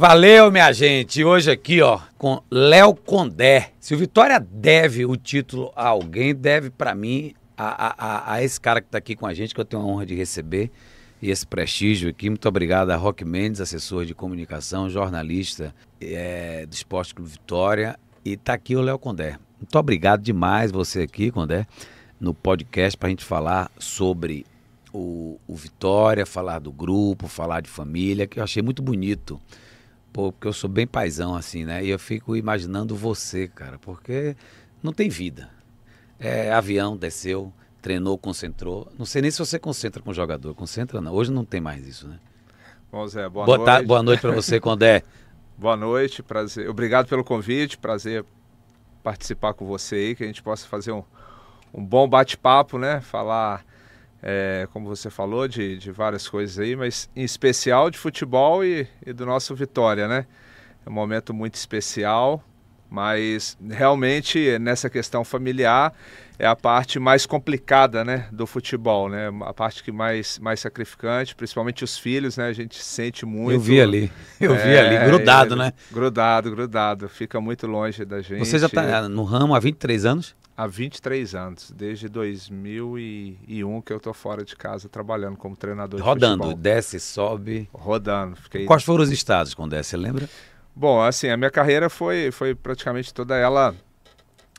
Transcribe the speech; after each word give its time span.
Valeu, 0.00 0.50
minha 0.50 0.72
gente. 0.72 1.22
Hoje 1.22 1.50
aqui, 1.50 1.82
ó, 1.82 2.00
com 2.16 2.42
Léo 2.50 2.94
Condé. 2.94 3.72
Se 3.78 3.94
o 3.94 3.98
Vitória 3.98 4.40
deve 4.40 5.04
o 5.04 5.14
título 5.14 5.70
a 5.76 5.88
alguém, 5.88 6.34
deve 6.34 6.70
para 6.70 6.94
mim 6.94 7.34
a, 7.54 7.88
a, 7.88 8.32
a, 8.32 8.42
esse 8.42 8.58
cara 8.58 8.80
que 8.80 8.88
tá 8.88 8.96
aqui 8.96 9.14
com 9.14 9.26
a 9.26 9.34
gente, 9.34 9.54
que 9.54 9.60
eu 9.60 9.64
tenho 9.66 9.82
a 9.82 9.84
honra 9.84 10.06
de 10.06 10.14
receber 10.14 10.70
e 11.20 11.30
esse 11.30 11.46
prestígio 11.46 12.08
aqui. 12.08 12.30
Muito 12.30 12.48
obrigado 12.48 12.88
a 12.88 12.96
Roque 12.96 13.26
Mendes, 13.26 13.60
assessor 13.60 14.06
de 14.06 14.14
comunicação, 14.14 14.88
jornalista 14.88 15.74
é, 16.00 16.64
do 16.64 16.72
Esporte 16.72 17.14
Clube 17.14 17.32
Vitória. 17.32 17.94
E 18.24 18.38
tá 18.38 18.54
aqui 18.54 18.76
o 18.76 18.80
Léo 18.80 18.98
Condé. 18.98 19.36
Muito 19.58 19.78
obrigado 19.78 20.22
demais 20.22 20.72
você 20.72 21.02
aqui, 21.02 21.30
Condé, 21.30 21.66
no 22.18 22.32
podcast 22.32 22.96
para 22.96 23.08
a 23.08 23.10
gente 23.10 23.22
falar 23.26 23.70
sobre 23.78 24.46
o, 24.94 25.38
o 25.46 25.54
Vitória, 25.54 26.24
falar 26.24 26.58
do 26.58 26.72
grupo, 26.72 27.28
falar 27.28 27.60
de 27.60 27.68
família, 27.68 28.26
que 28.26 28.40
eu 28.40 28.44
achei 28.44 28.62
muito 28.62 28.80
bonito 28.80 29.38
Pô, 30.12 30.32
porque 30.32 30.48
eu 30.48 30.52
sou 30.52 30.68
bem 30.68 30.86
paizão 30.86 31.34
assim, 31.34 31.64
né? 31.64 31.84
E 31.84 31.88
eu 31.88 31.98
fico 31.98 32.36
imaginando 32.36 32.96
você, 32.96 33.46
cara, 33.46 33.78
porque 33.78 34.36
não 34.82 34.92
tem 34.92 35.08
vida. 35.08 35.48
É 36.18 36.52
avião, 36.52 36.96
desceu, 36.96 37.52
treinou, 37.80 38.18
concentrou. 38.18 38.90
Não 38.98 39.06
sei 39.06 39.22
nem 39.22 39.30
se 39.30 39.38
você 39.38 39.58
concentra 39.58 40.02
com 40.02 40.10
o 40.10 40.14
jogador. 40.14 40.54
Concentra 40.54 41.00
não. 41.00 41.12
Hoje 41.12 41.30
não 41.30 41.44
tem 41.44 41.60
mais 41.60 41.86
isso, 41.86 42.08
né? 42.08 42.18
Bom, 42.90 43.06
Zé, 43.06 43.28
boa, 43.28 43.46
boa 43.46 43.58
noite. 43.58 43.86
Boa 43.86 44.02
noite 44.02 44.20
para 44.20 44.32
você, 44.32 44.58
Condé. 44.58 45.02
boa 45.56 45.76
noite, 45.76 46.22
prazer. 46.22 46.68
Obrigado 46.68 47.06
pelo 47.06 47.22
convite, 47.22 47.78
prazer 47.78 48.24
participar 49.02 49.54
com 49.54 49.64
você 49.64 49.94
aí, 49.94 50.14
que 50.14 50.24
a 50.24 50.26
gente 50.26 50.42
possa 50.42 50.66
fazer 50.66 50.92
um, 50.92 51.04
um 51.72 51.84
bom 51.84 52.08
bate-papo, 52.08 52.78
né? 52.78 53.00
Falar 53.00 53.64
é, 54.22 54.68
como 54.72 54.88
você 54.88 55.10
falou, 55.10 55.48
de, 55.48 55.78
de 55.78 55.90
várias 55.90 56.28
coisas 56.28 56.58
aí, 56.58 56.76
mas 56.76 57.08
em 57.16 57.22
especial 57.22 57.90
de 57.90 57.98
futebol 57.98 58.64
e, 58.64 58.86
e 59.04 59.12
do 59.12 59.24
nosso 59.24 59.54
Vitória, 59.54 60.06
né? 60.06 60.26
É 60.84 60.88
um 60.88 60.92
momento 60.92 61.32
muito 61.32 61.54
especial, 61.54 62.42
mas 62.90 63.56
realmente 63.70 64.58
nessa 64.58 64.90
questão 64.90 65.24
familiar 65.24 65.94
é 66.38 66.46
a 66.46 66.56
parte 66.56 66.98
mais 66.98 67.26
complicada, 67.26 68.02
né, 68.02 68.26
do 68.32 68.46
futebol, 68.46 69.10
né? 69.10 69.28
A 69.42 69.52
parte 69.52 69.84
que 69.84 69.92
mais 69.92 70.38
mais 70.38 70.58
sacrificante, 70.58 71.34
principalmente 71.34 71.84
os 71.84 71.98
filhos, 71.98 72.36
né? 72.38 72.46
A 72.46 72.52
gente 72.52 72.82
sente 72.82 73.26
muito. 73.26 73.52
Eu 73.56 73.60
vi 73.60 73.80
ali, 73.80 74.12
eu 74.40 74.54
é, 74.54 74.56
vi 74.56 74.78
ali, 74.78 75.06
grudado, 75.06 75.54
né? 75.54 75.72
Grudado, 75.92 76.50
grudado, 76.50 77.08
fica 77.08 77.40
muito 77.40 77.66
longe 77.66 78.04
da 78.04 78.22
gente. 78.22 78.38
Você 78.38 78.58
já 78.58 78.66
está 78.66 79.08
no 79.08 79.22
ramo 79.22 79.54
há 79.54 79.60
23 79.60 80.06
anos? 80.06 80.34
Há 80.60 80.66
23 80.66 81.34
anos, 81.34 81.72
desde 81.74 82.06
2001 82.06 83.80
que 83.80 83.92
eu 83.94 83.98
tô 83.98 84.12
fora 84.12 84.44
de 84.44 84.54
casa 84.54 84.90
trabalhando 84.90 85.38
como 85.38 85.56
treinador 85.56 86.02
Rodando, 86.02 86.48
de 86.48 86.54
desce, 86.54 87.00
sobe. 87.00 87.66
Rodando. 87.72 88.36
Fiquei... 88.36 88.66
Quais 88.66 88.82
foram 88.82 89.02
os 89.02 89.10
estados 89.10 89.54
quando 89.54 89.70
desce, 89.70 89.96
lembra? 89.96 90.28
Bom, 90.76 91.00
assim, 91.00 91.30
a 91.30 91.36
minha 91.36 91.50
carreira 91.50 91.88
foi, 91.88 92.30
foi 92.30 92.54
praticamente 92.54 93.12
toda 93.14 93.36
ela 93.36 93.74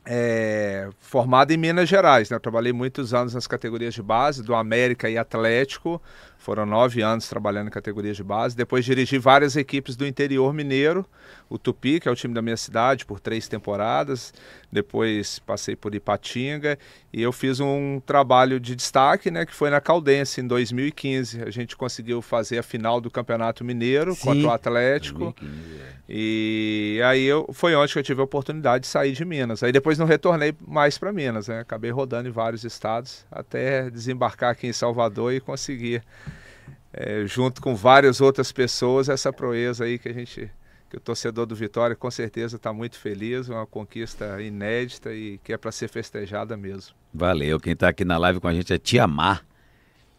é, 0.04 0.90
formada 1.00 1.54
em 1.54 1.58
Minas 1.58 1.88
Gerais. 1.88 2.32
Né? 2.32 2.36
Eu 2.36 2.42
trabalhei 2.42 2.74
muitos 2.74 3.14
anos 3.14 3.36
nas 3.36 3.46
categorias 3.46 3.94
de 3.94 4.02
base, 4.02 4.42
do 4.42 4.56
América 4.56 5.08
e 5.08 5.20
Atlético. 5.20 6.02
Foram 6.42 6.66
nove 6.66 7.04
anos 7.04 7.30
trabalhando 7.30 7.68
em 7.68 7.70
categorias 7.70 8.18
de 8.18 8.24
base. 8.24 8.58
Depois 8.58 8.84
dirigi 8.84 9.20
várias 9.20 9.56
equipes 9.56 9.96
do 9.96 10.08
interior 10.08 10.52
mineiro. 10.52 11.06
O 11.48 11.60
Tupi, 11.60 12.00
que 12.00 12.10
é 12.10 12.12
o 12.12 12.16
time 12.16 12.34
da 12.34 12.42
minha 12.42 12.58
cidade, 12.58 13.06
por 13.06 13.20
três 13.20 13.48
temporadas. 13.48 14.34
Depois 14.72 15.38
passei 15.38 15.76
por 15.76 15.94
Ipatinga. 15.94 16.80
E 17.14 17.22
eu 17.22 17.32
fiz 17.32 17.60
um 17.60 18.02
trabalho 18.04 18.60
de 18.60 18.76
destaque, 18.76 19.30
né, 19.30 19.46
que 19.46 19.54
foi 19.54 19.70
na 19.70 19.80
Caldense, 19.80 20.42
em 20.42 20.48
2015. 20.48 21.44
A 21.44 21.52
gente 21.52 21.78
conseguiu 21.78 22.24
fazer 22.24 22.58
a 22.58 22.64
final 22.64 23.00
do 23.00 23.12
Campeonato 23.12 23.64
Mineiro 23.64 24.16
Sim, 24.16 24.22
contra 24.22 24.48
o 24.48 24.52
Atlético. 24.52 25.36
2015, 25.40 25.80
é. 25.80 26.02
E 26.10 27.02
aí 27.06 27.24
eu, 27.24 27.48
foi 27.54 27.76
onde 27.76 27.96
eu 27.96 28.02
tive 28.02 28.20
a 28.20 28.24
oportunidade 28.24 28.86
de 28.86 28.88
sair 28.88 29.12
de 29.12 29.24
Minas. 29.24 29.62
Aí 29.62 29.72
depois 29.72 30.00
não 30.00 30.08
retornei 30.08 30.56
mais 30.68 30.98
para 30.98 31.14
Minas. 31.14 31.50
Né? 31.50 31.60
Acabei 31.60 31.92
rodando 31.92 32.28
em 32.28 32.32
vários 32.32 32.64
estados 32.64 33.28
até 33.32 33.92
desembarcar 33.92 34.52
aqui 34.52 34.66
em 34.66 34.74
Salvador 34.74 35.34
e 35.34 35.40
conseguir 35.40 36.02
é, 36.94 37.26
junto 37.26 37.62
com 37.62 37.76
várias 37.76 38.20
outras 38.20 38.52
pessoas, 38.52 39.08
essa 39.10 39.32
proeza 39.32 39.86
aí 39.86 39.98
que 39.98 40.10
a 40.10 40.14
gente, 40.14 40.52
que 40.90 40.98
o 40.98 41.00
torcedor 41.00 41.46
do 41.46 41.56
Vitória 41.56 41.96
com 41.96 42.12
certeza 42.12 42.58
está 42.58 42.74
muito 42.74 42.98
feliz, 42.98 43.48
uma 43.48 43.66
conquista 43.66 44.42
inédita 44.42 45.14
e 45.14 45.38
que 45.44 45.54
é 45.54 45.58
para 45.58 45.72
ser 45.72 45.88
festejada 45.88 46.58
mesmo. 46.58 46.94
Valeu, 47.14 47.60
quem 47.60 47.74
está 47.74 47.90
aqui 47.90 48.04
na 48.04 48.18
live 48.18 48.40
com 48.40 48.48
a 48.48 48.54
gente 48.54 48.74
é 48.74 48.78
Tiamar. 48.78 49.46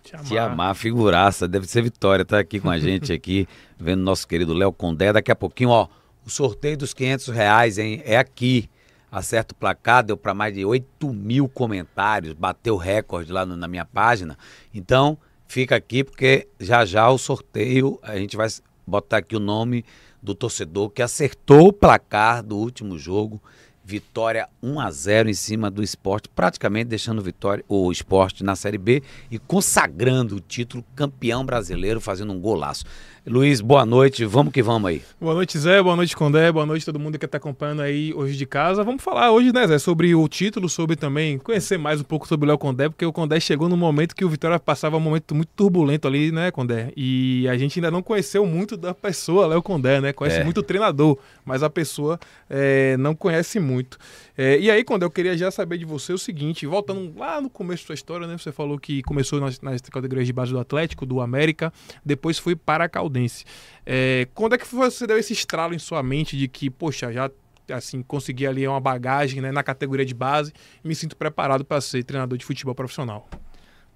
Tiamar. 0.02 0.26
Tiamar, 0.26 0.74
figuraça, 0.74 1.46
deve 1.46 1.66
ser 1.66 1.82
Vitória, 1.82 2.24
tá 2.24 2.38
aqui 2.38 2.58
com 2.58 2.70
a 2.70 2.78
gente 2.78 3.12
aqui, 3.14 3.46
vendo 3.78 4.02
nosso 4.02 4.26
querido 4.26 4.54
Léo 4.54 4.72
Condé. 4.72 5.12
Daqui 5.12 5.30
a 5.30 5.36
pouquinho, 5.36 5.70
ó, 5.70 5.88
o 6.24 6.30
sorteio 6.30 6.76
dos 6.76 6.94
500 6.94 7.28
reais, 7.28 7.78
hein, 7.78 8.02
é 8.04 8.16
aqui. 8.16 8.68
Acerta 9.10 9.52
o 9.52 9.56
placar, 9.56 10.02
deu 10.02 10.16
para 10.16 10.32
mais 10.32 10.54
de 10.54 10.64
8 10.64 11.12
mil 11.12 11.46
comentários, 11.46 12.32
bateu 12.32 12.78
recorde 12.78 13.30
lá 13.30 13.44
no, 13.44 13.58
na 13.58 13.68
minha 13.68 13.84
página. 13.84 14.38
Então, 14.72 15.18
fica 15.52 15.76
aqui 15.76 16.02
porque 16.02 16.48
já 16.58 16.82
já 16.86 17.10
o 17.10 17.18
sorteio, 17.18 17.98
a 18.02 18.16
gente 18.16 18.38
vai 18.38 18.48
botar 18.86 19.18
aqui 19.18 19.36
o 19.36 19.38
nome 19.38 19.84
do 20.22 20.34
torcedor 20.34 20.88
que 20.88 21.02
acertou 21.02 21.68
o 21.68 21.72
placar 21.74 22.42
do 22.42 22.56
último 22.56 22.98
jogo. 22.98 23.38
Vitória 23.84 24.48
1 24.62 24.80
a 24.80 24.90
0 24.90 25.28
em 25.28 25.34
cima 25.34 25.70
do 25.70 25.82
esporte, 25.82 26.26
praticamente 26.26 26.86
deixando 26.86 27.20
Vitória, 27.20 27.62
o 27.68 27.92
esporte 27.92 28.42
na 28.42 28.56
Série 28.56 28.78
B 28.78 29.02
e 29.30 29.38
consagrando 29.38 30.36
o 30.36 30.40
título 30.40 30.82
campeão 30.96 31.44
brasileiro, 31.44 32.00
fazendo 32.00 32.32
um 32.32 32.40
golaço. 32.40 32.86
Luiz, 33.24 33.60
boa 33.60 33.86
noite, 33.86 34.24
vamos 34.24 34.52
que 34.52 34.60
vamos 34.60 34.88
aí. 34.88 35.00
Boa 35.20 35.32
noite, 35.32 35.56
Zé, 35.56 35.80
boa 35.80 35.94
noite, 35.94 36.16
Condé, 36.16 36.50
boa 36.50 36.66
noite 36.66 36.84
todo 36.84 36.98
mundo 36.98 37.16
que 37.20 37.24
está 37.24 37.38
acompanhando 37.38 37.80
aí 37.80 38.12
hoje 38.12 38.36
de 38.36 38.44
casa. 38.44 38.82
Vamos 38.82 39.00
falar 39.00 39.30
hoje, 39.30 39.52
né, 39.52 39.64
Zé, 39.64 39.78
sobre 39.78 40.12
o 40.12 40.26
título, 40.26 40.68
sobre 40.68 40.96
também 40.96 41.38
conhecer 41.38 41.78
mais 41.78 42.00
um 42.00 42.04
pouco 42.04 42.26
sobre 42.26 42.46
o 42.46 42.48
Léo 42.48 42.58
Condé, 42.58 42.88
porque 42.88 43.06
o 43.06 43.12
Condé 43.12 43.38
chegou 43.38 43.68
no 43.68 43.76
momento 43.76 44.16
que 44.16 44.24
o 44.24 44.28
Vitória 44.28 44.58
passava 44.58 44.96
um 44.96 45.00
momento 45.00 45.36
muito 45.36 45.50
turbulento 45.54 46.08
ali, 46.08 46.32
né, 46.32 46.50
Condé? 46.50 46.92
E 46.96 47.46
a 47.48 47.56
gente 47.56 47.78
ainda 47.78 47.92
não 47.92 48.02
conheceu 48.02 48.44
muito 48.44 48.76
da 48.76 48.92
pessoa, 48.92 49.46
Léo 49.46 49.62
Condé, 49.62 50.00
né? 50.00 50.12
Conhece 50.12 50.40
é. 50.40 50.44
muito 50.44 50.58
o 50.58 50.62
treinador, 50.64 51.16
mas 51.44 51.62
a 51.62 51.70
pessoa 51.70 52.18
é, 52.50 52.96
não 52.96 53.14
conhece 53.14 53.60
muito. 53.60 53.98
É, 54.36 54.58
e 54.58 54.70
aí, 54.70 54.82
Condé, 54.82 55.04
eu 55.04 55.10
queria 55.10 55.36
já 55.36 55.50
saber 55.50 55.78
de 55.78 55.84
você 55.84 56.12
o 56.12 56.18
seguinte, 56.18 56.66
voltando 56.66 57.12
lá 57.18 57.40
no 57.40 57.50
começo 57.50 57.82
da 57.82 57.88
sua 57.88 57.94
história, 57.94 58.26
né? 58.26 58.38
Você 58.38 58.50
falou 58.50 58.78
que 58.78 59.02
começou 59.02 59.40
nas, 59.40 59.60
nas 59.60 59.80
categorias 59.82 60.26
de 60.26 60.32
base 60.32 60.52
do 60.52 60.58
Atlético, 60.58 61.04
do 61.04 61.20
América, 61.20 61.72
depois 62.04 62.38
foi 62.38 62.56
para 62.56 62.84
a 62.84 62.88
Caldense. 62.88 63.44
É, 63.84 64.26
quando 64.34 64.54
é 64.54 64.58
que 64.58 64.66
você 64.66 65.06
deu 65.06 65.18
esse 65.18 65.32
estralo 65.32 65.74
em 65.74 65.78
sua 65.78 66.02
mente 66.02 66.36
de 66.36 66.48
que, 66.48 66.70
poxa, 66.70 67.12
já 67.12 67.30
assim 67.70 68.02
consegui 68.02 68.46
ali 68.46 68.66
uma 68.66 68.80
bagagem 68.80 69.40
né, 69.40 69.52
na 69.52 69.62
categoria 69.62 70.04
de 70.04 70.14
base 70.14 70.52
e 70.84 70.88
me 70.88 70.94
sinto 70.94 71.16
preparado 71.16 71.64
para 71.64 71.80
ser 71.80 72.02
treinador 72.02 72.36
de 72.36 72.44
futebol 72.44 72.74
profissional? 72.74 73.28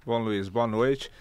Bom, 0.05 0.19
Luiz, 0.19 0.47
boa 0.47 0.67
noite. 0.67 1.11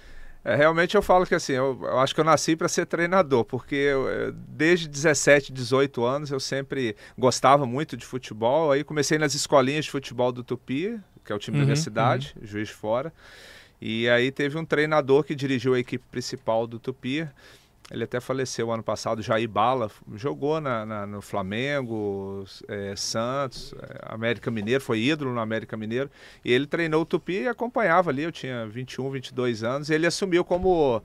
É, 0.47 0.55
realmente 0.55 0.95
eu 0.95 1.03
falo 1.03 1.27
que 1.27 1.34
assim, 1.34 1.55
eu, 1.55 1.77
eu 1.83 1.99
acho 1.99 2.15
que 2.15 2.21
eu 2.21 2.25
nasci 2.25 2.55
para 2.55 2.69
ser 2.69 2.87
treinador, 2.87 3.45
porque 3.45 3.75
eu, 3.75 4.33
desde 4.33 4.87
17, 4.87 5.53
18 5.53 6.05
anos 6.05 6.31
eu 6.31 6.39
sempre 6.39 6.95
gostava 7.19 7.67
muito 7.67 7.97
de 7.97 8.07
futebol. 8.07 8.71
Aí 8.71 8.84
comecei 8.84 9.19
nas 9.19 9.34
escolinhas 9.34 9.87
de 9.87 9.91
futebol 9.91 10.31
do 10.31 10.45
Tupi, 10.45 11.01
que 11.25 11.33
é 11.33 11.34
o 11.34 11.39
time 11.41 11.57
uhum, 11.57 11.62
da 11.62 11.67
minha 11.67 11.77
uhum, 11.77 11.83
cidade, 11.83 12.33
uhum. 12.37 12.47
Juiz 12.47 12.69
de 12.69 12.75
Fora. 12.75 13.12
E 13.81 14.09
aí 14.09 14.31
teve 14.31 14.57
um 14.57 14.65
treinador 14.65 15.25
que 15.25 15.34
dirigiu 15.34 15.75
a 15.75 15.81
equipe 15.81 16.05
principal 16.12 16.65
do 16.65 16.78
Tupi. 16.78 17.28
Ele 17.91 18.03
até 18.03 18.19
faleceu 18.19 18.73
ano 18.73 18.83
passado, 18.83 19.23
Jair 19.23 19.49
Bala, 19.49 19.89
jogou 20.15 20.61
na, 20.61 20.85
na 20.85 21.07
no 21.07 21.23
Flamengo, 21.23 22.45
é, 22.67 22.97
Santos, 22.97 23.73
é, 23.81 24.13
América 24.13 24.51
Mineiro, 24.51 24.83
foi 24.83 25.01
ídolo 25.01 25.33
no 25.33 25.39
América 25.39 25.77
Mineiro. 25.77 26.11
E 26.45 26.53
ele 26.53 26.67
treinou 26.67 27.03
o 27.03 27.07
Tupi 27.07 27.43
e 27.43 27.49
acompanhava 27.49 28.11
ali, 28.11 28.25
eu 28.25 28.33
tinha 28.33 28.67
21, 28.67 29.11
22 29.11 29.63
anos, 29.63 29.89
e 29.89 29.95
ele 29.95 30.05
assumiu 30.05 30.45
como 30.45 31.01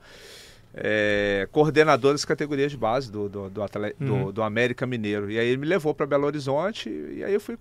é, 0.74 1.48
coordenador 1.52 2.12
das 2.12 2.24
categorias 2.24 2.72
de 2.72 2.78
base 2.78 3.12
do, 3.12 3.28
do, 3.28 3.48
do, 3.48 3.62
atleta, 3.62 4.02
uhum. 4.02 4.24
do, 4.26 4.32
do 4.32 4.42
América 4.42 4.84
Mineiro. 4.84 5.30
E 5.30 5.38
aí 5.38 5.46
ele 5.46 5.58
me 5.58 5.66
levou 5.66 5.94
para 5.94 6.04
Belo 6.04 6.26
Horizonte 6.26 6.88
e 6.88 7.22
aí 7.22 7.32
eu 7.32 7.40
fui, 7.40 7.56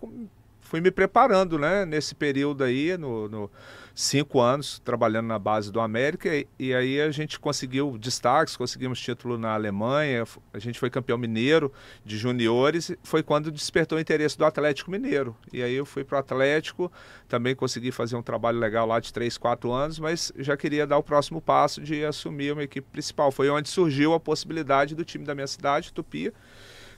fui 0.72 0.80
me 0.80 0.90
preparando 0.90 1.60
né, 1.60 1.86
nesse 1.86 2.16
período 2.16 2.64
aí, 2.64 2.98
no, 2.98 3.28
no 3.28 3.52
cinco 3.94 4.40
anos 4.40 4.80
trabalhando 4.80 5.28
na 5.28 5.38
base 5.38 5.70
do 5.70 5.82
América 5.82 6.34
e, 6.34 6.48
e, 6.58 6.74
aí 6.74 7.02
a 7.02 7.12
gente 7.12 7.38
conseguiu 7.38 7.98
destaques, 7.98 8.56
conseguimos 8.56 8.98
título 9.02 9.38
na 9.38 9.54
Alemanha, 9.54 10.24
a 10.54 10.60
gente 10.60 10.80
foi 10.80 10.90
campeão 10.90 11.18
mineiro 11.18 11.74
de 12.06 12.18
juniores, 12.18 12.96
foi 13.04 13.22
quando 13.22 13.52
despertou 13.52 13.98
o 13.98 14.02
interesse 14.02 14.38
do 14.38 14.46
Atlético 14.46 14.90
Mineiro. 14.90 15.36
E 15.52 15.62
aí 15.62 15.74
eu 15.74 15.86
fui 15.86 16.06
para 16.06 16.16
o 16.16 16.20
Atlético, 16.20 16.90
também 17.28 17.54
consegui 17.54 17.92
fazer 17.92 18.16
um 18.16 18.24
trabalho 18.24 18.58
legal 18.58 18.88
lá 18.88 19.02
de 19.02 19.12
três, 19.12 19.38
quatro 19.38 19.74
anos, 19.74 20.00
mas 20.00 20.32
já 20.38 20.56
queria 20.56 20.88
dar 20.88 20.98
o 20.98 21.04
próximo 21.04 21.42
passo 21.42 21.82
de 21.82 22.06
assumir 22.06 22.54
uma 22.54 22.64
equipe 22.64 22.88
principal. 22.90 23.30
Foi 23.30 23.50
onde 23.50 23.68
surgiu 23.68 24.14
a 24.14 24.22
possibilidade 24.22 24.96
do 24.96 25.04
time 25.04 25.26
da 25.26 25.36
minha 25.36 25.48
cidade, 25.48 25.92
Tupi, 25.92 26.32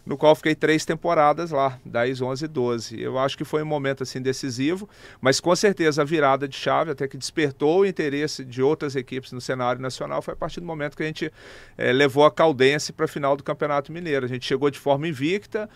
no 0.05 0.17
qual 0.17 0.35
fiquei 0.35 0.53
três 0.53 0.85
temporadas 0.85 1.51
lá, 1.51 1.79
10, 1.85 2.21
11 2.21 2.47
12. 2.47 3.01
Eu 3.01 3.17
acho 3.17 3.37
que 3.37 3.45
foi 3.45 3.63
um 3.63 3.65
momento 3.65 4.03
assim 4.03 4.21
decisivo, 4.21 4.87
mas 5.21 5.39
com 5.39 5.55
certeza 5.55 6.01
a 6.01 6.05
virada 6.05 6.47
de 6.47 6.55
chave, 6.55 6.91
até 6.91 7.07
que 7.07 7.17
despertou 7.17 7.79
o 7.79 7.85
interesse 7.85 8.43
de 8.43 8.61
outras 8.61 8.95
equipes 8.95 9.31
no 9.31 9.39
cenário 9.39 9.81
nacional, 9.81 10.21
foi 10.21 10.33
a 10.33 10.37
partir 10.37 10.59
do 10.59 10.65
momento 10.65 10.97
que 10.97 11.03
a 11.03 11.05
gente 11.05 11.31
é, 11.77 11.93
levou 11.93 12.25
a 12.25 12.31
Caldense 12.31 12.91
para 12.91 13.05
a 13.05 13.07
final 13.07 13.37
do 13.37 13.43
Campeonato 13.43 13.91
Mineiro. 13.91 14.25
A 14.25 14.29
gente 14.29 14.45
chegou 14.45 14.69
de 14.69 14.79
forma 14.79 15.07
invicta, 15.07 15.69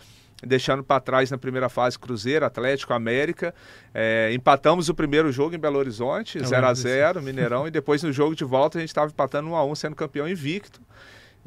deixando 0.46 0.84
para 0.84 1.00
trás 1.00 1.32
na 1.32 1.38
primeira 1.38 1.70
fase 1.70 1.98
Cruzeiro, 1.98 2.46
Atlético, 2.46 2.94
América. 2.94 3.56
É, 3.94 4.32
empatamos 4.34 4.90
o 4.90 4.94
primeiro 4.94 5.32
jogo 5.32 5.56
em 5.56 5.60
Belo 5.60 5.80
Horizonte, 5.80 6.40
0 6.44 6.66
a 6.66 6.74
0 6.74 7.22
Mineirão, 7.22 7.68
e 7.68 7.72
depois 7.72 8.04
no 8.04 8.12
jogo 8.12 8.36
de 8.36 8.44
volta 8.44 8.78
a 8.78 8.82
gente 8.82 8.90
estava 8.90 9.10
empatando 9.10 9.50
1 9.50 9.56
a 9.56 9.66
1 9.66 9.76
sendo 9.76 9.96
campeão 9.96 10.28
invicto. 10.28 10.82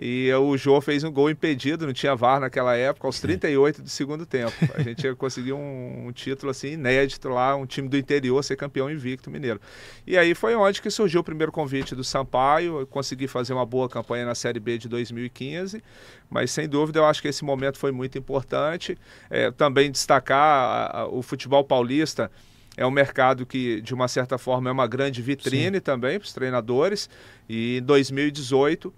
E 0.02 0.32
o 0.32 0.56
Jô 0.56 0.80
fez 0.80 1.04
um 1.04 1.12
gol 1.12 1.28
impedido, 1.28 1.86
não 1.86 1.92
tinha 1.92 2.16
VAR 2.16 2.40
naquela 2.40 2.74
época, 2.74 3.06
aos 3.06 3.20
38 3.20 3.82
do 3.82 3.90
segundo 3.90 4.24
tempo. 4.24 4.54
A 4.74 4.80
gente 4.82 5.14
conseguiu 5.14 5.58
um, 5.58 6.06
um, 6.06 6.12
título 6.12 6.50
assim 6.50 6.68
inédito 6.68 7.28
lá, 7.28 7.54
um 7.54 7.66
time 7.66 7.86
do 7.86 7.98
interior 7.98 8.42
ser 8.42 8.56
campeão 8.56 8.90
invicto 8.90 9.30
mineiro. 9.30 9.60
E 10.06 10.16
aí 10.16 10.34
foi 10.34 10.54
onde 10.54 10.80
que 10.80 10.88
surgiu 10.88 11.20
o 11.20 11.24
primeiro 11.24 11.52
convite 11.52 11.94
do 11.94 12.02
Sampaio, 12.02 12.80
eu 12.80 12.86
consegui 12.86 13.28
fazer 13.28 13.52
uma 13.52 13.66
boa 13.66 13.90
campanha 13.90 14.24
na 14.24 14.34
Série 14.34 14.58
B 14.58 14.78
de 14.78 14.88
2015, 14.88 15.84
mas 16.30 16.50
sem 16.50 16.66
dúvida 16.66 17.00
eu 17.00 17.04
acho 17.04 17.20
que 17.20 17.28
esse 17.28 17.44
momento 17.44 17.76
foi 17.76 17.92
muito 17.92 18.16
importante. 18.16 18.96
É, 19.28 19.50
também 19.50 19.90
destacar 19.90 20.38
a, 20.38 21.00
a, 21.00 21.08
o 21.08 21.20
futebol 21.20 21.62
paulista, 21.62 22.30
é 22.74 22.86
um 22.86 22.90
mercado 22.90 23.44
que, 23.44 23.82
de 23.82 23.92
uma 23.92 24.08
certa 24.08 24.38
forma, 24.38 24.70
é 24.70 24.72
uma 24.72 24.86
grande 24.86 25.20
vitrine 25.20 25.76
Sim. 25.76 25.82
também 25.82 26.18
para 26.18 26.24
os 26.24 26.32
treinadores. 26.32 27.10
E 27.46 27.76
em 27.76 27.82
2018 27.82 28.94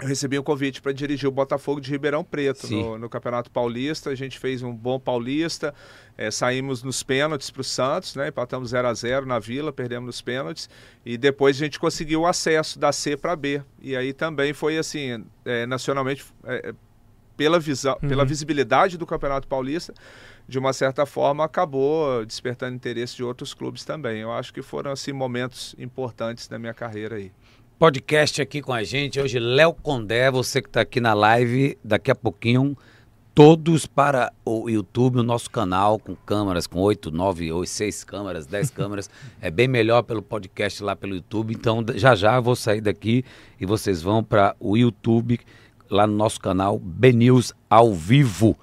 eu 0.00 0.08
recebi 0.08 0.38
um 0.38 0.42
convite 0.42 0.80
para 0.80 0.92
dirigir 0.92 1.28
o 1.28 1.32
Botafogo 1.32 1.80
de 1.80 1.90
Ribeirão 1.90 2.24
Preto 2.24 2.66
no, 2.68 2.98
no, 2.98 3.08
Campeonato 3.08 3.50
Paulista. 3.50 4.10
A 4.10 4.14
gente 4.14 4.38
fez 4.38 4.62
um 4.62 4.74
bom 4.74 4.98
Paulista, 4.98 5.74
é, 6.16 6.30
saímos 6.30 6.82
nos 6.82 7.02
pênaltis 7.02 7.50
para 7.50 7.60
o 7.60 7.64
Santos, 7.64 8.14
né? 8.14 8.28
empatamos 8.28 8.70
0 8.70 8.88
a 8.88 8.94
0 8.94 9.26
na 9.26 9.38
Vila, 9.38 9.72
perdemos 9.72 10.06
nos 10.06 10.20
pênaltis 10.20 10.68
e 11.04 11.18
depois 11.18 11.56
a 11.56 11.58
gente 11.60 11.78
conseguiu 11.78 12.22
o 12.22 12.26
acesso 12.26 12.78
da 12.78 12.92
C 12.92 13.16
para 13.16 13.36
B. 13.36 13.62
E 13.80 13.94
aí 13.96 14.12
também 14.12 14.52
foi 14.52 14.78
assim, 14.78 15.24
é, 15.44 15.66
nacionalmente, 15.66 16.24
é, 16.44 16.74
pela, 17.36 17.58
visa, 17.58 17.92
uhum. 18.02 18.08
pela 18.08 18.24
visibilidade 18.24 18.96
do 18.96 19.06
Campeonato 19.06 19.46
Paulista, 19.46 19.94
de 20.48 20.58
uma 20.58 20.72
certa 20.72 21.06
forma 21.06 21.44
acabou 21.44 22.24
despertando 22.24 22.74
interesse 22.74 23.16
de 23.16 23.22
outros 23.22 23.54
clubes 23.54 23.84
também. 23.84 24.20
Eu 24.20 24.32
acho 24.32 24.52
que 24.52 24.62
foram 24.62 24.90
assim 24.90 25.12
momentos 25.12 25.74
importantes 25.78 26.48
da 26.48 26.58
minha 26.58 26.74
carreira 26.74 27.16
aí 27.16 27.30
podcast 27.80 28.42
aqui 28.42 28.60
com 28.60 28.74
a 28.74 28.84
gente. 28.84 29.18
Hoje, 29.18 29.38
Léo 29.38 29.72
Condé, 29.72 30.30
você 30.30 30.60
que 30.60 30.68
está 30.68 30.82
aqui 30.82 31.00
na 31.00 31.14
live, 31.14 31.78
daqui 31.82 32.10
a 32.10 32.14
pouquinho, 32.14 32.76
todos 33.34 33.86
para 33.86 34.30
o 34.44 34.68
YouTube, 34.68 35.20
o 35.20 35.22
nosso 35.22 35.50
canal, 35.50 35.98
com 35.98 36.14
câmeras, 36.14 36.66
com 36.66 36.78
oito, 36.80 37.10
nove, 37.10 37.50
ou 37.50 37.64
seis 37.64 38.04
câmeras, 38.04 38.46
dez 38.46 38.68
câmeras. 38.68 39.08
É 39.40 39.50
bem 39.50 39.66
melhor 39.66 40.02
pelo 40.02 40.20
podcast 40.20 40.82
lá 40.82 40.94
pelo 40.94 41.14
YouTube. 41.14 41.54
Então, 41.54 41.82
já 41.94 42.14
já 42.14 42.36
eu 42.36 42.42
vou 42.42 42.54
sair 42.54 42.82
daqui 42.82 43.24
e 43.58 43.64
vocês 43.64 44.02
vão 44.02 44.22
para 44.22 44.54
o 44.60 44.76
YouTube, 44.76 45.40
lá 45.88 46.06
no 46.06 46.14
nosso 46.14 46.38
canal, 46.38 46.78
BNews 46.78 47.54
ao 47.70 47.94
vivo. 47.94 48.58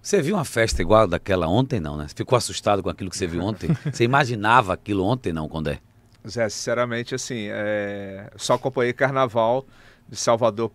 Você 0.00 0.22
viu 0.22 0.36
uma 0.36 0.44
festa 0.44 0.80
igual 0.80 1.08
daquela 1.08 1.48
ontem, 1.48 1.80
não, 1.80 1.96
né? 1.96 2.06
Ficou 2.14 2.36
assustado 2.36 2.84
com 2.84 2.88
aquilo 2.88 3.10
que 3.10 3.16
você 3.16 3.26
viu 3.26 3.42
ontem? 3.42 3.68
Você 3.92 4.04
imaginava 4.04 4.72
aquilo 4.72 5.04
ontem, 5.04 5.32
não, 5.32 5.48
Condé? 5.48 5.80
Zé, 6.28 6.48
sinceramente, 6.48 7.14
assim, 7.14 7.48
é... 7.50 8.30
só 8.36 8.54
acompanhei 8.54 8.92
Carnaval 8.92 9.66
de 10.08 10.16
Salvador 10.16 10.70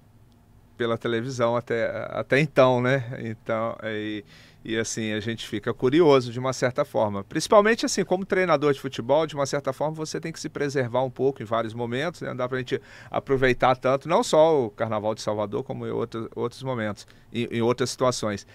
pela 0.77 0.97
televisão 0.97 1.55
até, 1.55 1.85
até 2.09 2.39
então, 2.39 2.81
né? 2.81 3.03
Então, 3.19 3.77
e, 3.83 4.23
e 4.63 4.77
assim, 4.77 5.13
a 5.13 5.19
gente 5.19 5.47
fica 5.47 5.73
curioso 5.73 6.31
de 6.31 6.39
uma 6.39 6.51
certa 6.51 6.83
forma. 6.83 7.23
Principalmente 7.23 7.85
assim, 7.85 8.03
como 8.03 8.25
treinador 8.25 8.73
de 8.73 8.79
futebol, 8.79 9.25
de 9.25 9.35
uma 9.35 9.45
certa 9.45 9.71
forma, 9.71 9.95
você 9.95 10.19
tem 10.19 10.31
que 10.31 10.39
se 10.39 10.49
preservar 10.49 11.03
um 11.03 11.09
pouco 11.09 11.41
em 11.41 11.45
vários 11.45 11.73
momentos, 11.73 12.21
né? 12.21 12.29
Não 12.29 12.35
dá 12.35 12.47
pra 12.47 12.57
gente 12.57 12.81
aproveitar 13.09 13.75
tanto, 13.75 14.09
não 14.09 14.23
só 14.23 14.65
o 14.65 14.69
Carnaval 14.69 15.15
de 15.15 15.21
Salvador, 15.21 15.63
como 15.63 15.85
em 15.85 15.91
outros, 15.91 16.63
momentos, 16.63 17.07
em, 17.31 17.45
em 17.51 17.61
outras 17.61 17.89
situações. 17.89 18.45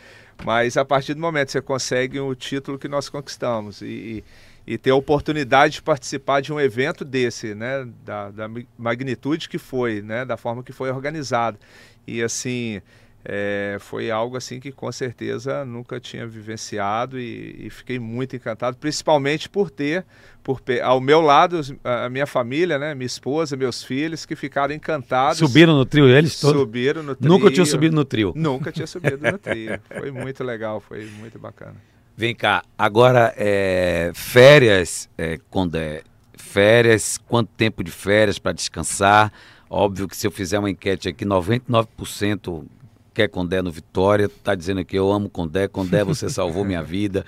Mas 0.45 0.77
a 0.77 0.85
partir 0.85 1.15
do 1.15 1.21
momento 1.21 1.47
que 1.47 1.53
você 1.53 1.63
consegue 1.63 2.19
o 2.19 2.35
título 2.35 2.79
que 2.79 2.89
nós 2.89 3.09
conquistamos 3.09 3.83
e, 3.83 3.87
e 3.87 4.25
e 4.67 4.79
ter 4.79 4.91
a 4.91 4.95
oportunidade 4.95 5.75
de 5.75 5.83
participar 5.83 6.41
de 6.41 6.53
um 6.53 6.61
evento 6.61 7.05
desse, 7.05 7.55
né, 7.55 7.87
da, 8.05 8.31
da 8.31 8.49
magnitude 8.79 9.49
que 9.49 9.59
foi, 9.59 10.03
né, 10.03 10.25
da 10.25 10.37
forma 10.37 10.63
que 10.63 10.73
foi 10.73 10.91
organizado. 10.91 11.59
E 12.07 12.23
assim, 12.23 12.81
é, 13.25 13.77
foi 13.81 14.11
algo 14.11 14.37
assim 14.37 14.59
que 14.59 14.73
com 14.73 14.91
certeza 14.91 15.65
nunca 15.65 16.01
tinha 16.01 16.27
vivenciado 16.27 17.19
e, 17.21 17.67
e, 17.67 17.71
fiquei 17.71 17.99
muito 17.99 18.35
encantado, 18.35 18.79
principalmente 18.79 19.49
por 19.49 19.71
ter 19.71 20.07
por, 20.43 20.63
ao 20.83 21.01
meu 21.01 21.21
lado 21.21 21.61
a 21.85 22.09
minha 22.09 22.27
família, 22.27 22.79
né, 22.79 22.95
minha 22.95 23.07
esposa, 23.07 23.57
meus 23.57 23.83
filhos 23.83 24.25
que 24.25 24.35
ficaram 24.35 24.75
encantados. 24.75 25.39
Subiram 25.39 25.77
no 25.77 25.85
trio 25.85 26.09
eles 26.09 26.41
todos? 26.41 26.59
Subiram 26.59 27.03
no 27.03 27.15
trio. 27.15 27.31
Nunca 27.31 27.51
tinham 27.51 27.67
subido 27.67 27.95
no 27.95 28.05
trio? 28.05 28.33
Nunca 28.35 28.73
tinha 28.73 28.87
subido 28.87 29.31
no 29.31 29.39
trio. 29.39 29.79
Foi 29.99 30.11
muito 30.11 30.43
legal, 30.43 30.81
foi 30.81 31.05
muito 31.19 31.39
bacana. 31.39 31.77
Vem 32.21 32.35
cá, 32.35 32.63
agora 32.77 33.33
é, 33.35 34.13
férias, 34.15 35.09
é, 35.17 35.39
quando 35.49 35.77
é 35.77 36.03
férias, 36.37 37.17
quanto 37.17 37.49
tempo 37.57 37.83
de 37.83 37.91
férias 37.91 38.39
para 38.39 38.53
descansar? 38.53 39.33
Óbvio 39.71 40.07
que 40.07 40.15
se 40.15 40.27
eu 40.27 40.31
fizer 40.31 40.59
uma 40.59 40.69
enquete 40.69 41.09
aqui, 41.09 41.25
99% 41.25 42.67
quer 43.15 43.27
Condé 43.27 43.63
no 43.63 43.73
Vitória, 43.73 44.29
tá 44.29 44.55
dizendo 44.55 44.85
que 44.85 44.99
eu 44.99 45.11
amo 45.11 45.31
Condé, 45.31 45.67
Condé 45.67 46.05
você 46.05 46.29
salvou 46.29 46.63
minha 46.63 46.83
vida. 46.83 47.25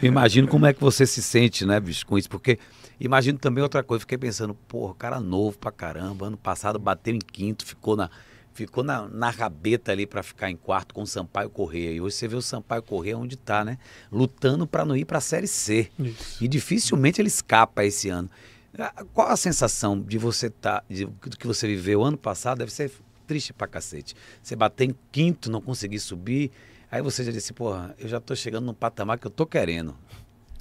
imagino 0.00 0.46
como 0.46 0.64
é 0.64 0.72
que 0.72 0.80
você 0.80 1.04
se 1.08 1.24
sente, 1.24 1.66
né, 1.66 1.80
bicho, 1.80 2.06
com 2.06 2.16
isso, 2.16 2.30
porque 2.30 2.56
imagino 3.00 3.38
também 3.38 3.64
outra 3.64 3.82
coisa, 3.82 4.02
fiquei 4.02 4.16
pensando, 4.16 4.54
porra, 4.54 4.94
cara 4.94 5.18
novo 5.18 5.58
pra 5.58 5.72
caramba, 5.72 6.26
ano 6.26 6.36
passado 6.36 6.78
bateu 6.78 7.12
em 7.12 7.18
quinto, 7.18 7.66
ficou 7.66 7.96
na 7.96 8.08
ficou 8.56 8.82
na, 8.82 9.06
na 9.08 9.30
rabeta 9.30 9.92
ali 9.92 10.06
para 10.06 10.22
ficar 10.22 10.50
em 10.50 10.56
quarto 10.56 10.94
com 10.94 11.02
o 11.02 11.06
Sampaio 11.06 11.50
Correia. 11.50 11.92
E 11.92 12.00
hoje 12.00 12.16
você 12.16 12.26
vê 12.26 12.36
o 12.36 12.42
Sampaio 12.42 12.82
Correia 12.82 13.18
onde 13.18 13.34
está, 13.34 13.64
né? 13.64 13.78
Lutando 14.10 14.66
para 14.66 14.84
não 14.84 14.96
ir 14.96 15.04
para 15.04 15.18
a 15.18 15.20
Série 15.20 15.46
C. 15.46 15.90
Isso. 15.98 16.42
E 16.42 16.48
dificilmente 16.48 17.20
ele 17.20 17.28
escapa 17.28 17.84
esse 17.84 18.08
ano. 18.08 18.30
Ah, 18.78 19.04
qual 19.12 19.28
a 19.28 19.36
sensação 19.36 20.00
de 20.00 20.18
você 20.18 20.46
estar, 20.46 20.80
tá, 20.80 20.86
do 21.28 21.36
que 21.36 21.46
você 21.46 21.66
viveu 21.66 22.02
ano 22.02 22.16
passado? 22.16 22.58
Deve 22.58 22.72
ser 22.72 22.90
triste 23.26 23.52
pra 23.52 23.66
cacete. 23.66 24.14
Você 24.42 24.56
bater 24.56 24.88
em 24.88 24.94
quinto, 25.12 25.50
não 25.50 25.60
conseguir 25.60 25.98
subir. 25.98 26.50
Aí 26.90 27.02
você 27.02 27.24
já 27.24 27.32
disse, 27.32 27.52
porra, 27.52 27.94
eu 27.98 28.08
já 28.08 28.20
tô 28.20 28.34
chegando 28.34 28.64
num 28.64 28.74
patamar 28.74 29.18
que 29.18 29.26
eu 29.26 29.30
tô 29.30 29.46
querendo. 29.46 29.94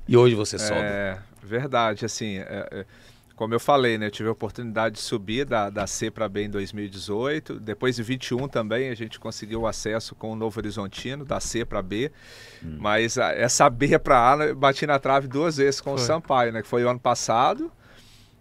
E 0.08 0.16
hoje 0.18 0.36
você 0.36 0.60
sobe. 0.60 0.80
É 0.80 1.20
verdade, 1.42 2.06
assim. 2.06 2.38
É, 2.38 2.68
é 2.72 2.86
como 3.36 3.54
eu 3.54 3.60
falei, 3.60 3.98
né, 3.98 4.08
eu 4.08 4.12
tive 4.12 4.30
a 4.30 4.32
oportunidade 4.32 4.96
de 4.96 5.02
subir 5.02 5.46
da, 5.46 5.70
da 5.70 5.86
C 5.86 6.10
para 6.10 6.28
B 6.30 6.46
em 6.46 6.50
2018. 6.50 7.60
Depois 7.60 7.98
de 7.98 8.04
21 8.04 8.48
também 8.48 8.90
a 8.90 8.96
gente 8.96 9.20
conseguiu 9.20 9.62
o 9.62 9.68
acesso 9.68 10.16
com 10.16 10.32
o 10.32 10.36
Novo 10.36 10.60
Horizontino, 10.60 11.26
da 11.26 11.40
C 11.40 11.66
para 11.66 11.82
B. 11.82 12.12
Hum. 12.64 12.78
Mas 12.80 13.18
a, 13.18 13.34
essa 13.34 13.70
B 13.70 14.00
para 14.00 14.32
A, 14.32 14.56
bati 14.56 14.88
na 14.88 14.98
trave 15.00 15.28
duas 15.28 15.58
vezes 15.58 15.82
com 15.82 15.92
foi. 15.92 16.02
o 16.02 16.06
Sampaio, 16.06 16.54
né, 16.54 16.62
que 16.62 16.68
foi 16.68 16.84
o 16.84 16.90
ano 16.90 17.00
passado. 17.00 17.72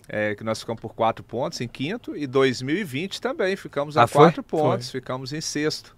É, 0.07 0.35
que 0.35 0.45
nós 0.45 0.61
ficamos 0.61 0.83
por 0.83 0.95
quatro 0.95 1.25
pontos 1.25 1.63
em 1.63 1.67
quinto, 1.67 2.15
e 2.15 2.27
2020 2.27 3.23
também 3.23 3.57
ficamos 3.57 3.97
a 3.97 4.03
ah, 4.03 4.09
quatro 4.09 4.43
pontos, 4.43 4.91
foi. 4.91 5.01
ficamos 5.01 5.33
em 5.33 5.41
sexto. 5.41 5.97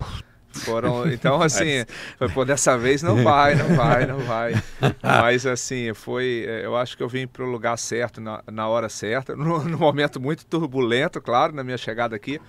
Foram, 0.64 1.10
então, 1.10 1.40
assim, 1.42 1.84
foi, 2.18 2.28
pô, 2.28 2.44
dessa 2.44 2.76
vez 2.76 3.02
não 3.02 3.22
vai, 3.22 3.54
não 3.54 3.74
vai, 3.76 4.06
não 4.06 4.18
vai. 4.18 4.54
Mas, 5.02 5.46
assim, 5.46 5.92
foi. 5.94 6.44
É, 6.48 6.64
eu 6.64 6.76
acho 6.76 6.96
que 6.96 7.02
eu 7.02 7.08
vim 7.08 7.26
para 7.26 7.44
o 7.44 7.46
lugar 7.46 7.76
certo, 7.76 8.20
na, 8.20 8.42
na 8.50 8.68
hora 8.68 8.88
certa, 8.88 9.34
num, 9.36 9.64
num 9.64 9.78
momento 9.78 10.20
muito 10.20 10.44
turbulento, 10.46 11.20
claro, 11.20 11.54
na 11.54 11.62
minha 11.62 11.78
chegada 11.78 12.16
aqui. 12.16 12.40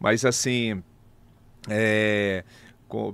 Mas, 0.00 0.24
assim. 0.24 0.82
É, 1.68 2.44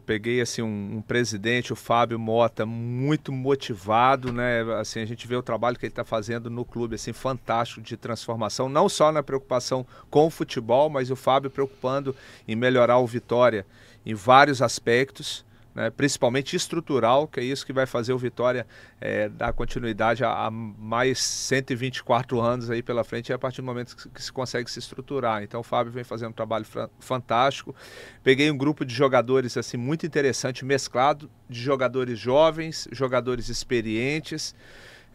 peguei 0.07 0.41
assim 0.41 0.63
um, 0.63 0.97
um, 0.97 1.03
presidente, 1.03 1.73
o 1.73 1.77
Fábio 1.77 2.19
Mota, 2.19 2.65
muito 2.65 3.33
motivado, 3.33 4.33
né? 4.33 4.63
Assim 4.79 5.01
a 5.01 5.05
gente 5.05 5.27
vê 5.27 5.35
o 5.35 5.43
trabalho 5.43 5.77
que 5.77 5.85
ele 5.85 5.93
está 5.93 6.05
fazendo 6.05 6.49
no 6.49 6.65
clube, 6.65 6.95
assim 6.95 7.13
fantástico 7.13 7.81
de 7.81 7.97
transformação, 7.97 8.69
não 8.69 8.89
só 8.89 9.11
na 9.11 9.23
preocupação 9.23 9.85
com 10.11 10.27
o 10.27 10.31
futebol, 10.31 10.89
mas 10.89 11.11
o 11.11 11.17
Fábio 11.17 11.51
preocupando 11.51 12.15
em 12.47 12.55
melhorar 12.55 12.99
o 12.99 13.07
Vitória 13.07 13.67
em 14.05 14.15
vários 14.15 14.61
aspectos, 14.61 15.45
né, 15.75 15.91
principalmente 15.91 16.55
estrutural, 16.55 17.27
que 17.27 17.41
é 17.41 17.43
isso 17.43 17.67
que 17.67 17.73
vai 17.73 17.85
fazer 17.85 18.13
o 18.13 18.19
Vitória 18.19 18.65
é, 19.01 19.29
dar 19.29 19.53
continuidade 19.53 20.23
a, 20.23 20.47
a, 20.47 20.51
mais 20.51 21.19
124 21.19 22.41
anos 22.41 22.71
aí 22.71 22.81
pela 22.81 23.03
frente, 23.03 23.33
é 23.33 23.35
a 23.35 23.39
partir 23.39 23.61
do 23.61 23.65
momento 23.65 23.97
que, 23.97 24.09
que, 24.09 24.23
se 24.23 24.33
consegue 24.33 24.71
se 24.71 24.79
estruturar. 24.79 25.43
Então 25.43 25.61
o 25.61 25.65
Fábio 25.65 25.93
vem 25.93 26.05
fazendo 26.05 26.31
um 26.31 26.35
trabalho 26.35 26.65
fantástico. 27.01 27.75
Peguei 28.23 28.51
um 28.51 28.57
grupo 28.57 28.85
de 28.85 28.95
jogadores 28.95 29.57
assim 29.57 29.77
muito 29.77 30.07
interessante, 30.07 30.65
mesclado 30.65 31.29
de 31.49 31.61
jogadores 31.61 32.19
jovens, 32.19 32.87
jogadores 32.93 33.49
experientes. 33.49 34.55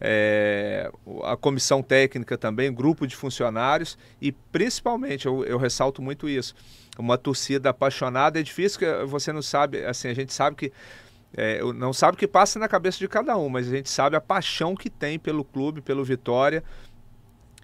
é, 0.00 0.90
a 1.24 1.36
comissão 1.36 1.82
técnica 1.82 2.38
também, 2.38 2.72
grupo 2.72 3.06
de 3.06 3.14
funcionários 3.14 3.98
e 4.20 4.32
principalmente, 4.32 5.26
eu, 5.26 5.44
eu 5.44 5.58
ressalto 5.58 6.00
muito 6.00 6.28
isso, 6.28 6.54
uma 7.00 7.18
torcida 7.18 7.70
apaixonada. 7.70 8.38
É 8.38 8.42
difícil 8.42 8.78
que 8.78 9.04
você 9.06 9.32
não 9.32 9.42
sabe, 9.42 9.84
assim, 9.84 10.08
a 10.08 10.14
gente 10.14 10.32
sabe 10.32 10.56
que 10.56 10.72
é, 11.36 11.60
não 11.74 11.92
sabe 11.92 12.16
o 12.16 12.18
que 12.18 12.26
passa 12.26 12.58
na 12.58 12.68
cabeça 12.68 12.98
de 12.98 13.08
cada 13.08 13.36
um, 13.36 13.48
mas 13.48 13.68
a 13.68 13.76
gente 13.76 13.88
sabe 13.88 14.16
a 14.16 14.20
paixão 14.20 14.74
que 14.74 14.90
tem 14.90 15.18
pelo 15.18 15.44
clube, 15.44 15.80
pelo 15.80 16.04
Vitória. 16.04 16.62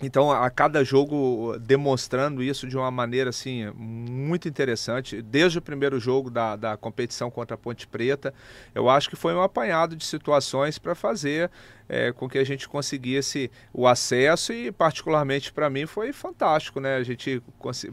Então, 0.01 0.31
a 0.31 0.51
cada 0.51 0.85
jogo 0.85 1.57
demonstrando 1.59 2.43
isso 2.43 2.67
de 2.67 2.77
uma 2.77 2.91
maneira 2.91 3.31
assim 3.31 3.71
muito 3.75 4.47
interessante, 4.47 5.23
desde 5.23 5.59
o 5.59 5.63
primeiro 5.63 5.99
jogo 5.99 6.31
da, 6.31 6.55
da 6.55 6.77
competição 6.77 7.31
contra 7.31 7.55
a 7.55 7.59
Ponte 7.59 7.87
Preta, 7.87 8.35
eu 8.75 8.91
acho 8.91 9.09
que 9.09 9.17
foi 9.17 9.35
um 9.35 9.41
apanhado 9.41 9.97
de 9.97 10.05
situações 10.05 10.79
para 10.79 10.95
fazer 10.95 11.51
é, 11.89 12.13
com 12.13 12.29
que 12.29 12.39
a 12.39 12.45
gente 12.45 12.69
conseguisse 12.69 13.51
o 13.73 13.87
acesso 13.87 14.53
e, 14.53 14.73
particularmente 14.73 15.53
para 15.53 15.71
mim, 15.71 15.87
foi 15.87 16.13
fantástico, 16.13 16.81
né? 16.81 16.97
A 16.97 17.03
gente 17.03 17.43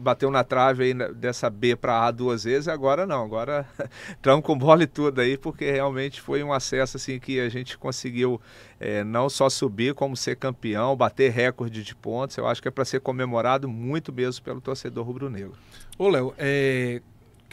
bateu 0.00 0.30
na 0.30 0.42
trave 0.42 0.84
aí 0.84 0.94
dessa 1.14 1.48
B 1.48 1.76
para 1.76 2.06
A 2.06 2.10
duas 2.10 2.44
vezes, 2.44 2.68
agora 2.68 3.06
não, 3.06 3.24
agora 3.24 3.66
estamos 4.10 4.44
com 4.44 4.56
bola 4.56 4.82
e 4.82 4.86
tudo 4.86 5.20
aí, 5.20 5.36
porque 5.36 5.70
realmente 5.70 6.20
foi 6.20 6.42
um 6.42 6.52
acesso 6.52 6.96
assim 6.96 7.18
que 7.18 7.40
a 7.40 7.48
gente 7.48 7.78
conseguiu 7.78 8.40
é, 8.80 9.04
não 9.04 9.28
só 9.28 9.48
subir, 9.48 9.94
como 9.94 10.16
ser 10.16 10.36
campeão, 10.36 10.96
bater 10.96 11.30
recorde 11.30 11.82
de 11.82 11.94
pontos. 11.94 12.36
Eu 12.36 12.46
acho 12.46 12.60
que 12.60 12.68
é 12.68 12.70
para 12.70 12.84
ser 12.84 13.00
comemorado 13.00 13.68
muito 13.68 14.12
mesmo 14.12 14.44
pelo 14.44 14.60
torcedor 14.60 15.06
rubro-negro. 15.06 15.54
Ô, 15.96 16.08
Léo, 16.08 16.34
é, 16.36 17.00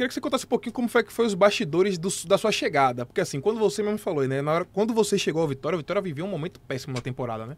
queria 0.01 0.07
que 0.07 0.13
você 0.13 0.21
contasse 0.21 0.45
um 0.45 0.49
pouquinho 0.49 0.73
como 0.73 0.87
foi 0.87 1.03
que 1.03 1.13
foi 1.13 1.25
os 1.25 1.33
bastidores 1.33 1.97
do, 1.97 2.09
da 2.25 2.37
sua 2.37 2.51
chegada. 2.51 3.05
Porque 3.05 3.21
assim, 3.21 3.39
quando 3.39 3.59
você 3.59 3.83
mesmo 3.83 3.97
falou, 3.97 4.27
né? 4.27 4.41
Na 4.41 4.51
hora, 4.51 4.65
quando 4.65 4.93
você 4.93 5.17
chegou 5.17 5.41
ao 5.41 5.47
Vitória, 5.47 5.75
a 5.75 5.77
Vitória 5.77 6.01
viveu 6.01 6.25
um 6.25 6.29
momento 6.29 6.59
péssimo 6.61 6.93
na 6.93 7.01
temporada, 7.01 7.45
né? 7.45 7.55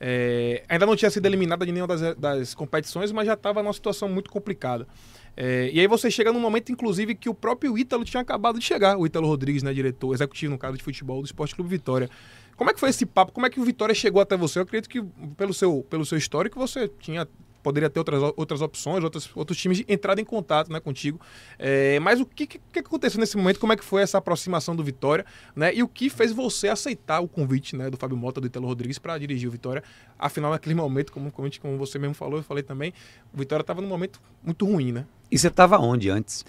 É, 0.00 0.64
ainda 0.68 0.86
não 0.86 0.96
tinha 0.96 1.10
sido 1.10 1.24
eliminada 1.26 1.64
de 1.64 1.70
nenhuma 1.70 1.86
das, 1.86 2.16
das 2.16 2.54
competições, 2.54 3.12
mas 3.12 3.26
já 3.26 3.34
estava 3.34 3.62
numa 3.62 3.72
situação 3.72 4.08
muito 4.08 4.28
complicada. 4.28 4.88
É, 5.36 5.70
e 5.72 5.80
aí 5.80 5.86
você 5.86 6.10
chega 6.10 6.32
num 6.32 6.40
momento, 6.40 6.72
inclusive, 6.72 7.14
que 7.14 7.28
o 7.28 7.34
próprio 7.34 7.78
Ítalo 7.78 8.04
tinha 8.04 8.20
acabado 8.20 8.58
de 8.58 8.64
chegar, 8.64 8.96
o 8.96 9.06
Ítalo 9.06 9.28
Rodrigues, 9.28 9.62
né, 9.62 9.72
diretor, 9.72 10.12
executivo, 10.12 10.52
no 10.52 10.58
caso 10.58 10.76
de 10.76 10.82
futebol 10.82 11.20
do 11.20 11.26
Esporte 11.26 11.54
Clube 11.54 11.70
Vitória. 11.70 12.10
Como 12.56 12.70
é 12.70 12.74
que 12.74 12.80
foi 12.80 12.90
esse 12.90 13.06
papo? 13.06 13.32
Como 13.32 13.46
é 13.46 13.50
que 13.50 13.60
o 13.60 13.64
Vitória 13.64 13.94
chegou 13.94 14.20
até 14.20 14.36
você? 14.36 14.58
Eu 14.58 14.62
acredito 14.62 14.88
que, 14.88 15.02
pelo 15.36 15.54
seu, 15.54 15.84
pelo 15.88 16.04
seu 16.04 16.18
histórico, 16.18 16.58
você 16.58 16.88
tinha 17.00 17.26
poderia 17.64 17.88
ter 17.88 17.98
outras, 17.98 18.22
outras 18.36 18.60
opções, 18.60 19.02
outros, 19.02 19.30
outros 19.34 19.58
times 19.58 19.82
entrado 19.88 20.20
em 20.20 20.24
contato 20.24 20.70
né, 20.70 20.78
contigo. 20.78 21.18
É, 21.58 21.98
mas 21.98 22.20
o 22.20 22.26
que, 22.26 22.46
que, 22.46 22.60
que, 22.70 22.78
aconteceu 22.78 23.18
nesse 23.18 23.36
momento? 23.38 23.58
Como 23.58 23.72
é 23.72 23.76
que 23.76 23.82
foi 23.82 24.02
essa 24.02 24.18
aproximação 24.18 24.76
do 24.76 24.84
Vitória? 24.84 25.24
Né, 25.56 25.74
e 25.74 25.82
o 25.82 25.88
que 25.88 26.10
fez 26.10 26.30
você 26.30 26.68
aceitar 26.68 27.20
o 27.20 27.26
convite 27.26 27.74
né, 27.74 27.88
do 27.88 27.96
Fábio 27.96 28.16
Mota, 28.16 28.38
do 28.40 28.46
Italo 28.46 28.66
Rodrigues, 28.66 28.98
para 28.98 29.16
dirigir 29.16 29.48
o 29.48 29.52
Vitória? 29.52 29.82
Afinal, 30.18 30.50
naquele 30.50 30.74
momento, 30.74 31.10
como, 31.10 31.32
como, 31.32 31.48
como 31.58 31.78
você 31.78 31.98
mesmo 31.98 32.14
falou, 32.14 32.38
eu 32.38 32.44
falei 32.44 32.62
também, 32.62 32.92
o 33.32 33.38
Vitória 33.38 33.62
estava 33.62 33.80
num 33.80 33.88
momento 33.88 34.20
muito 34.42 34.66
ruim, 34.66 34.92
né? 34.92 35.06
E 35.30 35.38
você 35.38 35.48
estava 35.48 35.78
onde 35.78 36.10
antes? 36.10 36.44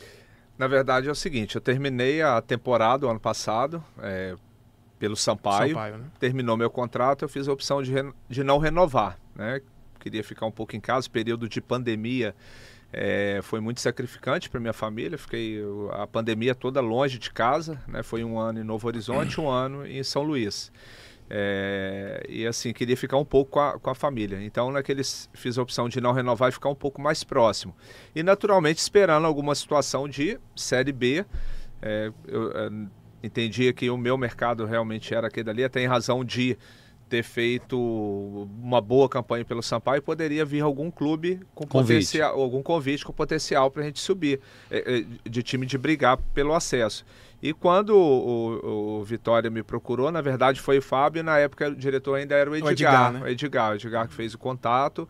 Na 0.58 0.68
verdade 0.68 1.08
é 1.08 1.12
o 1.12 1.16
seguinte, 1.16 1.56
eu 1.56 1.62
terminei 1.62 2.22
a 2.22 2.42
temporada 2.42 3.06
o 3.06 3.10
ano 3.10 3.20
passado, 3.20 3.84
é, 4.00 4.36
pelo 5.00 5.16
Sampaio, 5.16 5.70
Sampaio 5.70 5.98
né? 5.98 6.06
terminou 6.20 6.58
meu 6.58 6.70
contrato, 6.70 7.24
eu 7.24 7.30
fiz 7.30 7.48
a 7.48 7.54
opção 7.54 7.82
de, 7.82 7.94
de 8.30 8.44
não 8.44 8.58
renovar, 8.58 9.18
né? 9.34 9.62
Queria 10.06 10.24
ficar 10.24 10.46
um 10.46 10.52
pouco 10.52 10.76
em 10.76 10.80
casa. 10.80 11.10
Período 11.10 11.50
de 11.50 11.60
pandemia 11.60 12.36
é, 12.94 13.40
foi 13.42 13.60
muito 13.60 13.82
sacrificante 13.82 14.48
para 14.52 14.60
minha 14.60 14.74
família. 14.74 15.18
Fiquei 15.18 15.60
a 15.94 16.06
pandemia 16.06 16.54
toda 16.54 16.80
longe 16.80 17.18
de 17.18 17.32
casa, 17.32 17.82
né? 17.88 18.04
Foi 18.04 18.24
um 18.24 18.38
ano 18.38 18.60
em 18.60 18.64
Novo 18.64 18.88
Horizonte, 18.88 19.42
um 19.42 19.50
ano 19.50 19.86
em 19.88 20.04
São 20.04 20.22
Luís. 20.22 20.72
É, 21.28 22.24
e 22.30 22.46
assim, 22.46 22.72
queria 22.72 22.96
ficar 22.96 23.18
um 23.18 23.26
pouco 23.26 23.54
com 23.54 23.60
a, 23.60 23.80
com 23.80 23.90
a, 23.90 23.96
família. 23.96 24.40
Então, 24.44 24.72
naqueles 24.72 25.28
fiz 25.34 25.58
a 25.58 25.64
opção 25.64 25.90
de 25.90 26.00
não 26.00 26.12
renovar 26.12 26.50
e 26.50 26.52
ficar 26.52 26.70
um 26.70 26.76
pouco 26.76 27.02
mais 27.02 27.24
próximo. 27.24 27.76
E 28.14 28.22
naturalmente 28.22 28.78
esperando 28.78 29.26
alguma 29.26 29.56
situação 29.56 30.08
de 30.08 30.40
Série 30.56 30.92
B. 30.92 31.26
É, 31.82 32.12
eu 32.28 32.52
entendia 33.24 33.74
que 33.74 33.90
o 33.90 33.98
meu 33.98 34.18
mercado 34.18 34.66
realmente 34.66 35.16
era 35.16 35.28
aquele 35.28 35.50
ali, 35.50 35.64
até 35.64 35.82
em 35.82 35.88
razão 35.88 36.24
de 36.24 36.56
ter 37.10 37.24
feito 37.24 37.78
uma 38.62 38.82
boa 38.82 39.08
campanha 39.08 39.46
pelo 39.46 39.62
Sampaio, 39.62 40.02
poderia 40.02 40.44
vir 40.44 40.62
algum 40.62 40.90
clube 40.90 41.40
com 41.54 41.66
convite. 41.66 42.06
potencial, 42.08 42.42
algum 42.42 42.64
convite 42.64 43.06
com 43.06 43.14
potencial 43.14 43.70
para 43.70 43.84
a 43.84 43.86
gente 43.86 44.00
subir, 44.00 44.40
é, 44.72 45.00
é, 45.00 45.30
de 45.30 45.44
time 45.44 45.66
de 45.66 45.78
brigar 45.78 46.18
pelo 46.34 46.54
acesso. 46.54 47.06
E 47.42 47.54
quando 47.54 47.92
o, 47.92 48.60
o, 48.66 49.00
o, 49.00 49.04
Vitória 49.04 49.50
me 49.52 49.62
procurou, 49.62 50.12
na 50.12 50.22
verdade 50.22 50.60
foi 50.60 50.80
o 50.80 50.82
Fábio, 50.82 51.24
na 51.24 51.38
época 51.38 51.70
o 51.70 51.76
diretor 51.76 52.16
ainda 52.16 52.36
era 52.36 52.50
o 52.50 52.56
Edgar. 52.56 52.70
O 52.70 52.72
Edgar, 52.72 53.14
né? 53.14 53.22
o 53.22 53.28
Edgar, 53.28 53.72
o 53.72 53.76
Edgar 53.76 54.08
que 54.08 54.14
fez 54.14 54.34
o 54.34 54.38
contato. 54.38 55.08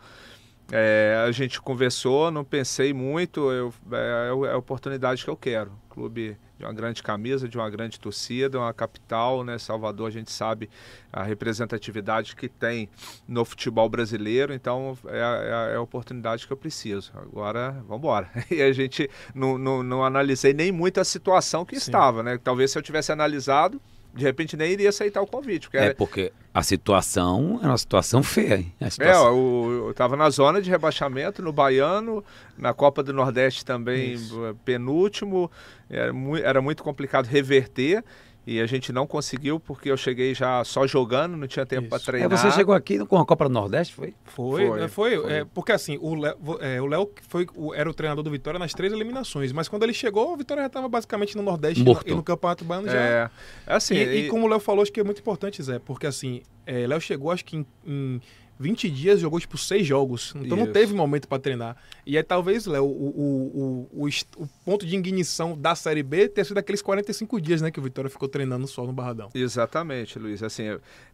É, 0.71 1.23
a 1.25 1.31
gente 1.31 1.61
conversou, 1.61 2.31
não 2.31 2.43
pensei 2.43 2.91
muito, 2.91 3.51
eu, 3.51 3.73
é, 3.91 4.47
é 4.47 4.53
a 4.53 4.57
oportunidade 4.57 5.23
que 5.23 5.29
eu 5.29 5.37
quero. 5.37 5.71
Clube 5.89 6.37
de 6.57 6.65
uma 6.65 6.73
grande 6.73 7.03
camisa, 7.03 7.47
de 7.47 7.57
uma 7.57 7.69
grande 7.69 7.99
torcida, 7.99 8.59
uma 8.59 8.73
capital, 8.73 9.43
né? 9.43 9.57
Salvador, 9.57 10.07
a 10.07 10.11
gente 10.11 10.31
sabe 10.31 10.69
a 11.11 11.23
representatividade 11.23 12.35
que 12.35 12.47
tem 12.47 12.89
no 13.27 13.43
futebol 13.43 13.89
brasileiro, 13.89 14.53
então 14.53 14.97
é, 15.07 15.17
é, 15.17 15.73
é 15.73 15.75
a 15.75 15.81
oportunidade 15.81 16.47
que 16.47 16.53
eu 16.53 16.57
preciso. 16.57 17.11
Agora, 17.15 17.71
vamos 17.87 17.97
embora. 17.97 18.29
E 18.55 18.61
a 18.61 18.71
gente 18.71 19.09
não, 19.33 19.57
não, 19.57 19.83
não 19.83 20.05
analisei 20.05 20.53
nem 20.53 20.71
muito 20.71 20.99
a 20.99 21.03
situação 21.03 21.65
que 21.65 21.75
Sim. 21.75 21.89
estava, 21.89 22.23
né? 22.23 22.39
Talvez 22.41 22.71
se 22.71 22.77
eu 22.77 22.81
tivesse 22.81 23.11
analisado, 23.11 23.81
de 24.15 24.23
repente 24.23 24.55
nem 24.55 24.71
iria 24.71 24.89
aceitar 24.89 25.21
o 25.21 25.27
convite. 25.27 25.67
Porque 25.67 25.77
é, 25.77 25.85
era... 25.85 25.95
porque 25.95 26.31
a 26.53 26.63
situação 26.63 27.59
é 27.61 27.67
uma 27.67 27.77
situação 27.77 28.23
feia. 28.23 28.55
Hein? 28.55 28.73
Situação... 28.89 29.27
É, 29.27 29.87
eu 29.87 29.91
estava 29.91 30.15
na 30.15 30.29
zona 30.29 30.61
de 30.61 30.69
rebaixamento, 30.69 31.41
no 31.41 31.51
Baiano, 31.51 32.23
na 32.57 32.73
Copa 32.73 33.03
do 33.03 33.11
Nordeste 33.11 33.65
também, 33.65 34.13
Isso. 34.13 34.45
Eh, 34.45 34.55
penúltimo. 34.63 35.51
Era, 35.89 36.13
mu 36.13 36.37
era 36.37 36.61
muito 36.61 36.81
complicado 36.81 37.25
reverter. 37.25 38.03
E 38.47 38.61
a 38.61 38.65
gente 38.67 38.93
não 38.93 39.07
conseguiu 39.07 39.59
porque 39.59 39.89
eu 39.89 39.97
cheguei 39.97 40.35
já 40.35 40.63
só 40.63 40.85
jogando, 40.85 41.35
não 41.35 41.47
tinha 41.47 41.65
tempo 41.65 41.89
para 41.89 41.99
treinar. 41.99 42.31
É, 42.31 42.37
você 42.37 42.51
chegou 42.51 42.75
aqui 42.75 43.03
com 43.05 43.17
a 43.17 43.25
Copa 43.25 43.45
do 43.45 43.51
Nordeste, 43.51 43.95
foi? 43.95 44.13
Foi, 44.23 44.67
foi. 44.67 44.87
foi, 44.87 45.17
foi. 45.17 45.33
É, 45.33 45.45
porque 45.45 45.71
assim, 45.71 45.97
o 45.99 46.13
Léo, 46.13 46.37
é, 46.59 46.79
o 46.79 46.85
Léo 46.85 47.09
foi, 47.27 47.47
era 47.73 47.89
o 47.89 47.93
treinador 47.93 48.23
do 48.23 48.29
Vitória 48.29 48.59
nas 48.59 48.71
três 48.73 48.93
eliminações, 48.93 49.51
mas 49.51 49.67
quando 49.67 49.83
ele 49.83 49.93
chegou, 49.93 50.33
o 50.33 50.37
Vitória 50.37 50.61
já 50.61 50.67
estava 50.67 50.87
basicamente 50.87 51.35
no 51.35 51.41
Nordeste 51.41 51.83
Morto. 51.83 52.07
e 52.07 52.13
no, 52.13 52.21
Campeonato 52.21 52.63
Baiano 52.63 52.87
já. 52.87 52.99
É, 52.99 53.29
é 53.65 53.73
assim. 53.73 53.95
E, 53.95 54.03
e... 54.03 54.25
e, 54.25 54.29
como 54.29 54.45
o 54.45 54.49
Léo 54.49 54.59
falou, 54.59 54.83
acho 54.83 54.91
que 54.91 54.99
é 54.99 55.03
muito 55.03 55.21
importante, 55.21 55.61
Zé, 55.63 55.79
porque 55.79 56.05
assim, 56.05 56.43
é, 56.67 56.85
Léo 56.85 57.01
chegou 57.01 57.31
acho 57.31 57.43
que 57.43 57.57
em, 57.57 57.65
em 57.85 58.21
20 58.59 58.89
dias 58.89 59.19
jogou 59.19 59.39
tipo 59.39 59.57
seis 59.57 59.85
jogos. 59.85 60.33
Então 60.35 60.57
Isso. 60.57 60.65
não 60.65 60.71
teve 60.71 60.93
momento 60.93 61.27
para 61.27 61.39
treinar. 61.39 61.75
E 62.05 62.17
aí 62.17 62.23
talvez, 62.23 62.65
Léo, 62.65 62.85
o, 62.85 63.89
o, 63.91 64.05
o, 64.05 64.07
o, 64.07 64.47
ponto 64.63 64.85
de 64.85 64.95
ignição 64.95 65.57
da 65.57 65.75
Série 65.75 66.03
B 66.03 66.29
ter 66.29 66.45
sido 66.45 66.57
aqueles 66.57 66.81
45 66.81 67.41
dias, 67.41 67.61
né? 67.61 67.69
Que 67.69 67.79
o 67.79 67.83
Vitória 67.83 68.09
ficou 68.09 68.29
treinando 68.29 68.65
só 68.67 68.85
no 68.85 68.93
Barradão. 68.93 69.29
Exatamente, 69.33 70.17
Luiz. 70.17 70.41
Assim, 70.41 70.63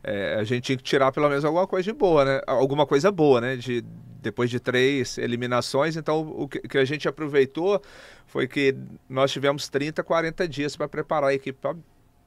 é, 0.04 0.36
a 0.36 0.44
gente 0.44 0.66
tinha 0.66 0.78
que 0.78 0.84
tirar 0.84 1.12
pelo 1.12 1.30
menos 1.30 1.44
alguma 1.44 1.66
coisa 1.66 1.92
de 1.92 1.98
boa, 1.98 2.26
né? 2.26 2.42
Alguma 2.46 2.86
coisa 2.86 3.12
boa, 3.12 3.42
né? 3.42 3.56
De, 3.56 3.84
depois 4.22 4.50
de 4.50 4.60
três 4.60 5.18
eliminações. 5.18 5.98
Então 5.98 6.22
o 6.22 6.48
que, 6.48 6.60
que 6.60 6.78
a 6.78 6.86
gente 6.86 7.08
aproveitou 7.08 7.82
foi 8.28 8.48
que 8.48 8.76
nós 9.10 9.32
tivemos 9.32 9.68
30, 9.68 10.04
40 10.04 10.48
dias 10.48 10.76
para 10.76 10.88
preparar 10.88 11.32
a 11.32 11.34
equipe 11.34 11.60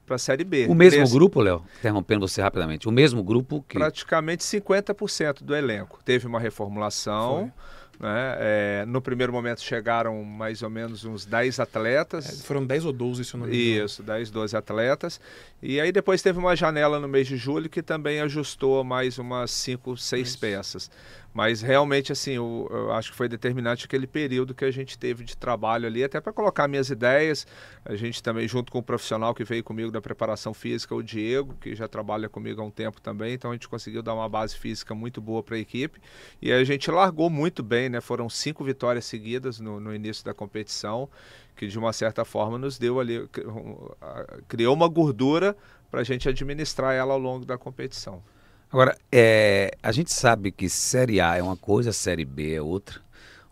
para 0.05 0.15
a 0.15 0.19
Série 0.19 0.43
B. 0.43 0.67
O 0.67 0.75
mesmo 0.75 0.99
Nesse... 0.99 1.13
grupo, 1.13 1.41
Léo? 1.41 1.63
Interrompendo 1.79 2.27
você 2.27 2.41
rapidamente. 2.41 2.87
O 2.87 2.91
mesmo 2.91 3.23
grupo 3.23 3.63
que. 3.67 3.77
Praticamente 3.77 4.43
50% 4.43 5.43
do 5.43 5.55
elenco. 5.55 5.99
Teve 6.05 6.27
uma 6.27 6.39
reformulação. 6.39 7.51
Foi. 7.55 7.75
Né? 7.99 8.35
É, 8.39 8.85
no 8.85 9.01
primeiro 9.01 9.31
momento 9.31 9.61
chegaram 9.61 10.21
mais 10.23 10.61
ou 10.61 10.69
menos 10.69 11.05
uns 11.05 11.25
10 11.25 11.59
atletas. 11.59 12.41
É, 12.41 12.43
foram 12.43 12.65
10 12.65 12.85
ou 12.85 12.93
12, 12.93 13.23
se 13.23 13.33
eu 13.33 13.39
não 13.39 13.47
me 13.47 13.71
engano. 13.71 13.85
Isso, 13.85 14.03
10, 14.03 14.31
12 14.31 14.57
atletas. 14.57 15.19
E 15.61 15.79
aí 15.79 15.91
depois 15.91 16.21
teve 16.21 16.37
uma 16.37 16.55
janela 16.55 16.99
no 16.99 17.07
mês 17.07 17.27
de 17.27 17.37
julho 17.37 17.69
que 17.69 17.81
também 17.81 18.19
ajustou 18.21 18.83
mais 18.83 19.17
umas 19.17 19.51
5, 19.51 19.97
6 19.97 20.35
peças. 20.35 20.91
Mas 21.35 21.61
realmente, 21.61 22.13
assim, 22.13 22.31
eu, 22.31 22.65
eu, 22.71 22.93
acho 22.93 23.11
que 23.11 23.17
foi 23.17 23.27
determinante 23.27 23.83
aquele 23.83 24.07
período 24.07 24.55
que 24.55 24.63
a 24.63 24.71
gente 24.71 24.97
teve 24.97 25.25
de 25.25 25.35
trabalho 25.35 25.85
ali, 25.85 26.01
até 26.01 26.21
para 26.21 26.31
colocar 26.31 26.65
minhas 26.65 26.89
ideias. 26.89 27.45
A 27.83 27.93
gente 27.93 28.23
também, 28.23 28.47
junto 28.47 28.71
com 28.71 28.79
o 28.79 28.81
profissional 28.81 29.35
que 29.35 29.43
veio 29.43 29.61
comigo 29.61 29.91
da 29.91 30.01
preparação 30.01 30.53
física, 30.53 30.95
o 30.95 31.03
Diego, 31.03 31.53
que 31.59 31.75
já 31.75 31.89
trabalha 31.89 32.29
comigo 32.29 32.61
há 32.61 32.63
um 32.63 32.71
tempo 32.71 33.01
também, 33.01 33.33
então 33.33 33.51
a 33.51 33.53
gente 33.53 33.67
conseguiu 33.67 34.01
dar 34.01 34.13
uma 34.13 34.29
base 34.29 34.55
física 34.55 34.95
muito 34.95 35.19
boa 35.19 35.43
para 35.43 35.57
a 35.57 35.59
equipe. 35.59 35.99
E 36.41 36.53
a 36.53 36.63
gente 36.63 36.89
largou 36.89 37.29
muito 37.29 37.61
bem, 37.61 37.89
né? 37.89 37.99
Foram 37.99 38.29
cinco 38.29 38.63
vitórias 38.63 39.03
seguidas 39.03 39.59
no, 39.59 39.77
no 39.77 39.93
início 39.93 40.23
da 40.23 40.33
competição, 40.33 41.09
que 41.53 41.67
de 41.67 41.77
uma 41.77 41.91
certa 41.91 42.23
forma 42.23 42.57
nos 42.57 42.79
deu 42.79 42.97
ali, 42.97 43.27
criou 44.47 44.73
uma 44.73 44.87
gordura 44.87 45.53
para 45.91 45.99
a 45.99 46.03
gente 46.05 46.29
administrar 46.29 46.93
ela 46.93 47.13
ao 47.13 47.19
longo 47.19 47.45
da 47.45 47.57
competição. 47.57 48.23
Agora, 48.71 48.97
é, 49.11 49.71
a 49.81 49.91
gente 49.91 50.11
sabe 50.11 50.51
que 50.51 50.67
Série 50.69 51.21
A 51.21 51.37
é 51.37 51.41
uma 51.41 51.55
coisa, 51.55 51.91
Série 51.91 52.25
B 52.25 52.55
é 52.55 52.61
outra. 52.61 53.05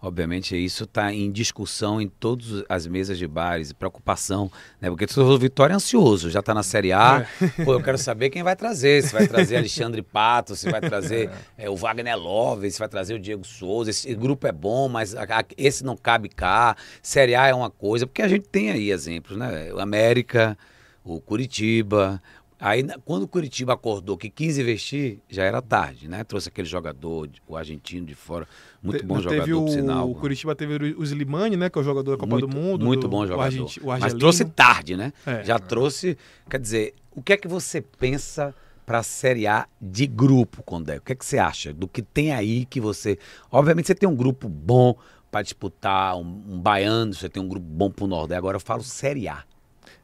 Obviamente, 0.03 0.53
isso 0.53 0.84
está 0.84 1.13
em 1.13 1.32
discussão 1.32 2.01
em 2.01 2.10
todas 2.10 2.65
as 2.67 2.86
mesas 2.86 3.17
de 3.17 3.25
bares, 3.25 3.72
preocupação, 3.72 4.51
né? 4.82 4.89
Porque 4.89 5.08
o 5.17 5.38
Vitória 5.38 5.72
é 5.72 5.77
ansioso, 5.77 6.29
já 6.29 6.41
está 6.41 6.53
na 6.53 6.62
Série 6.62 6.91
A. 6.91 7.25
É. 7.41 7.63
Pô, 7.63 7.72
eu 7.72 7.82
quero 7.82 7.98
saber 7.98 8.29
quem 8.29 8.43
vai 8.43 8.53
trazer. 8.53 9.01
Se 9.01 9.13
vai 9.13 9.25
trazer 9.25 9.55
Alexandre 9.55 10.01
Pato, 10.01 10.58
se 10.58 10.70
vai 10.70 10.82
trazer 10.82 11.29
é. 11.58 11.67
É, 11.67 11.70
o 11.70 11.77
Wagner 11.77 12.17
Love, 12.17 12.70
se 12.70 12.79
vai 12.79 12.89
trazer 12.89 13.13
o 13.13 13.20
Diego 13.20 13.48
Souza. 13.48 13.91
Esse 13.91 14.13
grupo 14.13 14.46
é 14.46 14.51
bom, 14.51 14.89
mas 14.89 15.15
esse 15.55 15.86
não 15.86 15.96
cabe 15.96 16.27
cá. 16.27 16.75
Série 17.01 17.34
A 17.34 17.48
é 17.48 17.53
uma 17.53 17.70
coisa, 17.70 18.05
porque 18.05 18.22
a 18.22 18.27
gente 18.27 18.50
tem 18.50 18.72
aí 18.72 18.91
exemplos, 18.91 19.38
né? 19.38 19.72
O 19.74 19.79
América, 19.79 20.58
o 21.01 21.22
Curitiba, 21.22 22.22
Aí, 22.63 22.82
quando 23.03 23.24
o 23.24 23.27
Curitiba 23.27 23.74
acordou 23.74 24.17
que 24.17 24.29
quis 24.29 24.58
investir, 24.58 25.20
já 25.27 25.43
era 25.43 25.62
tarde, 25.62 26.08
né? 26.08 26.24
Trouxe 26.24 26.48
aquele 26.48 26.65
jogador, 26.65 27.29
o 27.46 27.58
argentino 27.58 28.05
de 28.05 28.15
fora, 28.15 28.48
muito 28.82 29.00
Te, 29.00 29.05
bom 29.05 29.20
jogador, 29.20 29.53
o, 29.53 29.65
por 29.65 29.70
sinal. 29.70 30.10
O 30.10 30.15
Curitiba 30.15 30.55
teve 30.55 30.96
o 30.98 31.03
Slimani, 31.03 31.58
né? 31.58 31.70
Que 31.70 31.77
é 31.77 31.82
o 31.82 31.84
jogador 31.84 32.12
da 32.12 32.17
Copa 32.17 32.32
muito, 32.32 32.48
do 32.48 32.55
Mundo. 32.55 32.86
Muito 32.86 33.01
do, 33.01 33.10
bom 33.10 33.27
jogador. 33.27 33.70
O 33.82 33.86
o 33.86 34.00
Mas 34.00 34.13
trouxe 34.13 34.46
tarde, 34.46 34.96
né? 34.96 35.12
É. 35.25 35.43
Já 35.43 35.60
trouxe. 35.60 36.17
Quer 36.50 36.62
dizer, 36.62 36.93
o 37.12 37.22
que 37.22 37.34
é 37.34 37.38
que 37.38 37.50
você 37.50 37.82
pensa 37.82 38.55
para 38.86 39.00
a 39.00 39.03
Série 39.03 39.46
A 39.46 39.67
de 39.82 40.08
grupo, 40.08 40.63
Condé? 40.63 41.00
O 41.00 41.01
que 41.01 41.12
é 41.12 41.15
que 41.15 41.25
você 41.25 41.38
acha 41.38 41.74
do 41.74 41.86
que 41.86 42.01
tem 42.01 42.32
aí 42.32 42.63
que 42.63 42.79
você. 42.79 43.20
Obviamente 43.51 43.88
você 43.88 43.96
tem 43.96 44.08
um 44.08 44.15
grupo 44.15 44.48
bom 44.48 44.96
para 45.29 45.41
disputar, 45.41 46.15
um, 46.15 46.41
um 46.48 46.62
baiano, 46.62 47.13
você 47.13 47.27
tem 47.27 47.43
um 47.43 47.48
grupo 47.50 47.67
bom 47.67 47.91
para 47.91 48.05
o 48.05 48.08
Nordeste. 48.08 48.38
Agora 48.38 48.55
eu 48.55 48.62
falo 48.62 48.84
Série 48.84 49.27
A 49.27 49.43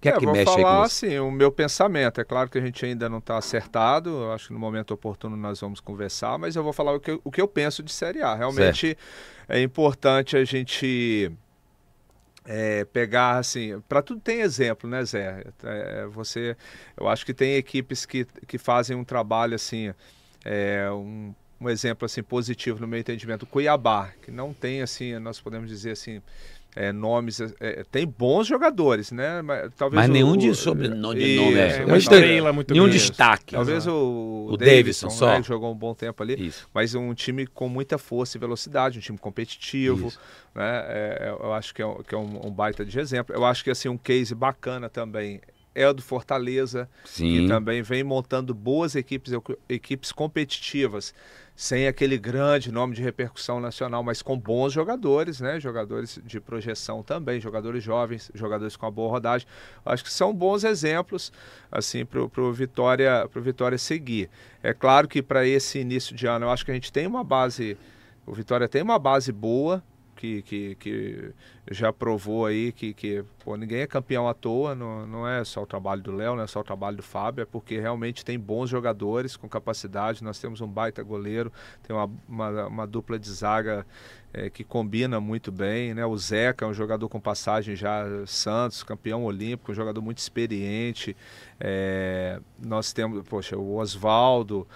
que 0.02 0.08
é, 0.08 0.14
é 0.14 0.18
que 0.18 0.26
vou 0.26 0.34
mexe 0.34 0.46
falar 0.46 0.84
assim, 0.84 1.20
o 1.20 1.30
meu 1.30 1.52
pensamento. 1.52 2.22
É 2.22 2.24
claro 2.24 2.50
que 2.50 2.58
a 2.58 2.62
gente 2.62 2.86
ainda 2.86 3.10
não 3.10 3.18
está 3.18 3.38
acertado. 3.38 4.10
Eu 4.10 4.32
acho 4.32 4.48
que 4.48 4.54
no 4.54 4.60
momento 4.60 4.94
oportuno 4.94 5.36
nós 5.36 5.60
vamos 5.60 5.80
conversar, 5.80 6.38
mas 6.38 6.56
eu 6.56 6.64
vou 6.64 6.72
falar 6.72 6.94
o 6.94 7.00
que, 7.00 7.12
eu, 7.12 7.22
o 7.24 7.32
que 7.32 7.42
eu 7.42 7.48
penso 7.48 7.84
de 7.84 7.92
Série 7.92 8.22
A. 8.22 8.34
Realmente 8.34 8.88
certo. 8.88 9.00
é 9.50 9.62
importante 9.62 10.38
a 10.38 10.46
gente 10.46 11.32
é, 12.46 12.86
pegar 12.86 13.38
assim, 13.38 13.80
para 13.88 14.02
tudo 14.02 14.22
tem 14.22 14.42
exemplo, 14.42 14.90
né, 14.90 15.04
Zé? 15.04 15.44
É, 15.64 16.06
você, 16.08 16.56
eu 16.98 17.08
acho 17.08 17.26
que 17.26 17.34
tem 17.34 17.56
equipes 17.56 18.06
que, 18.06 18.26
que 18.48 18.58
fazem 18.58 18.98
um 18.98 19.04
trabalho 19.04 19.54
assim, 19.54 19.94
é, 20.46 20.90
um, 20.92 21.34
um 21.60 21.70
exemplo 21.70 22.06
assim 22.06 22.24
positivo 22.24 22.80
no 22.80 22.88
meu 22.88 23.00
entendimento, 23.00 23.44
o 23.44 23.46
Cuiabá, 23.46 24.14
que 24.22 24.32
não 24.32 24.54
tem 24.54 24.82
assim, 24.82 25.20
nós 25.20 25.40
podemos 25.40 25.70
dizer 25.70 25.92
assim, 25.92 26.22
é, 26.76 26.92
nomes. 26.92 27.42
É, 27.42 27.52
é, 27.60 27.84
tem 27.84 28.06
bons 28.06 28.48
jogadores, 28.48 29.12
né? 29.12 29.42
Mas, 29.42 29.72
talvez 29.76 30.02
Mas 30.02 30.10
nenhum 30.10 30.34
o, 30.34 30.38
de 30.38 30.54
sobrenome 30.54 31.20
de 31.20 31.36
nome. 31.36 31.58
É, 31.58 31.86
uma 31.86 31.98
estrela 31.98 32.54
muito 32.54 32.74
Nenhum 32.74 32.86
grande. 32.86 33.00
destaque. 33.00 33.56
Talvez 33.56 33.88
o, 33.88 34.48
o 34.52 34.58
Davidson, 34.58 34.76
Davidson 34.76 35.10
só. 35.10 35.38
Né, 35.38 35.44
jogou 35.44 35.72
um 35.72 35.76
bom 35.76 35.94
tempo 35.94 36.22
ali. 36.22 36.48
Isso. 36.48 36.68
Mas 36.74 36.96
um 36.96 37.14
time 37.14 37.48
com 37.48 37.68
muita 37.68 37.98
força 37.98 38.38
e 38.38 38.40
velocidade, 38.40 39.00
um 39.00 39.02
time 39.02 39.18
competitivo. 39.18 40.12
Né? 40.54 40.86
É, 40.88 41.38
eu 41.40 41.54
acho 41.54 41.74
que 41.74 41.82
é, 41.82 41.96
que 42.08 42.16
é 42.16 42.18
um, 42.18 42.48
um, 42.48 42.52
baita 42.52 42.86
de 42.86 43.00
exemplo. 43.00 43.36
Eu 43.36 43.46
acho 43.46 43.64
que 43.64 43.72
assim, 43.72 43.90
um 43.90 43.98
case 43.98 44.36
bacana 44.36 44.90
também 44.90 45.42
é 45.74 45.88
o 45.88 45.94
do 45.94 46.02
Fortaleza, 46.02 46.90
Sim. 47.06 47.42
que 47.42 47.48
também 47.48 47.82
vem 47.82 48.04
montando 48.04 48.54
boas 48.54 48.96
equipes, 48.96 49.34
equipes 49.68 50.12
competitivas 50.12 51.14
sem 51.60 51.88
aquele 51.88 52.18
grande 52.18 52.72
nome 52.72 52.96
de 52.96 53.02
repercussão 53.02 53.60
nacional, 53.60 54.02
mas 54.02 54.22
com 54.22 54.40
bons 54.40 54.72
jogadores, 54.72 55.42
né? 55.42 55.60
Jogadores 55.60 56.18
de 56.24 56.40
projeção 56.40 57.04
também, 57.04 57.42
jogadores 57.42 57.84
jovens, 57.84 58.32
jogadores 58.34 58.78
com 58.78 58.86
uma 58.86 58.92
boa 58.94 59.10
rodagem. 59.10 59.46
Acho 59.86 60.02
que 60.06 60.10
são 60.10 60.34
bons 60.34 60.64
exemplos 60.64 61.34
assim 61.70 62.06
para 62.06 62.22
o 62.22 62.54
Vitória, 62.54 63.30
Vitória 63.36 63.78
seguir. 63.78 64.30
É 64.64 64.74
claro 64.74 65.06
que 65.06 65.22
para 65.22 65.46
esse 65.46 65.80
início 65.80 66.16
de 66.16 66.26
ano, 66.26 66.46
eu 66.46 66.50
acho 66.50 66.64
que 66.64 66.72
a 66.72 66.74
gente 66.74 66.94
tem 66.94 67.06
uma 67.06 67.26
base, 67.26 67.78
o 68.26 68.34
Vitória 68.34 68.70
tem 68.70 68.82
uma 68.82 68.98
base 68.98 69.34
boa, 69.34 69.84
que, 70.20 70.42
que, 70.42 70.76
que 70.76 71.34
já 71.72 71.94
provou 71.94 72.46
aí 72.46 72.74
que, 72.74 72.94
que 72.94 73.24
pô, 73.42 73.56
ninguém 73.56 73.80
é 73.80 73.88
campeão 73.88 74.28
à 74.28 74.34
toa, 74.34 74.76
não, 74.76 75.08
não 75.08 75.26
é 75.26 75.46
só 75.46 75.64
o 75.64 75.66
trabalho 75.66 76.02
do 76.02 76.12
Léo, 76.12 76.36
não 76.36 76.44
é 76.44 76.48
só 76.48 76.60
o 76.60 76.64
trabalho 76.64 76.98
do 76.98 77.04
Fábio, 77.04 77.44
é 77.44 77.46
porque 77.46 77.80
realmente 77.80 78.26
tem 78.26 78.38
bons 78.38 78.70
jogadores 78.70 79.38
com 79.38 79.48
capacidade. 79.48 80.22
Nós 80.22 80.38
temos 80.38 80.60
um 80.60 80.68
baita 80.68 81.02
goleiro, 81.02 81.54
tem 81.88 81.96
uma, 81.96 82.12
uma, 82.28 82.68
uma 82.68 82.86
dupla 82.86 83.18
de 83.18 83.30
zaga 83.32 83.88
é, 84.34 84.50
que 84.50 84.66
combina 84.66 85.22
muito 85.22 85.54
bem, 85.54 85.94
né? 85.94 86.06
O 86.06 86.18
Zeca 86.18 86.66
é 86.66 86.68
um 86.68 86.74
jogador 86.74 87.08
com 87.08 87.20
passagem 87.22 87.74
já 87.74 88.04
Santos, 88.26 88.84
campeão 88.84 89.24
olímpico, 89.24 89.72
um 89.72 89.76
jogador 89.76 90.02
muito 90.02 90.18
experiente. 90.18 91.16
É, 91.58 92.42
nós 92.62 92.92
temos, 92.92 93.26
poxa, 93.26 93.56
o 93.58 93.78
Oswaldo 93.78 94.68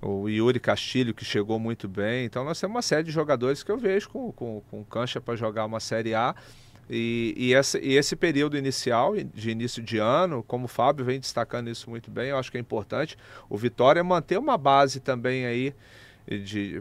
o 0.00 0.28
Yuri 0.28 0.58
Castilho, 0.58 1.14
que 1.14 1.24
chegou 1.24 1.58
muito 1.58 1.88
bem. 1.88 2.24
Então 2.24 2.44
nós 2.44 2.58
temos 2.58 2.74
uma 2.74 2.82
série 2.82 3.04
de 3.04 3.10
jogadores 3.10 3.62
que 3.62 3.70
eu 3.70 3.76
vejo 3.76 4.08
com, 4.08 4.32
com, 4.32 4.62
com 4.70 4.84
cancha 4.84 5.20
para 5.20 5.36
jogar 5.36 5.64
uma 5.64 5.80
Série 5.80 6.14
A. 6.14 6.34
E, 6.92 7.34
e, 7.36 7.54
essa, 7.54 7.78
e 7.78 7.94
esse 7.94 8.16
período 8.16 8.56
inicial, 8.56 9.14
de 9.16 9.50
início 9.50 9.80
de 9.80 9.98
ano, 9.98 10.42
como 10.42 10.64
o 10.64 10.68
Fábio 10.68 11.04
vem 11.04 11.20
destacando 11.20 11.70
isso 11.70 11.88
muito 11.88 12.10
bem, 12.10 12.30
eu 12.30 12.36
acho 12.36 12.50
que 12.50 12.56
é 12.56 12.60
importante. 12.60 13.16
O 13.48 13.56
Vitória 13.56 14.02
manter 14.02 14.38
uma 14.38 14.58
base 14.58 14.98
também 14.98 15.46
aí 15.46 15.72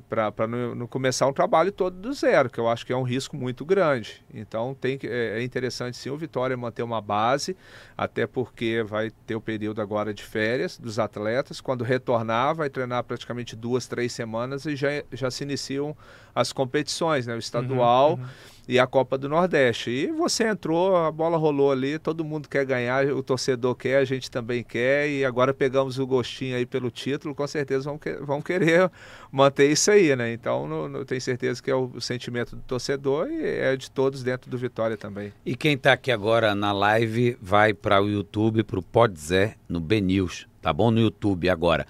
para 0.08 0.48
não, 0.48 0.76
não, 0.76 0.88
começar 0.88 1.28
um 1.28 1.34
trabalho 1.34 1.72
todo 1.72 1.96
do 1.96 2.14
zero, 2.14 2.50
que 2.50 2.60
eu 2.60 2.68
acho 2.68 2.86
que 2.86 2.94
é 2.94 2.96
um 2.96 3.04
risco 3.04 3.36
muito 3.36 3.66
grande. 3.66 4.24
Então 4.34 4.76
tem 4.80 4.98
que, 4.98 5.08
é, 5.08 5.40
é 5.40 5.44
interessante 5.44 5.98
sim 5.98 6.10
o 6.10 6.18
Vitória 6.18 6.56
manter 6.56 6.84
uma 6.84 7.02
base, 7.02 7.56
até 7.98 8.28
porque 8.28 8.84
vai 8.84 9.12
ter 9.26 9.36
o 9.36 9.42
período 9.42 9.82
agora 9.82 10.14
de 10.14 10.24
férias 10.24 10.78
dos 10.78 11.00
atletas. 11.00 11.62
Quando 11.62 11.84
retornar, 11.84 12.56
vai 12.56 12.70
treinar 12.70 13.04
praticamente 13.04 13.56
duas, 13.56 13.88
três 13.88 14.14
semanas 14.14 14.66
e 14.66 14.76
já, 14.76 14.90
já 15.12 15.32
se 15.32 15.44
iniciam 15.44 15.96
as 16.36 16.54
competições, 16.54 17.26
né? 17.26 17.36
O 17.36 17.40
estadual. 17.40 18.14
Uhum, 18.14 18.22
uhum 18.22 18.59
e 18.70 18.78
a 18.78 18.86
Copa 18.86 19.18
do 19.18 19.28
Nordeste. 19.28 19.90
E 19.90 20.12
você 20.12 20.48
entrou, 20.48 20.96
a 20.96 21.12
bola 21.12 21.38
rolou 21.38 21.72
ali, 21.72 21.98
todo 21.98 22.24
mundo 22.24 22.48
quer 22.48 22.64
ganhar, 22.64 23.08
o 23.08 23.24
torcedor 23.24 23.74
quer, 23.74 23.98
a 23.98 24.06
gente 24.06 24.30
também 24.30 24.64
quer, 24.64 25.10
e 25.10 25.26
agora 25.26 25.52
pegamos 25.52 25.98
o 25.98 26.06
gostinho 26.06 26.56
aí 26.56 26.68
pelo 26.68 26.92
título, 26.92 27.34
com 27.34 27.48
certeza 27.48 27.90
vão, 27.90 27.98
que, 27.98 28.14
vão 28.18 28.44
querer 28.44 28.92
manter 29.32 29.72
isso 29.72 29.90
aí, 29.90 30.16
né? 30.16 30.32
Então, 30.32 30.68
não, 30.68 30.88
não 30.88 31.04
tenho 31.04 31.20
certeza 31.20 31.64
que 31.64 31.72
é 31.72 31.74
o, 31.74 32.00
sentimento 32.00 32.56
do 32.56 32.62
torcedor 32.62 33.28
e 33.32 33.44
é 33.44 33.76
de 33.76 33.90
todos 33.90 34.22
dentro 34.22 34.52
do 34.52 34.58
Vitória 34.58 34.96
também. 34.96 35.34
E 35.44 35.56
quem 35.56 35.74
está 35.74 35.94
aqui 35.94 36.12
agora 36.12 36.54
na 36.54 36.72
live 36.72 37.40
vai 37.42 37.74
para 37.74 38.00
o 38.00 38.08
YouTube, 38.08 38.64
para 38.64 38.78
o 38.78 38.84
Podzé, 38.84 39.56
no 39.68 39.80
BNews, 39.80 40.48
tá 40.62 40.72
bom? 40.72 40.92
No 40.92 41.00
YouTube 41.00 41.50
agora. 41.50 41.88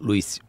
Luiz. 0.00 0.40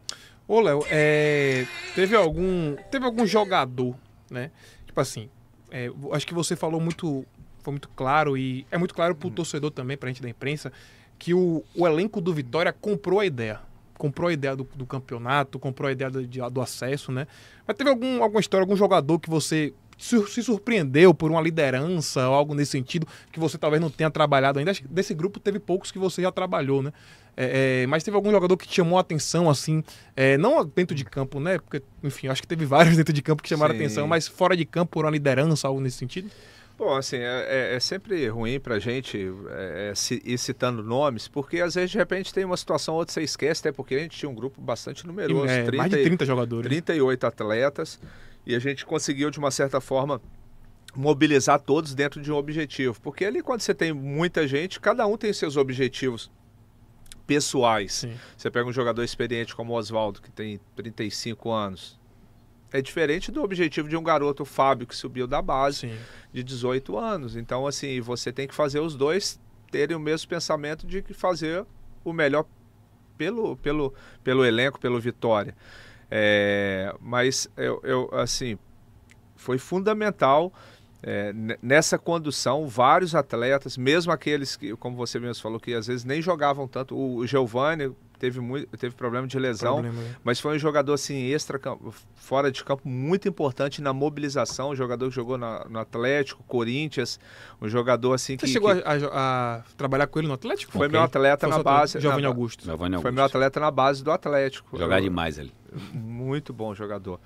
Ô, 0.48 0.60
Léo, 0.60 0.82
é... 0.90 1.66
teve 1.94 2.16
algum 2.16 2.74
teve 2.90 3.04
algum 3.04 3.26
jogador, 3.26 3.94
né? 4.30 4.50
Tipo 4.86 5.00
assim, 5.00 5.28
é, 5.74 5.90
acho 6.12 6.24
que 6.24 6.32
você 6.32 6.54
falou 6.54 6.80
muito, 6.80 7.26
foi 7.58 7.72
muito 7.72 7.88
claro 7.96 8.38
e 8.38 8.64
é 8.70 8.78
muito 8.78 8.94
claro 8.94 9.12
para 9.12 9.26
o 9.26 9.28
uhum. 9.28 9.34
torcedor 9.34 9.72
também, 9.72 9.96
para 9.96 10.08
a 10.08 10.12
gente 10.12 10.22
da 10.22 10.28
imprensa, 10.28 10.72
que 11.18 11.34
o, 11.34 11.64
o, 11.74 11.84
elenco 11.84 12.20
do 12.20 12.32
Vitória 12.32 12.72
comprou 12.72 13.18
a 13.18 13.26
ideia. 13.26 13.60
Comprou 13.98 14.28
a 14.28 14.32
ideia 14.32 14.54
do, 14.54 14.62
do 14.72 14.86
campeonato, 14.86 15.58
comprou 15.58 15.88
a 15.88 15.92
ideia 15.92 16.08
do, 16.12 16.24
de, 16.24 16.38
do, 16.48 16.60
acesso, 16.60 17.10
né? 17.10 17.26
Mas 17.66 17.76
teve 17.76 17.90
algum, 17.90 18.22
alguma 18.22 18.40
história, 18.40 18.62
algum 18.62 18.76
jogador 18.76 19.18
que 19.18 19.28
você 19.28 19.74
se, 19.98 20.42
surpreendeu 20.44 21.12
por 21.12 21.32
uma 21.32 21.40
liderança 21.40 22.28
ou 22.28 22.34
algo 22.34 22.54
nesse 22.54 22.70
sentido 22.72 23.06
que 23.32 23.40
você 23.40 23.58
talvez 23.58 23.80
não 23.80 23.90
tenha 23.90 24.10
trabalhado 24.10 24.60
ainda? 24.60 24.72
Desse 24.88 25.12
grupo 25.12 25.40
teve 25.40 25.58
poucos 25.58 25.90
que 25.90 25.98
você 25.98 26.22
já 26.22 26.30
trabalhou, 26.30 26.82
né? 26.84 26.92
É, 27.36 27.82
é, 27.82 27.86
mas 27.86 28.02
teve 28.02 28.16
algum 28.16 28.30
jogador 28.30 28.56
que 28.56 28.72
chamou 28.72 28.98
a 28.98 29.00
atenção, 29.00 29.50
assim, 29.50 29.82
é, 30.16 30.36
não 30.38 30.64
dentro 30.64 30.94
de 30.94 31.04
campo, 31.04 31.40
né? 31.40 31.58
Porque, 31.58 31.82
enfim, 32.02 32.28
acho 32.28 32.40
que 32.40 32.48
teve 32.48 32.64
vários 32.64 32.96
dentro 32.96 33.12
de 33.12 33.22
campo 33.22 33.42
que 33.42 33.48
chamaram 33.48 33.74
a 33.74 33.76
atenção, 33.76 34.06
mas 34.06 34.28
fora 34.28 34.56
de 34.56 34.64
campo, 34.64 34.92
por 34.92 35.04
uma 35.04 35.10
liderança, 35.10 35.66
algo 35.66 35.80
nesse 35.80 35.98
sentido? 35.98 36.30
Bom, 36.76 36.92
assim, 36.96 37.18
é, 37.18 37.46
é, 37.48 37.74
é 37.76 37.80
sempre 37.80 38.26
ruim 38.28 38.58
pra 38.58 38.80
gente 38.80 39.32
é, 39.50 39.90
é 39.90 39.94
se, 39.94 40.20
ir 40.24 40.38
citando 40.38 40.82
nomes, 40.82 41.28
porque 41.28 41.60
às 41.60 41.76
vezes 41.76 41.90
de 41.90 41.98
repente 41.98 42.34
tem 42.34 42.44
uma 42.44 42.56
situação 42.56 42.94
outra 42.94 43.14
você 43.14 43.22
esquece, 43.22 43.60
até 43.60 43.72
porque 43.72 43.94
a 43.94 43.98
gente 44.00 44.18
tinha 44.18 44.28
um 44.28 44.34
grupo 44.34 44.60
bastante 44.60 45.06
numeroso. 45.06 45.46
É, 45.46 45.62
30, 45.62 45.76
mais 45.76 45.90
de 45.90 46.02
30 46.02 46.26
jogadores. 46.26 46.68
38 46.68 47.26
atletas, 47.26 48.00
e 48.44 48.56
a 48.56 48.58
gente 48.58 48.84
conseguiu, 48.84 49.30
de 49.30 49.38
uma 49.38 49.52
certa 49.52 49.80
forma, 49.80 50.20
mobilizar 50.96 51.60
todos 51.60 51.94
dentro 51.94 52.20
de 52.20 52.32
um 52.32 52.36
objetivo. 52.36 53.00
Porque 53.00 53.24
ali 53.24 53.40
quando 53.40 53.60
você 53.60 53.72
tem 53.72 53.92
muita 53.92 54.46
gente, 54.46 54.80
cada 54.80 55.06
um 55.06 55.16
tem 55.16 55.32
seus 55.32 55.56
objetivos 55.56 56.30
pessoais. 57.26 57.92
Sim. 57.92 58.14
Você 58.36 58.50
pega 58.50 58.68
um 58.68 58.72
jogador 58.72 59.02
experiente 59.02 59.54
como 59.54 59.72
o 59.72 59.76
Oswaldo, 59.76 60.20
que 60.20 60.30
tem 60.30 60.60
35 60.76 61.50
anos. 61.50 61.98
É 62.72 62.82
diferente 62.82 63.30
do 63.30 63.42
objetivo 63.42 63.88
de 63.88 63.96
um 63.96 64.02
garoto, 64.02 64.42
o 64.42 64.46
Fábio, 64.46 64.86
que 64.86 64.96
subiu 64.96 65.26
da 65.26 65.40
base 65.40 65.80
Sim. 65.80 65.96
de 66.32 66.42
18 66.42 66.98
anos. 66.98 67.36
Então, 67.36 67.66
assim, 67.66 68.00
você 68.00 68.32
tem 68.32 68.48
que 68.48 68.54
fazer 68.54 68.80
os 68.80 68.96
dois 68.96 69.40
terem 69.70 69.96
o 69.96 70.00
mesmo 70.00 70.28
pensamento 70.28 70.86
de 70.86 71.02
que 71.02 71.14
fazer 71.14 71.64
o 72.04 72.12
melhor 72.12 72.44
pelo, 73.16 73.56
pelo, 73.56 73.94
pelo 74.22 74.44
elenco, 74.44 74.80
pelo 74.80 75.00
Vitória. 75.00 75.54
É, 76.10 76.94
mas 77.00 77.48
eu, 77.56 77.80
eu, 77.82 78.08
assim, 78.12 78.58
foi 79.36 79.58
fundamental 79.58 80.52
é, 81.06 81.34
nessa 81.62 81.98
condução, 81.98 82.66
vários 82.66 83.14
atletas, 83.14 83.76
mesmo 83.76 84.10
aqueles 84.10 84.56
que, 84.56 84.74
como 84.76 84.96
você 84.96 85.18
mesmo 85.20 85.42
falou, 85.42 85.60
que 85.60 85.74
às 85.74 85.86
vezes 85.86 86.02
nem 86.02 86.22
jogavam 86.22 86.66
tanto. 86.66 86.96
O 86.96 87.26
Giovanni 87.26 87.92
teve, 88.18 88.40
muito, 88.40 88.74
teve 88.78 88.94
problema 88.94 89.26
de 89.26 89.38
lesão, 89.38 89.82
Problema, 89.82 90.00
né? 90.00 90.16
mas 90.24 90.40
foi 90.40 90.56
um 90.56 90.58
jogador 90.58 90.94
assim 90.94 91.26
extra 91.30 91.60
fora 92.14 92.50
de 92.50 92.64
campo 92.64 92.88
muito 92.88 93.28
importante 93.28 93.82
na 93.82 93.92
mobilização, 93.92 94.70
um 94.70 94.74
jogador 94.74 95.10
que 95.10 95.14
jogou 95.14 95.36
na- 95.36 95.66
no 95.68 95.78
Atlético, 95.78 96.42
Corinthians, 96.44 97.20
um 97.60 97.68
jogador 97.68 98.14
assim 98.14 98.38
Você 98.38 98.46
que, 98.46 98.52
chegou 98.52 98.74
que 98.74 98.82
a, 98.82 98.92
a- 99.58 99.62
trabalhar 99.76 100.06
com 100.06 100.18
ele 100.20 100.28
no 100.28 100.34
Atlético? 100.34 100.72
foi 100.72 100.86
Ok. 100.86 100.92
meu 100.98 101.02
atleta 101.02 101.46
Foi 101.48 101.56
na 101.58 101.62
base, 101.62 102.00
Giovanni 102.00 102.22
na- 102.22 102.28
Augusto. 102.28 102.64
Giovanni 102.64 102.94
foi 102.94 102.96
Augusto. 102.96 103.14
meu 103.14 103.24
atleta 103.24 103.60
na 103.60 103.70
base 103.70 104.02
do 104.02 104.10
Atlético. 104.10 104.78
Jogar 104.78 105.02
demais 105.02 105.38
ali. 105.38 105.52
muito 105.92 106.50
bom 106.50 106.74
jogador. 106.74 107.20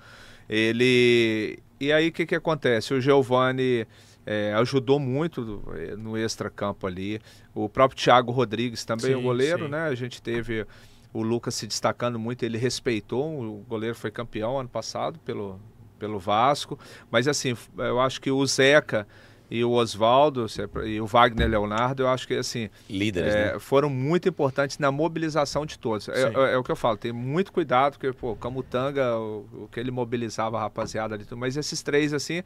Ele. 0.49 1.59
E 1.79 1.91
aí 1.91 2.09
o 2.09 2.11
que, 2.11 2.25
que 2.25 2.35
acontece? 2.35 2.93
O 2.93 2.99
Giovani 2.99 3.87
é, 4.25 4.53
ajudou 4.53 4.99
muito 4.99 5.63
eh, 5.75 5.95
no 5.95 6.17
extracampo 6.17 6.85
ali. 6.85 7.21
O 7.55 7.69
próprio 7.69 7.99
Thiago 7.99 8.31
Rodrigues 8.31 8.83
também, 8.83 9.15
o 9.15 9.19
Sim, 9.19 9.23
goleiro, 9.23 9.65
sim. 9.65 9.71
né? 9.71 9.87
A 9.87 9.95
gente 9.95 10.21
teve 10.21 10.65
o 11.13 11.23
Lucas 11.23 11.55
se 11.55 11.65
destacando 11.65 12.19
muito, 12.19 12.43
ele 12.43 12.57
respeitou. 12.57 13.41
O 13.41 13.65
goleiro 13.67 13.95
foi 13.95 14.11
campeão 14.11 14.59
ano 14.59 14.69
passado 14.69 15.17
pelo, 15.19 15.59
pelo 15.97 16.19
Vasco. 16.19 16.77
Mas 17.09 17.27
assim, 17.27 17.55
eu 17.77 17.99
acho 17.99 18.21
que 18.21 18.29
o 18.29 18.45
Zeca 18.45 19.07
e 19.51 19.63
o 19.63 19.71
Oswaldo 19.71 20.45
é 20.45 20.87
e 20.87 21.01
o 21.01 21.05
Wagner 21.07 21.49
Leonardo, 21.49 22.03
eu 22.03 22.07
acho 22.07 22.27
que 22.27 22.35
assim. 22.35 22.69
Líderes, 22.89 23.33
É, 23.33 23.53
né? 23.53 23.59
foram 23.59 23.89
muito 23.89 24.29
importantes 24.29 24.77
na 24.77 24.91
mobilização 24.91 25.65
de 25.65 25.77
todos. 25.79 26.07
É, 26.09 26.23
é- 26.23 26.53
é 26.53 26.57
o 26.57 26.63
que 26.63 26.71
eu 26.71 26.75
falo, 26.75 26.97
tem 26.97 27.11
muito 27.11 27.51
cuidado, 27.51 27.93
porque, 27.97 28.13
pô, 28.13 28.35
Camutanga, 28.35 29.15
o, 29.17 29.45
o 29.63 29.69
que 29.71 29.79
ele 29.79 29.91
mobilizava 29.91 30.57
a 30.57 30.61
rapaziada 30.61 31.15
ali, 31.15 31.23
tudo, 31.25 31.37
mas 31.37 31.57
esses 31.57 31.81
três, 31.81 32.13
assim, 32.13 32.43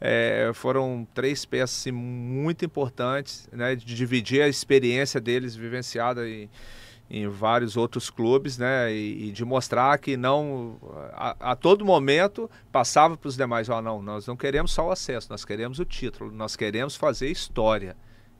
é, 0.00 0.50
foram 0.54 1.06
três 1.14 1.44
peças 1.44 1.78
assim, 1.80 1.92
muito 1.92 2.64
importantes, 2.64 3.48
né, 3.52 3.74
de 3.74 3.84
dividir 3.84 4.42
a 4.42 4.48
experiência 4.48 5.20
deles 5.20 5.56
vivenciada 5.56 6.28
em, 6.28 6.48
em 7.10 7.28
vários 7.28 7.76
outros 7.76 8.10
clubes, 8.10 8.58
né, 8.58 8.92
e, 8.92 9.28
e 9.28 9.32
de 9.32 9.44
mostrar 9.44 9.98
que 9.98 10.16
não, 10.16 10.78
a, 11.12 11.52
a 11.52 11.56
todo 11.56 11.84
momento, 11.84 12.50
passava 12.72 13.16
para 13.16 13.28
os 13.28 13.36
demais, 13.36 13.68
ó, 13.68 13.80
não, 13.82 14.02
nós 14.02 14.26
não 14.26 14.36
queremos 14.36 14.72
só 14.72 14.88
o 14.88 14.90
acesso, 14.90 15.28
nós 15.30 15.44
queremos 15.44 15.78
o 15.78 15.84
título, 15.84 16.30
nós 16.30 16.56
queremos 16.56 16.96
fazer 16.96 17.30
história. 17.30 17.96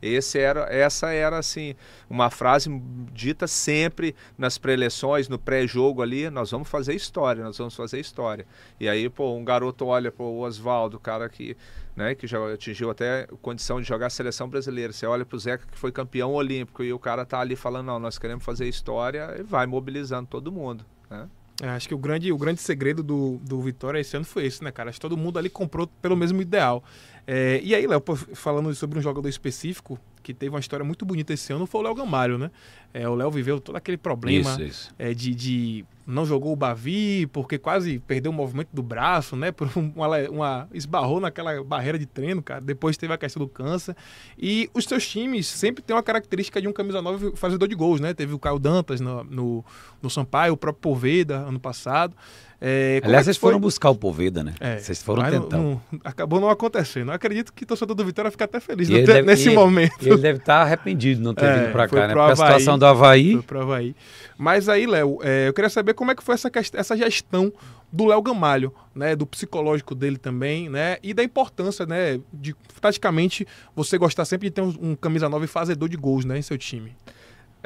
Esse 0.07 0.39
era, 0.39 0.67
essa 0.71 1.11
era 1.13 1.39
assim 1.39 1.75
uma 2.11 2.31
frase 2.31 2.71
dita 3.13 3.47
sempre 3.47 4.15
nas 4.37 4.59
preleções, 4.59 5.29
no 5.29 5.39
pré-jogo 5.39 6.03
ali, 6.03 6.29
nós 6.29 6.51
vamos 6.51 6.69
fazer 6.69 6.95
história, 6.95 7.43
nós 7.43 7.57
vamos 7.57 7.75
fazer 7.75 7.99
história. 7.99 8.47
E 8.79 8.89
aí, 8.89 9.09
pô, 9.09 9.35
um 9.35 9.45
garoto 9.45 9.87
olha 9.87 10.13
para 10.13 10.25
o 10.25 10.41
Oswaldo, 10.41 11.01
cara 11.01 11.29
que, 11.29 11.57
né, 11.97 12.15
que 12.15 12.27
já 12.27 12.39
atingiu 12.53 12.91
até 12.91 13.27
condição 13.41 13.81
de 13.81 13.89
jogar 13.89 14.07
a 14.07 14.11
seleção 14.11 14.49
brasileira. 14.49 14.93
Você 14.93 15.07
olha 15.07 15.25
para 15.25 15.37
o 15.37 15.39
Zeca 15.39 15.67
que 15.71 15.79
foi 15.79 15.91
campeão 15.91 16.35
olímpico 16.35 16.83
e 16.83 16.93
o 16.93 16.99
cara 16.99 17.25
tá 17.25 17.41
ali 17.41 17.57
falando, 17.57 17.87
não, 17.87 17.99
nós 17.99 18.19
queremos 18.19 18.45
fazer 18.45 18.69
história 18.69 19.37
e 19.39 19.43
vai 19.43 19.67
mobilizando 19.67 20.29
todo 20.29 20.53
mundo, 20.53 20.85
né? 21.09 21.29
É, 21.63 21.69
acho 21.69 21.87
que 21.87 21.95
o 21.95 21.99
grande, 21.99 22.33
o 22.33 22.37
grande 22.37 22.61
segredo 22.61 23.03
do, 23.03 23.39
do 23.43 23.61
Vitória 23.61 24.01
esse 24.01 24.17
ano 24.17 24.25
foi 24.25 24.47
esse, 24.47 24.63
né, 24.65 24.73
cara? 24.73 24.91
Acho 24.91 24.99
que 24.99 25.03
todo 25.03 25.17
mundo 25.17 25.39
ali 25.39 25.49
comprou 25.49 25.87
pelo 25.87 26.17
mesmo 26.17 26.43
ideal. 26.43 26.83
É, 27.27 27.61
e 27.63 27.75
aí, 27.75 27.87
Léo, 27.87 28.03
falando 28.35 28.75
sobre 28.75 28.99
um 28.99 29.03
jogador 29.03 29.29
específico 29.29 29.99
que 30.23 30.35
teve 30.35 30.51
uma 30.51 30.61
história 30.61 30.85
muito 30.85 31.05
bonita 31.05 31.33
esse 31.33 31.53
ano, 31.53 31.67
foi 31.67 31.81
o 31.81 31.85
Léo 31.85 31.95
Gamalho, 31.95 32.39
né? 32.39 32.51
É, 32.93 33.09
o 33.09 33.15
Léo 33.15 33.31
viveu 33.31 33.61
todo 33.61 33.77
aquele 33.77 33.97
problema 33.97 34.51
Isso, 34.51 34.63
isso. 34.63 34.95
é, 34.99 35.15
de, 35.15 35.35
de 35.35 35.85
não 36.07 36.27
jogou 36.27 36.53
o 36.53 36.57
Bavi 36.57 37.27
porque 37.29 37.59
quase 37.59 37.99
perdeu 38.01 38.31
o 38.31 38.35
movimento 38.35 38.69
do 38.73 38.83
braço, 38.83 39.35
né? 39.37 39.51
Por 39.53 39.69
um- 39.77 39.93
uma, 39.97 40.09
uma 40.31 40.69
esbarrou 40.73 41.21
naquela 41.21 41.63
barreira 41.65 41.99
de 41.99 42.07
treino, 42.07 42.43
cara. 42.43 42.61
Depois 42.61 42.97
teve 42.97 43.13
a 43.13 43.19
questão 43.19 43.41
do 43.41 43.49
câncer. 43.49 43.97
E 44.39 44.69
os 44.75 44.85
seus 44.85 45.07
times 45.09 45.47
sempre 45.47 45.83
têm 45.83 45.95
uma 45.97 46.03
característica 46.03 46.61
de 46.61 46.69
um 46.69 46.73
camisa 46.73 47.01
9 47.01 47.37
fazedor 47.37 47.69
de 47.69 47.75
gols, 47.75 48.01
né? 48.01 48.13
Teve 48.13 48.35
o 48.35 48.39
Caio 48.39 48.59
Dantas 48.59 49.01
no, 49.01 49.25
no, 49.25 49.65
no 50.03 50.11
Sampaio, 50.11 50.53
o 50.55 50.57
próprio 50.57 50.81
Poveda 50.81 51.37
ano 51.39 51.59
passado. 51.61 52.15
É, 52.61 53.01
é 53.03 53.07
Aliás, 53.07 53.23
que 53.23 53.25
vocês 53.27 53.37
foram 53.37 53.59
buscar 53.61 53.91
o 53.91 53.95
Poveda, 53.95 54.43
né? 54.43 54.55
É, 54.61 54.79
Vocês 54.79 55.03
foram 55.03 55.23
não- 55.23 55.31
tentar. 55.43 55.57
não- 55.59 55.81
acabou 56.05 56.41
não 56.41 56.49
acontecendo. 56.49 57.11
Eu 57.11 57.15
acredito 57.15 57.53
que 57.53 57.65
o 57.65 57.67
torcedor 57.67 57.95
do 57.95 58.05
Vitória 58.05 58.31
fica 58.31 58.45
até 58.45 58.61
feliz 58.61 58.89
ele 58.89 59.03
deve- 59.03 59.23
nesse 59.23 59.51
e- 59.51 59.55
momento. 59.55 59.95
Ele 60.01 60.17
deve 60.17 60.39
estar 60.39 60.63
arrependido 60.63 61.19
de 61.19 61.25
não 61.25 61.35
ter 61.35 61.45
É, 61.45 61.55
vindo 61.55 61.73
foi 61.73 61.89
cá, 61.89 62.07
né? 62.09 62.15
Porque 62.15 62.33
a 62.33 62.37
situação 62.37 62.79
do 62.79 62.87
Havaí. 62.87 63.33
Foi 63.35 63.43
pro 63.43 63.61
Havaí. 63.63 63.95
Mas 64.39 64.69
aí, 64.69 64.87
Léo, 64.87 65.19
é, 65.23 65.49
eu 65.49 65.53
queria 65.53 65.69
saber 65.71 65.95
como 65.95 66.11
é 66.11 66.15
que 66.15 66.23
foi 66.23 66.35
essa, 66.35 66.51
essa 66.75 66.97
gestão 66.97 67.53
do 67.93 68.07
Léo 68.07 68.23
Gamalho, 68.23 68.73
né? 68.95 69.15
Do 69.15 69.27
psicológico 69.27 69.95
dele 69.95 70.17
também, 70.17 70.69
né? 70.69 70.97
E 71.03 71.13
da 71.15 71.23
importância, 71.23 71.85
né? 71.87 72.19
De 72.33 72.55
taticamente 72.81 73.47
você 73.77 73.97
gostar 73.99 74.25
sempre 74.25 74.49
de 74.49 74.53
ter 74.55 74.63
um, 74.63 74.75
um 74.81 74.97
camisa 74.97 75.29
9 75.29 75.47
fazedor 75.47 75.89
de 75.89 75.97
gols, 75.97 76.25
né? 76.25 76.39
Em 76.39 76.43
seu 76.43 76.59
time. 76.59 76.93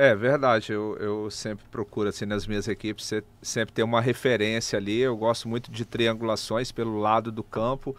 É 0.00 0.14
verdade, 0.14 0.70
eu, 0.72 0.96
eu 1.00 1.28
sempre 1.28 1.64
procuro 1.72 2.08
assim 2.08 2.24
nas 2.24 2.46
minhas 2.46 2.68
equipes 2.68 3.04
se- 3.04 3.24
sempre 3.42 3.72
ter 3.74 3.82
uma 3.82 4.00
referência 4.00 4.78
ali. 4.78 5.00
Eu 5.00 5.16
gosto 5.16 5.48
muito 5.48 5.72
de 5.72 5.84
triangulações 5.84 6.70
pelo 6.70 7.00
lado 7.00 7.32
do 7.32 7.42
campo, 7.42 7.96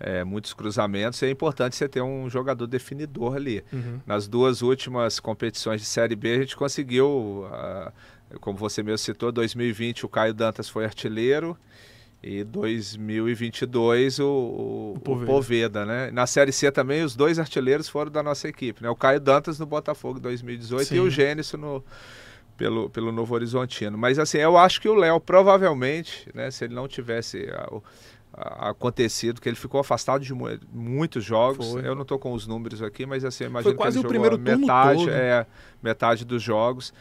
é, 0.00 0.24
muitos 0.24 0.54
cruzamentos. 0.54 1.20
E 1.20 1.26
é 1.26 1.30
importante 1.30 1.76
você 1.76 1.86
ter 1.86 2.00
um 2.00 2.30
jogador 2.30 2.66
definidor 2.66 3.36
ali. 3.36 3.62
Uhum. 3.70 4.00
Nas 4.06 4.26
duas 4.26 4.62
últimas 4.62 5.20
competições 5.20 5.82
de 5.82 5.86
Série 5.86 6.16
B 6.16 6.32
a 6.34 6.38
gente 6.38 6.56
conseguiu, 6.56 7.46
ah, 7.52 7.92
como 8.40 8.56
você 8.56 8.82
mesmo 8.82 8.96
citou, 9.04 9.30
2020 9.30 10.06
o 10.06 10.08
Caio 10.08 10.32
Dantas 10.32 10.66
foi 10.70 10.86
artilheiro 10.86 11.58
e 12.26 12.42
2022 12.44 14.18
o, 14.18 14.24
o, 14.24 14.28
O 14.28 14.94
o 14.96 15.00
Poveda. 15.00 15.26
Poveda. 15.26 15.84
né? 15.86 16.10
Na 16.10 16.26
Série 16.26 16.52
C 16.52 16.70
também 16.72 17.02
os 17.02 17.14
dois 17.14 17.38
artilheiros 17.38 17.88
foram 17.88 18.10
da 18.10 18.22
nossa 18.22 18.48
equipe, 18.48 18.82
né? 18.82 18.88
O 18.90 18.96
Caio 18.96 19.20
Dantas 19.20 19.58
no 19.58 19.66
Botafogo 19.66 20.18
2018 20.20 20.84
Sim. 20.86 20.96
e 20.96 21.00
o 21.00 21.10
Gênesis 21.10 21.52
no 21.54 21.84
pelo, 22.56 22.88
pelo 22.88 23.10
Novo 23.12 23.34
Horizontino. 23.34 23.98
Mas 23.98 24.18
assim, 24.18 24.38
eu 24.38 24.56
acho 24.56 24.80
que 24.80 24.88
o 24.88 24.94
Léo 24.94 25.20
provavelmente, 25.20 26.28
né, 26.34 26.50
se 26.50 26.64
ele 26.64 26.74
não 26.74 26.86
tivesse 26.86 27.48
o- 27.70 27.82
a- 28.32 28.70
acontecido, 28.70 29.40
que 29.40 29.48
ele 29.48 29.56
ficou 29.56 29.80
afastado 29.80 30.22
de 30.24 30.32
mu- 30.32 30.58
muitos 30.72 31.24
jogos. 31.24 31.72
Foi. 31.72 31.86
Eu 31.86 31.94
não 31.94 32.02
estou 32.02 32.18
com 32.18 32.32
os 32.32 32.46
números 32.46 32.80
aqui, 32.82 33.04
mas 33.06 33.24
assim, 33.24 33.44
imagino 33.44 33.74
quase 33.74 33.98
que 34.00 34.06
o 34.06 34.08
ele 34.08 34.14
jogou 34.18 34.38
primeiro 34.38 34.60
metade, 34.60 34.98
todo. 35.04 35.10
é, 35.10 35.46
metade 35.82 36.24
dos 36.24 36.42
jogos. 36.42 36.92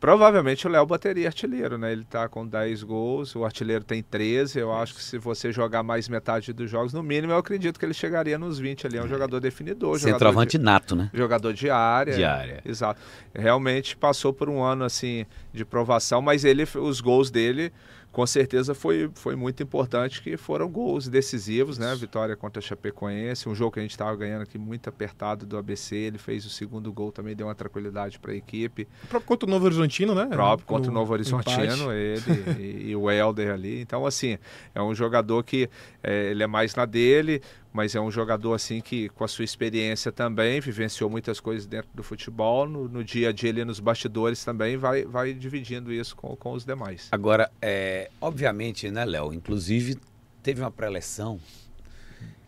Provavelmente 0.00 0.66
o 0.66 0.70
Léo 0.70 0.86
bateria 0.86 1.26
artilheiro, 1.28 1.76
né? 1.76 1.92
Ele 1.92 2.04
tá 2.04 2.26
com 2.26 2.46
10 2.46 2.82
gols, 2.84 3.36
o 3.36 3.44
artilheiro 3.44 3.84
tem 3.84 4.02
13. 4.02 4.58
Eu 4.58 4.72
acho 4.72 4.94
que 4.94 5.02
se 5.02 5.18
você 5.18 5.52
jogar 5.52 5.82
mais 5.82 6.08
metade 6.08 6.54
dos 6.54 6.70
jogos, 6.70 6.94
no 6.94 7.02
mínimo, 7.02 7.34
eu 7.34 7.36
acredito 7.36 7.78
que 7.78 7.84
ele 7.84 7.92
chegaria 7.92 8.38
nos 8.38 8.58
20 8.58 8.86
ali. 8.86 8.96
É 8.96 9.02
um 9.02 9.08
jogador 9.08 9.38
definidor, 9.40 9.98
jogador 9.98 10.18
Centroavante 10.18 10.56
de, 10.56 10.64
nato, 10.64 10.96
né? 10.96 11.10
jogador 11.12 11.52
de 11.52 11.68
área. 11.68 12.14
De 12.14 12.24
área. 12.24 12.62
Exato. 12.64 12.98
Realmente 13.34 13.94
passou 13.94 14.32
por 14.32 14.48
um 14.48 14.62
ano 14.62 14.84
assim 14.84 15.26
de 15.52 15.66
provação, 15.66 16.22
mas 16.22 16.46
ele, 16.46 16.66
os 16.76 17.02
gols 17.02 17.30
dele, 17.30 17.70
com 18.12 18.26
certeza 18.26 18.74
foi, 18.74 19.10
foi 19.14 19.36
muito 19.36 19.62
importante, 19.62 20.20
que 20.20 20.36
foram 20.36 20.68
gols 20.68 21.06
decisivos, 21.06 21.78
né? 21.78 21.94
Vitória 21.94 22.34
contra 22.34 22.60
a 22.60 22.62
Chapecoense, 22.62 23.48
um 23.48 23.54
jogo 23.54 23.72
que 23.72 23.78
a 23.78 23.82
gente 23.82 23.92
estava 23.92 24.14
ganhando 24.16 24.42
aqui 24.42 24.58
muito 24.58 24.88
apertado 24.88 25.46
do 25.46 25.56
ABC, 25.56 25.94
ele 25.94 26.18
fez 26.18 26.44
o 26.44 26.50
segundo 26.50 26.92
gol 26.92 27.12
também, 27.12 27.36
deu 27.36 27.46
uma 27.46 27.54
tranquilidade 27.54 28.18
para 28.18 28.32
a 28.32 28.34
equipe. 28.34 28.88
O 29.04 29.06
próprio 29.06 29.28
contra 29.28 29.48
o 29.48 29.50
Novo 29.50 29.66
Horizontino, 29.66 30.14
né? 30.14 30.26
próprio 30.26 30.66
contra 30.66 30.90
o 30.90 30.94
No 30.94 31.00
Novo 31.00 31.12
Horizontino, 31.12 31.92
ele 31.92 32.20
e, 32.58 32.90
e 32.90 32.96
o 32.96 33.10
Helder 33.10 33.52
ali. 33.52 33.80
Então, 33.80 34.04
assim, 34.04 34.38
é 34.74 34.82
um 34.82 34.94
jogador 34.94 35.44
que 35.44 35.68
é, 36.02 36.30
ele 36.30 36.42
é 36.42 36.46
mais 36.46 36.74
na 36.74 36.84
dele, 36.84 37.40
mas 37.72 37.94
é 37.94 38.00
um 38.00 38.10
jogador 38.10 38.54
assim 38.54 38.80
que, 38.80 39.08
com 39.10 39.22
a 39.24 39.28
sua 39.28 39.44
experiência 39.44 40.10
também, 40.10 40.60
vivenciou 40.60 41.08
muitas 41.08 41.38
coisas 41.40 41.66
dentro 41.66 41.88
do 41.94 42.02
futebol. 42.02 42.68
No, 42.68 42.88
no 42.88 43.04
dia 43.04 43.28
a 43.28 43.32
dia 43.32 43.50
ali 43.50 43.64
nos 43.64 43.78
bastidores 43.80 44.44
também 44.44 44.76
vai, 44.76 45.04
vai 45.04 45.32
dividindo 45.32 45.92
isso 45.92 46.16
com, 46.16 46.34
com 46.36 46.52
os 46.52 46.64
demais. 46.64 47.08
Agora, 47.12 47.50
é, 47.62 48.10
obviamente, 48.20 48.90
né, 48.90 49.04
Léo? 49.04 49.32
Inclusive, 49.32 49.96
teve 50.42 50.60
uma 50.60 50.70
preleção 50.70 51.38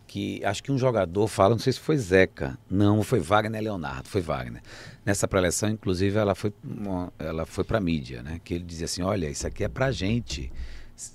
que 0.06 0.44
acho 0.44 0.62
que 0.62 0.70
um 0.70 0.76
jogador 0.76 1.26
fala, 1.26 1.50
não 1.54 1.58
sei 1.58 1.72
se 1.72 1.80
foi 1.80 1.96
Zeca, 1.96 2.58
não, 2.70 3.02
foi 3.02 3.18
Wagner 3.18 3.62
Leonardo, 3.62 4.08
foi 4.10 4.20
Wagner. 4.20 4.60
Nessa 5.06 5.26
preleção, 5.26 5.70
inclusive, 5.70 6.18
ela 6.18 6.34
foi, 6.34 6.52
uma- 6.62 7.10
ela 7.18 7.46
foi 7.46 7.64
para 7.64 7.80
mídia, 7.80 8.22
né? 8.22 8.38
Que 8.44 8.54
ele 8.54 8.64
dizia 8.64 8.84
assim: 8.84 9.02
olha, 9.02 9.28
isso 9.30 9.46
aqui 9.46 9.64
é 9.64 9.68
pra 9.68 9.90
gente. 9.90 10.52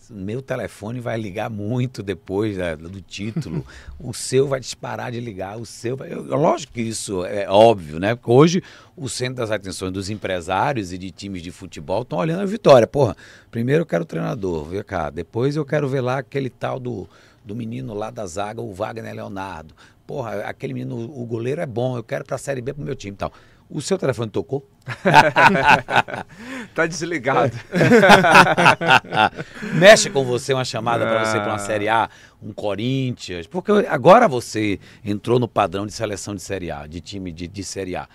Meu 0.09 0.41
telefone 0.41 0.99
vai 0.99 1.17
ligar 1.19 1.49
muito 1.49 2.01
depois 2.03 2.57
da- 2.57 2.75
do 2.75 3.01
título. 3.01 3.65
o 3.99 4.13
seu 4.13 4.47
vai 4.47 4.59
disparar 4.59 5.11
de 5.11 5.19
ligar, 5.19 5.57
o 5.57 5.65
seu 5.65 5.95
vai. 5.97 6.11
Eu- 6.13 6.23
lógico 6.23 6.73
que 6.73 6.81
isso 6.81 7.25
é 7.25 7.49
óbvio, 7.49 7.99
né? 7.99 8.15
Porque 8.15 8.31
hoje 8.31 8.63
o 8.95 9.07
centro 9.09 9.35
das 9.35 9.51
atenções 9.51 9.91
dos 9.91 10.09
empresários 10.09 10.91
e 10.93 10.97
de 10.97 11.11
times 11.11 11.41
de 11.41 11.51
futebol 11.51 12.01
estão 12.03 12.17
olhando 12.19 12.41
a 12.41 12.45
vitória. 12.45 12.87
Porra, 12.87 13.15
primeiro 13.51 13.81
eu 13.81 13.85
quero 13.85 14.03
o 14.03 14.07
treinador, 14.07 14.65
vem 14.65 14.83
cá. 14.83 15.09
Depois 15.09 15.55
eu 15.55 15.65
quero 15.65 15.87
ver 15.87 16.01
lá 16.01 16.19
aquele 16.19 16.49
tal 16.49 16.79
do, 16.79 17.07
do 17.43 17.55
menino 17.55 17.93
lá 17.93 18.09
da 18.09 18.25
zaga, 18.25 18.61
o 18.61 18.73
Wagner 18.73 19.13
Leonardo. 19.13 19.73
Porra, 20.05 20.35
aquele 20.41 20.73
menino, 20.73 20.95
o 20.97 21.25
goleiro 21.25 21.59
é 21.61 21.65
bom, 21.65 21.97
eu 21.97 22.03
quero 22.03 22.23
pra 22.23 22.37
Série 22.37 22.61
B 22.61 22.73
pro 22.73 22.83
meu 22.83 22.95
time 22.95 23.13
e 23.13 23.17
tal. 23.17 23.31
O 23.69 23.81
seu 23.81 23.97
telefone 23.97 24.31
tocou? 24.31 24.65
tá 26.73 26.85
desligado. 26.85 27.51
Mexe 29.73 30.09
com 30.09 30.23
você 30.23 30.53
uma 30.53 30.65
chamada 30.65 31.05
para 31.05 31.25
você 31.25 31.39
para 31.39 31.49
uma 31.49 31.59
Série 31.59 31.89
A, 31.89 32.09
um 32.41 32.51
Corinthians, 32.53 33.47
porque 33.47 33.71
agora 33.89 34.27
você 34.27 34.79
entrou 35.03 35.39
no 35.39 35.47
padrão 35.47 35.85
de 35.85 35.93
seleção 35.93 36.35
de 36.35 36.41
Série 36.41 36.71
A, 36.71 36.87
de 36.87 37.01
time 37.01 37.31
de, 37.31 37.47
de 37.47 37.63
Série 37.63 37.95
A. 37.95 38.07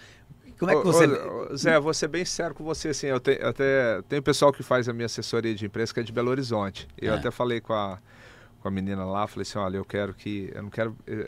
Como 0.59 0.71
é 0.71 0.77
que 0.77 0.85
você. 0.85 1.07
Ô, 1.07 1.53
ô, 1.53 1.57
Zé, 1.57 1.79
vou 1.81 1.93
ser 1.93 2.09
bem 2.09 2.25
sério 2.25 2.55
com 2.55 2.63
você, 2.63 2.91
assim, 2.91 3.09
eu 3.09 3.19
tenho, 3.19 3.45
até 3.47 4.01
tem 4.09 4.23
pessoal 4.23 4.53
que 4.53 4.63
faz 4.63 4.89
a 4.89 4.93
minha 4.93 5.07
assessoria 5.07 5.55
de 5.55 5.67
imprensa 5.67 5.93
que 5.93 6.01
é 6.01 6.03
de 6.03 6.13
Belo 6.13 6.31
Horizonte. 6.31 6.87
Eu 6.97 7.15
É. 7.15 7.17
até 7.17 7.31
falei 7.31 7.61
com 7.61 7.73
a, 7.73 7.99
com 8.63 8.69
a 8.69 8.71
menina 8.71 9.05
lá, 9.05 9.27
falei 9.27 9.43
assim, 9.43 9.59
olha, 9.59 9.77
eu 9.77 9.85
quero 9.85 10.15
que. 10.15 10.51
Eu 10.55 10.63
não 10.63 10.71
quero, 10.71 10.97
eh, 11.07 11.25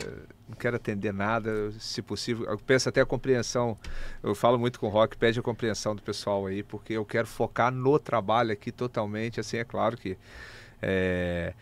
não 0.47 0.55
quero 0.57 0.75
atender 0.77 1.13
nada, 1.13 1.71
se 1.79 2.01
possível. 2.01 2.45
Eu 2.47 2.57
peço 2.57 2.89
até 2.89 3.01
a 3.01 3.05
compreensão. 3.05 3.77
Eu 4.23 4.33
falo 4.33 4.57
muito 4.57 4.79
com 4.79 4.87
o 4.87 4.89
Rock, 4.89 5.17
pede 5.17 5.39
a 5.39 5.43
compreensão 5.43 5.95
do 5.95 6.01
pessoal 6.01 6.45
aí, 6.47 6.63
porque 6.63 6.93
eu 6.93 7.05
quero 7.05 7.27
focar 7.27 7.71
no 7.71 7.99
trabalho 7.99 8.51
aqui 8.53 8.71
totalmente. 8.71 9.39
Assim, 9.39 9.57
é 9.57 9.63
claro 9.65 9.97
que. 9.97 10.17
eh, 10.81 11.53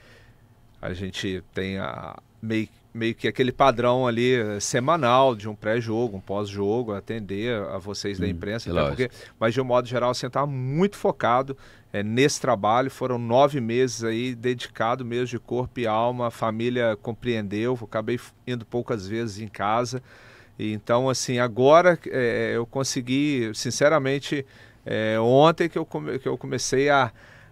a 0.81 0.93
gente 0.93 1.41
tem 1.53 1.77
a, 1.77 2.17
meio, 2.41 2.67
meio 2.93 3.15
que 3.15 3.27
aquele 3.27 3.51
padrão 3.51 4.05
ali 4.05 4.35
eh, 4.35 4.59
semanal 4.59 5.35
de 5.35 5.47
um 5.47 5.55
pré-jogo, 5.55 6.17
um 6.17 6.21
pós-jogo, 6.21 6.93
atender 6.93 7.55
a 7.63 7.77
vocês 7.77 8.19
da 8.19 8.27
Hum, 8.27 8.29
imprensa, 8.29 8.69
é 8.69 8.83
porque, 8.83 9.09
mas 9.39 9.53
de 9.53 9.61
um 9.61 9.65
modo 9.65 9.87
geral, 9.87 10.11
assim, 10.11 10.29
tá 10.29 10.45
muito 10.45 10.97
focado 10.97 11.57
eh, 11.93 12.03
nesse 12.03 12.41
trabalho. 12.41 12.91
Foram 12.91 13.17
nove 13.19 13.61
meses 13.61 14.03
aí 14.03 14.35
dedicado 14.35 15.05
mesmo 15.05 15.27
de 15.27 15.39
corpo 15.39 15.79
e 15.79 15.87
alma. 15.87 16.27
A 16.27 16.31
família 16.31 16.97
compreendeu. 17.01 17.79
Acabei 17.81 18.19
indo 18.47 18.65
poucas 18.65 19.07
vezes 19.07 19.39
em 19.39 19.47
casa. 19.47 20.03
E 20.57 20.71
então, 20.73 21.09
assim, 21.09 21.39
agora 21.39 21.99
eh, 22.07 22.53
eu 22.55 22.65
consegui, 22.65 23.51
sinceramente, 23.55 24.45
eh, 24.85 25.17
ontem 25.19 25.69
que 25.69 25.77
eu, 25.77 25.85
come- 25.85 26.19
que 26.19 26.27
eu 26.27 26.37
comecei 26.37 26.89
a, 26.89 27.11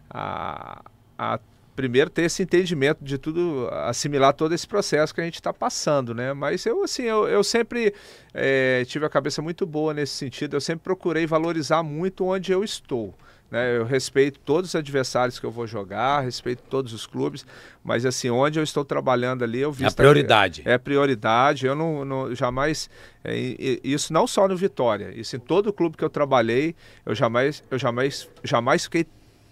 a, 0.09 0.81
a 1.17 1.39
primeiro 1.75 2.09
ter 2.09 2.23
esse 2.23 2.43
entendimento 2.43 3.03
de 3.03 3.17
tudo, 3.17 3.67
assimilar 3.71 4.33
todo 4.33 4.53
esse 4.53 4.67
processo 4.67 5.15
que 5.15 5.21
a 5.21 5.23
gente 5.23 5.35
está 5.35 5.51
passando, 5.53 6.13
né? 6.13 6.33
Mas 6.33 6.65
eu, 6.65 6.83
assim, 6.83 7.03
eu, 7.03 7.27
eu 7.27 7.43
sempre 7.43 7.93
eh, 8.33 8.83
tive 8.87 9.05
a 9.05 9.09
cabeça 9.09 9.41
muito 9.41 9.65
boa 9.65 9.93
nesse 9.93 10.13
sentido, 10.13 10.55
eu 10.55 10.61
sempre 10.61 10.83
procurei 10.83 11.25
valorizar 11.25 11.81
muito 11.83 12.25
onde 12.25 12.51
eu 12.51 12.63
estou. 12.63 13.15
Né? 13.51 13.77
Eu 13.77 13.83
respeito 13.83 14.39
todos 14.39 14.69
os 14.69 14.75
adversários 14.75 15.37
que 15.37 15.45
eu 15.45 15.51
vou 15.51 15.67
jogar, 15.67 16.21
respeito 16.21 16.63
todos 16.69 16.93
os 16.93 17.05
clubes, 17.05 17.45
mas 17.83 18.05
assim, 18.05 18.29
onde 18.29 18.57
eu 18.57 18.63
estou 18.63 18.85
trabalhando 18.85 19.43
ali, 19.43 19.59
eu 19.59 19.71
vi 19.73 19.83
É 19.83 19.87
a 19.87 19.91
prioridade. 19.91 20.61
é 20.63 20.77
prioridade. 20.77 21.65
Eu 21.65 21.75
não, 21.75 22.05
não- 22.05 22.33
jamais 22.33 22.89
é, 23.25 23.35
isso 23.83 24.13
não 24.13 24.25
só 24.25 24.47
no 24.47 24.55
Vitória, 24.55 25.11
isso 25.13 25.35
em 25.35 25.39
todo 25.39 25.73
clube 25.73 25.97
que 25.97 26.03
eu 26.03 26.09
trabalhei, 26.09 26.73
eu 27.05 27.13
jamais 27.13 27.61
eu 27.69 27.77
jamais 27.77 28.29
jamais 28.43 28.85
fiquei 28.85 29.05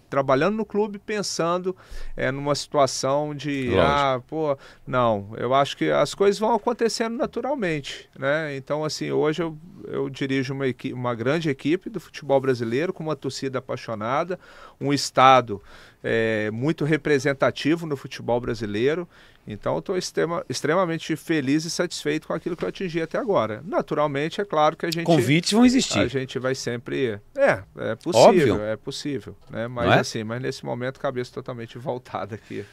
trabalhando 0.09 0.55
no 0.55 0.65
clube 0.65 0.97
pensando 0.99 1.75
é, 2.17 2.31
numa 2.31 2.55
situação 2.55 3.33
de 3.35 3.69
Lógico. 3.69 3.81
ah, 3.81 4.21
pô, 4.27 4.57
não, 4.87 5.29
eu 5.37 5.53
acho 5.53 5.77
que 5.77 5.91
as 5.91 6.13
coisas 6.15 6.39
vão 6.39 6.53
acontecendo 6.53 7.15
naturalmente, 7.17 8.09
né? 8.17 8.55
Então 8.55 8.83
assim, 8.83 9.11
hoje 9.11 9.41
eu, 9.43 9.57
eu 9.87 10.09
dirijo 10.09 10.53
uma, 10.53 10.67
equi- 10.67 10.93
uma 10.93 11.13
grande 11.15 11.49
equipe 11.49 11.89
do 11.89 11.99
futebol 11.99 12.39
brasileiro 12.41 12.91
com 12.91 13.03
uma 13.03 13.15
torcida 13.15 13.59
apaixonada, 13.59 14.39
um 14.81 14.91
estado 14.93 15.61
é, 16.03 16.49
muito 16.51 16.85
representativo 16.85 17.85
no 17.85 17.97
futebol 17.97 18.39
brasileiro. 18.39 19.07
Então, 19.47 19.79
estou 19.79 19.97
extrema, 19.97 20.45
extremamente 20.47 21.15
feliz 21.15 21.65
e 21.65 21.69
satisfeito 21.69 22.27
com 22.27 22.33
aquilo 22.33 22.55
que 22.55 22.63
eu 22.63 22.69
atingi 22.69 23.01
até 23.01 23.17
agora. 23.17 23.63
Naturalmente, 23.65 24.39
é 24.39 24.45
claro 24.45 24.77
que 24.77 24.85
a 24.85 24.91
gente, 24.91 25.05
Convites 25.05 25.51
vão 25.51 25.63
a 25.63 25.65
existir. 25.65 26.07
gente 26.07 26.37
vai 26.37 26.53
sempre. 26.53 27.19
É, 27.35 27.63
é 27.77 27.95
possível, 27.95 28.55
Óbvio. 28.55 28.61
é 28.61 28.75
possível. 28.75 29.35
Né? 29.49 29.67
Mas 29.67 29.91
é? 29.91 29.99
assim, 29.99 30.23
mas 30.23 30.41
nesse 30.41 30.63
momento, 30.63 30.99
cabeça 30.99 31.33
totalmente 31.33 31.77
voltada 31.77 32.35
aqui. 32.35 32.63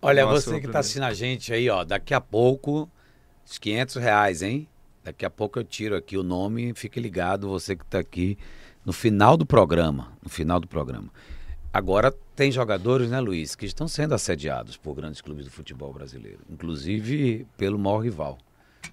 Olha, 0.00 0.26
você 0.26 0.58
que 0.58 0.66
está 0.66 0.80
assistindo 0.80 1.04
a 1.04 1.12
gente 1.12 1.52
aí, 1.52 1.68
ó, 1.68 1.84
daqui 1.84 2.12
a 2.12 2.20
pouco, 2.20 2.90
os 3.46 3.58
500 3.58 3.96
reais, 3.96 4.42
hein? 4.42 4.66
Daqui 5.04 5.24
a 5.24 5.30
pouco 5.30 5.58
eu 5.58 5.64
tiro 5.64 5.96
aqui 5.96 6.16
o 6.16 6.22
nome, 6.22 6.72
fique 6.74 6.98
ligado, 6.98 7.48
você 7.48 7.76
que 7.76 7.84
está 7.84 7.98
aqui 7.98 8.38
no 8.84 8.92
final 8.92 9.36
do 9.36 9.44
programa, 9.44 10.12
no 10.22 10.28
final 10.28 10.58
do 10.58 10.66
programa. 10.66 11.08
Agora 11.72 12.12
tem 12.36 12.52
jogadores, 12.52 13.10
né, 13.10 13.18
Luiz, 13.20 13.54
que 13.54 13.64
estão 13.64 13.88
sendo 13.88 14.14
assediados 14.14 14.76
por 14.76 14.94
grandes 14.94 15.20
clubes 15.20 15.46
do 15.46 15.50
futebol 15.50 15.92
brasileiro, 15.92 16.40
inclusive 16.50 17.46
pelo 17.56 17.78
maior 17.78 18.00
rival. 18.00 18.38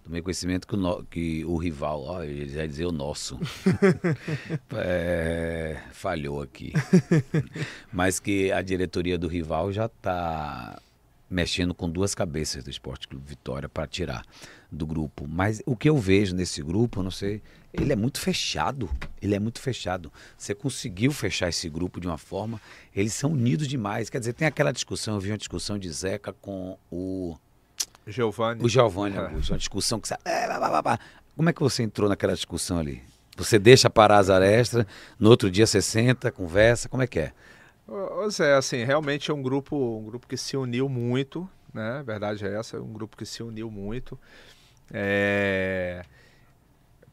Tomei 0.03 0.21
conhecimento 0.21 0.65
que 0.67 0.75
o, 0.75 0.77
no- 0.77 1.03
que 1.03 1.43
o 1.45 1.57
rival, 1.57 2.03
ó, 2.03 2.23
ele 2.23 2.45
vai 2.55 2.67
dizer 2.67 2.85
o 2.85 2.91
nosso, 2.91 3.37
é, 4.75 5.77
falhou 5.91 6.41
aqui. 6.41 6.71
Mas 7.91 8.19
que 8.19 8.51
a 8.51 8.61
diretoria 8.61 9.17
do 9.17 9.27
rival 9.27 9.71
já 9.71 9.85
está 9.87 10.79
mexendo 11.29 11.73
com 11.73 11.89
duas 11.89 12.15
cabeças 12.15 12.63
do 12.63 12.69
Esporte 12.69 13.07
Clube 13.07 13.25
Vitória 13.27 13.69
para 13.69 13.85
tirar 13.87 14.23
do 14.71 14.85
grupo. 14.87 15.27
Mas 15.27 15.61
o 15.65 15.75
que 15.75 15.89
eu 15.89 15.97
vejo 15.97 16.35
nesse 16.35 16.61
grupo, 16.63 17.03
não 17.03 17.11
sei, 17.11 17.41
ele 17.73 17.91
é 17.93 17.95
muito 17.95 18.19
fechado. 18.19 18.89
Ele 19.21 19.35
é 19.35 19.39
muito 19.39 19.59
fechado. 19.61 20.11
Você 20.37 20.53
conseguiu 20.55 21.11
fechar 21.11 21.49
esse 21.49 21.69
grupo 21.69 21.99
de 21.99 22.07
uma 22.07 22.17
forma, 22.17 22.59
eles 22.95 23.13
são 23.13 23.31
unidos 23.31 23.67
demais. 23.67 24.09
Quer 24.09 24.19
dizer, 24.19 24.33
tem 24.33 24.47
aquela 24.47 24.71
discussão, 24.71 25.15
eu 25.15 25.19
vi 25.19 25.31
uma 25.31 25.37
discussão 25.37 25.77
de 25.77 25.89
Zeca 25.91 26.33
com 26.33 26.77
o 26.91 27.37
Giovanni. 28.07 28.63
o 28.63 28.69
Giovanni 28.69 29.15
É. 29.15 29.19
Augusto, 29.19 29.51
uma 29.51 29.57
discussão 29.57 29.99
que 29.99 30.07
você. 30.07 30.15
é. 30.25 30.47
Como 31.35 31.49
é 31.49 31.53
que 31.53 31.61
você 31.61 31.83
entrou 31.83 32.09
naquela 32.09 32.33
discussão 32.33 32.79
ali? 32.79 33.01
Você 33.37 33.57
deixa 33.57 33.89
parar 33.89 34.17
as 34.17 34.29
arestas, 34.29 34.85
no 35.17 35.29
outro 35.29 35.49
dia 35.49 35.65
você 35.65 35.81
senta, 35.81 36.29
conversa, 36.31 36.89
como 36.89 37.01
é 37.03 37.07
que 37.07 37.19
é? 37.19 37.33
Zé, 38.29 38.53
assim, 38.55 38.83
realmente 38.83 39.31
é 39.31 39.33
um 39.33 39.41
grupo, 39.41 39.99
um 39.99 40.05
grupo 40.05 40.27
que 40.27 40.35
se 40.35 40.57
uniu 40.57 40.89
muito, 40.89 41.49
né? 41.73 41.99
A 41.99 42.03
verdade 42.03 42.45
é 42.45 42.53
essa, 42.53 42.77
é 42.77 42.79
um 42.79 42.91
grupo 42.91 43.15
que 43.15 43.25
se 43.25 43.41
uniu 43.41 43.71
muito. 43.71 44.19
É, 44.91 46.03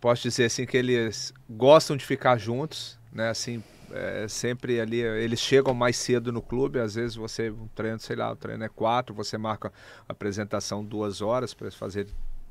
Posso 0.01 0.23
dizer 0.23 0.45
assim 0.45 0.67
que 0.67 0.77
eles 0.77 1.33
gostam 1.49 1.97
de 1.97 2.05
ficar 2.05 2.39
juntos, 2.39 2.99
né? 3.13 3.31
Assim, 3.31 3.63
é, 3.93 4.27
sempre 4.29 4.81
ali, 4.81 4.99
eles 5.01 5.41
chegam 5.41 5.73
mais 5.75 5.97
cedo 5.97 6.33
no 6.33 6.43
clube, 6.43 6.79
às 6.79 6.95
vezes 6.95 7.17
você, 7.17 7.51
um 7.51 7.69
treino, 7.75 7.99
sei 7.99 8.17
lá, 8.17 8.31
o 8.33 8.37
treino 8.37 8.63
é 8.65 8.69
quatro, 8.69 9.15
você 9.15 9.39
marca 9.39 9.73
a 10.09 10.13
apresentação 10.13 10.85
duas 10.85 11.21
horas 11.23 11.55
para 11.55 11.71
fazer 11.71 12.07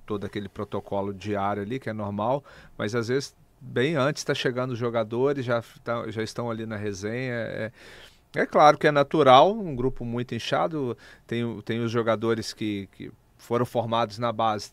todo 0.05 0.25
aquele 0.25 0.49
protocolo 0.49 1.13
diário 1.13 1.61
ali, 1.63 1.79
que 1.79 1.89
é 1.89 1.93
normal, 1.93 2.43
mas 2.77 2.95
às 2.95 3.07
vezes 3.07 3.35
bem 3.59 3.95
antes 3.95 4.21
está 4.21 4.33
chegando 4.33 4.71
os 4.71 4.79
jogadores, 4.79 5.45
já, 5.45 5.63
tá- 5.83 6.09
já 6.09 6.23
estão 6.23 6.49
ali 6.49 6.65
na 6.65 6.75
resenha. 6.77 7.33
É, 7.33 7.71
é 8.35 8.45
claro 8.45 8.77
que 8.77 8.87
é 8.87 8.91
natural, 8.91 9.51
um 9.57 9.75
grupo 9.75 10.05
muito 10.05 10.35
inchado, 10.35 10.97
tem, 11.25 11.61
tem 11.61 11.79
os 11.83 11.91
jogadores 11.91 12.53
que, 12.53 12.87
que 12.93 13.11
foram 13.37 13.65
formados 13.65 14.17
na 14.19 14.31
base. 14.31 14.71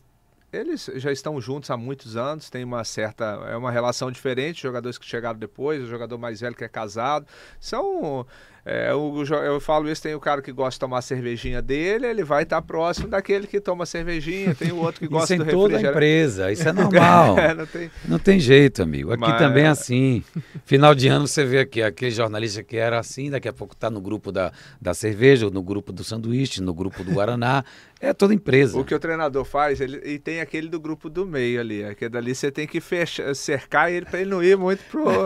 Eles 0.53 0.91
já 0.97 1.11
estão 1.11 1.41
juntos 1.41 1.71
há 1.71 1.77
muitos 1.77 2.17
anos, 2.17 2.51
tem 2.51 2.63
uma 2.63 2.85
certa. 2.85 3.25
É 3.49 3.57
uma 3.57 3.71
relação 3.71 4.11
diferente, 4.11 4.63
jogadores 4.63 4.99
que 4.99 5.07
chegaram 5.07 5.39
depois, 5.39 5.83
o 5.83 5.87
jogador 5.87 6.19
mais 6.19 6.41
velho 6.41 6.55
que 6.55 6.65
é 6.65 6.69
casado. 6.69 7.27
São. 7.59 8.27
É, 8.65 8.91
jo- 9.25 9.35
eu 9.35 9.61
falo 9.61 9.91
isso, 9.91 10.03
tem 10.03 10.15
o 10.15 10.21
cara 10.21 10.41
que 10.41 10.53
gosta 10.53 10.73
de 10.77 10.79
tomar 10.81 10.99
a 10.99 11.03
cervejinha 11.03 11.61
dele, 11.61 12.07
ele 12.07 12.23
vai 12.23 12.45
estar 12.45 12.63
próximo 12.63 13.09
daquele 13.09 13.47
que 13.47 13.61
toma 13.61 13.85
cervejinha, 13.85 14.55
tem 14.55 14.71
o 14.71 14.77
outro 14.77 15.01
que 15.01 15.09
gosta 15.09 15.35
isso 15.35 15.45
do 15.45 15.51
em 15.51 15.53
toda 15.53 15.75
a 15.75 15.79
refrigerante. 15.79 15.97
empresa, 15.97 16.53
isso 16.53 16.69
é 16.69 16.73
normal. 16.73 17.39
É, 17.39 17.55
não 17.55 17.67
tem, 17.67 17.91
Não 18.07 18.19
tem 18.19 18.39
jeito, 18.39 18.83
amigo. 18.83 19.13
Aqui 19.13 19.21
Mas- 19.21 19.39
também 19.39 19.65
é 19.65 19.69
assim. 19.69 20.23
Final 20.65 20.95
de 20.95 21.09
ano 21.09 21.27
você 21.27 21.45
vê 21.45 21.59
aqui, 21.61 21.83
aquele 21.83 22.11
jornalista 22.13 22.63
que 22.63 22.77
era 22.77 22.99
assim, 22.99 23.31
daqui 23.31 23.49
a 23.49 23.53
pouco 23.53 23.75
está 23.75 23.91
no 23.91 24.01
grupo 24.01 24.31
da, 24.31 24.53
da 24.81 24.95
cerveja, 24.95 25.51
no 25.51 25.63
grupo 25.63 25.93
do 25.93 26.05
sanduíche, 26.05 26.63
no 26.63 26.73
grupo 26.73 27.03
do 27.03 27.13
Guaraná. 27.13 27.65
É 28.01 28.13
toda 28.13 28.35
empresa. 28.35 28.77
O 28.77 28.85
que 28.85 28.93
o 28.95 28.99
treinador 28.99 29.45
faz, 29.45 29.81
ele, 29.81 30.01
e 30.05 30.19
tem 30.19 30.41
aquele 30.41 30.69
do 30.69 30.81
grupo 30.81 31.09
do 31.09 31.25
meio 31.25 31.61
ali. 31.61 31.85
Aquele 31.85 32.09
dali 32.09 32.35
você 32.35 32.51
tem 32.51 32.67
que 32.67 32.81
fechar, 32.81 33.33
cercar 33.33 33.93
ele 33.93 34.05
para 34.07 34.21
ele 34.21 34.31
não 34.31 34.43
ir 34.43 34.57
muito 34.57 34.83
pro. 34.91 35.05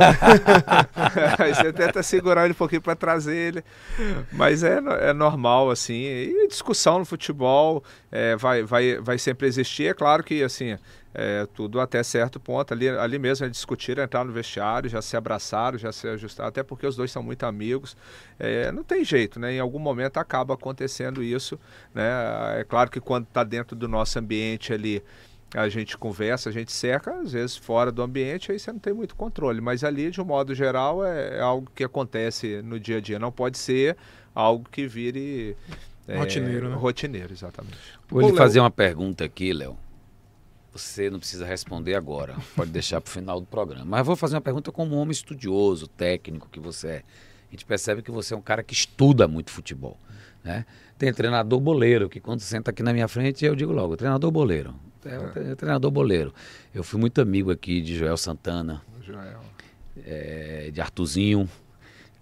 Aí 1.38 1.54
você 1.54 1.72
tenta 1.72 2.02
segurar 2.02 2.44
ele 2.44 2.52
um 2.52 2.56
pouquinho 2.56 2.82
para 2.82 2.94
trazer 2.94 3.25
ele. 3.26 3.64
Mas 4.32 4.62
é, 4.62 4.80
é 5.00 5.12
normal, 5.12 5.70
assim. 5.70 6.02
E 6.04 6.48
discussão 6.48 6.98
no 6.98 7.04
futebol 7.04 7.82
é, 8.10 8.36
vai, 8.36 8.62
vai, 8.62 8.98
vai 9.00 9.18
sempre 9.18 9.46
existir. 9.46 9.86
É 9.86 9.94
claro 9.94 10.22
que, 10.22 10.42
assim, 10.42 10.76
é, 11.18 11.46
tudo 11.54 11.80
até 11.80 12.02
certo 12.02 12.38
ponto. 12.38 12.74
Ali, 12.74 12.88
ali 12.90 13.18
mesmo 13.18 13.46
eles 13.46 13.56
discutiram, 13.56 14.04
entraram 14.04 14.26
no 14.26 14.32
vestiário, 14.32 14.88
já 14.90 15.00
se 15.00 15.16
abraçaram, 15.16 15.78
já 15.78 15.90
se 15.90 16.06
ajustaram, 16.06 16.48
até 16.48 16.62
porque 16.62 16.86
os 16.86 16.94
dois 16.94 17.10
são 17.10 17.22
muito 17.22 17.44
amigos. 17.44 17.96
É, 18.38 18.70
não 18.70 18.84
tem 18.84 19.02
jeito, 19.02 19.40
né? 19.40 19.54
Em 19.54 19.58
algum 19.58 19.78
momento 19.78 20.18
acaba 20.18 20.52
acontecendo 20.52 21.22
isso, 21.22 21.58
né? 21.94 22.60
É 22.60 22.64
claro 22.64 22.90
que 22.90 23.00
quando 23.00 23.24
está 23.24 23.42
dentro 23.42 23.74
do 23.74 23.88
nosso 23.88 24.18
ambiente 24.18 24.74
ali, 24.74 25.02
a 25.54 25.68
gente 25.68 25.96
conversa, 25.96 26.48
a 26.48 26.52
gente 26.52 26.72
cerca, 26.72 27.14
às 27.20 27.32
vezes 27.32 27.56
fora 27.56 27.92
do 27.92 28.02
ambiente, 28.02 28.50
aí 28.50 28.58
você 28.58 28.72
não 28.72 28.78
tem 28.78 28.92
muito 28.92 29.14
controle. 29.14 29.60
Mas 29.60 29.84
ali, 29.84 30.10
de 30.10 30.20
um 30.20 30.24
modo 30.24 30.54
geral, 30.54 31.04
é, 31.04 31.38
é 31.38 31.40
algo 31.40 31.70
que 31.74 31.84
acontece 31.84 32.60
no 32.62 32.80
dia 32.80 32.98
a 32.98 33.00
dia. 33.00 33.18
Não 33.18 33.30
pode 33.30 33.58
ser 33.58 33.96
algo 34.34 34.68
que 34.70 34.86
vire... 34.86 35.56
é, 36.08 36.18
Rotineiro, 36.18 36.68
né? 36.68 36.76
Rotineiro, 36.76 37.32
exatamente. 37.32 37.78
Vou 38.08 38.20
lhe 38.20 38.28
Léo. 38.28 38.36
fazer 38.36 38.60
uma 38.60 38.70
pergunta 38.70 39.24
aqui, 39.24 39.52
Léo. 39.52 39.76
Você 40.72 41.08
não 41.08 41.18
precisa 41.18 41.46
responder 41.46 41.94
agora, 41.94 42.36
pode 42.54 42.70
deixar 42.70 43.00
para 43.00 43.08
o 43.08 43.12
final 43.12 43.40
do 43.40 43.46
programa. 43.46 43.86
Mas 43.86 44.06
vou 44.06 44.14
fazer 44.14 44.34
uma 44.34 44.42
pergunta 44.42 44.70
como 44.70 44.94
um 44.94 44.98
homem 44.98 45.12
estudioso, 45.12 45.88
técnico 45.88 46.48
que 46.50 46.60
você 46.60 46.88
é. 46.88 47.02
A 47.48 47.50
gente 47.52 47.64
percebe 47.64 48.02
que 48.02 48.10
você 48.10 48.34
é 48.34 48.36
um 48.36 48.42
cara 48.42 48.62
que 48.62 48.74
estuda 48.74 49.26
muito 49.26 49.50
futebol. 49.50 49.96
Né? 50.44 50.66
Tem 50.98 51.12
treinador 51.14 51.60
boleiro, 51.60 52.10
que 52.10 52.20
quando 52.20 52.40
senta 52.40 52.72
aqui 52.72 52.82
na 52.82 52.92
minha 52.92 53.08
frente, 53.08 53.44
eu 53.44 53.56
digo 53.56 53.72
logo, 53.72 53.96
treinador 53.96 54.30
boleiro. 54.30 54.74
É, 55.06 55.52
é 55.52 55.54
treinador 55.54 55.90
boleiro. 55.90 56.32
Eu 56.74 56.82
fui 56.82 56.98
muito 57.00 57.20
amigo 57.20 57.50
aqui 57.50 57.80
de 57.80 57.96
Joel 57.96 58.16
Santana, 58.16 58.82
Joel. 59.02 59.40
é, 60.04 60.70
de 60.72 60.80
Artuzinho, 60.80 61.48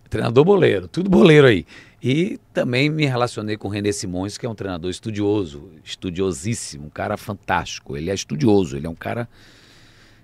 treinador 0.09 0.45
boleiro, 0.45 0.87
tudo 0.89 1.11
boleiro 1.11 1.47
aí. 1.47 1.67
E 2.03 2.39
também 2.53 2.91
me 2.91 3.07
relacionei 3.07 3.57
com 3.57 3.67
o 3.67 3.71
René 3.71 3.91
Simões, 3.91 4.37
que 4.37 4.45
é 4.45 4.49
um 4.49 4.55
treinador 4.55 4.91
estudioso, 4.91 5.71
estudiosíssimo, 5.83 6.87
um 6.87 6.91
cara 6.91 7.17
fantástico. 7.17 7.97
Ele 7.97 8.11
é 8.11 8.15
estudioso, 8.15 8.77
ele 8.77 8.87
é 8.87 8.91
um 8.91 8.95
cara. 8.95 9.27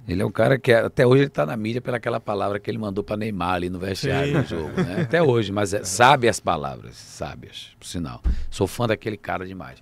Ele 0.06 0.20
é 0.20 0.26
um 0.26 0.30
cara 0.30 0.58
que 0.58 0.72
até 0.72 1.06
hoje 1.06 1.22
ele 1.22 1.28
está 1.28 1.46
na 1.46 1.56
mídia 1.56 1.80
pelaquela 1.80 2.20
palavra 2.20 2.58
que 2.58 2.70
ele 2.70 2.78
mandou 2.78 3.02
para 3.02 3.16
Neymar 3.16 3.54
ali 3.54 3.70
no 3.70 3.78
vestiário 3.78 4.42
do 4.42 4.46
jogo, 4.48 4.82
né? 4.82 5.02
Até 5.02 5.22
hoje, 5.22 5.52
mas 5.52 5.72
é, 5.72 5.82
sabe 5.84 6.28
as 6.28 6.40
palavras, 6.40 6.96
sábias, 6.96 7.68
por 7.78 7.86
sinal. 7.86 8.22
Sou 8.50 8.66
fã 8.66 8.86
daquele 8.86 9.16
cara 9.16 9.46
demais. 9.46 9.78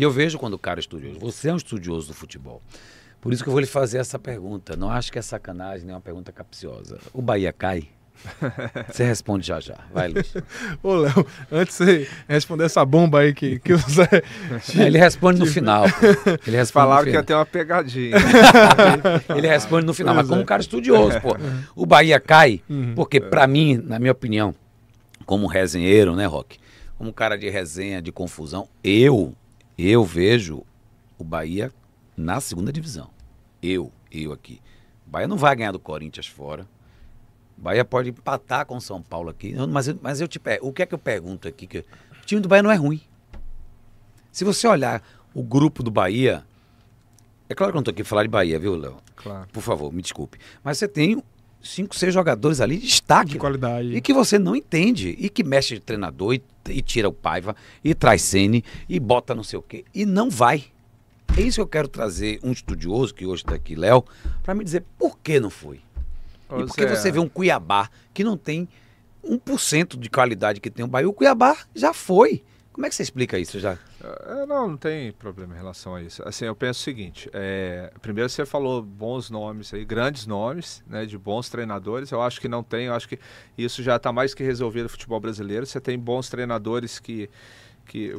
E 0.00 0.02
eu 0.02 0.10
vejo 0.10 0.38
quando 0.38 0.54
o 0.54 0.58
cara 0.58 0.78
é 0.78 0.80
estudioso. 0.80 1.18
Você 1.20 1.50
é 1.50 1.52
um 1.52 1.58
estudioso 1.58 2.08
do 2.08 2.14
futebol. 2.14 2.62
Por 3.20 3.34
isso 3.34 3.42
que 3.42 3.50
eu 3.50 3.52
vou 3.52 3.60
lhe 3.60 3.66
fazer 3.66 3.98
essa 3.98 4.18
pergunta. 4.18 4.74
Não 4.74 4.90
acho 4.90 5.12
que 5.12 5.18
é 5.18 5.22
sacanagem, 5.22 5.84
nem 5.84 5.94
uma 5.94 6.00
pergunta 6.00 6.32
capciosa. 6.32 6.98
O 7.12 7.20
Bahia 7.20 7.52
cai? 7.52 7.86
Você 8.90 9.04
responde 9.04 9.46
já 9.46 9.60
já. 9.60 9.76
Vai, 9.92 10.08
Luiz. 10.08 10.32
Ô, 10.82 10.94
Léo, 10.94 11.26
antes 11.52 11.76
de 11.76 11.84
você 11.84 12.08
responder 12.26 12.64
essa 12.64 12.82
bomba 12.82 13.20
aí 13.20 13.34
que, 13.34 13.58
que 13.58 13.74
o 13.74 13.76
Zé. 13.76 14.08
Ele 14.74 14.96
responde 14.98 15.38
no 15.38 15.44
final. 15.44 15.84
pô. 15.84 16.06
Ele 16.46 16.56
responde 16.56 16.72
Falaram 16.72 17.04
que 17.04 17.10
ia 17.10 17.22
ter 17.22 17.34
uma 17.34 17.44
pegadinha. 17.44 18.16
Ele 19.36 19.48
responde 19.48 19.84
no 19.86 19.92
final, 19.92 20.14
mas 20.14 20.22
Pois 20.22 20.28
como 20.30 20.40
é. 20.40 20.44
um 20.44 20.46
cara 20.46 20.62
estudioso, 20.62 21.20
pô. 21.20 21.36
O 21.76 21.84
Bahia 21.84 22.18
cai, 22.18 22.62
porque 22.96 23.20
pra 23.20 23.46
mim, 23.46 23.76
na 23.76 23.98
minha 23.98 24.12
opinião, 24.12 24.54
como 25.26 25.46
resenheiro, 25.46 26.16
né, 26.16 26.24
Rock? 26.24 26.58
Como 26.96 27.10
um 27.10 27.12
cara 27.12 27.36
de 27.36 27.50
resenha, 27.50 28.00
de 28.00 28.10
confusão, 28.10 28.66
eu, 28.82 29.34
eu 29.88 30.04
vejo 30.04 30.64
o 31.18 31.24
Bahia 31.24 31.72
na 32.16 32.40
segunda 32.40 32.72
divisão. 32.72 33.10
Eu, 33.62 33.92
eu 34.10 34.32
aqui. 34.32 34.60
O 35.06 35.10
Bahia 35.10 35.28
não 35.28 35.36
vai 35.36 35.54
ganhar 35.56 35.72
do 35.72 35.78
Corinthians 35.78 36.26
fora. 36.26 36.66
O 37.58 37.62
Bahia 37.62 37.84
pode 37.84 38.10
empatar 38.10 38.64
com 38.66 38.76
o 38.76 38.80
São 38.80 39.02
Paulo 39.02 39.28
aqui. 39.30 39.54
Mas, 39.68 39.88
eu- 39.88 39.98
mas 40.00 40.20
eu 40.20 40.26
te 40.28 40.38
per- 40.38 40.60
o 40.62 40.72
que 40.72 40.82
é 40.82 40.86
que 40.86 40.94
eu 40.94 40.98
pergunto 40.98 41.46
aqui? 41.46 41.66
Que 41.66 41.78
o 41.78 42.26
time 42.26 42.40
do 42.40 42.48
Bahia 42.48 42.62
não 42.62 42.70
é 42.70 42.74
ruim. 42.76 43.00
Se 44.32 44.44
você 44.44 44.66
olhar 44.66 45.02
o 45.34 45.42
grupo 45.42 45.82
do 45.82 45.90
Bahia, 45.90 46.44
é 47.48 47.54
claro 47.54 47.72
que 47.72 47.76
eu 47.76 47.78
não 47.78 47.82
estou 47.82 47.92
aqui 47.92 48.02
para 48.02 48.08
falar 48.08 48.22
de 48.22 48.28
Bahia, 48.28 48.58
viu, 48.58 48.76
Léo? 48.76 48.96
claro. 49.16 49.46
Por 49.52 49.62
favor, 49.62 49.92
me 49.92 50.00
desculpe. 50.00 50.38
Mas 50.64 50.78
você 50.78 50.88
tem 50.88 51.22
cinco, 51.62 51.96
seis 51.96 52.12
jogadores 52.12 52.60
ali 52.60 52.76
de 52.76 52.86
destaque. 52.86 53.32
De 53.32 53.38
qualidade. 53.38 53.94
E 53.94 54.00
que 54.00 54.12
você 54.12 54.38
não 54.38 54.56
entende. 54.56 55.14
E 55.18 55.28
que 55.28 55.44
mexe 55.44 55.74
de 55.74 55.80
treinador 55.80 56.34
e, 56.34 56.42
e 56.68 56.82
tira 56.82 57.08
o 57.08 57.12
Paiva, 57.12 57.54
e 57.82 57.94
traz 57.94 58.22
Sene, 58.22 58.64
e 58.88 58.98
bota 58.98 59.34
não 59.34 59.42
sei 59.42 59.58
o 59.58 59.62
quê. 59.62 59.84
E 59.94 60.04
não 60.04 60.30
vai. 60.30 60.64
É 61.36 61.42
isso 61.42 61.56
que 61.56 61.60
eu 61.60 61.66
quero 61.66 61.88
trazer 61.88 62.40
um 62.42 62.50
estudioso, 62.50 63.14
que 63.14 63.24
hoje 63.24 63.42
está 63.42 63.54
aqui, 63.54 63.76
Léo, 63.76 64.04
para 64.42 64.54
me 64.54 64.64
dizer 64.64 64.84
por 64.98 65.18
que 65.18 65.38
não 65.38 65.50
foi. 65.50 65.80
Ô, 66.48 66.60
E 66.60 66.66
porque 66.66 66.86
Zé, 66.86 66.96
você 66.96 67.12
vê 67.12 67.20
um 67.20 67.28
Cuiabá 67.28 67.88
que 68.12 68.24
não 68.24 68.36
tem 68.36 68.68
1% 69.24 69.98
de 69.98 70.10
qualidade 70.10 70.60
que 70.60 70.70
tem 70.70 70.84
o 70.84 70.88
Bahia. 70.88 71.08
O 71.08 71.12
Cuiabá 71.12 71.56
já 71.74 71.92
foi. 71.92 72.42
Como 72.80 72.86
é 72.86 72.88
que 72.88 72.94
você 72.94 73.02
explica 73.02 73.38
isso 73.38 73.60
já? 73.60 73.76
É, 74.02 74.46
não, 74.46 74.68
não 74.68 74.76
tem 74.78 75.12
problema 75.12 75.52
em 75.52 75.56
relação 75.58 75.94
a 75.94 76.00
isso. 76.00 76.26
Assim, 76.26 76.46
eu 76.46 76.56
penso 76.56 76.80
o 76.80 76.82
seguinte: 76.82 77.28
é, 77.34 77.92
primeiro 78.00 78.30
você 78.30 78.46
falou 78.46 78.80
bons 78.80 79.28
nomes 79.28 79.74
aí, 79.74 79.84
grandes 79.84 80.26
nomes, 80.26 80.82
né, 80.86 81.04
de 81.04 81.18
bons 81.18 81.50
treinadores. 81.50 82.10
Eu 82.10 82.22
acho 82.22 82.40
que 82.40 82.48
não 82.48 82.62
tem, 82.62 82.86
eu 82.86 82.94
acho 82.94 83.06
que 83.06 83.18
isso 83.58 83.82
já 83.82 83.96
está 83.96 84.10
mais 84.10 84.32
que 84.32 84.42
resolvido 84.42 84.84
no 84.84 84.88
futebol 84.88 85.20
brasileiro. 85.20 85.66
Você 85.66 85.78
tem 85.78 85.98
bons 85.98 86.30
treinadores 86.30 86.98
que 86.98 87.28
que, 87.90 88.14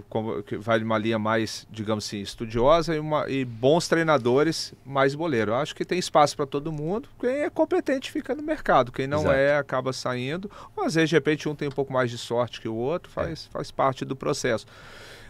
que 0.46 0.58
vai 0.58 0.80
numa 0.80 0.98
linha 0.98 1.18
mais, 1.18 1.66
digamos 1.72 2.06
assim, 2.06 2.20
estudiosa 2.20 2.94
e, 2.94 3.00
uma, 3.00 3.30
e 3.30 3.46
bons 3.46 3.88
treinadores 3.88 4.74
mais 4.86 5.16
boleiro. 5.16 5.52
Eu 5.52 5.56
acho 5.56 5.74
que 5.74 5.86
tem 5.86 5.98
espaço 5.98 6.36
para 6.36 6.46
todo 6.46 6.74
mundo. 6.74 7.08
Quem 7.18 7.44
é 7.44 7.50
competente 7.50 8.12
fica 8.12 8.36
no 8.36 8.44
mercado, 8.44 8.92
quem 8.92 9.08
não 9.08 9.22
Exato. 9.22 9.36
é 9.36 9.58
acaba 9.58 9.94
saindo. 9.94 10.52
Ou 10.76 10.84
às 10.84 10.96
vezes, 10.96 11.10
de 11.10 11.16
repente, 11.16 11.48
um 11.48 11.56
tem 11.56 11.70
um 11.70 11.72
pouco 11.72 11.94
mais 11.94 12.12
de 12.12 12.18
sorte 12.18 12.60
que 12.60 12.68
o 12.68 12.76
outro, 12.76 13.10
faz, 13.10 13.46
faz 13.46 13.72
parte 13.72 14.04
do 14.04 14.14
processo. 14.14 14.66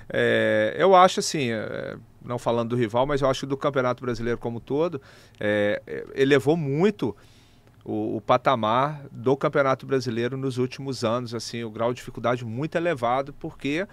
É, 0.10 0.76
eu 0.76 0.96
acho 0.96 1.20
assim, 1.20 1.52
é, 1.52 1.96
não 2.26 2.40
falando 2.40 2.70
do 2.70 2.76
rival, 2.76 3.06
mas 3.06 3.22
eu 3.22 3.30
acho 3.30 3.42
que 3.42 3.46
do 3.46 3.56
Campeonato 3.56 4.04
Brasileiro 4.04 4.40
como 4.40 4.58
um 4.58 4.60
todo, 4.60 5.00
é, 5.40 5.84
é, 5.86 6.04
elevou 6.16 6.58
muito 6.58 7.16
o, 7.86 8.18
o 8.18 8.22
patamar 8.22 9.04
do 9.12 9.38
Campeonato 9.38 9.86
Brasileiro 9.86 10.36
nos 10.36 10.58
últimos 10.58 11.04
anos, 11.04 11.36
assim, 11.36 11.64
o 11.64 11.70
grau 11.70 11.94
de 11.94 11.98
dificuldade 11.98 12.44
muito 12.44 12.76
elevado, 12.76 13.34
porque 13.34 13.86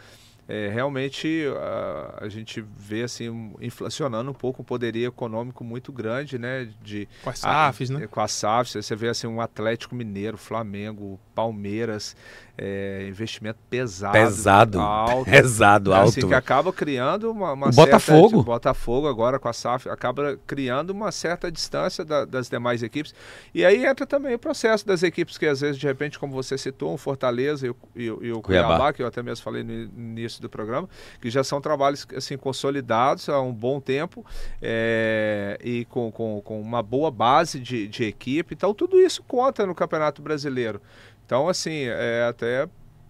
é, 0.48 0.68
realmente 0.68 1.44
a, 1.58 2.24
a 2.24 2.28
gente 2.30 2.64
vê 2.76 3.02
assim 3.02 3.28
um- 3.28 3.54
inflacionando 3.60 4.30
um 4.30 4.34
pouco 4.34 4.62
o 4.62 4.64
poderio 4.64 5.06
econômico 5.08 5.62
muito 5.62 5.92
grande, 5.92 6.38
né, 6.38 6.68
de 6.82 7.06
Com 7.22 7.30
as 7.30 7.38
SAFs, 7.40 7.90
né? 7.90 8.06
Com 8.06 8.20
as 8.20 8.32
SAFs, 8.32 8.72
você 8.84 8.96
vê 8.96 9.08
assim 9.10 9.26
um 9.26 9.40
Atlético 9.42 9.94
Mineiro, 9.94 10.38
Flamengo, 10.38 11.20
Palmeiras, 11.34 12.16
é, 12.60 13.06
investimento 13.08 13.58
pesado, 13.70 14.12
Pesado. 14.12 14.80
alto, 14.80 15.24
Pesado, 15.30 15.90
né, 15.92 15.96
alto. 15.96 16.08
assim, 16.08 16.26
que 16.26 16.34
acaba 16.34 16.72
criando 16.72 17.30
uma, 17.30 17.52
uma 17.52 17.68
O 17.68 17.72
certa- 17.72 17.92
Botafogo. 17.92 18.38
o 18.40 18.42
Botafogo 18.42 19.06
agora 19.08 19.38
com 19.38 19.48
a 19.48 19.52
SAF 19.52 19.88
acaba 19.88 20.36
criando 20.46 20.90
uma 20.90 21.12
certa 21.12 21.52
distância 21.52 22.04
da- 22.04 22.24
das 22.24 22.48
demais 22.48 22.82
equipes 22.82 23.14
e 23.54 23.64
aí 23.64 23.86
entra 23.86 24.04
também 24.06 24.34
o 24.34 24.38
processo 24.38 24.84
das 24.86 25.02
equipes 25.04 25.38
que 25.38 25.46
às 25.46 25.60
vezes 25.60 25.78
de 25.78 25.86
repente 25.86 26.18
como 26.18 26.32
você 26.32 26.58
citou 26.58 26.92
um 26.92 26.96
Fortaleza 26.98 27.66
e 27.66 27.70
o, 27.70 27.76
e 27.94 28.10
o- 28.10 28.24
e 28.24 28.32
o 28.32 28.42
Cuiabá. 28.42 28.68
Cuiabá. 28.68 28.92
que 28.92 29.02
eu 29.02 29.06
até 29.06 29.22
mesmo 29.22 29.44
falei 29.44 29.62
no 29.62 29.72
início 29.72 30.42
do 30.42 30.48
programa 30.50 30.88
que 31.20 31.30
já 31.30 31.44
são 31.44 31.60
trabalhos 31.60 32.06
assim 32.16 32.36
consolidados 32.36 33.28
há 33.28 33.40
um 33.40 33.52
bom 33.54 33.78
tempo 33.80 34.26
é, 34.60 35.58
e 35.62 35.84
com, 35.86 36.10
com, 36.10 36.40
com 36.44 36.60
uma 36.60 36.82
boa 36.82 37.10
base 37.10 37.60
de, 37.60 37.86
de 37.86 38.04
equipe 38.04 38.54
então 38.54 38.74
tudo 38.74 38.98
isso 38.98 39.22
conta 39.22 39.64
no 39.64 39.74
Campeonato 39.74 40.20
Brasileiro 40.20 40.80
então 41.28 41.46
assim 41.46 41.82
é 41.84 42.26
até 42.26 42.66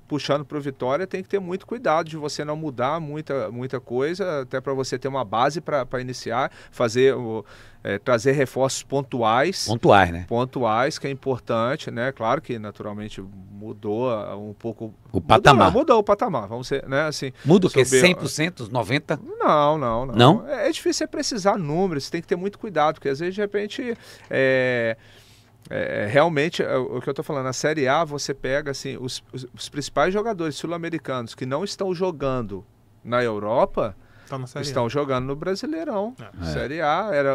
puxando 0.09 0.45
para 0.45 0.57
o 0.57 0.61
Vitória, 0.61 1.07
tem 1.07 1.23
que 1.23 1.29
ter 1.29 1.39
muito 1.39 1.67
cuidado 1.67 2.09
de 2.09 2.17
você 2.17 2.45
não 2.45 2.57
mudar 2.57 2.99
muita, 2.99 3.51
muita 3.51 3.79
coisa, 3.79 4.41
até 4.41 4.59
para 4.61 4.73
você 4.73 4.99
ter 4.99 5.07
uma 5.07 5.25
base 5.25 5.61
para 5.61 6.01
iniciar, 6.01 6.51
fazer 6.71 7.15
o, 7.15 7.45
é, 7.85 7.99
trazer 7.99 8.33
reforços 8.33 8.83
pontuais. 8.83 9.67
Pontuais, 9.67 10.11
né? 10.11 10.25
Pontuais, 10.27 10.99
que 10.99 11.07
é 11.07 11.11
importante, 11.11 11.91
né? 11.91 12.11
Claro 12.11 12.41
que 12.41 12.59
naturalmente 12.59 13.23
mudou 13.53 14.11
ah, 14.11 14.35
um 14.35 14.55
pouco 14.55 14.95
O 15.13 15.21
patamar. 15.21 15.67
Mudou, 15.67 15.81
mudou 15.81 15.99
o 15.99 16.03
patamar, 16.03 16.49
vamos 16.49 16.67
ser, 16.67 16.89
né? 16.89 17.03
Assim, 17.03 17.31
Muda 17.45 17.67
o 17.67 17.71
quê? 17.71 17.85
Sobre- 17.85 18.15
100%, 18.15 18.71
90%? 18.71 19.21
não, 19.39 19.77
não, 19.77 20.07
não. 20.07 20.15
Não? 20.15 20.49
É, 20.49 20.69
é 20.69 20.73
difícil 20.73 20.95
você 20.95 21.07
precisar 21.07 21.59
números, 21.59 22.05
você 22.05 22.13
tem 22.13 22.23
que 22.23 22.29
ter 22.29 22.37
muito 22.37 22.59
cuidado, 22.59 22.95
porque 22.95 23.11
às 23.11 23.21
vezes, 23.21 23.35
de 23.35 23.43
repente, 23.43 23.97
é, 24.31 24.97
é, 25.71 26.07
realmente, 26.11 26.63
é, 26.63 26.77
o 26.77 27.01
que 27.01 27.09
eu 27.09 27.13
estou 27.13 27.25
falando, 27.25 27.45
na 27.45 27.53
Série 27.53 27.87
A, 27.89 28.05
você 28.05 28.33
pega 28.33 28.71
assim, 28.71 28.97
os, 28.99 29.23
os- 29.33 29.47
os 29.55 29.69
principais 29.69 30.13
jogadores 30.13 30.55
sul-americanos 30.57 31.35
que 31.35 31.45
não 31.47 31.63
estão 31.65 31.95
jogando 31.95 32.65
na 33.05 33.23
Europa, 33.23 33.97
Tá 34.29 34.37
na 34.39 34.47
série. 34.47 34.63
A. 34.65 34.69
estão 34.69 34.91
jogando 34.91 35.25
no 35.27 35.35
Brasileirão. 35.35 36.15
É. 36.43 36.45
Série 36.53 36.83
A, 36.83 37.09
era, 37.13 37.35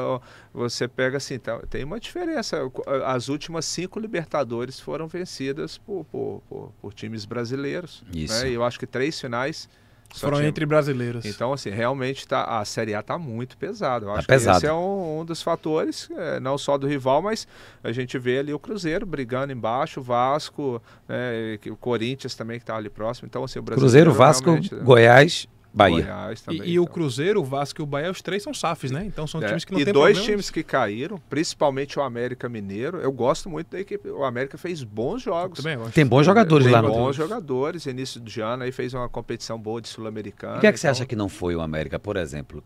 você 0.54 0.88
pega 0.88 1.18
assim, 1.18 1.40
tá- 1.40 1.60
tem 1.70 1.84
uma 1.84 2.00
diferença. 2.00 2.60
As 3.08 3.30
últimas 3.30 3.66
cinco 3.66 4.00
Libertadores 4.00 4.80
foram 4.80 5.08
vencidas 5.08 5.78
por, 5.78 6.06
por, 6.06 6.42
por- 6.48 6.72
por 6.82 6.94
times 6.94 7.26
brasileiros. 7.26 8.04
Isso. 8.14 8.44
Né? 8.44 8.52
E 8.52 8.54
eu 8.54 8.64
acho 8.64 8.78
que 8.80 8.86
três 8.86 9.20
finais 9.20 9.68
só 10.14 10.28
Foram 10.28 10.38
tinha- 10.38 10.50
entre 10.50 10.66
brasileiros. 10.66 11.26
então, 11.26 11.52
assim, 11.52 11.72
realmente 11.72 12.28
tá, 12.28 12.44
a 12.60 12.64
Série 12.64 12.94
A 12.94 13.00
está 13.00 13.18
muito 13.18 13.58
pesada. 13.58 14.06
Eu 14.06 14.14
Tá 14.14 14.20
acho 14.20 14.28
pesado. 14.28 14.60
que 14.60 14.66
esse 14.66 14.72
é 14.72 14.74
um, 14.74 15.22
um 15.22 15.26
dos 15.26 15.42
fatores, 15.42 16.08
é, 16.16 16.40
não 16.40 16.58
só 16.58 16.78
do 16.78 16.86
rival, 16.88 17.22
mas 17.22 17.48
a 17.84 17.92
gente 17.92 18.18
vê 18.20 18.38
ali 18.40 18.54
o 18.54 18.60
Cruzeiro 18.60 19.06
brigando 19.06 19.52
embaixo, 19.52 20.00
o 20.00 20.04
Vasco, 20.04 20.82
né, 21.10 21.58
que- 21.60 21.72
o 21.72 21.76
Corinthians 21.76 22.36
também 22.36 22.58
que 22.60 22.64
está 22.64 22.76
ali 22.78 22.90
próximo. 22.90 23.26
Então, 23.28 23.44
assim, 23.44 23.58
o 23.60 23.64
Cruzeiro, 23.64 23.82
brasileiro 23.82 24.14
Vasco, 24.14 24.46
realmente- 24.46 24.76
Goiás, 24.76 25.48
Bahia. 25.74 26.04
Goiás 26.04 26.40
E, 26.40 26.44
também. 26.46 26.70
e 26.70 26.80
o 26.80 26.84
então. 26.84 26.94
Cruzeiro, 26.94 27.42
o 27.42 27.44
Vasco 27.44 27.82
e 27.82 27.84
o 27.84 27.86
Bahia, 27.86 28.12
os 28.12 28.22
três 28.22 28.44
são 28.44 28.54
SAFs, 28.54 28.92
né? 28.92 29.04
Então 29.06 29.26
são 29.26 29.42
É, 29.42 29.48
times 29.48 29.66
que 29.66 29.72
não 29.74 29.80
e 29.80 29.86
tem 29.86 29.94
dois 29.94 30.18
problemas. 30.18 30.26
times 30.26 30.50
que 30.52 30.62
caíram, 30.64 31.20
principalmente 31.30 31.98
o 31.98 32.02
América 32.04 32.48
Mineiro. 32.48 32.98
Eu 33.00 33.12
gosto 33.12 33.50
muito 33.50 33.72
da 33.72 33.80
equipe. 33.80 34.08
O 34.10 34.24
América 34.24 34.58
fez 34.58 34.84
bons 34.84 35.24
jogos. 35.24 35.58
Também, 35.64 35.74
eu. 35.74 35.90
Tem 35.90 36.06
bons 36.06 36.26
jogadores 36.26 36.66
Tem 36.66 36.74
lá 36.74 36.82
no 36.82 36.90
bons 36.90 37.16
jogadores. 37.16 37.86
Início 37.88 38.22
de 38.22 38.40
ano 38.40 38.64
aí 38.64 38.72
fez 38.72 38.94
uma 38.94 39.10
competição 39.10 39.58
boa 39.60 39.82
de 39.82 39.88
sul-americana. 39.88 40.58
O 40.58 40.60
que 40.62 40.68
é 40.68 40.72
que 40.72 40.80
você 40.80 40.86
então- 40.88 40.92
acha 40.92 41.06
que 41.08 41.16
não 41.16 41.28
foi 41.28 41.56
o 41.56 41.62
América, 41.62 41.98
por 41.98 42.18
exemplo? 42.18 42.64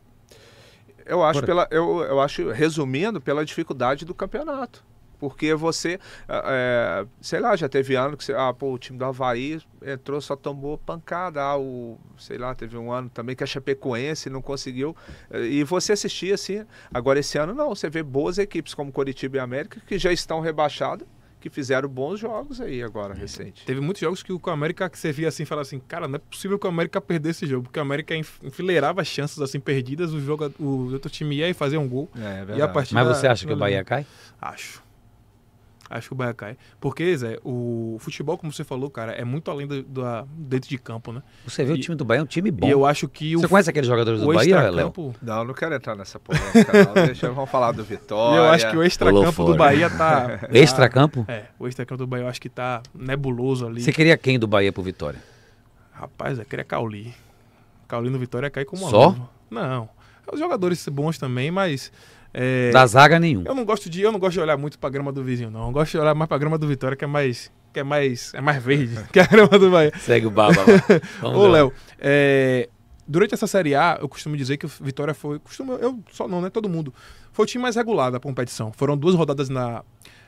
Eu 1.06 1.24
acho, 1.24 1.40
Por- 1.40 1.46
pela, 1.46 1.66
eu, 1.72 2.02
eu 2.02 2.20
acho, 2.20 2.50
resumindo, 2.52 3.22
pela 3.22 3.46
dificuldade 3.46 4.04
do 4.04 4.14
campeonato. 4.14 4.84
Porque 5.20 5.54
você, 5.56 6.00
ah, 6.28 6.44
é, 6.48 7.06
sei 7.22 7.40
lá, 7.40 7.56
já 7.56 7.68
teve 7.68 7.96
ano 7.96 8.16
que 8.16 8.24
você, 8.24 8.34
ah, 8.34 8.54
pô, 8.54 8.74
o 8.74 8.78
time 8.78 8.98
do 8.98 9.06
Havaí 9.06 9.60
entrou, 9.86 10.22
só 10.22 10.36
tomou 10.36 10.78
pancada. 10.78 11.42
Ah, 11.42 11.58
o, 11.58 11.98
sei 12.18 12.38
lá, 12.38 12.54
teve 12.54 12.78
um 12.78 12.92
ano 12.92 13.10
também 13.10 13.36
que 13.36 13.44
a 13.44 13.48
Chapecoense 13.48 14.30
não 14.30 14.42
conseguiu. 14.42 14.96
eh, 15.32 15.46
E 15.48 15.64
você 15.64 15.94
assistia 15.94 16.36
assim. 16.36 16.66
Agora, 16.94 17.20
esse 17.20 17.38
ano 17.38 17.54
não, 17.54 17.70
você 17.70 17.90
vê 17.90 18.04
boas 18.04 18.38
equipes 18.38 18.74
como 18.74 18.92
Coritiba 18.92 19.38
e 19.38 19.40
América 19.40 19.82
que 19.86 19.98
já 19.98 20.12
estão 20.12 20.40
rebaixadas 20.40 21.08
que 21.40 21.50
fizeram 21.50 21.88
bons 21.88 22.20
jogos 22.20 22.60
aí 22.60 22.82
agora, 22.82 23.14
recente. 23.14 23.66
Teve 23.66 23.80
muitos 23.80 24.02
jogos 24.02 24.24
que 24.24 24.34
o 24.34 24.42
América 24.48 24.90
que 24.90 24.98
você 24.98 25.12
via 25.12 25.28
assim, 25.28 25.46
falava 25.46 25.68
assim, 25.68 25.80
cara, 25.80 26.08
não 26.08 26.16
é 26.16 26.20
possível 26.20 26.58
que 26.58 26.66
o 26.66 26.70
América 26.70 27.00
perdesse 27.00 27.46
esse 27.46 27.52
jogo, 27.52 27.64
porque 27.66 27.80
o 27.80 27.82
América 27.82 28.16
enfileirava 28.16 29.04
chances 29.04 29.40
assim 29.40 29.60
perdidas, 29.60 30.14
o, 30.14 30.20
jogo, 30.20 30.52
o 30.60 30.92
outro 30.94 31.10
time 31.12 31.38
ia 31.38 31.50
e 31.50 31.54
fazia 31.54 31.80
um 31.80 31.88
gol. 31.88 32.10
É, 32.16 32.54
é 32.54 32.58
e 32.58 32.62
a 32.62 32.68
partida, 32.68 33.04
Mas 33.04 33.18
você 33.18 33.28
acha 33.28 33.46
que 33.46 33.54
o 33.54 33.58
Bahia 33.58 33.84
cai? 33.84 34.06
Acho. 34.42 34.87
Acho 35.90 36.10
que 36.10 36.14
o 36.14 36.18
Bahia 36.18 36.34
cai. 36.34 36.58
Porque, 36.80 37.16
Zé, 37.18 37.40
o 37.44 37.98
futebol, 38.00 38.38
como 38.38 38.52
você 38.52 38.64
falou, 38.64 38.90
cara, 38.90 39.14
é 39.14 39.24
muito 39.24 39.50
além 39.50 39.66
do, 39.66 39.82
do 39.84 40.02
dentro 40.34 40.70
de 40.70 40.78
campo, 40.78 41.14
né? 41.14 41.24
Você 41.46 41.64
vê 41.64 41.72
E- 41.74 41.76
o 41.76 41.80
time 41.80 41.96
do 41.96 42.04
Bahia 42.04 42.20
é 42.20 42.24
um 42.24 42.28
time 42.28 42.52
bom. 42.52 42.68
E 42.68 42.72
eu 42.72 42.86
acho 42.86 43.08
que 43.08 43.36
Você 43.36 43.46
o, 43.46 43.50
conhece 43.50 43.70
aqueles 43.70 43.88
jogadores 43.88 44.20
do 44.22 44.28
Bahia, 44.34 44.70
Léo? 44.70 44.94
Não, 45.22 45.46
não 45.46 45.54
quero 45.54 45.76
entrar 45.76 45.96
nessa 45.96 46.20
polêmica, 46.20 46.72
não. 46.86 46.94
Deixa, 47.08 47.32
vamos 47.32 47.50
falar 47.50 47.72
do 47.72 47.84
Vitória. 47.84 48.38
Eu 48.38 48.44
acho 48.50 48.70
que 48.70 48.78
o 48.78 48.84
extracampo 48.84 49.46
do 49.46 49.56
Bahia 49.56 49.90
tá... 49.90 50.38
tá- 50.40 50.50
Extracampo? 50.52 51.26
É, 51.28 51.46
o 51.58 51.68
extracampo 51.68 51.98
do 52.00 52.08
Bahia 52.08 52.26
eu 52.26 52.30
acho 52.30 52.42
que 52.42 52.50
tá 52.50 52.82
nebuloso 52.94 53.66
ali. 53.66 53.82
Você 53.82 53.92
queria 53.92 54.18
quem 54.18 54.38
do 54.38 54.48
Bahia 54.48 54.72
pro 54.74 54.84
Vitória? 54.84 55.22
Rapaz, 55.92 56.38
eu 56.38 56.46
queria 56.46 56.66
Cauli. 56.66 57.14
Cauli 57.88 58.10
no 58.10 58.20
Vitória 58.20 58.50
cai 58.50 58.66
como 58.66 58.90
Só? 58.90 59.08
luva. 59.08 59.30
Não. 59.50 59.90
Os 60.32 60.40
jogadores 60.40 60.86
bons 60.90 61.18
também, 61.18 61.50
mas... 61.50 61.92
é, 62.34 62.72
Da 62.72 62.86
zaga 62.86 63.20
nenhum. 63.20 63.44
Eu 63.46 63.56
não 63.56 63.66
gosto 63.66 63.90
de 63.90 64.02
eu 64.02 64.12
não 64.12 64.20
gosto 64.20 64.34
de 64.34 64.40
olhar 64.40 64.58
muito 64.58 64.78
pra 64.78 64.90
grama 64.90 65.12
do 65.12 65.24
vizinho, 65.24 65.50
não. 65.50 65.68
Eu 65.68 65.72
gosto 65.72 65.92
de 65.92 65.98
olhar 66.00 66.14
mais 66.14 66.28
pra 66.28 66.38
grama 66.38 66.58
do 66.58 66.68
Vitória, 66.68 66.96
que 66.96 67.04
é 67.04 67.08
mais 67.08 67.52
que 67.74 67.80
é 67.80 67.84
mais 67.84 68.34
é 68.34 68.42
mais 68.42 68.64
verde 68.64 68.98
que 69.12 69.20
a 69.20 69.26
grama 69.26 69.60
do 69.60 69.70
Bahia. 69.70 69.92
Segue 70.00 70.28
o 70.28 70.32
baba. 70.32 70.64
Ô. 71.22 71.48
Léo, 71.48 71.72
é, 72.00 72.70
durante 73.08 73.34
essa 73.34 73.48
Série 73.48 73.76
A, 73.76 73.98
eu 74.02 74.10
costumo 74.10 74.36
dizer 74.36 74.58
que 74.58 74.66
o 74.66 74.70
Vitória 74.82 75.14
foi, 75.14 75.40
costumo 75.40 75.74
eu 75.74 76.00
só 76.12 76.28
não, 76.28 76.42
né, 76.42 76.50
todo 76.50 76.68
mundo. 76.68 76.94
Foi 77.32 77.44
o 77.44 77.48
time 77.48 77.62
mais 77.62 77.76
regular 77.76 78.12
da 78.12 78.20
competição. 78.20 78.72
Foram 78.74 78.98
duas 78.98 79.16
rodadas 79.16 79.48
na 79.48 79.84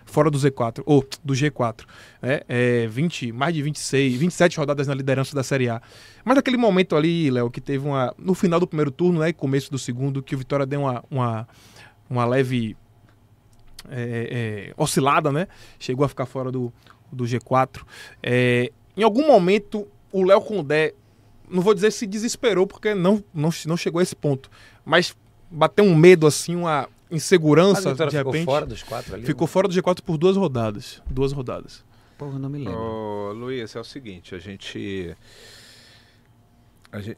fora 0.06 0.30
do 0.30 0.38
Z4, 0.38 0.82
ou 0.86 1.06
do 1.24 1.34
G4, 1.34 1.82
né? 2.22 2.41
É, 2.47 2.88
20, 2.88 3.32
mais 3.32 3.54
de 3.54 3.62
26, 3.62 4.16
27 4.16 4.58
rodadas 4.58 4.88
na 4.88 4.93
liderança 4.93 5.36
da 5.36 5.43
Série 5.43 5.70
A. 5.70 5.82
Mas 6.26 6.36
naquele 6.36 6.58
momento 6.58 6.95
ali, 6.95 7.30
Léo, 7.30 7.50
que 7.50 7.62
teve 7.62 7.88
uma 7.88 8.14
no 8.18 8.34
final 8.34 8.60
do 8.60 8.68
primeiro 8.68 8.91
turno, 8.91 9.20
né, 9.20 9.30
e 9.30 9.34
começo 9.34 9.72
do 9.72 9.78
segundo, 9.78 10.22
que 10.22 10.36
o 10.36 10.38
Vitória 10.38 10.66
deu 10.66 10.82
uma 10.82 11.04
uma, 11.10 11.47
uma 12.10 12.26
leve 12.26 12.76
é, 13.89 14.72
é, 14.72 14.74
oscilada, 14.78 15.32
né? 15.32 15.47
Chegou 15.80 16.05
a 16.05 16.10
ficar 16.10 16.26
fora 16.26 16.51
do, 16.51 16.74
do 17.12 17.24
G4. 17.24 17.82
É, 18.22 18.72
em 18.97 19.03
algum 19.03 19.28
momento, 19.28 19.88
o 20.12 20.24
Léo 20.24 20.41
Condé, 20.41 20.93
não 21.49 21.62
vou 21.62 21.74
dizer 21.74 21.91
se 21.91 22.05
desesperou, 22.05 22.68
porque 22.68 22.93
não, 22.93 23.24
não, 23.34 23.49
não 23.66 23.78
chegou 23.78 23.99
a 23.99 24.03
esse 24.03 24.16
ponto, 24.16 24.49
mas 24.84 25.16
bateu 25.49 25.86
um 25.86 25.95
medo, 25.95 26.28
assim, 26.28 26.55
uma 26.55 26.88
insegurança, 27.10 27.93
de 27.93 28.10
ficou 28.10 28.32
repente. 28.32 28.45
fora 28.45 28.66
dos 28.66 28.84
quatro 28.84 29.16
ali? 29.16 29.26
Ficou 29.26 29.47
fora 29.47 29.68
do 29.68 29.74
G4 29.74 30.01
por 30.01 30.18
duas 30.18 30.38
rodadas. 30.38 31.01
Duas 31.10 31.32
rodadas. 31.32 31.84
Porra, 32.18 32.38
não 32.38 32.49
me 32.49 32.60
lembro. 32.60 32.78
Ô, 32.78 33.32
Luiz, 33.32 33.76
é 33.76 33.80
o 33.80 33.84
seguinte, 33.84 34.36
a 34.36 34.39
gente, 34.39 35.16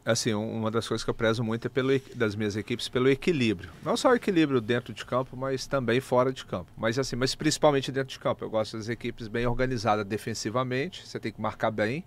Assim, 0.04 0.34
um- 0.34 0.52
uma 0.58 0.70
das 0.70 0.86
coisas 0.88 1.04
que 1.04 1.10
eu 1.10 1.14
prezo 1.14 1.44
muito 1.44 1.66
é 1.66 1.70
pelo, 1.70 1.98
das 2.14 2.36
minhas 2.36 2.58
equipes 2.58 2.90
pelo 2.90 3.10
equilíbrio. 3.10 3.70
Não 3.84 3.96
só 3.96 4.10
o 4.12 4.16
equilíbrio 4.16 4.60
dentro 4.60 4.94
de 4.94 5.06
campo, 5.06 5.38
mas 5.38 5.66
também 5.66 6.02
fora 6.02 6.34
de 6.34 6.46
campo. 6.46 6.70
Mas 6.78 7.00
assim, 7.00 7.16
mas 7.16 7.36
principalmente 7.36 7.90
dentro 7.92 8.10
de 8.10 8.20
campo. 8.20 8.44
Eu 8.44 8.50
gosto 8.50 8.76
das 8.78 8.90
equipes 8.90 9.30
bem 9.30 9.48
organizadas 9.48 10.06
defensivamente, 10.06 11.08
você 11.08 11.20
tem 11.20 11.32
que 11.32 11.40
marcar 11.40 11.72
bem. 11.72 12.04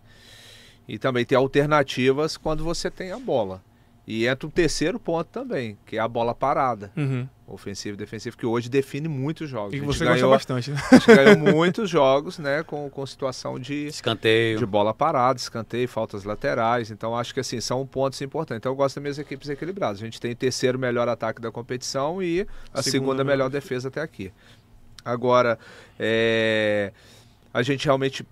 E 0.86 0.98
também 0.98 1.24
ter 1.24 1.36
alternativas 1.36 2.36
quando 2.36 2.62
você 2.62 2.90
tem 2.90 3.10
a 3.12 3.18
bola. 3.18 3.62
E 4.06 4.26
entra 4.26 4.46
um 4.46 4.50
terceiro 4.50 5.00
ponto 5.00 5.28
também, 5.28 5.78
que 5.86 5.96
é 5.96 6.00
a 6.00 6.06
bola 6.06 6.34
parada, 6.34 6.92
Uhum. 6.94 7.26
ofensivo 7.46 7.94
e 7.94 7.96
defensivo, 7.96 8.36
que 8.36 8.44
hoje 8.44 8.68
define 8.68 9.08
muitos 9.08 9.48
jogos. 9.48 9.72
E 9.72 9.80
você 9.80 10.04
ganhou- 10.04 10.30
bastante, 10.30 10.70
né? 10.70 10.78
a 10.90 10.94
gente 10.98 11.06
ganhou 11.06 11.38
muitos 11.54 11.88
jogos, 11.88 12.38
né, 12.38 12.62
com, 12.62 12.90
com 12.90 13.06
situação 13.06 13.58
de, 13.58 13.86
Escanteio. 13.86 14.58
de 14.58 14.66
bola 14.66 14.92
parada, 14.92 15.38
escanteio, 15.38 15.88
faltas 15.88 16.24
laterais. 16.24 16.90
Então, 16.90 17.16
acho 17.16 17.32
que 17.32 17.40
assim, 17.40 17.60
são 17.62 17.86
pontos 17.86 18.20
importantes. 18.20 18.58
Então, 18.58 18.72
eu 18.72 18.76
gosto 18.76 18.96
das 18.96 19.02
minhas 19.02 19.18
equipes 19.18 19.48
equilibradas. 19.48 20.02
A 20.02 20.04
gente 20.04 20.20
tem 20.20 20.32
o 20.32 20.36
terceiro 20.36 20.78
melhor 20.78 21.08
ataque 21.08 21.40
da 21.40 21.50
competição 21.50 22.22
e 22.22 22.42
a 22.74 22.82
Segunda 22.82 22.90
segunda, 22.90 23.24
melhor 23.24 23.48
defesa 23.48 23.88
até 23.88 24.02
aqui. 24.02 24.30
Agora, 25.02 25.58
é, 25.98 26.92
a 27.54 27.62
gente 27.62 27.86
realmente 27.86 28.26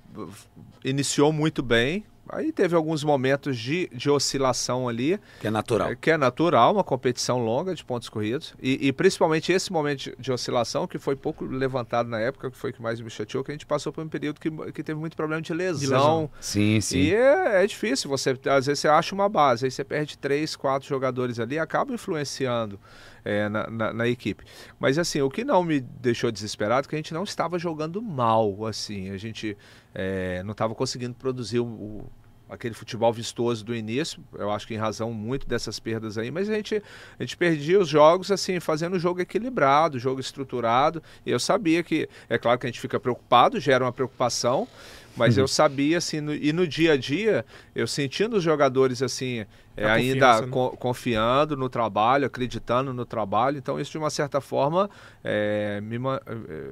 iniciou 0.84 1.32
muito 1.32 1.62
bem. 1.62 2.04
Aí 2.32 2.50
teve 2.50 2.74
alguns 2.74 3.04
momentos 3.04 3.58
de, 3.58 3.88
de 3.92 4.08
oscilação 4.10 4.88
ali. 4.88 5.20
Que 5.38 5.48
é 5.48 5.50
natural. 5.50 5.90
É, 5.90 5.94
que 5.96 6.10
é 6.10 6.16
natural, 6.16 6.72
uma 6.72 6.82
competição 6.82 7.38
longa 7.44 7.74
de 7.74 7.84
pontos 7.84 8.08
corridos. 8.08 8.54
E, 8.60 8.88
e 8.88 8.92
principalmente 8.92 9.52
esse 9.52 9.70
momento 9.70 9.98
de, 10.04 10.16
de 10.18 10.32
oscilação, 10.32 10.86
que 10.86 10.98
foi 10.98 11.14
pouco 11.14 11.44
levantado 11.44 12.08
na 12.08 12.18
época, 12.18 12.50
que 12.50 12.56
foi 12.56 12.70
o 12.70 12.72
que 12.72 12.80
mais 12.80 13.00
me 13.02 13.10
chateou, 13.10 13.44
que 13.44 13.50
a 13.50 13.54
gente 13.54 13.66
passou 13.66 13.92
por 13.92 14.02
um 14.02 14.08
período 14.08 14.40
que, 14.40 14.50
que 14.72 14.82
teve 14.82 14.98
muito 14.98 15.14
problema 15.14 15.42
de 15.42 15.52
lesão. 15.52 15.90
lesão. 15.90 16.30
Sim, 16.40 16.80
sim. 16.80 16.98
E 17.00 17.14
é, 17.14 17.62
é 17.62 17.66
difícil, 17.66 18.08
você 18.08 18.30
às 18.46 18.64
vezes 18.66 18.80
você 18.80 18.88
acha 18.88 19.14
uma 19.14 19.28
base, 19.28 19.66
aí 19.66 19.70
você 19.70 19.84
perde 19.84 20.16
três, 20.16 20.56
quatro 20.56 20.88
jogadores 20.88 21.38
ali, 21.38 21.58
acaba 21.58 21.92
influenciando 21.92 22.80
é, 23.24 23.46
na, 23.50 23.68
na- 23.68 23.92
na 23.92 24.08
equipe. 24.08 24.42
Mas 24.80 24.98
assim, 24.98 25.20
o 25.20 25.28
que 25.30 25.44
não 25.44 25.62
me 25.62 25.80
deixou 25.80 26.32
desesperado 26.32 26.86
é 26.86 26.88
que 26.88 26.94
a 26.94 26.98
gente 26.98 27.12
não 27.12 27.24
estava 27.24 27.58
jogando 27.58 28.00
mal, 28.00 28.64
assim, 28.64 29.10
a 29.10 29.18
gente 29.18 29.56
é, 29.94 30.42
não 30.44 30.52
estava 30.52 30.74
conseguindo 30.74 31.14
produzir 31.14 31.60
o, 31.60 31.66
o- 31.66 32.10
aquele 32.52 32.74
futebol 32.74 33.10
vistoso 33.12 33.64
do 33.64 33.74
início, 33.74 34.22
eu 34.34 34.50
acho 34.50 34.66
que 34.66 34.74
em 34.74 34.76
razão 34.76 35.10
muito 35.12 35.48
dessas 35.48 35.80
perdas 35.80 36.18
aí, 36.18 36.30
mas 36.30 36.50
a 36.50 36.54
gente, 36.54 36.82
a 37.18 37.22
gente 37.22 37.34
perdia 37.36 37.80
os 37.80 37.88
jogos 37.88 38.30
assim, 38.30 38.60
fazendo 38.60 38.96
um 38.96 38.98
jogo 38.98 39.20
equilibrado, 39.20 39.98
jogo 39.98 40.20
estruturado, 40.20 41.02
e 41.24 41.30
eu 41.30 41.40
sabia 41.40 41.82
que, 41.82 42.08
é 42.28 42.36
claro 42.36 42.58
que 42.58 42.66
a 42.66 42.68
gente 42.68 42.78
fica 42.80 43.00
preocupado, 43.00 43.58
gera 43.58 43.84
uma 43.84 43.92
preocupação, 43.92 44.68
mas 45.16 45.36
eu 45.38 45.48
sabia, 45.48 45.98
assim, 45.98 46.20
no- 46.20 46.34
e 46.34 46.52
no 46.52 46.66
dia 46.66 46.92
a 46.92 46.96
dia, 46.96 47.44
eu 47.74 47.86
sentindo 47.86 48.36
os 48.36 48.42
jogadores, 48.42 49.02
assim, 49.02 49.44
é, 49.76 49.88
ainda 49.90 50.40
né? 50.42 50.48
co- 50.50 50.76
confiando 50.76 51.56
no 51.56 51.68
trabalho, 51.68 52.26
acreditando 52.26 52.92
no 52.92 53.04
trabalho, 53.06 53.56
então 53.58 53.80
isso, 53.80 53.90
de 53.90 53.98
uma 53.98 54.10
certa 54.10 54.40
forma, 54.40 54.90
é, 55.24 55.80
me, 55.82 55.96
é, 55.96 56.68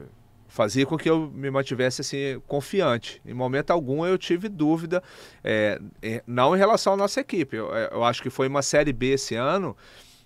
fazia 0.51 0.85
com 0.85 0.99
que 0.99 1.09
eu 1.09 1.31
me 1.35 1.51
mantivesse, 1.51 2.03
assim, 2.03 2.41
confiante. 2.47 3.23
Em 3.25 3.33
momento 3.33 3.71
algum 3.71 4.05
eu 4.05 4.19
tive 4.19 4.49
dúvida, 4.49 5.03
é, 5.43 5.81
não 6.27 6.55
em 6.55 6.59
relação 6.59 6.93
à 6.93 6.97
nossa 6.97 7.21
equipe, 7.21 7.57
eu, 7.57 7.75
é, 7.75 7.89
eu 7.93 8.05
acho 8.05 8.23
que 8.23 8.29
foi 8.29 8.49
uma 8.49 8.61
Série 8.63 8.93
B 8.93 9.13
esse 9.15 9.35
ano, 9.35 9.77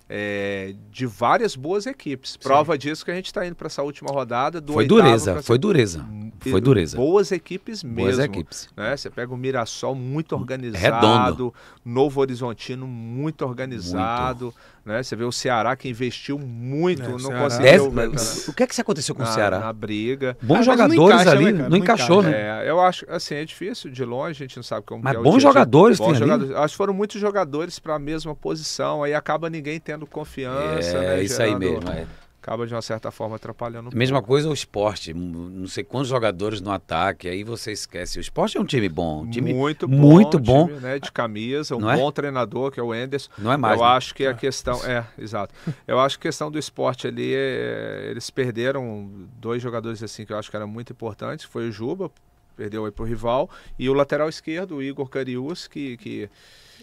é, 0.07 0.75
de 0.91 1.05
várias 1.07 1.55
boas 1.55 1.87
equipes. 1.87 2.37
Prova 2.37 2.77
disso 2.77 3.03
que 3.03 3.09
a 3.09 3.15
gente 3.15 3.25
está 3.25 3.45
indo 3.45 3.55
para 3.55 3.65
essa 3.67 3.81
última 3.81 4.11
rodada 4.11 4.61
do 4.61 4.73
Foi 4.73 4.85
dureza, 4.85 5.33
pra- 5.33 5.41
foi 5.41 5.57
dureza. 5.57 6.05
Foi 6.41 6.61
dureza. 6.61 6.95
Boas 6.95 7.31
equipes 7.31 7.83
mesmo. 7.83 8.01
Boas 8.01 8.19
equipes. 8.19 8.69
Né? 8.77 8.95
Você 8.95 9.09
pega 9.09 9.33
o 9.33 9.37
Mirassol 9.37 9.95
muito 9.95 10.35
organizado, 10.35 11.51
Novo 11.83 12.21
Horizontino 12.21 12.85
muito 12.85 13.43
organizado, 13.43 14.53
né? 14.85 15.01
Você 15.01 15.15
vê 15.15 15.23
o 15.23 15.31
Ceará 15.31 15.75
que 15.75 15.89
investiu 15.89 16.37
muito, 16.37 17.01
É, 17.01 17.07
o 17.07 17.11
não 17.13 17.19
Ceará- 17.19 17.39
conseguiu 17.41 17.91
Dez- 17.91 17.93
né, 17.93 18.43
O 18.47 18.53
que 18.53 18.63
é 18.63 18.67
que 18.67 18.79
aconteceu 18.81 19.15
com 19.15 19.23
o 19.23 19.25
na, 19.25 19.31
Ceará? 19.31 19.59
na 19.59 19.73
briga. 19.73 20.37
Bons 20.41 20.59
Ah, 20.59 20.61
jogadores 20.63 20.93
encaixa, 21.15 21.31
ali, 21.31 21.45
né, 21.45 21.51
cara? 21.51 21.63
não 21.63 21.69
Não 21.71 21.77
encaixou, 21.77 22.19
encaixa. 22.21 22.37
né? 22.37 22.65
É, 22.65 22.69
eu 22.69 22.79
acho, 22.79 23.05
assim, 23.09 23.35
é 23.35 23.43
difícil 23.43 23.89
de 23.89 24.05
longe, 24.05 24.43
a 24.43 24.47
gente 24.47 24.55
não 24.57 24.63
sabe 24.63 24.85
como 24.85 25.01
Mas 25.03 25.11
que 25.13 25.17
é 25.17 25.19
o 25.19 25.23
bons 25.23 25.41
jogadores 25.41 25.97
Bons 25.97 26.05
tem 26.05 26.15
ali. 26.15 26.19
jogadores. 26.25 26.55
Acho 26.55 26.73
que 26.73 26.77
foram 26.77 26.93
muitos 26.93 27.19
jogadores 27.19 27.79
para 27.79 27.95
a 27.95 27.99
mesma 27.99 28.35
posição, 28.35 29.03
aí 29.03 29.13
acaba 29.13 29.49
ninguém 29.49 29.79
tendo 29.79 30.05
confiança, 30.05 30.97
É, 30.97 31.15
né? 31.17 31.23
isso 31.23 31.41
aí 31.41 31.47
gerando- 31.49 31.59
mesmo. 31.59 31.89
É. 31.89 32.05
Acaba 32.45 32.67
de 32.67 32.75
uma 32.75 32.81
certa 32.83 33.09
forma 33.09 33.37
atrapalhando 33.37 33.89
Mesma 33.91 34.17
pouco. 34.19 34.27
coisa 34.27 34.47
o 34.47 34.53
esporte. 34.53 35.09
m- 35.09 35.49
Não 35.49 35.65
sei 35.67 35.83
quantos 35.83 36.09
jogadores 36.09 36.61
no 36.61 36.69
ataque, 36.71 37.27
aí 37.27 37.43
você 37.43 37.71
esquece. 37.71 38.19
O 38.19 38.21
esporte 38.21 38.55
é 38.55 38.61
um 38.61 38.65
time 38.65 38.87
bom. 38.87 39.23
Um 39.23 39.29
time 39.31 39.51
muito 39.51 39.87
bom, 39.87 39.95
muito 39.95 40.37
um 40.37 40.41
bom. 40.41 40.67
time, 40.67 40.79
né, 40.79 40.99
de 40.99 41.11
camisa, 41.11 41.75
um 41.75 41.79
Não 41.79 41.89
é? 41.89 41.97
bom 41.97 42.11
treinador 42.11 42.69
que 42.69 42.79
é 42.79 42.83
o 42.83 42.93
Enderson. 42.93 43.31
Não 43.35 43.51
é 43.51 43.57
mais. 43.57 43.79
eu 43.79 43.83
né? 43.83 43.91
acho 43.93 44.13
que 44.13 44.27
a 44.27 44.33
questão 44.35 44.75
é, 44.85 45.03
exato. 45.17 45.55
Eu 45.87 45.99
acho 45.99 46.19
que 46.19 46.27
a 46.27 46.29
questão 46.29 46.51
do 46.51 46.59
esporte 46.59 47.07
ali, 47.07 47.33
é, 47.33 48.09
eles 48.11 48.29
perderam 48.29 49.09
dois 49.41 49.59
jogadores 49.59 50.03
assim 50.03 50.23
que 50.23 50.31
eu 50.31 50.37
acho 50.37 50.51
que 50.51 50.55
eram 50.55 50.67
muito 50.67 50.93
importantes, 50.93 51.45
foi 51.45 51.67
o 51.67 51.71
Juba, 51.71 52.11
perdeu 52.55 52.85
aí 52.85 52.91
pro 52.91 53.05
rival, 53.05 53.49
e 53.79 53.89
o 53.89 53.93
lateral 53.95 54.29
esquerdo, 54.29 54.75
o 54.75 54.83
Igor 54.83 55.09
Carius, 55.09 55.67
que 55.67 55.97
que 55.97 56.29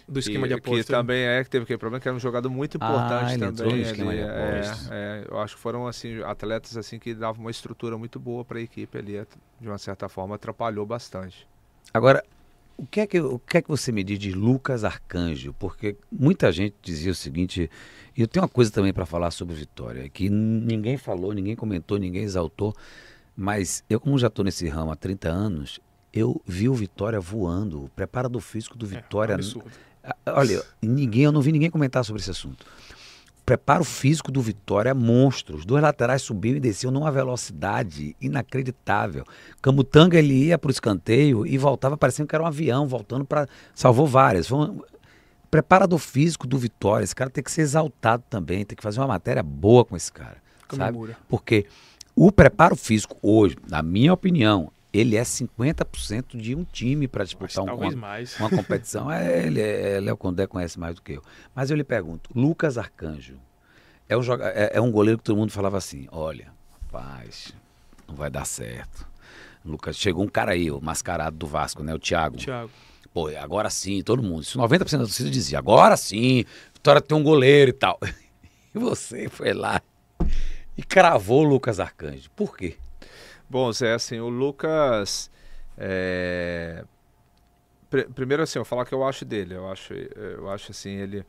Do 0.07 0.19
esquema 0.19 0.41
que, 0.47 0.53
de 0.53 0.59
aposta. 0.59 0.83
que 0.83 0.91
também 0.91 1.23
é 1.23 1.43
que 1.43 1.49
teve 1.49 1.63
aquele 1.63 1.77
problema 1.77 1.99
que 2.01 2.07
era 2.07 2.15
um 2.15 2.19
jogador 2.19 2.49
muito 2.49 2.77
Ah, 2.79 2.85
importante 2.85 3.33
ele 3.33 3.45
entrou 3.45 3.69
também. 3.69 3.83
de 3.83 4.19
é, 4.19 4.61
é, 4.91 5.27
eu 5.29 5.39
acho 5.39 5.55
que 5.55 5.61
foram 5.61 5.87
assim 5.87 6.21
atletas 6.23 6.75
assim 6.77 6.99
que 6.99 7.13
davam 7.13 7.41
uma 7.41 7.51
estrutura 7.51 7.97
muito 7.97 8.19
boa 8.19 8.43
para 8.43 8.59
a 8.59 8.61
equipe 8.61 8.97
ali, 8.97 9.13
de 9.61 9.67
uma 9.67 9.77
certa 9.77 10.09
forma 10.09 10.35
atrapalhou 10.35 10.85
bastante. 10.85 11.47
Agora, 11.93 12.23
o 12.75 12.85
que, 12.85 12.99
é 12.99 13.07
que, 13.07 13.19
o 13.21 13.39
que 13.39 13.57
é 13.57 13.61
que 13.61 13.69
você 13.69 13.91
me 13.91 14.03
diz 14.03 14.17
de 14.19 14.31
Lucas 14.33 14.83
Arcanjo? 14.83 15.53
Porque 15.53 15.95
muita 16.11 16.51
gente 16.51 16.75
dizia 16.81 17.11
o 17.11 17.15
seguinte, 17.15 17.69
e 18.17 18.21
eu 18.21 18.27
tenho 18.27 18.43
uma 18.43 18.49
coisa 18.49 18.71
também 18.71 18.91
para 18.91 19.05
falar 19.05 19.31
sobre 19.31 19.53
o 19.53 19.57
Vitória, 19.57 20.09
que 20.09 20.29
ninguém 20.29 20.97
falou, 20.97 21.33
ninguém 21.33 21.55
comentou, 21.55 21.97
ninguém 21.97 22.23
exaltou, 22.23 22.73
mas 23.35 23.83
eu, 23.89 23.99
como 23.99 24.17
já 24.17 24.27
estou 24.27 24.43
nesse 24.43 24.67
ramo 24.67 24.91
há 24.91 24.95
30 24.95 25.29
anos, 25.29 25.79
eu 26.11 26.41
vi 26.45 26.67
o 26.69 26.73
Vitória 26.73 27.19
voando, 27.19 27.85
o 27.85 27.89
preparo 27.89 28.27
do 28.29 28.39
físico 28.39 28.77
do 28.77 28.85
É, 28.85 28.89
Vitória. 28.89 29.35
absurdo. 29.35 29.71
Ah, 29.75 29.92
Olha, 30.25 30.63
ninguém, 30.81 31.23
eu 31.23 31.31
não 31.31 31.41
vi 31.41 31.51
ninguém 31.51 31.69
comentar 31.69 32.03
sobre 32.03 32.21
esse 32.21 32.31
assunto. 32.31 32.65
preparo 33.45 33.83
físico 33.83 34.31
do 34.31 34.41
Vitória 34.41 34.89
é 34.89 34.93
monstro. 34.93 35.57
Os 35.57 35.65
dois 35.65 35.81
laterais 35.81 36.21
subiam 36.21 36.55
e 36.55 36.59
desciam 36.59 36.91
numa 36.91 37.11
velocidade 37.11 38.15
inacreditável. 38.21 39.25
Camutanga 39.61 40.17
ele 40.17 40.45
ia 40.45 40.57
para 40.57 40.69
o 40.69 40.71
escanteio 40.71 41.45
e 41.45 41.57
voltava 41.57 41.97
parecendo 41.97 42.27
que 42.27 42.35
era 42.35 42.43
um 42.43 42.47
avião, 42.47 42.87
voltando 42.87 43.25
para. 43.25 43.47
Salvou 43.75 44.07
várias. 44.07 44.47
Foi 44.47 44.57
um... 44.57 44.81
Preparador 45.51 45.99
físico 45.99 46.47
do 46.47 46.57
Vitória. 46.57 47.03
Esse 47.03 47.15
cara 47.15 47.29
tem 47.29 47.43
que 47.43 47.51
ser 47.51 47.61
exaltado 47.61 48.23
também, 48.27 48.65
tem 48.65 48.75
que 48.75 48.81
fazer 48.81 48.99
uma 48.99 49.07
matéria 49.07 49.43
boa 49.43 49.85
com 49.85 49.95
esse 49.95 50.11
cara. 50.11 50.37
Sabe? 50.75 51.15
Porque 51.29 51.67
o 52.15 52.31
preparo 52.31 52.75
físico 52.75 53.15
hoje, 53.21 53.55
na 53.69 53.83
minha 53.83 54.11
opinião, 54.11 54.71
ele 54.93 55.15
é 55.15 55.23
50% 55.23 56.37
de 56.37 56.53
um 56.53 56.63
time 56.63 57.07
para 57.07 57.23
disputar 57.23 57.63
um, 57.63 57.73
uma, 57.73 57.89
uma, 58.39 58.49
competição. 58.49 59.11
É, 59.11 59.47
ele 59.47 59.59
é, 59.59 59.99
Léo 59.99 60.15
Condé 60.15 60.45
conhece 60.45 60.79
mais 60.79 60.95
do 60.95 61.01
que 61.01 61.13
eu. 61.13 61.23
Mas 61.55 61.71
eu 61.71 61.75
lhe 61.75 61.83
pergunto, 61.83 62.29
Lucas 62.35 62.77
Arcanjo 62.77 63.39
é 64.07 64.15
um, 64.15 64.21
é, 64.41 64.71
é 64.73 64.81
um 64.81 64.91
goleiro 64.91 65.17
que 65.17 65.23
todo 65.23 65.35
mundo 65.35 65.51
falava 65.51 65.77
assim, 65.77 66.07
olha, 66.11 66.53
rapaz, 66.83 67.51
não 68.07 68.15
vai 68.15 68.29
dar 68.29 68.45
certo. 68.45 69.07
Lucas, 69.65 69.97
chegou 69.97 70.23
um 70.23 70.27
cara 70.27 70.51
aí, 70.51 70.69
o 70.69 70.79
mascarado 70.79 71.35
do 71.37 71.47
Vasco, 71.47 71.83
né? 71.83 71.93
O 71.93 71.99
Thiago. 71.99 72.37
Thiago. 72.37 72.69
Pô, 73.11 73.29
agora 73.29 73.69
sim, 73.69 74.03
todo 74.03 74.21
mundo. 74.21 74.43
Isso 74.43 74.59
90% 74.59 74.91
da 74.91 74.97
torcida 74.99 75.29
dizia, 75.29 75.57
agora 75.57 75.97
sim, 75.97 76.45
Vitória 76.73 77.01
tem 77.01 77.17
um 77.17 77.23
goleiro 77.23 77.71
e 77.71 77.73
tal. 77.73 77.99
E 78.75 78.79
você 78.79 79.29
foi 79.29 79.53
lá 79.53 79.79
e 80.75 80.81
cravou 80.81 81.45
o 81.45 81.47
Lucas 81.47 81.79
Arcanjo. 81.79 82.27
Por 82.31 82.57
quê? 82.57 82.75
Bom, 83.53 83.71
Zé, 83.71 83.93
assim, 83.93 84.19
o 84.19 84.29
Lucas. 84.29 85.29
É... 85.77 86.83
Pr 87.87 88.05
primeiro, 88.15 88.41
assim, 88.41 88.57
eu 88.57 88.65
falar 88.65 88.83
que 88.83 88.95
eu 88.95 89.03
acho 89.03 89.23
dele. 89.23 89.53
Eu 89.53 89.69
acho, 89.69 89.93
eu 89.93 90.49
acho 90.49 90.71
assim, 90.71 90.89
ele. 90.89 91.23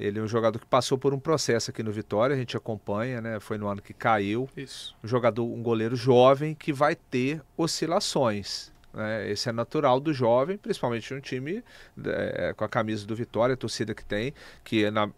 Ele 0.00 0.18
é 0.18 0.22
um 0.22 0.26
jogador 0.26 0.58
que 0.58 0.64
passou 0.64 0.96
por 0.96 1.12
um 1.12 1.20
processo 1.20 1.70
aqui 1.70 1.82
no 1.82 1.92
Vitória, 1.92 2.34
a 2.34 2.38
gente 2.38 2.56
acompanha, 2.56 3.20
né? 3.20 3.38
Foi 3.40 3.58
no 3.58 3.68
ano 3.68 3.82
que 3.82 3.92
caiu. 3.92 4.48
Isso. 4.56 4.96
Um 5.04 5.06
jogador, 5.06 5.44
um 5.44 5.62
goleiro 5.62 5.94
jovem 5.94 6.54
que 6.54 6.72
vai 6.72 6.96
ter 6.96 7.42
oscilações. 7.58 8.72
Né? 8.94 9.30
Esse 9.30 9.48
é 9.48 9.52
natural 9.52 9.98
do 9.98 10.12
jovem, 10.12 10.56
principalmente 10.56 11.12
um 11.12 11.20
time 11.20 11.62
é, 12.04 12.54
com 12.56 12.64
a 12.64 12.68
camisa 12.68 13.04
do 13.06 13.14
Vitória, 13.14 13.54
a 13.54 13.56
torcida 13.56 13.94
que 13.94 14.04
tem, 14.04 14.32
que 14.62 14.90
na, 14.90 15.10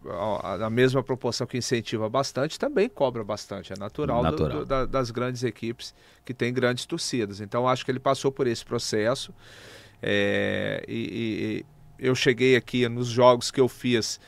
na 0.59 0.69
mesma 0.69 1.03
proporção 1.03 1.45
que 1.45 1.57
incentiva 1.57 2.09
bastante, 2.09 2.57
também 2.57 2.89
cobra 2.89 3.23
bastante. 3.23 3.71
É 3.71 3.77
natural, 3.77 4.23
natural. 4.23 4.49
Do, 4.49 4.59
do, 4.59 4.65
da, 4.65 4.85
das 4.85 5.11
grandes 5.11 5.43
equipes 5.43 5.93
que 6.25 6.33
têm 6.33 6.51
grandes 6.51 6.85
torcidas. 6.85 7.39
Então 7.39 7.67
acho 7.67 7.85
que 7.85 7.91
ele 7.91 7.99
passou 7.99 8.31
por 8.31 8.47
esse 8.47 8.65
processo. 8.65 9.33
É, 10.01 10.83
e, 10.87 11.63
e 11.99 12.05
eu 12.07 12.15
cheguei 12.15 12.55
aqui 12.55 12.87
nos 12.87 13.07
jogos 13.07 13.51
que 13.51 13.59
eu 13.59 13.67
fiz 13.67 14.19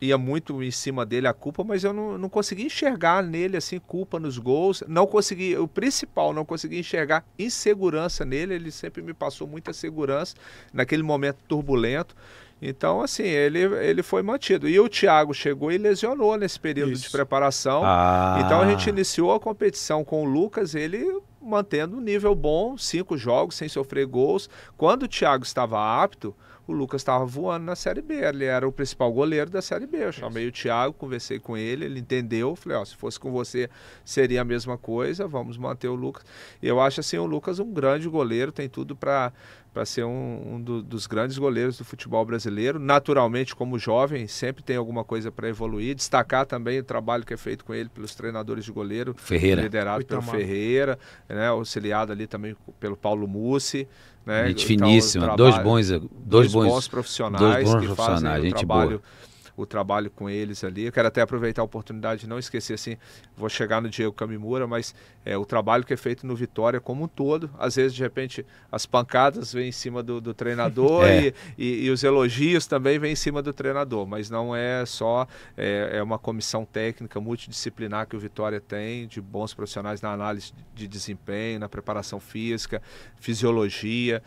ia 0.00 0.16
muito 0.16 0.62
em 0.62 0.70
cima 0.70 1.04
dele 1.04 1.28
a 1.28 1.34
culpa, 1.34 1.62
mas 1.62 1.84
eu 1.84 1.92
não, 1.92 2.16
não 2.16 2.28
consegui 2.28 2.64
enxergar 2.64 3.22
nele 3.22 3.56
assim 3.56 3.78
culpa 3.78 4.18
nos 4.18 4.38
gols. 4.38 4.82
Não 4.88 5.06
consegui, 5.06 5.56
o 5.56 5.68
principal, 5.68 6.32
não 6.32 6.44
consegui 6.44 6.78
enxergar 6.78 7.24
insegurança 7.38 8.24
nele. 8.24 8.54
Ele 8.54 8.70
sempre 8.70 9.02
me 9.02 9.12
passou 9.12 9.46
muita 9.46 9.72
segurança 9.72 10.34
naquele 10.72 11.02
momento 11.02 11.38
turbulento. 11.46 12.16
Então, 12.62 13.00
assim, 13.00 13.22
ele, 13.24 13.60
ele 13.60 14.02
foi 14.02 14.22
mantido. 14.22 14.68
E 14.68 14.78
o 14.78 14.88
Thiago 14.88 15.32
chegou 15.32 15.72
e 15.72 15.78
lesionou 15.78 16.36
nesse 16.36 16.60
período 16.60 16.92
Isso. 16.92 17.04
de 17.04 17.10
preparação. 17.10 17.82
Ah. 17.84 18.42
Então 18.44 18.60
a 18.60 18.68
gente 18.68 18.88
iniciou 18.88 19.32
a 19.32 19.40
competição 19.40 20.04
com 20.04 20.22
o 20.22 20.26
Lucas, 20.26 20.74
ele 20.74 21.20
mantendo 21.40 21.96
um 21.96 22.00
nível 22.00 22.34
bom, 22.34 22.76
cinco 22.76 23.16
jogos 23.16 23.54
sem 23.54 23.68
sofrer 23.68 24.06
gols. 24.06 24.48
Quando 24.76 25.04
o 25.04 25.08
Thiago 25.08 25.42
estava 25.42 26.02
apto, 26.02 26.34
o 26.70 26.74
Lucas 26.74 27.00
estava 27.00 27.24
voando 27.24 27.64
na 27.64 27.74
Série 27.74 28.00
B. 28.00 28.14
Ele 28.14 28.44
era 28.44 28.66
o 28.66 28.72
principal 28.72 29.12
goleiro 29.12 29.50
da 29.50 29.60
Série 29.60 29.86
B. 29.86 30.04
Eu 30.04 30.12
chamei 30.12 30.46
o 30.46 30.52
Thiago, 30.52 30.94
conversei 30.94 31.38
com 31.38 31.56
ele, 31.56 31.84
ele 31.84 32.00
entendeu. 32.00 32.54
Falei, 32.54 32.78
ó, 32.78 32.84
se 32.84 32.96
fosse 32.96 33.18
com 33.18 33.30
você 33.30 33.68
seria 34.04 34.40
a 34.42 34.44
mesma 34.44 34.78
coisa, 34.78 35.26
vamos 35.26 35.56
manter 35.56 35.88
o 35.88 35.94
Lucas. 35.94 36.24
Eu 36.62 36.80
acho 36.80 37.00
assim 37.00 37.18
o 37.18 37.26
Lucas 37.26 37.58
um 37.58 37.72
grande 37.72 38.08
goleiro, 38.08 38.52
tem 38.52 38.68
tudo 38.68 38.94
para 38.94 39.32
para 39.72 39.84
ser 39.84 40.04
um, 40.04 40.54
um 40.54 40.60
do, 40.60 40.82
dos 40.82 41.06
grandes 41.06 41.38
goleiros 41.38 41.78
do 41.78 41.84
futebol 41.84 42.24
brasileiro. 42.24 42.78
Naturalmente, 42.78 43.54
como 43.54 43.78
jovem, 43.78 44.26
sempre 44.26 44.62
tem 44.62 44.76
alguma 44.76 45.04
coisa 45.04 45.30
para 45.30 45.48
evoluir. 45.48 45.94
Destacar 45.94 46.44
também 46.44 46.80
o 46.80 46.84
trabalho 46.84 47.24
que 47.24 47.34
é 47.34 47.36
feito 47.36 47.64
com 47.64 47.72
ele 47.72 47.88
pelos 47.88 48.14
treinadores 48.14 48.64
de 48.64 48.72
goleiro, 48.72 49.14
Ferreira. 49.16 49.62
liderado 49.62 50.04
pelo 50.04 50.22
Ferreira, 50.22 50.98
né, 51.28 51.48
auxiliado 51.48 52.12
ali 52.12 52.26
também 52.26 52.56
pelo 52.78 52.96
Paulo 52.96 53.28
Mussi. 53.28 53.86
Né, 54.26 54.48
gente 54.48 54.72
então, 54.72 54.86
finíssima, 54.86 55.24
trabalho, 55.24 55.38
dois 55.38 55.62
bons, 55.62 55.88
dois, 55.88 56.10
dois 56.12 56.52
bons, 56.52 56.66
bons 56.66 56.88
profissionais 56.88 57.40
dois 57.40 57.64
bons 57.64 57.80
que 57.80 57.86
profissionais, 57.86 58.22
fazem 58.22 58.50
o 58.50 58.54
trabalho 58.54 58.90
boa 58.98 59.29
o 59.62 59.66
trabalho 59.66 60.10
com 60.10 60.28
eles 60.28 60.64
ali. 60.64 60.84
Eu 60.84 60.92
quero 60.92 61.08
até 61.08 61.20
aproveitar 61.20 61.62
a 61.62 61.64
oportunidade 61.64 62.22
de 62.22 62.28
não 62.28 62.38
esquecer 62.38 62.74
assim, 62.74 62.96
vou 63.36 63.48
chegar 63.48 63.80
no 63.80 63.88
Diego 63.88 64.12
Camimura, 64.12 64.66
mas 64.66 64.94
é, 65.24 65.36
o 65.36 65.44
trabalho 65.44 65.84
que 65.84 65.92
é 65.92 65.96
feito 65.96 66.26
no 66.26 66.34
Vitória 66.34 66.80
como 66.80 67.04
um 67.04 67.08
todo, 67.08 67.50
às 67.58 67.76
vezes 67.76 67.94
de 67.94 68.02
repente 68.02 68.44
as 68.70 68.86
pancadas 68.86 69.52
vêm 69.52 69.68
em 69.68 69.72
cima 69.72 70.02
do, 70.02 70.20
do 70.20 70.32
treinador 70.32 71.04
é. 71.08 71.26
e, 71.26 71.34
e, 71.58 71.84
e, 71.86 71.90
os 71.90 72.02
elogios 72.02 72.66
também 72.66 72.98
vêm 72.98 73.12
em 73.12 73.16
cima 73.16 73.42
do 73.42 73.52
treinador, 73.52 74.06
mas 74.06 74.30
não 74.30 74.54
é 74.54 74.84
só 74.86 75.26
é, 75.56 75.90
é, 75.94 76.02
uma 76.02 76.18
comissão 76.18 76.64
técnica 76.64 77.20
multidisciplinar 77.20 78.06
que 78.06 78.16
o 78.16 78.20
Vitória 78.20 78.60
tem 78.60 79.06
de 79.06 79.20
bons 79.20 79.52
profissionais 79.52 80.00
na 80.00 80.12
análise 80.12 80.52
de 80.74 80.88
desempenho, 80.88 81.60
na 81.60 81.68
preparação 81.68 82.18
física, 82.18 82.82
fisiologia 83.18 84.22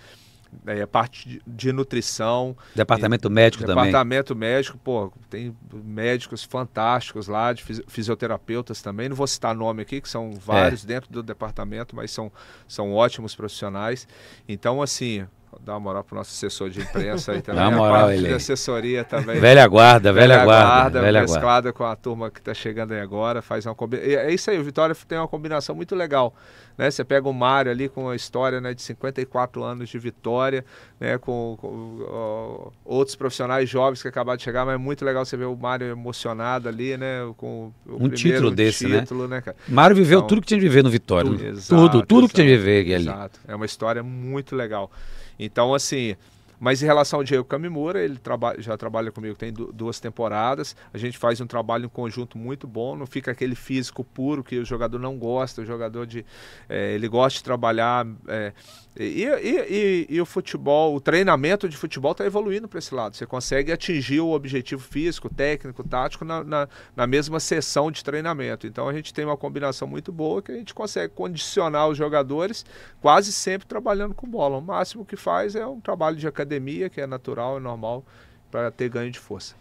é, 0.66 0.86
parte 0.86 1.28
de, 1.28 1.42
de, 1.46 1.72
nutrição. 1.72 2.56
Departamento 2.76 3.28
e, 3.28 3.32
médico 3.32 3.64
departamento 3.64 3.66
também. 3.66 3.92
Departamento 3.92 4.36
médico, 4.36 4.78
pô, 4.78 5.14
tem 5.30 5.56
médicos 5.72 6.44
fantásticos 6.44 7.28
lá, 7.28 7.54
de 7.54 7.64
fisioterapeutas 7.88 8.82
também. 8.82 9.10
Não 9.10 9.16
vou 9.16 9.28
citar 9.28 9.56
nome 9.56 9.82
aqui, 9.82 10.02
que 10.02 10.10
são 10.10 10.34
vários 10.34 10.84
é. 10.84 10.88
dentro 10.88 11.12
do 11.12 11.24
departamento, 11.24 11.96
mas 11.96 12.12
são, 12.12 12.32
são 12.68 12.94
ótimos 12.94 13.36
profissionais. 13.36 14.08
Então, 14.48 14.82
assim, 14.82 15.28
Dá 15.62 15.74
uma 15.74 15.80
moral 15.80 16.04
pro 16.04 16.16
nosso 16.16 16.32
assessor 16.32 16.70
de 16.70 16.82
imprensa 16.82 17.34
aí 17.34 17.42
também. 17.44 17.62
Dá 17.62 17.70
uma 17.70 17.78
moral 17.78 18.12
ele. 18.12 18.28
De 18.28 18.34
assessoria 18.34 19.04
também. 19.04 19.40
Velha 19.40 19.68
guarda, 19.68 20.14
velha, 20.14 20.28
velha 20.36 20.46
guarda. 20.46 20.66
guarda 20.66 21.02
velha 21.02 21.22
mesclada 21.22 21.46
guarda. 21.46 21.74
com 21.74 21.84
a 21.86 21.96
turma 21.96 22.32
que 22.32 22.40
está 22.40 22.54
chegando 22.54 22.94
aí 22.94 23.00
agora. 23.00 23.42
Faz 23.42 23.66
uma 23.66 23.76
combi... 23.76 23.98
É 23.98 24.32
isso 24.32 24.50
aí, 24.50 24.60
o 24.60 24.64
Vitória 24.64 24.96
tem 25.08 25.18
uma 25.18 25.28
combinação 25.28 25.76
muito 25.76 25.96
legal. 25.96 26.34
Né? 26.78 26.90
Você 26.90 27.04
pega 27.04 27.28
o 27.28 27.34
Mário 27.34 27.72
ali 27.72 27.88
com 27.88 28.10
a 28.10 28.16
história 28.16 28.60
né, 28.60 28.74
de 28.74 28.82
54 28.82 29.64
anos 29.64 29.90
de 29.90 30.00
Vitória, 30.00 30.66
né, 31.00 31.18
com, 31.18 31.56
com 31.60 31.68
uh, 31.68 32.74
outros 32.84 33.16
profissionais 33.16 33.70
jovens 33.70 34.02
que 34.02 34.08
acabaram 34.08 34.38
de 34.38 34.44
chegar, 34.44 34.66
mas 34.66 34.76
é 34.76 34.78
muito 34.78 35.06
legal 35.06 35.24
você 35.24 35.38
ver 35.38 35.46
o 35.46 35.56
Mário 35.56 35.88
emocionado 35.88 36.68
ali, 36.68 36.98
né? 36.98 37.32
Com 37.38 37.72
o 37.86 38.06
um 38.06 38.10
título 38.10 38.52
desse, 38.52 38.88
né? 38.88 39.02
título, 39.02 39.28
né? 39.28 39.44
né 39.46 39.54
Mário 39.68 39.96
viveu 39.96 40.20
então, 40.20 40.28
tudo 40.28 40.42
que 40.42 40.48
tinha 40.48 40.60
de 40.60 40.68
viver 40.68 40.84
no 40.84 40.90
Vitória. 40.90 41.30
Tudo, 41.30 41.46
exato, 41.46 41.68
tudo, 41.68 42.06
tudo 42.06 42.20
exato, 42.20 42.28
que 42.30 42.36
tinha 42.36 42.48
de 42.48 42.58
viver 42.58 42.96
ali. 42.96 43.04
Exato. 43.04 43.40
É 43.48 43.56
uma 43.56 43.66
história 43.66 44.02
muito 44.02 44.56
legal. 44.56 44.92
Então, 45.40 45.74
assim, 45.74 46.16
mas 46.64 46.82
em 46.82 46.86
relação 46.86 47.20
ao 47.20 47.24
Diego 47.26 47.44
Camimura, 47.44 48.02
ele 48.02 48.18
traba 48.18 48.56
já 48.58 48.78
trabalha 48.78 49.12
comigo 49.12 49.36
tem 49.36 49.52
duas 49.52 50.00
temporadas. 50.00 50.78
A 50.94 50.98
gente 50.98 51.18
faz 51.18 51.42
um 51.42 51.46
trabalho 51.46 51.88
em 51.88 51.90
conjunto 51.90 52.38
muito 52.38 52.66
bom. 52.66 52.96
Não 52.96 53.06
fica 53.06 53.32
aquele 53.32 53.54
físico 53.54 54.02
puro 54.02 54.42
que 54.42 54.58
o 54.60 54.66
jogador 54.66 54.98
não 54.98 55.18
gosta. 55.18 55.62
O 55.62 55.66
jogador 55.66 56.08
de 56.08 56.26
é, 56.70 56.94
ele 56.94 57.10
gosta 57.10 57.40
de 57.40 57.44
trabalhar. 57.44 58.08
É, 58.30 58.54
e, 58.96 59.24
e, 59.24 59.28
e, 59.28 60.08
e, 60.08 60.22
o 60.22 60.26
futebol, 60.26 60.96
o 60.96 61.02
treinamento 61.02 61.68
de 61.68 61.76
futebol 61.76 62.12
está 62.12 62.26
evoluindo 62.26 62.68
para 62.68 62.78
esse 62.78 62.94
lado. 62.94 63.16
Você 63.16 63.26
consegue 63.26 63.72
atingir 63.72 64.20
o 64.20 64.32
objetivo 64.32 64.84
físico, 64.84 65.34
técnico, 65.34 65.84
tático 65.84 66.24
na, 66.24 66.44
na, 66.44 66.70
na, 66.96 67.08
mesma 67.08 67.40
sessão 67.40 67.90
de 67.90 68.04
treinamento. 68.04 68.68
Então 68.68 68.88
a 68.88 68.94
gente 68.94 69.12
tem 69.12 69.26
uma 69.26 69.36
combinação 69.36 69.88
muito 69.88 70.12
boa 70.12 70.44
que 70.44 70.52
a 70.52 70.56
gente 70.56 70.76
consegue 70.76 71.12
condicionar 71.14 71.88
os 71.88 71.98
jogadores 71.98 72.64
quase 73.02 73.34
sempre 73.34 73.68
trabalhando 73.68 74.14
com 74.14 74.28
bola. 74.28 74.58
O 74.58 74.62
máximo 74.62 75.04
que 75.04 75.16
faz 75.16 75.56
é 75.56 75.66
um 75.66 75.82
trabalho 75.82 76.16
de 76.16 76.28
academia, 76.28 76.88
que 76.88 77.02
é 77.02 77.08
natural 77.08 77.58
e 77.58 77.62
normal, 77.62 78.06
para 78.52 78.70
ter 78.70 78.90
ganho 78.90 79.10
de 79.10 79.20
força. 79.20 79.56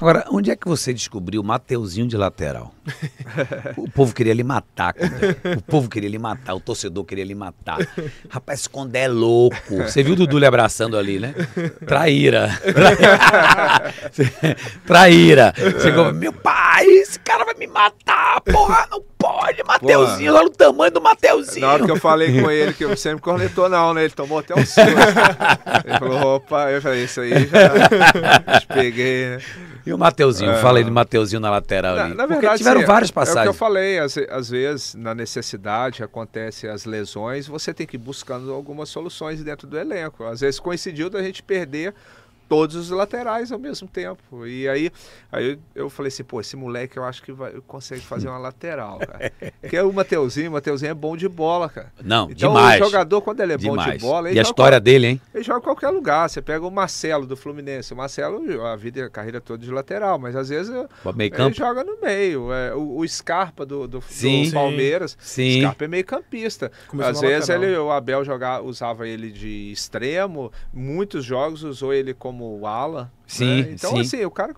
Agora, 0.00 0.24
onde 0.30 0.48
é 0.50 0.54
que 0.54 0.68
você 0.68 0.94
descobriu 0.94 1.40
o 1.40 1.44
Mateuzinho 1.44 2.06
de 2.06 2.16
lateral? 2.16 2.72
o 3.76 3.90
povo 3.90 4.14
queria 4.14 4.32
lhe 4.32 4.44
matar, 4.44 4.94
Condé. 4.94 5.36
O 5.56 5.62
povo 5.62 5.88
queria 5.88 6.08
lhe 6.08 6.18
matar, 6.18 6.54
o 6.54 6.60
torcedor 6.60 7.04
queria 7.04 7.24
lhe 7.24 7.34
matar. 7.34 7.78
Rapaz, 8.28 8.68
Condé 8.68 9.04
é 9.04 9.08
louco. 9.08 9.56
Você 9.68 10.02
viu 10.04 10.12
o 10.12 10.16
Dudu 10.16 10.38
lhe 10.38 10.46
abraçando 10.46 10.96
ali, 10.96 11.18
né? 11.18 11.34
Traíra. 11.84 12.48
Traíra. 14.86 15.52
Chegou, 15.82 16.12
meu 16.14 16.32
pai, 16.32 16.86
esse 16.86 17.18
cara 17.18 17.44
vai 17.44 17.54
me 17.54 17.66
matar, 17.66 18.40
porra, 18.42 18.86
não 18.90 19.02
pode, 19.18 19.64
Mateuzinho, 19.64 20.32
olha 20.32 20.46
o 20.46 20.50
tamanho 20.50 20.92
do 20.92 21.00
Mateuzinho. 21.00 21.66
Na 21.66 21.72
hora 21.72 21.84
que 21.84 21.90
eu 21.90 21.96
falei 21.96 22.40
com 22.40 22.48
ele, 22.48 22.72
que 22.72 22.86
você 22.86 23.12
me 23.12 23.20
cornetou, 23.20 23.68
não, 23.68 23.92
né? 23.92 24.04
Ele 24.04 24.12
tomou 24.12 24.38
até 24.38 24.54
um 24.54 24.64
susto. 24.64 24.80
ele 24.80 25.98
falou, 25.98 26.36
opa, 26.36 26.70
eu 26.70 26.80
falei, 26.80 27.04
isso 27.04 27.20
aí 27.20 27.30
já 27.48 28.64
peguei, 28.72 29.30
né? 29.30 29.38
E 29.84 29.92
o 29.92 29.98
Mateuzinho, 29.98 30.50
é... 30.50 30.56
fala 30.56 30.78
aí 30.78 30.84
do 30.84 30.92
Mateuzinho 30.92 31.40
na 31.40 31.50
lateral 31.50 31.94
na, 31.94 32.04
ali. 32.04 32.14
Na 32.14 32.26
verdade, 32.26 32.46
Porque 32.46 32.58
tiveram 32.58 32.80
sim, 32.80 32.86
várias 32.86 33.10
passagens. 33.10 33.38
É 33.38 33.40
o 33.40 33.44
que 33.44 33.48
eu 33.48 33.54
falei, 33.54 33.98
às, 33.98 34.16
às 34.16 34.50
vezes, 34.50 34.94
na 34.94 35.14
necessidade, 35.14 36.02
acontecem 36.02 36.68
as 36.68 36.84
lesões, 36.84 37.46
você 37.46 37.72
tem 37.72 37.86
que 37.86 37.96
ir 37.96 37.98
buscando 37.98 38.52
algumas 38.52 38.88
soluções 38.88 39.42
dentro 39.42 39.66
do 39.66 39.78
elenco. 39.78 40.24
Às 40.24 40.40
vezes 40.40 40.60
coincidiu 40.60 41.08
da 41.08 41.22
gente 41.22 41.42
perder 41.42 41.94
todos 42.48 42.76
os 42.76 42.90
laterais 42.90 43.52
ao 43.52 43.58
mesmo 43.58 43.86
tempo. 43.86 44.46
E 44.46 44.68
aí, 44.68 44.90
aí 45.30 45.58
eu 45.74 45.90
falei 45.90 46.08
assim, 46.08 46.24
pô, 46.24 46.40
esse 46.40 46.56
moleque 46.56 46.96
eu 46.96 47.04
acho 47.04 47.22
que 47.22 47.32
vai, 47.32 47.52
consegue 47.66 48.00
fazer 48.00 48.28
uma 48.28 48.38
lateral, 48.38 48.98
cara. 49.06 49.32
Porque 49.60 49.76
é 49.76 49.82
o 49.82 49.92
Mateuzinho, 49.92 50.50
o 50.50 50.52
Mateuzinho 50.54 50.90
é 50.90 50.94
bom 50.94 51.16
de 51.16 51.28
bola, 51.28 51.68
cara. 51.68 51.92
Não, 52.02 52.24
então, 52.30 52.52
demais. 52.52 52.80
o 52.80 52.84
jogador, 52.84 53.20
quando 53.20 53.40
ele 53.40 53.52
é 53.52 53.56
demais. 53.56 53.86
bom 53.86 53.92
de 53.92 53.98
bola... 53.98 54.30
E 54.30 54.38
a 54.38 54.42
história 54.42 54.80
dele, 54.80 55.06
hein? 55.06 55.20
Ele 55.34 55.44
joga 55.44 55.60
em 55.60 55.62
qualquer 55.62 55.90
lugar. 55.90 56.28
Você 56.28 56.40
pega 56.40 56.66
o 56.66 56.70
Marcelo 56.70 57.26
do 57.26 57.36
Fluminense. 57.36 57.92
O 57.92 57.96
Marcelo, 57.96 58.64
a 58.66 58.76
vida 58.76 59.04
a 59.04 59.10
carreira 59.10 59.40
toda 59.40 59.64
de 59.64 59.70
lateral, 59.70 60.18
mas 60.18 60.34
às 60.34 60.48
vezes 60.48 60.72
meio 61.14 61.30
campo. 61.30 61.48
ele 61.48 61.54
joga 61.54 61.84
no 61.84 62.00
meio. 62.00 62.52
É, 62.52 62.74
o, 62.74 62.98
o 62.98 63.08
Scarpa 63.08 63.64
do, 63.64 63.86
do, 63.86 64.02
Sim. 64.02 64.46
do 64.46 64.52
Palmeiras, 64.52 65.16
Sim. 65.20 65.60
Scarpa 65.60 65.84
é 65.84 65.88
meio 65.88 66.04
campista. 66.04 66.72
Começou 66.86 67.12
às 67.12 67.20
vezes 67.20 67.48
lateral. 67.48 67.64
ele, 67.64 67.78
o 67.78 67.90
Abel 67.90 68.24
joga, 68.24 68.60
usava 68.60 69.06
ele 69.06 69.30
de 69.30 69.70
extremo, 69.70 70.52
muitos 70.72 71.24
jogos 71.24 71.62
usou 71.62 71.92
ele 71.92 72.14
como 72.14 72.37
ala. 72.66 73.12
Sim, 73.26 73.62
né? 73.62 73.70
Então, 73.72 73.90
sim. 73.90 74.00
assim, 74.00 74.24
o 74.24 74.30
cara, 74.30 74.54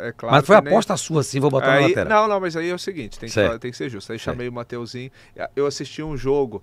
é 0.00 0.12
claro. 0.12 0.36
Mas 0.36 0.46
foi 0.46 0.60
nem- 0.60 0.68
aposta 0.72 0.96
sua, 0.96 1.22
sim, 1.22 1.40
vou 1.40 1.50
botar 1.50 1.66
na 1.68 1.72
Aí, 1.74 1.88
lateral. 1.88 2.22
não, 2.22 2.34
não, 2.34 2.40
mas 2.40 2.56
aí 2.56 2.68
é 2.70 2.74
o 2.74 2.78
seguinte, 2.78 3.18
tem 3.18 3.28
que, 3.28 3.32
Certo. 3.34 3.46
falar- 3.48 3.58
tem 3.58 3.70
que 3.70 3.76
ser 3.76 3.88
justo. 3.88 4.12
Aí 4.12 4.18
chamei 4.18 4.48
o 4.48 4.52
Mateuzinho. 4.52 5.10
Eu 5.56 5.66
assisti 5.66 6.02
um 6.02 6.16
jogo, 6.16 6.62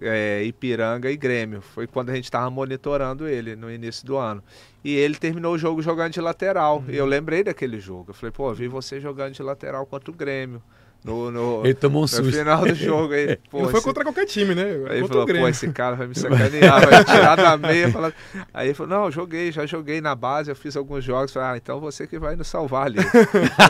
é, 0.00 0.42
Ipiranga 0.44 1.10
e 1.10 1.16
Grêmio. 1.16 1.60
Foi 1.60 1.86
quando 1.86 2.10
a 2.10 2.14
gente 2.14 2.24
estava 2.24 2.48
monitorando 2.50 3.26
ele 3.28 3.54
no 3.56 3.70
início 3.70 4.06
do 4.06 4.16
ano. 4.16 4.42
E 4.84 4.94
ele 4.94 5.14
terminou 5.16 5.54
o 5.54 5.58
jogo 5.58 5.82
jogando 5.82 6.12
de 6.12 6.20
lateral. 6.20 6.78
Uhum. 6.78 6.84
E 6.90 6.96
eu 6.96 7.06
lembrei 7.06 7.44
daquele 7.44 7.78
jogo. 7.78 8.10
Eu 8.10 8.14
falei, 8.14 8.32
pô, 8.32 8.50
eu 8.50 8.54
vi 8.54 8.68
você 8.68 9.00
jogando 9.00 9.32
de 9.34 9.42
lateral 9.42 9.84
contra 9.86 10.10
o 10.10 10.14
Grêmio. 10.14 10.62
No, 11.04 11.32
no, 11.32 11.62
Ele 11.64 11.74
tomou 11.74 12.00
um 12.00 12.02
no 12.02 12.08
susto. 12.08 12.30
final 12.32 12.64
do 12.64 12.74
jogo 12.76 13.12
aí. 13.12 13.36
Pô, 13.50 13.58
não 13.62 13.68
foi 13.70 13.78
esse- 13.78 13.86
contra 13.88 14.04
qualquer 14.04 14.24
time, 14.24 14.54
né? 14.54 14.62
Aí 14.88 14.98
ele 14.98 15.08
falou, 15.08 15.26
pô, 15.26 15.48
esse 15.48 15.68
cara 15.72 15.96
vai 15.96 16.06
me 16.06 16.14
sacanear, 16.18 16.88
vai 16.88 17.04
tirar 17.04 17.36
da 17.36 17.56
meia. 17.56 17.90
falar- 17.90 18.12
Aí 18.54 18.68
ele 18.68 18.74
falou, 18.74 18.96
não, 19.00 19.10
joguei, 19.10 19.50
já 19.50 19.66
joguei 19.66 20.00
na 20.00 20.14
base, 20.14 20.50
eu 20.50 20.54
fiz 20.54 20.76
alguns 20.76 21.02
jogos. 21.02 21.32
Falei, 21.32 21.48
ah, 21.50 21.56
então 21.56 21.80
você 21.80 22.06
que 22.06 22.18
vai 22.20 22.36
nos 22.36 22.46
salvar 22.46 22.86
ali. 22.86 22.98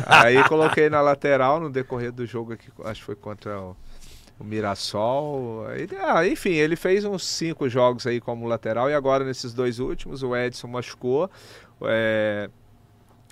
Aí 0.06 0.44
coloquei 0.44 0.90
na 0.90 1.00
lateral 1.00 1.58
no 1.58 1.70
decorrer 1.70 2.12
do 2.12 2.26
jogo 2.26 2.52
aqui, 2.52 2.68
acho 2.84 3.00
que 3.00 3.06
foi 3.06 3.16
contra 3.16 3.58
o, 3.58 3.74
o 4.38 4.44
Mirassol. 4.44 5.66
Aí, 5.68 5.88
ah, 6.02 6.26
enfim, 6.26 6.50
ele 6.52 6.76
fez 6.76 7.02
uns 7.04 7.26
cinco 7.26 7.66
jogos 7.68 8.06
aí 8.06 8.20
como 8.20 8.46
lateral 8.46 8.90
e 8.90 8.94
agora 8.94 9.24
nesses 9.24 9.54
dois 9.54 9.78
últimos 9.78 10.22
o 10.22 10.36
Edson 10.36 10.68
machucou. 10.68 11.30
É, 11.84 12.50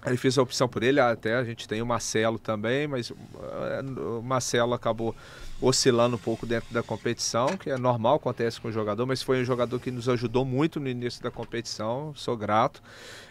Ele 0.06 0.16
fez 0.16 0.38
a 0.38 0.42
opção 0.42 0.66
por 0.66 0.82
ele, 0.82 0.98
até 0.98 1.34
a 1.34 1.44
gente 1.44 1.68
tem 1.68 1.82
o 1.82 1.86
Marcelo 1.86 2.38
também, 2.38 2.86
mas 2.86 3.10
eh, 3.10 3.82
o 4.00 4.22
Marcelo 4.22 4.72
acabou 4.72 5.14
oscilando 5.60 6.16
um 6.16 6.18
pouco 6.18 6.46
dentro 6.46 6.72
da 6.72 6.82
competição, 6.82 7.48
que 7.58 7.68
é 7.68 7.76
normal, 7.76 8.14
acontece 8.16 8.58
com 8.58 8.68
o 8.68 8.72
jogador, 8.72 9.04
mas 9.04 9.22
foi 9.22 9.42
um 9.42 9.44
jogador 9.44 9.78
que 9.78 9.90
nos 9.90 10.08
ajudou 10.08 10.42
muito 10.44 10.80
no 10.80 10.88
início 10.88 11.22
da 11.22 11.30
competição, 11.30 12.14
sou 12.16 12.34
grato. 12.34 12.82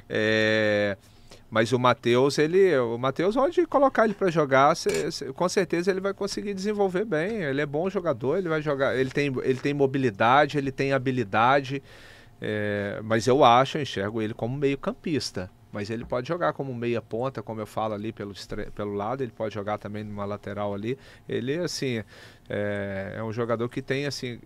É, 0.08 0.96
mas 1.50 1.72
o 1.72 1.80
Matheus, 1.80 2.38
ele, 2.38 2.78
o 2.78 3.00
Matheus, 3.00 3.36
onde 3.36 3.66
colocar 3.66 4.06
ele 4.06 4.14
para 4.14 4.30
jogar, 4.30 4.76
cê- 4.76 5.12
cê- 5.12 5.34
com 5.34 5.50
certeza 5.50 5.90
ele 5.90 6.00
vai 6.00 6.14
conseguir 6.14 6.54
desenvolver 6.54 7.04
bem. 7.06 7.42
Ele 7.42 7.62
é 7.62 7.66
bom 7.66 7.90
jogador, 7.90 8.38
ele 8.38 8.48
vai 8.48 8.62
jogar, 8.62 8.96
ele 8.96 9.10
tem, 9.10 9.34
ele 9.44 9.60
tem 9.60 9.74
mobilidade, 9.74 10.58
ele 10.60 10.72
tem 10.72 10.94
habilidade. 10.94 11.82
é, 12.42 13.00
mas 13.04 13.26
eu 13.28 13.44
acho, 13.44 13.78
eu 13.78 13.82
enxergo 13.82 14.22
ele 14.22 14.34
como 14.36 14.56
meio 14.56 14.78
campista. 14.78 15.50
Mas 15.72 15.90
ele 15.90 16.04
pode 16.04 16.28
jogar 16.28 16.54
como 16.54 16.74
meia 16.74 17.02
ponta, 17.02 17.44
como 17.44 17.62
eu 17.62 17.68
falo 17.68 17.94
ali 17.94 18.12
pelo, 18.12 18.34
pelo 18.74 18.94
lado, 18.94 19.22
ele 19.22 19.32
pode 19.32 19.54
jogar 19.54 19.78
também 19.78 20.04
numa 20.04 20.26
lateral 20.26 20.74
ali. 20.74 20.98
Ele, 21.28 21.60
assim, 21.60 22.04
é, 22.50 23.16
é 23.18 23.24
um 23.24 23.32
jogador 23.32 23.70
que 23.70 23.82
tem, 23.82 24.08
assim, 24.08 24.40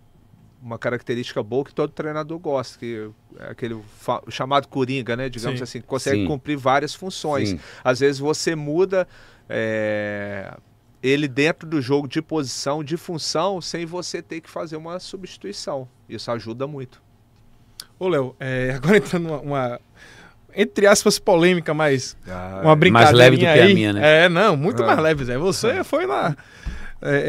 uma 0.62 0.78
característica 0.78 1.44
boa 1.44 1.66
que 1.66 1.74
todo 1.74 1.92
treinador 1.92 2.40
gosta, 2.40 2.80
que 2.80 3.10
é 3.38 3.52
aquele 3.52 3.82
chamado 4.30 4.68
coringa, 4.68 5.16
né? 5.16 5.30
Digamos 5.30 5.60
Sim. 5.60 5.64
assim, 5.64 5.82
que 5.82 5.88
consegue 5.88 6.22
Sim. 6.22 6.28
cumprir 6.28 6.58
várias 6.58 6.96
funções. 6.96 7.50
Sim. 7.50 7.60
Às 7.84 8.00
vezes 8.00 8.20
você 8.20 8.56
muda 8.56 9.08
é, 9.50 10.58
ele 11.02 11.28
dentro 11.28 11.68
do 11.68 11.82
jogo 11.82 12.08
de 12.08 12.22
posição, 12.22 12.82
de 12.82 12.96
função, 12.96 13.62
sem 13.62 13.86
você 13.86 14.22
ter 14.22 14.40
que 14.40 14.50
fazer 14.50 14.78
uma 14.78 15.00
substituição. 15.00 15.88
Isso 16.08 16.32
ajuda 16.32 16.66
muito. 16.66 17.02
Ô, 18.00 18.08
Léo, 18.08 18.36
é, 18.40 18.72
agora 18.76 18.98
entrando 18.98 19.24
numa, 19.28 19.40
uma, 19.42 19.82
entre 20.56 20.88
aspas, 20.88 21.20
polêmica, 21.20 21.74
mas 21.74 22.16
Ah, 22.28 22.62
uma 22.64 22.76
brincadeira 22.76 23.18
leve 23.18 23.38
do 23.38 23.40
que 23.40 23.46
a 23.48 23.66
minha, 23.68 23.94
né? 23.94 24.26
É, 24.26 24.30
não, 24.30 24.56
muito 24.58 24.84
Ah. 24.84 24.88
mais 24.88 25.00
leve, 25.00 25.26
Zé. 25.26 25.38
Você 25.38 25.84
foi 25.84 26.06
na... 26.06 26.36
é, 27.02 27.10
é, 27.10 27.16
é, 27.16 27.22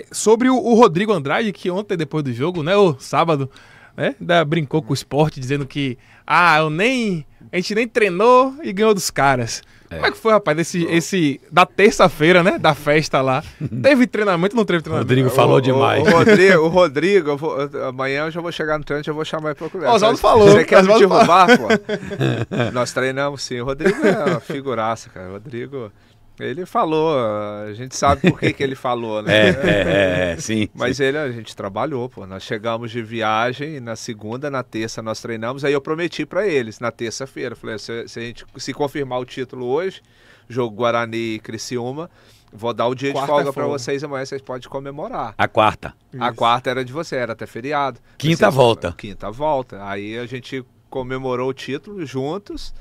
é, 0.00 0.04
sobre 0.12 0.48
o, 0.48 0.56
o 0.56 0.74
Rodrigo 0.74 1.12
Andrade, 1.12 1.52
que 1.52 1.70
ontem, 1.70 1.96
depois 1.96 2.22
do 2.24 2.32
jogo, 2.32 2.62
né, 2.62 2.76
o 2.76 2.96
sábado, 2.98 3.50
né, 3.96 4.14
ainda 4.20 4.44
brincou 4.44 4.82
com 4.82 4.90
o 4.90 4.94
esporte, 4.94 5.40
dizendo 5.40 5.66
que, 5.66 5.96
ah, 6.26 6.58
eu 6.58 6.70
nem... 6.70 7.26
A 7.52 7.56
gente 7.56 7.74
nem 7.74 7.88
treinou 7.88 8.54
e 8.62 8.72
ganhou 8.72 8.94
dos 8.94 9.10
caras. 9.10 9.62
Como 9.90 10.06
é 10.06 10.10
que 10.12 10.16
foi, 10.16 10.32
rapaz, 10.32 10.56
esse, 10.58 10.84
esse 10.84 11.40
da 11.50 11.66
terça-feira, 11.66 12.42
né, 12.44 12.58
da 12.58 12.74
festa 12.74 13.20
lá? 13.20 13.42
Teve 13.82 14.06
treinamento 14.06 14.54
ou 14.54 14.58
não 14.60 14.64
teve 14.64 14.82
treinamento? 14.82 15.08
Rodrigo 15.08 15.30
falou 15.30 15.56
o, 15.56 15.60
demais. 15.60 16.02
O, 16.06 16.06
o 16.08 16.12
Rodrigo, 16.18 16.58
o 16.62 16.68
Rodrigo 16.68 17.30
eu 17.30 17.36
vou- 17.36 17.60
eu- 17.60 17.86
amanhã 17.88 18.26
eu 18.26 18.30
já 18.30 18.40
vou 18.40 18.52
chegar 18.52 18.78
no 18.78 18.84
treino, 18.84 19.02
já 19.02 19.12
vou 19.12 19.24
chamar 19.24 19.48
ele 19.50 19.54
pra 19.56 19.68
conversa. 19.68 19.94
Oswaldo 19.96 20.18
falou, 20.18 20.48
Você 20.48 20.64
quer 20.64 20.82
me 20.84 20.96
derrubar, 20.96 21.48
pô? 21.58 21.66
Nós 22.72 22.92
treinamos 22.92 23.42
sim. 23.42 23.60
O 23.60 23.64
Rodrigo 23.64 24.06
é 24.06 24.30
uma 24.30 24.40
figuraça, 24.40 25.10
cara. 25.10 25.28
O 25.28 25.32
Rodrigo, 25.32 25.90
ele 26.40 26.66
falou, 26.66 27.16
a 27.66 27.72
gente 27.74 27.96
sabe 27.96 28.30
por 28.30 28.38
que, 28.40 28.52
que 28.52 28.62
ele 28.62 28.74
falou, 28.74 29.22
né? 29.22 29.30
É, 29.40 29.48
é, 29.48 29.52
é, 30.30 30.32
é, 30.32 30.36
sim. 30.38 30.68
Mas 30.74 30.98
ele, 31.00 31.16
a 31.18 31.30
gente 31.30 31.54
trabalhou, 31.54 32.08
pô. 32.08 32.26
Nós 32.26 32.42
chegamos 32.42 32.90
de 32.90 33.02
viagem, 33.02 33.80
na 33.80 33.96
segunda, 33.96 34.50
na 34.50 34.62
terça 34.62 35.02
nós 35.02 35.20
treinamos. 35.20 35.64
Aí 35.64 35.72
eu 35.72 35.80
prometi 35.80 36.24
pra 36.26 36.46
eles, 36.46 36.80
na 36.80 36.90
terça-feira. 36.90 37.54
Falei, 37.54 37.78
se, 37.78 38.08
se 38.08 38.18
a 38.18 38.22
gente 38.22 38.44
se 38.56 38.72
confirmar 38.72 39.18
o 39.20 39.24
título 39.24 39.66
hoje, 39.66 40.00
jogo 40.48 40.74
Guarani 40.76 41.34
e 41.34 41.38
Criciúma, 41.38 42.10
vou 42.52 42.72
dar 42.74 42.86
o 42.88 42.94
dia 42.94 43.12
Quarta 43.12 43.26
de 43.26 43.32
folga 43.32 43.50
é 43.50 43.52
pra 43.52 43.62
folga. 43.64 43.78
vocês 43.78 44.02
amanhã, 44.02 44.24
vocês 44.24 44.42
podem 44.42 44.68
comemorar. 44.68 45.34
A 45.38 45.46
quarta. 45.48 45.94
A 46.18 46.26
Isso. 46.28 46.36
quarta 46.36 46.70
era 46.70 46.84
de 46.84 46.92
você, 46.92 47.16
era 47.16 47.32
até 47.32 47.46
feriado. 47.46 48.00
Quinta 48.18 48.46
Vocês- 48.46 48.54
volta. 48.54 48.92
Quinta 48.96 49.30
volta. 49.30 49.84
Aí 49.86 50.18
a 50.18 50.26
gente 50.26 50.64
comemorou 50.88 51.48
o 51.50 51.54
título 51.54 52.04
juntos 52.04 52.74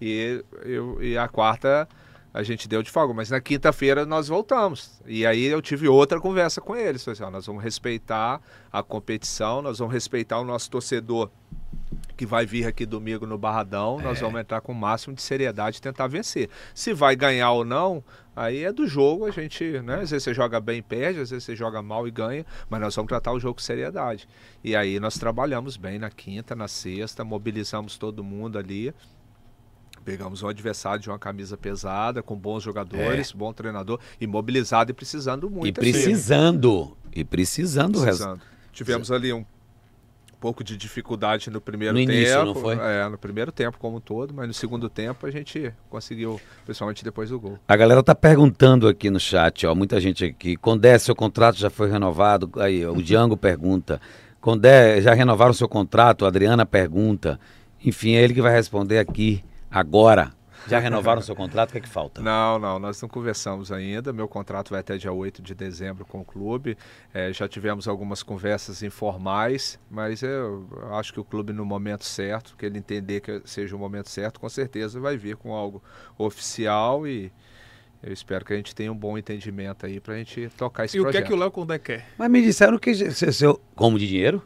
e, 0.00 0.44
eu- 0.64 1.02
e 1.02 1.16
a 1.16 1.26
quarta 1.28 1.88
a 2.34 2.42
gente 2.42 2.66
deu 2.66 2.82
de 2.82 2.90
folga. 2.90 3.14
Mas 3.14 3.30
na 3.30 3.40
quinta-feira 3.40 4.04
nós 4.04 4.26
voltamos. 4.26 5.00
E 5.06 5.24
aí 5.24 5.44
eu 5.44 5.62
tive 5.62 5.86
outra 5.86 6.20
conversa 6.20 6.60
com 6.60 6.74
eles. 6.74 7.06
Assim, 7.06 7.22
ó, 7.22 7.30
nós 7.30 7.46
vamos 7.46 7.62
respeitar 7.62 8.40
a 8.72 8.82
competição, 8.82 9.62
nós 9.62 9.78
vamos 9.78 9.94
respeitar 9.94 10.40
o 10.40 10.44
nosso 10.44 10.68
torcedor 10.68 11.30
que 12.16 12.26
vai 12.26 12.46
vir 12.46 12.66
aqui 12.66 12.86
domingo 12.86 13.26
no 13.26 13.36
Barradão, 13.36 13.98
nós 13.98 14.20
vamos 14.20 14.40
entrar 14.40 14.60
com 14.60 14.72
o 14.72 14.74
máximo 14.74 15.14
de 15.14 15.22
seriedade 15.22 15.78
e 15.78 15.80
tentar 15.80 16.06
vencer. 16.06 16.48
Se 16.72 16.92
vai 16.92 17.16
ganhar 17.16 17.50
ou 17.50 17.64
não, 17.64 18.04
aí 18.36 18.64
é 18.64 18.72
do 18.72 18.86
jogo, 18.86 19.24
a 19.26 19.30
gente, 19.30 19.80
né? 19.80 19.96
Às 19.96 20.10
vezes 20.10 20.22
você 20.22 20.34
joga 20.34 20.60
bem 20.60 20.78
e 20.78 20.82
perde, 20.82 21.20
às 21.20 21.30
vezes 21.30 21.44
você 21.44 21.56
joga 21.56 21.82
mal 21.82 22.06
e 22.06 22.10
ganha, 22.10 22.46
mas 22.68 22.80
nós 22.80 22.94
vamos 22.94 23.08
tratar 23.08 23.32
o 23.32 23.40
jogo 23.40 23.54
com 23.54 23.60
seriedade. 23.60 24.28
E 24.62 24.76
aí 24.76 25.00
nós 25.00 25.18
trabalhamos 25.18 25.76
bem 25.76 25.98
na 25.98 26.10
quinta, 26.10 26.54
na 26.54 26.68
sexta, 26.68 27.24
mobilizamos 27.24 27.98
todo 27.98 28.22
mundo 28.22 28.58
ali. 28.58 28.94
Pegamos 30.04 30.42
um 30.42 30.48
adversário 30.48 31.00
de 31.00 31.08
uma 31.08 31.18
camisa 31.18 31.56
pesada, 31.56 32.22
com 32.22 32.36
bons 32.36 32.62
jogadores, 32.62 33.32
bom 33.32 33.52
treinador, 33.52 33.98
e 34.20 34.26
mobilizado 34.26 34.90
e 34.90 34.94
precisando 34.94 35.48
muito. 35.48 35.66
E 35.66 35.80
assim, 35.80 35.92
né? 35.92 36.02
precisando. 36.02 36.96
E 37.14 37.24
precisando. 37.24 38.00
Precisando. 38.02 38.40
Tivemos 38.72 39.10
ali 39.10 39.32
um 39.32 39.44
pouco 40.44 40.62
de 40.62 40.76
dificuldade 40.76 41.48
no 41.48 41.58
primeiro 41.58 41.94
No 41.94 42.00
tempo. 42.00 42.12
início, 42.12 42.44
não 42.44 42.54
foi? 42.54 42.76
É, 42.78 43.08
no 43.08 43.16
primeiro 43.16 43.50
tempo 43.50 43.78
como 43.78 43.96
um 43.96 44.00
todo, 44.00 44.34
mas 44.34 44.46
no 44.46 44.52
segundo 44.52 44.90
tempo 44.90 45.26
a 45.26 45.30
gente 45.30 45.72
conseguiu, 45.88 46.38
principalmente 46.66 47.02
depois 47.02 47.30
do 47.30 47.40
gol. 47.40 47.58
A 47.66 47.74
galera 47.74 48.02
tá 48.02 48.14
perguntando 48.14 48.86
aqui 48.86 49.08
no 49.08 49.18
chat, 49.18 49.66
ó, 49.66 49.74
muita 49.74 49.98
gente 49.98 50.22
aqui. 50.22 50.54
Condé, 50.54 50.98
seu 50.98 51.16
contrato 51.16 51.56
já 51.56 51.70
foi 51.70 51.90
renovado? 51.90 52.50
Aí, 52.60 52.84
o 52.86 53.00
Django 53.00 53.38
pergunta. 53.38 53.98
Condé, 54.38 55.00
já 55.00 55.14
renovaram 55.14 55.54
seu 55.54 55.66
contrato? 55.66 56.26
A 56.26 56.28
Adriana 56.28 56.66
pergunta. 56.66 57.40
Enfim, 57.82 58.14
é 58.14 58.22
ele 58.22 58.34
que 58.34 58.42
vai 58.42 58.52
responder 58.52 58.98
aqui 58.98 59.42
agora. 59.78 60.32
Já 60.66 60.78
renovaram 60.78 61.20
seu 61.20 61.36
contrato? 61.36 61.68
O 61.68 61.72
que 61.72 61.78
é 61.78 61.80
que 61.82 61.88
falta? 61.88 62.22
Não, 62.22 62.58
não, 62.58 62.78
nós 62.78 63.00
não 63.02 63.06
conversamos 63.06 63.70
ainda. 63.70 64.14
Meu 64.14 64.26
contrato 64.26 64.70
vai 64.70 64.80
até 64.80 64.96
dia 64.96 65.12
8 65.12 65.42
de 65.42 65.54
dezembro 65.54 66.06
com 66.06 66.20
o 66.20 66.24
clube. 66.24 66.78
É, 67.12 67.30
já 67.34 67.46
tivemos 67.46 67.86
algumas 67.86 68.22
conversas 68.22 68.82
informais, 68.82 69.78
mas 69.90 70.22
eu 70.22 70.66
acho 70.92 71.12
que 71.12 71.20
o 71.20 71.24
clube, 71.24 71.52
no 71.52 71.66
momento 71.66 72.04
certo, 72.06 72.56
que 72.56 72.64
ele 72.64 72.78
entender 72.78 73.20
que 73.20 73.42
seja 73.44 73.76
o 73.76 73.78
momento 73.78 74.08
certo, 74.08 74.40
com 74.40 74.48
certeza 74.48 74.98
vai 74.98 75.18
vir 75.18 75.36
com 75.36 75.52
algo 75.52 75.82
oficial 76.16 77.06
e 77.06 77.30
eu 78.02 78.12
espero 78.12 78.42
que 78.42 78.52
a 78.54 78.56
gente 78.56 78.74
tenha 78.74 78.90
um 78.90 78.96
bom 78.96 79.18
entendimento 79.18 79.84
aí 79.84 80.00
para 80.00 80.14
a 80.14 80.16
gente 80.16 80.48
tocar 80.56 80.86
esse 80.86 80.96
E 80.96 81.00
o 81.00 81.02
que 81.04 81.10
projeto. 81.10 81.24
é 81.24 81.26
que 81.28 81.34
o 81.34 81.36
Léo 81.36 81.50
Condé 81.50 81.78
quer? 81.78 82.06
Mas 82.16 82.30
me 82.30 82.40
disseram 82.40 82.78
que 82.78 82.94
se- 82.94 83.32
seu, 83.34 83.60
como 83.74 83.98
de 83.98 84.06
dinheiro? 84.08 84.42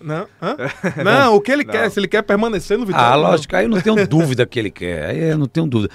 Não, 0.00 0.26
Hã? 0.40 0.56
não 1.04 1.36
o 1.36 1.40
que 1.40 1.50
ele 1.50 1.64
Não. 1.64 1.72
quer, 1.72 1.90
se 1.90 1.98
ele 1.98 2.08
quer 2.08 2.22
permanecer 2.22 2.78
no 2.78 2.86
Vitória. 2.86 3.08
Ah, 3.08 3.16
não. 3.16 3.22
lógico, 3.30 3.54
aí 3.56 3.64
eu 3.64 3.68
não 3.68 3.80
tenho 3.80 4.06
dúvida 4.08 4.46
que 4.46 4.58
ele 4.58 4.70
quer. 4.70 5.10
Aí 5.10 5.30
eu 5.30 5.38
não 5.38 5.46
tenho 5.46 5.66
dúvida. 5.66 5.92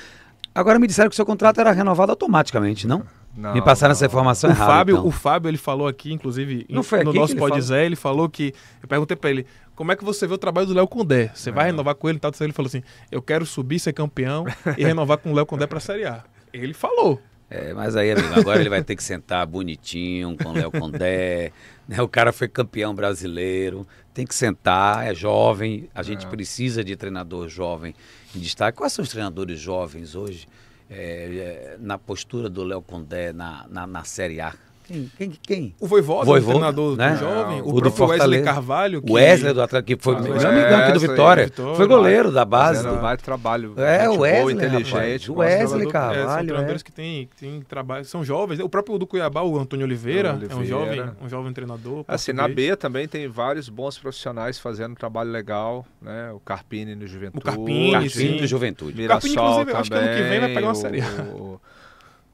Agora 0.54 0.78
me 0.78 0.86
disseram 0.88 1.10
que 1.10 1.16
seu 1.16 1.26
contrato 1.26 1.60
era 1.60 1.72
renovado 1.72 2.12
automaticamente, 2.12 2.86
não? 2.88 3.04
Não, 3.36 3.54
me 3.56 3.62
passaram 3.64 3.90
não. 3.90 3.94
essa 3.94 4.06
informação 4.06 4.50
O 4.50 4.54
errada. 4.54 4.72
Fábio, 4.72 4.94
então. 4.96 5.08
o 5.08 5.12
Fábio, 5.12 5.50
ele 5.50 5.58
falou 5.58 5.88
aqui, 5.88 6.14
inclusive, 6.14 6.68
no 6.70 6.84
nosso 7.14 7.36
Pode? 7.36 7.60
Zé, 7.62 7.86
ele 7.86 7.96
falou 7.96 8.30
que. 8.30 8.54
Eu 8.82 8.88
perguntei 8.88 9.18
pra 9.18 9.32
ele: 9.32 9.48
como 9.76 9.92
é 9.92 9.96
que 9.96 10.04
você 10.04 10.28
vê 10.28 10.34
o 10.36 10.38
trabalho 10.38 10.68
do 10.68 10.74
Léo 10.76 10.88
Condé? 10.88 11.32
Você 11.34 11.50
vai 11.50 11.66
renovar 11.66 11.96
com 11.96 12.08
ele 12.08 12.18
e 12.18 12.22
tal? 12.22 12.32
Ele 12.40 12.54
falou 12.54 12.68
assim: 12.68 12.84
eu 13.12 13.22
quero 13.22 13.46
subir, 13.46 13.80
ser 13.80 13.94
campeão 13.94 14.46
e 14.78 14.84
renovar 14.84 15.18
com 15.18 15.32
o 15.32 15.34
Léo 15.34 15.46
Condé 15.48 15.66
pra 15.66 15.80
Série 15.80 16.06
A. 16.06 16.24
Ele 16.54 16.74
falou. 16.74 17.20
É, 17.54 17.72
mas 17.72 17.96
aí, 17.96 18.12
amigo, 18.12 18.34
agora 18.34 18.60
ele 18.60 18.70
vai 18.70 18.84
ter 18.84 18.96
que 18.96 19.04
sentar 19.04 19.46
bonitinho 19.46 20.36
com 20.36 20.50
o 20.50 20.54
Léo 20.54 20.72
Condé. 20.72 21.52
Né? 21.88 22.02
O 22.02 22.08
cara 22.08 22.34
foi 22.34 22.48
campeão 22.48 22.96
brasileiro, 22.96 23.86
tem 24.12 24.26
que 24.26 24.34
sentar, 24.34 25.06
é 25.06 25.14
jovem. 25.14 25.88
A 25.94 26.02
gente 26.02 26.26
precisa 26.26 26.84
de 26.84 26.96
treinador 26.96 27.48
jovem 27.48 27.94
em 28.36 28.40
destaque. 28.40 28.80
Quais 28.80 28.94
são 28.94 29.04
os 29.04 29.10
treinadores 29.10 29.60
jovens 29.60 30.16
hoje 30.16 30.48
é, 30.90 30.96
é, 30.96 31.78
na 31.80 31.98
postura 31.98 32.50
do 32.50 32.64
Léo 32.64 32.82
Condé 32.82 33.32
na, 33.32 33.68
na, 33.70 33.86
na 33.86 34.04
Série 34.04 34.42
A? 34.42 34.56
Quem? 34.94 35.12
Quem? 35.18 35.32
quem? 35.42 35.76
O 35.80 35.88
Voivoda, 35.88 36.26
Voivoda, 36.26 36.50
o 36.58 36.60
treinador 36.60 36.98
né? 36.98 37.12
do 37.12 37.18
jovem. 37.20 37.62
O, 37.62 37.70
o 37.70 37.74
do 37.74 37.82
próprio 37.82 38.06
Wesley 38.08 38.18
Fortaleza. 38.20 38.44
Carvalho. 38.44 39.02
Que... 39.02 39.12
O 39.12 39.16
Wesley 39.16 39.54
do 39.54 39.62
Atlético, 39.62 39.98
que 39.98 40.04
foi 40.04 40.16
Ah, 40.16 40.20
meu 40.22 40.34
amigão 40.34 40.80
aqui 40.80 40.92
do 40.92 41.00
Vitória. 41.00 41.46
Vitória. 41.46 41.76
Foi 41.76 41.88
goleiro 41.88 42.32
da 42.32 42.46
base. 42.46 42.88
Do- 42.88 42.96
baita 42.98 43.24
trabalho. 43.24 43.74
É, 43.78 44.08
o 44.08 44.14
boa, 44.14 44.22
Wesley, 44.22 44.56
inteligente. 44.56 44.92
rapaz. 44.94 45.30
O 45.30 45.34
Wesley, 45.36 45.68
jogador. 45.86 45.92
cara. 45.92 46.14
É, 46.14 46.16
são 46.18 46.26
Carvalho, 46.28 46.48
treinadores 46.48 46.82
é. 46.82 46.86
que 46.86 46.92
têm 46.92 47.30
tem 47.40 47.62
trabalho, 47.62 48.06
são 48.06 48.24
jovens. 48.24 48.60
O 48.60 48.70
próprio 48.70 48.98
do 48.98 49.08
Cuiabá, 49.08 49.42
o 49.42 49.58
Antônio 49.58 49.86
Oliveira, 49.86 50.30
é 50.30 50.32
um 50.32 50.36
Oliveira. 50.36 50.66
jovem, 50.66 51.12
um 51.22 51.30
jovem 51.30 51.54
treinador. 51.54 52.06
Assim, 52.08 52.32
na 52.32 52.44
português. 52.44 52.70
B 52.70 52.76
também 52.76 53.08
tem 53.08 53.28
vários 53.28 53.70
bons 53.70 53.98
profissionais 53.98 54.60
fazendo 54.60 54.92
um 54.92 54.96
trabalho 54.96 55.32
legal, 55.32 55.86
né? 56.02 56.32
O 56.32 56.40
Carpini 56.40 56.96
no 56.96 57.08
Juventude. 57.08 57.40
O 57.40 57.42
Carpini, 57.42 57.92
Carpini 57.92 58.10
sim. 58.12 58.38
do 58.38 58.48
Juventude. 58.48 58.96
Mirassol 58.98 59.34
Carpini, 59.34 59.62
inclusive, 59.62 59.72
acho 59.78 59.90
que 59.90 59.98
ano 59.98 60.08
que 60.08 60.14
também, 60.16 60.30
vem 60.30 60.40
vai 60.40 60.54
pegar 60.54 60.68
uma 60.68 60.76
Série. 60.76 61.02
O, 61.34 61.60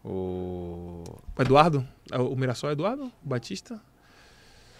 o- 0.03 1.03
O 1.37 1.41
Eduardo? 1.41 1.85
É 2.11 2.17
O 2.17 2.35
Mirassol 2.35 2.69
é 2.69 2.73
Eduardo? 2.73 3.05
O 3.05 3.11
Batista? 3.29 3.79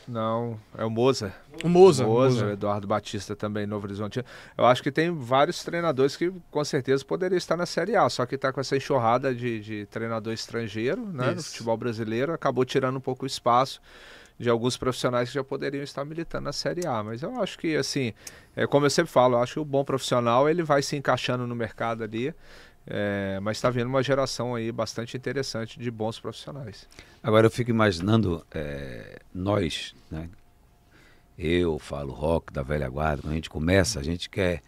Não, 0.07 0.59
é 0.75 0.83
o 0.83 0.89
Moza. 0.89 1.31
O 1.63 1.69
Moza. 1.69 2.03
Moza, 2.03 2.31
Moza. 2.33 2.45
o 2.47 2.49
Eduardo 2.49 2.87
Batista 2.87 3.35
também, 3.35 3.67
Novo 3.67 3.85
Horizonte. 3.85 4.25
Eu 4.57 4.65
acho 4.65 4.81
que 4.81 4.91
tem 4.91 5.11
vários 5.15 5.63
treinadores 5.63 6.15
que 6.17 6.33
com 6.49 6.63
certeza 6.65 7.05
poderiam 7.05 7.37
estar 7.37 7.55
na 7.55 7.67
Série 7.67 7.95
A, 7.95 8.09
só 8.09 8.25
que 8.25 8.33
está 8.33 8.51
com 8.51 8.59
essa 8.59 8.75
enxurrada 8.75 9.35
de, 9.35 9.59
de 9.59 9.85
treinador 9.85 10.33
estrangeiro 10.33 11.05
né, 11.05 11.31
no 11.31 11.43
futebol 11.43 11.77
brasileiro, 11.77 12.33
acabou 12.33 12.65
tirando 12.65 12.97
um 12.97 13.01
pouco 13.01 13.23
o 13.23 13.27
espaço 13.27 13.79
de 14.39 14.49
alguns 14.49 14.77
profissionais 14.77 15.29
que 15.29 15.35
já 15.35 15.43
poderiam 15.43 15.83
estar 15.83 16.03
militando 16.05 16.45
na 16.45 16.53
Série 16.53 16.87
A. 16.87 17.03
Mas 17.03 17.21
eu 17.21 17.39
acho 17.39 17.59
que, 17.59 17.75
assim, 17.75 18.11
é, 18.55 18.65
como 18.65 18.87
eu 18.87 18.89
sempre 18.89 19.11
falo, 19.11 19.35
eu 19.35 19.41
acho 19.43 19.55
que 19.55 19.59
o 19.59 19.65
bom 19.65 19.83
profissional 19.83 20.49
ele 20.49 20.63
vai 20.63 20.81
se 20.81 20.95
encaixando 20.95 21.45
no 21.45 21.53
mercado 21.53 22.03
ali, 22.03 22.33
é, 22.89 23.39
mas 23.41 23.57
está 23.57 23.69
vindo 23.69 23.87
uma 23.87 24.01
geração 24.01 24.55
aí 24.55 24.71
bastante 24.71 25.15
interessante 25.15 25.79
de 25.79 25.91
bons 25.91 26.19
profissionais. 26.19 26.87
Agora 27.21 27.45
eu 27.47 27.51
fico 27.51 27.69
imaginando 27.69 28.43
é, 28.51 29.19
nós, 29.33 29.93
né? 30.09 30.27
Eu 31.37 31.79
falo 31.79 32.11
rock 32.11 32.51
da 32.51 32.61
velha 32.63 32.89
guarda, 32.89 33.21
quando 33.21 33.31
a 33.31 33.35
gente 33.35 33.49
começa, 33.49 33.99
a 33.99 34.03
gente 34.03 34.29
quer, 34.29 34.61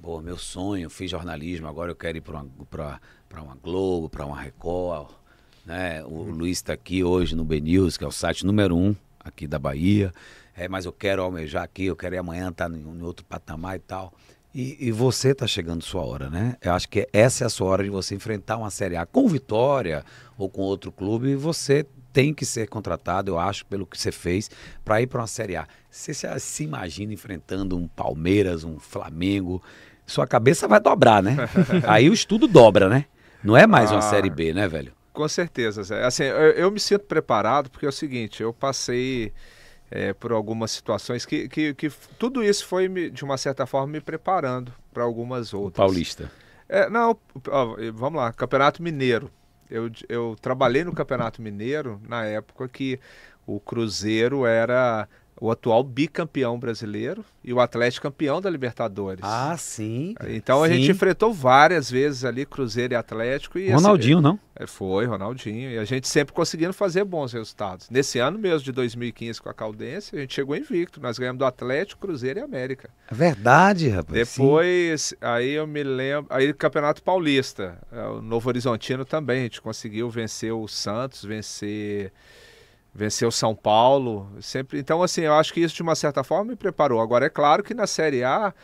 pô, 0.00 0.20
meu 0.22 0.38
sonho, 0.38 0.88
fiz 0.88 1.10
jornalismo, 1.10 1.66
agora 1.66 1.90
eu 1.90 1.96
quero 1.96 2.16
ir 2.16 2.20
para 2.22 2.40
uma, 2.40 2.48
pra- 2.70 3.00
uma 3.42 3.56
Globo, 3.56 4.08
para 4.08 4.24
uma 4.24 4.40
Record, 4.40 5.10
né? 5.66 6.02
O 6.04 6.22
Luiz 6.22 6.58
está 6.58 6.72
aqui 6.72 7.04
hoje 7.04 7.34
no 7.34 7.44
BNews, 7.44 7.96
que 7.98 8.04
é 8.04 8.06
o 8.06 8.12
site 8.12 8.46
número 8.46 8.74
um 8.76 8.94
aqui 9.20 9.46
da 9.46 9.58
Bahia, 9.58 10.12
é, 10.56 10.68
mas 10.68 10.84
eu 10.86 10.92
quero 10.92 11.22
almejar 11.22 11.64
aqui, 11.64 11.86
eu 11.86 11.96
quero 11.96 12.14
ir 12.14 12.18
amanhã 12.18 12.48
estar 12.48 12.70
em, 12.70 12.80
em 12.80 13.02
outro 13.02 13.24
patamar 13.26 13.76
e 13.76 13.80
tal. 13.80 14.12
E, 14.54 14.76
e 14.88 14.92
você 14.92 15.30
está 15.30 15.46
chegando 15.48 15.82
sua 15.82 16.04
hora, 16.04 16.30
né? 16.30 16.56
Eu 16.62 16.72
acho 16.74 16.88
que 16.88 17.08
essa 17.12 17.42
é 17.44 17.46
a 17.46 17.50
sua 17.50 17.66
hora 17.68 17.82
de 17.82 17.90
você 17.90 18.14
enfrentar 18.14 18.56
uma 18.56 18.70
Série 18.70 18.96
A 18.96 19.04
com 19.04 19.26
Vitória 19.26 20.04
ou 20.38 20.48
com 20.48 20.62
outro 20.62 20.92
clube 20.92 21.30
e 21.30 21.34
você 21.34 21.84
tem 22.12 22.32
que 22.32 22.44
ser 22.46 22.68
contratado, 22.68 23.32
eu 23.32 23.38
acho, 23.40 23.66
pelo 23.66 23.84
que 23.84 24.00
você 24.00 24.12
fez, 24.12 24.48
para 24.84 25.02
ir 25.02 25.08
para 25.08 25.20
uma 25.20 25.26
Série 25.26 25.56
A. 25.56 25.66
Você 25.90 26.14
se, 26.14 26.28
se 26.38 26.62
imagina 26.62 27.12
enfrentando 27.12 27.76
um 27.76 27.88
Palmeiras, 27.88 28.62
um 28.62 28.78
Flamengo, 28.78 29.60
sua 30.06 30.24
cabeça 30.24 30.68
vai 30.68 30.78
dobrar, 30.78 31.20
né? 31.20 31.36
Aí 31.88 32.08
o 32.08 32.14
estudo 32.14 32.46
dobra, 32.46 32.88
né? 32.88 33.06
Não 33.42 33.56
é 33.56 33.66
mais 33.66 33.90
uma 33.90 33.98
Ah. 33.98 34.02
Série 34.02 34.30
B, 34.30 34.54
né, 34.54 34.68
velho? 34.68 34.92
Com 35.12 35.26
certeza, 35.28 35.82
Zé. 35.82 36.04
Assim, 36.04 36.22
eu, 36.22 36.36
eu 36.52 36.70
me 36.70 36.78
sinto 36.78 37.04
preparado 37.06 37.68
porque 37.70 37.86
é 37.86 37.88
o 37.88 37.92
seguinte, 37.92 38.40
eu 38.42 38.52
passei 38.52 39.32
é, 39.90 40.12
por 40.12 40.32
algumas 40.32 40.70
situações 40.70 41.24
que, 41.26 41.48
que, 41.48 41.74
que 41.74 41.90
tudo 42.18 42.42
isso 42.42 42.66
foi, 42.66 42.88
me- 42.88 43.10
de 43.10 43.24
uma 43.24 43.36
certa 43.36 43.66
forma, 43.66 43.88
me 43.92 44.00
preparando 44.00 44.72
para 44.92 45.02
algumas 45.02 45.52
outras. 45.54 45.76
Paulista. 45.84 46.30
É, 46.68 46.88
não, 46.88 47.16
vamos 47.94 48.20
lá, 48.20 48.32
Campeonato 48.32 48.82
Mineiro. 48.82 49.30
Eu, 49.70 49.90
eu 50.08 50.36
trabalhei 50.40 50.84
no 50.84 50.92
Campeonato 50.94 51.40
Mineiro 51.40 52.00
na 52.08 52.24
época 52.24 52.68
que 52.68 52.98
o 53.46 53.58
Cruzeiro 53.60 54.46
era 54.46 55.08
o 55.40 55.50
atual 55.50 55.82
bicampeão 55.82 56.58
brasileiro 56.58 57.24
e 57.42 57.52
o 57.52 57.60
Atlético 57.60 58.04
campeão 58.04 58.40
da 58.40 58.48
Libertadores. 58.48 59.20
Ah, 59.22 59.56
sim. 59.58 60.14
então 60.28 60.62
a 60.62 60.68
sim. 60.68 60.74
gente 60.74 60.90
enfrentou 60.92 61.32
várias 61.32 61.90
vezes 61.90 62.24
ali 62.24 62.46
Cruzeiro 62.46 62.94
e 62.94 62.96
Atlético 62.96 63.58
e 63.58 63.64
assim, 63.64 63.74
Ronaldinho, 63.74 64.20
não? 64.20 64.38
é, 64.56 64.66
Foi, 64.66 65.04
Ronaldinho. 65.04 65.70
E 65.70 65.78
a 65.78 65.84
gente 65.84 66.06
sempre 66.08 66.32
conseguindo 66.32 66.72
fazer 66.72 67.04
bons 67.04 67.32
resultados. 67.32 67.90
Nesse 67.90 68.18
ano 68.18 68.38
mesmo, 68.38 68.60
de 68.60 68.72
2015, 68.72 69.40
com 69.42 69.48
a 69.48 69.54
Caldense, 69.54 70.16
a 70.16 70.20
gente 70.20 70.34
chegou 70.34 70.56
invicto. 70.56 71.00
Nós 71.00 71.18
ganhamos 71.18 71.38
do 71.38 71.44
Atlético, 71.44 72.06
Cruzeiro 72.06 72.38
e 72.38 72.42
América. 72.42 72.88
É 73.10 73.14
verdade, 73.14 73.88
rapaz. 73.88 74.28
sim. 74.28 74.40
Depois, 74.42 75.14
aí 75.20 75.50
eu 75.50 75.66
me 75.66 75.82
lembro. 75.82 76.26
Aí, 76.30 76.52
Campeonato 76.54 77.02
Paulista. 77.02 77.76
é, 77.92 78.00
O 78.06 78.22
Novo 78.22 78.48
Horizontino 78.48 79.04
também. 79.04 79.40
A 79.40 79.42
gente 79.42 79.60
conseguiu 79.60 80.08
vencer 80.08 80.52
o 80.52 80.66
Santos, 80.68 81.24
vencer. 81.24 82.12
Vencer 82.94 83.26
o 83.26 83.32
São 83.32 83.54
Paulo. 83.54 84.28
Sempre. 84.40 84.78
Então, 84.78 85.02
assim, 85.02 85.22
eu 85.22 85.34
acho 85.34 85.52
que 85.52 85.60
isso, 85.60 85.74
de 85.74 85.82
uma 85.82 85.94
certa 85.96 86.22
forma, 86.22 86.50
me 86.52 86.56
preparou. 86.56 87.00
Agora, 87.00 87.26
é 87.26 87.30
claro 87.30 87.62
que 87.62 87.74
na 87.74 87.86
Série 87.86 88.22
A. 88.22 88.54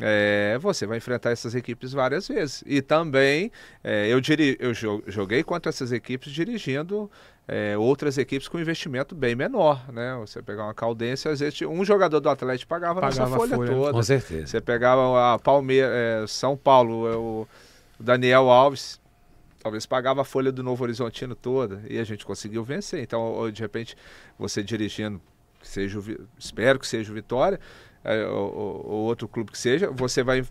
é, 0.00 0.56
você 0.60 0.86
vai 0.86 0.98
enfrentar 0.98 1.30
essas 1.30 1.54
equipes 1.54 1.92
várias 1.92 2.26
vezes. 2.28 2.62
E 2.66 2.82
também 2.82 3.50
é, 3.82 4.08
eu, 4.08 4.20
diri 4.20 4.56
eu 4.60 4.72
jo- 4.72 5.02
joguei 5.06 5.42
contra 5.44 5.70
essas 5.70 5.92
equipes 5.92 6.32
dirigindo 6.32 7.08
é, 7.46 7.76
outras 7.78 8.16
equipes 8.18 8.48
com 8.48 8.58
investimento 8.58 9.14
bem 9.14 9.34
menor. 9.36 9.84
Né? 9.92 10.16
Você 10.20 10.42
pegar 10.42 10.64
uma 10.64 10.74
Caldense, 10.74 11.28
às 11.28 11.38
vezes 11.40 11.60
um 11.62 11.84
jogador 11.84 12.18
do 12.20 12.28
Atlético 12.28 12.68
pagava, 12.68 13.00
nossa 13.00 13.18
Pagava 13.22 13.36
folha, 13.36 13.54
folha. 13.56 13.70
toda. 13.72 13.92
Com 13.92 14.02
certeza. 14.02 14.46
Você 14.48 14.60
pegava 14.60 15.34
a 15.34 15.38
Palmeiras, 15.38 16.30
São 16.32 16.56
Paulo, 16.56 17.08
é, 17.08 17.14
o 17.16 17.46
Daniel 18.00 18.50
Alves, 18.50 19.00
talvez 19.64 19.86
pagava 19.86 20.20
a 20.20 20.24
folha 20.24 20.52
do 20.52 20.62
Novo 20.62 20.84
Horizontino 20.84 21.34
toda 21.34 21.82
e 21.88 21.98
a 21.98 22.04
gente 22.04 22.24
conseguiu 22.26 22.62
vencer. 22.62 23.02
Então, 23.02 23.50
de 23.50 23.62
repente, 23.62 23.96
você 24.38 24.62
dirigindo, 24.62 25.20
que 25.58 25.66
seja 25.66 25.98
o 25.98 26.04
espero 26.38 26.78
que 26.78 26.86
seja 26.86 27.10
o 27.10 27.14
Vitória, 27.14 27.58
é, 28.04 28.26
ou, 28.26 28.54
ou- 28.54 28.86
ou 28.86 29.00
outro 29.04 29.26
clube 29.26 29.50
que 29.50 29.58
seja, 29.58 29.90
você 29.90 30.22
vai 30.22 30.44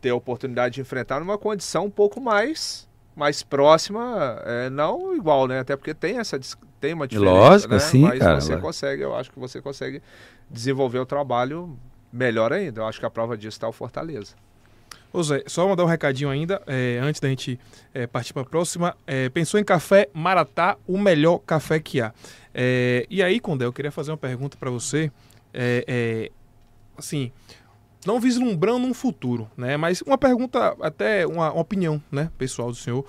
ter 0.00 0.10
a 0.10 0.14
oportunidade 0.14 0.76
de 0.76 0.80
enfrentar 0.80 1.18
numa 1.18 1.36
condição 1.36 1.86
um 1.86 1.90
pouco 1.90 2.20
mais 2.20 2.88
mais 3.14 3.42
próxima, 3.42 4.40
é, 4.46 4.70
não 4.70 5.14
igual, 5.14 5.46
né? 5.46 5.58
Até 5.58 5.76
porque 5.76 5.92
tem 5.92 6.18
essa 6.18 6.40
tem 6.80 6.94
uma 6.94 7.06
diferença, 7.06 7.34
Lógico, 7.40 7.74
né? 7.74 7.78
sim, 7.80 8.00
Mas 8.02 8.18
cara, 8.20 8.40
você 8.40 8.56
consegue, 8.56 9.02
eu 9.02 9.14
acho 9.14 9.30
que 9.30 9.38
você 9.38 9.60
consegue 9.60 10.00
desenvolver 10.48 10.98
o 11.00 11.04
trabalho 11.04 11.76
melhor 12.12 12.52
ainda. 12.52 12.80
Eu 12.80 12.86
acho 12.86 12.98
que 12.98 13.04
a 13.06 13.10
prova 13.10 13.36
disso 13.36 13.56
está 13.56 13.68
o 13.68 13.72
Fortaleza. 13.72 14.34
Ô 15.12 15.22
Zé, 15.22 15.42
só 15.46 15.68
mandar 15.68 15.84
um 15.84 15.86
recadinho 15.88 16.30
ainda, 16.30 16.62
é, 16.66 16.98
antes 17.02 17.20
da 17.20 17.28
gente 17.28 17.58
é, 17.92 18.06
partir 18.06 18.32
para 18.32 18.42
a 18.42 18.46
próxima. 18.46 18.96
É, 19.06 19.28
pensou 19.28 19.60
em 19.60 19.64
café 19.64 20.08
Maratá, 20.14 20.76
o 20.86 20.96
melhor 20.98 21.38
café 21.38 21.78
que 21.78 22.00
há. 22.00 22.12
É, 22.54 23.06
e 23.10 23.22
aí, 23.22 23.38
Condé, 23.38 23.66
eu 23.66 23.72
queria 23.72 23.90
fazer 23.92 24.10
uma 24.10 24.16
pergunta 24.16 24.56
para 24.56 24.70
você. 24.70 25.10
É, 25.52 25.84
é, 25.86 26.30
assim, 26.96 27.30
não 28.06 28.18
vislumbrando 28.18 28.86
um 28.86 28.94
futuro, 28.94 29.50
né? 29.56 29.76
Mas 29.76 30.00
uma 30.02 30.16
pergunta, 30.16 30.74
até 30.80 31.26
uma, 31.26 31.52
uma 31.52 31.60
opinião, 31.60 32.02
né, 32.10 32.30
pessoal 32.38 32.70
do 32.70 32.76
senhor. 32.76 33.04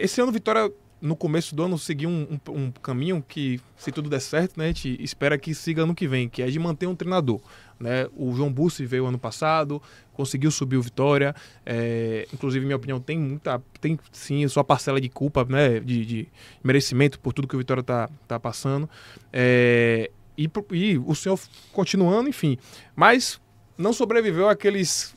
Esse 0.00 0.20
ano, 0.22 0.32
Vitória, 0.32 0.72
no 1.00 1.14
começo 1.14 1.54
do 1.54 1.62
ano, 1.62 1.78
seguiu 1.78 2.08
um, 2.08 2.38
um- 2.48 2.54
um 2.62 2.70
caminho 2.72 3.22
que, 3.28 3.60
se 3.76 3.92
tudo 3.92 4.08
der 4.08 4.20
certo, 4.20 4.56
né, 4.58 4.64
a 4.64 4.68
gente 4.68 4.96
espera 5.04 5.36
que 5.38 5.54
siga 5.54 5.82
ano 5.82 5.94
que 5.94 6.08
vem, 6.08 6.26
que 6.28 6.42
é 6.42 6.46
de 6.46 6.58
manter 6.58 6.86
um 6.86 6.96
treinador. 6.96 7.38
Né? 7.78 8.08
O 8.16 8.34
João 8.34 8.52
Bussi 8.52 8.84
veio 8.84 9.06
ano 9.06 9.18
passado, 9.18 9.80
conseguiu 10.12 10.50
subir 10.50 10.76
o 10.76 10.82
Vitória. 10.82 11.34
é, 11.64 12.26
inclusive, 12.32 12.64
minha 12.64 12.76
opinião, 12.76 13.00
tem 13.00 13.18
muita. 13.18 13.62
Tem 13.80 13.98
sim 14.10 14.46
sua 14.48 14.64
parcela 14.64 15.00
de 15.00 15.08
culpa, 15.08 15.44
né? 15.48 15.80
De, 15.80 16.04
de 16.04 16.28
merecimento 16.62 17.20
por 17.20 17.32
tudo 17.32 17.46
que 17.46 17.54
o 17.54 17.58
Vitória 17.58 17.82
tá, 17.82 18.10
tá 18.26 18.40
passando. 18.40 18.88
É, 19.32 20.10
e, 20.36 20.50
e 20.72 20.98
o 20.98 21.14
senhor 21.14 21.38
continuando, 21.72 22.28
enfim. 22.28 22.58
Mas 22.94 23.40
não 23.76 23.92
sobreviveu 23.92 24.48
àqueles 24.48 25.14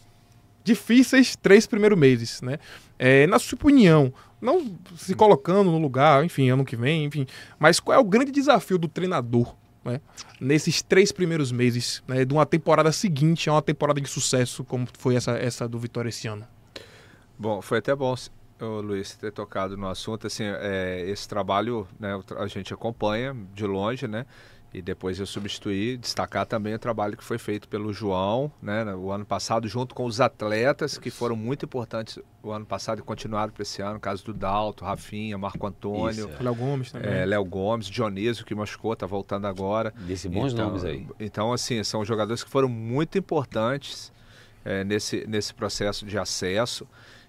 difíceis 0.63 1.35
três 1.35 1.65
primeiros 1.65 1.97
meses, 1.97 2.41
né? 2.41 2.59
É, 2.97 3.25
na 3.25 3.39
sua 3.39 3.55
opinião, 3.55 4.13
não 4.39 4.75
se 4.95 5.15
colocando 5.15 5.71
no 5.71 5.77
lugar, 5.77 6.23
enfim, 6.23 6.49
ano 6.49 6.65
que 6.65 6.75
vem, 6.75 7.05
enfim. 7.05 7.25
Mas 7.59 7.79
qual 7.79 7.97
é 7.97 7.99
o 7.99 8.03
grande 8.03 8.31
desafio 8.31 8.77
do 8.77 8.87
treinador, 8.87 9.55
né? 9.83 9.99
Nesses 10.39 10.81
três 10.81 11.11
primeiros 11.11 11.51
meses, 11.51 12.03
né? 12.07 12.23
De 12.25 12.33
uma 12.33 12.45
temporada 12.45 12.91
seguinte 12.91 13.49
a 13.49 13.53
uma 13.53 13.61
temporada 13.61 13.99
de 13.99 14.07
sucesso, 14.07 14.63
como 14.63 14.87
foi 14.97 15.15
essa, 15.15 15.31
essa 15.31 15.67
do 15.67 15.79
Vitória 15.79 16.09
esse 16.09 16.27
ano. 16.27 16.45
Bom, 17.37 17.61
foi 17.61 17.79
até 17.79 17.95
bom, 17.95 18.15
Luiz, 18.59 19.15
ter 19.15 19.31
tocado 19.31 19.75
no 19.75 19.87
assunto. 19.87 20.27
Assim, 20.27 20.43
é, 20.43 21.03
esse 21.07 21.27
trabalho 21.27 21.87
né, 21.99 22.19
a 22.37 22.47
gente 22.47 22.73
acompanha 22.73 23.35
de 23.53 23.65
longe, 23.65 24.07
né? 24.07 24.25
E 24.73 24.81
depois 24.81 25.19
eu 25.19 25.25
substituí, 25.25 25.97
destacar 25.97 26.45
também 26.45 26.73
o 26.73 26.79
trabalho 26.79 27.17
que 27.17 27.23
foi 27.23 27.37
feito 27.37 27.67
pelo 27.67 27.91
João, 27.91 28.49
né, 28.61 28.85
o 28.95 29.11
ano 29.11 29.25
passado, 29.25 29.67
junto 29.67 29.93
com 29.93 30.05
os 30.05 30.21
atletas 30.21 30.97
que 30.97 31.09
foram 31.09 31.35
muito 31.35 31.65
importantes 31.65 32.17
o 32.41 32.51
ano 32.51 32.65
passado 32.65 32.99
e 32.99 33.01
continuaram 33.01 33.51
para 33.51 33.61
esse 33.63 33.81
ano, 33.81 33.99
caso 33.99 34.23
do 34.23 34.33
Dalto, 34.33 34.85
Rafinha, 34.85 35.37
Marco 35.37 35.67
Antônio, 35.67 36.27
Isso, 36.27 36.29
é. 36.39 36.43
Léo 36.43 36.55
Gomes 36.55 36.91
também. 36.91 37.11
É, 37.11 37.25
Léo 37.25 37.43
Gomes, 37.43 37.87
Dionísio 37.87 38.45
que 38.45 38.55
machucou, 38.55 38.95
tá 38.95 39.05
voltando 39.05 39.45
agora. 39.45 39.93
Desse 39.97 40.29
bons 40.29 40.53
então, 40.53 40.67
nomes 40.67 40.85
aí. 40.85 41.05
Então, 41.19 41.51
assim, 41.51 41.83
são 41.83 42.03
jogadores 42.05 42.43
que 42.43 42.49
foram 42.49 42.69
muito 42.69 43.17
importantes 43.17 44.11
é, 44.63 44.83
nesse, 44.83 45.25
nesse 45.27 45.53
processo 45.53 46.05
de 46.05 46.17
acesso 46.17 46.87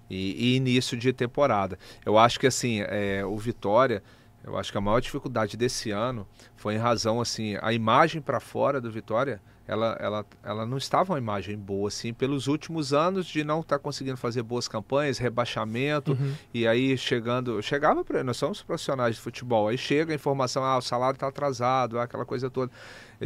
e, 0.08 0.52
e, 0.52 0.56
início 0.56 0.96
de 0.96 1.12
temporada. 1.12 1.78
Eu 2.06 2.16
acho 2.16 2.38
que, 2.38 2.46
assim, 2.46 2.80
é, 2.82 3.24
o 3.24 3.36
Vitória 3.36 4.02
eu 4.44 4.56
acho 4.56 4.72
que 4.72 4.78
a 4.78 4.80
maior 4.80 5.00
dificuldade 5.00 5.56
desse 5.56 5.90
ano 5.90 6.26
foi 6.56 6.74
em 6.74 6.78
razão 6.78 7.20
assim, 7.20 7.56
a 7.60 7.72
imagem 7.72 8.20
para 8.20 8.40
fora 8.40 8.80
do 8.80 8.90
Vitória, 8.90 9.40
ela, 9.66 9.96
ela, 10.00 10.26
ela 10.42 10.66
não 10.66 10.76
estava 10.76 11.12
uma 11.12 11.18
imagem 11.18 11.56
boa 11.56 11.88
assim, 11.88 12.12
pelos 12.12 12.48
últimos 12.48 12.92
anos 12.92 13.26
de 13.26 13.44
não 13.44 13.60
estar 13.60 13.78
tá 13.78 13.82
conseguindo 13.82 14.16
fazer 14.16 14.42
boas 14.42 14.66
campanhas, 14.66 15.18
rebaixamento 15.18 16.12
uhum. 16.12 16.34
e 16.52 16.66
aí 16.66 16.98
chegando, 16.98 17.62
chegava 17.62 18.04
para 18.04 18.24
nós 18.24 18.36
somos 18.36 18.62
profissionais 18.62 19.16
de 19.16 19.20
futebol, 19.22 19.68
aí 19.68 19.78
chega 19.78 20.12
a 20.12 20.16
informação, 20.16 20.64
ah, 20.64 20.76
o 20.76 20.82
salário 20.82 21.14
está 21.14 21.28
atrasado, 21.28 21.98
aquela 21.98 22.24
coisa 22.24 22.50
toda 22.50 22.72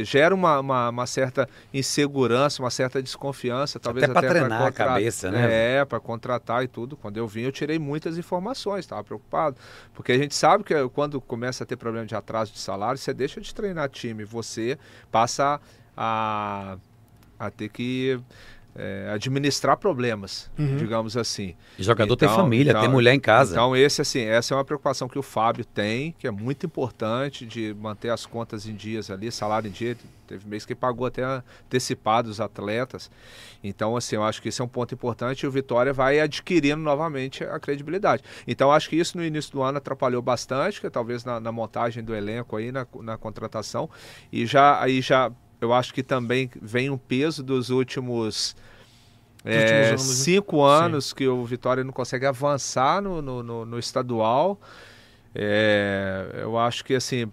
gera 0.05 0.34
uma, 0.34 0.61
uma, 0.61 0.88
uma, 0.90 1.07
certa 1.07 1.49
insegurança, 1.72 2.62
uma 2.62 2.70
certa 2.70 3.03
desconfiança, 3.03 3.78
talvez 3.78 4.05
até 4.05 4.12
para 4.12 4.28
treinar 4.28 4.62
a 4.66 4.72
cabeça, 4.72 5.30
né? 5.30 5.78
É, 5.78 5.84
para 5.84 6.01
contratar 6.01 6.64
e 6.64 6.68
tudo. 6.68 6.97
Quando 6.97 7.16
eu 7.16 7.26
vim, 7.26 7.42
eu 7.42 7.53
tirei 7.53 7.78
muitas 7.78 8.18
informações, 8.18 8.80
estava 8.80 9.03
preocupado, 9.05 9.57
porque 9.94 10.12
a 10.12 10.18
gente 10.18 10.34
sabe 10.34 10.64
que 10.64 10.74
quando 10.90 11.20
começa 11.20 11.64
a 11.64 11.66
ter 11.66 11.76
problema 11.76 12.07
de 12.07 12.14
atraso 12.14 12.53
de 12.53 12.59
salário, 12.59 12.99
você 12.99 13.14
deixa 13.14 13.40
de 13.40 13.55
treinar 13.55 13.88
time, 13.88 14.24
você 14.24 14.78
passa 15.11 15.61
a, 15.97 16.76
a 17.38 17.51
ter 17.51 17.68
que 17.68 18.20
é, 18.79 19.11
administrar 19.12 19.77
problemas, 19.77 20.51
uhum. 20.59 20.77
digamos 20.77 21.16
assim. 21.16 21.55
O 21.79 21.83
jogador 21.83 22.14
então, 22.14 22.29
tem 22.29 22.37
família, 22.37 22.70
então, 22.70 22.83
tem 22.83 22.91
mulher 22.91 23.14
em 23.14 23.20
casa. 23.20 23.53
Então 23.53 23.74
esse 23.74 24.03
assim, 24.03 24.20
essa 24.20 24.55
é 24.55 24.57
uma 24.57 24.64
preocupação 24.64 25.09
que 25.09 25.18
o 25.18 25.22
Fábio 25.22 25.64
tem, 25.64 26.14
que 26.18 26.27
é 26.27 26.31
muito 26.31 26.66
importante 26.66 27.47
de 27.47 27.74
manter 27.74 28.11
as 28.11 28.27
contas 28.27 28.66
em 28.66 28.74
dias 28.74 29.11
ali, 29.11 29.31
salário 29.33 29.68
em 29.68 29.72
dia. 29.72 29.97
Teve 30.27 30.47
mês 30.49 30.66
que 30.66 30.74
pagou 30.74 31.07
até 31.07 31.22
antecipado 31.22 32.29
os 32.29 32.41
atletas. 32.41 33.11
Então 33.62 33.97
assim, 33.97 34.16
eu 34.16 34.24
acho 34.24 34.43
que 34.43 34.49
esse 34.49 34.61
é 34.61 34.64
um 34.64 34.68
ponto 34.68 34.93
importante 34.93 35.43
e 35.43 35.47
o 35.47 35.51
Vitória 35.51 35.93
vai 35.93 36.20
adquirindo 36.20 36.83
novamente 36.83 37.45
a 37.45 37.59
credibilidade. 37.59 38.22
Então 38.47 38.70
acho 38.70 38.89
que 38.89 38.97
isso 38.97 39.16
no 39.16 39.24
início 39.24 39.53
do 39.53 39.62
ano 39.62 39.79
atrapalhou 39.79 40.20
bastante, 40.20 40.81
que 40.81 40.91
talvez 40.91 41.24
na, 41.24 41.41
na 41.41 41.53
montagem 41.53 42.03
do 42.03 42.14
elenco 42.14 42.57
aí, 42.57 42.70
na, 42.70 42.87
na 43.03 43.16
contratação 43.16 43.89
e 44.31 44.45
já 44.45 44.81
aí 44.81 45.01
já 45.01 45.33
eu 45.61 45.73
acho 45.73 45.93
que 45.93 46.03
também 46.03 46.51
vem 46.61 46.91
um 46.91 46.99
peso 46.99 47.43
dos 47.43 47.71
últimos 47.71 48.57
é, 49.45 49.91
anos, 49.91 50.09
né? 50.09 50.15
cinco 50.25 50.67
né? 50.67 50.75
anos 50.75 51.07
Sim. 51.07 51.15
que 51.15 51.29
o 51.29 51.45
Vitória 51.45 51.85
não 51.85 51.93
consegue 51.93 52.27
avançar 52.27 53.01
no, 53.01 53.23
no, 53.23 53.43
no, 53.43 53.65
no 53.65 53.79
estadual. 53.79 54.61
É, 55.35 56.41
eu 56.43 56.59
acho 56.59 56.85
que 56.85 56.95
assim, 56.95 57.31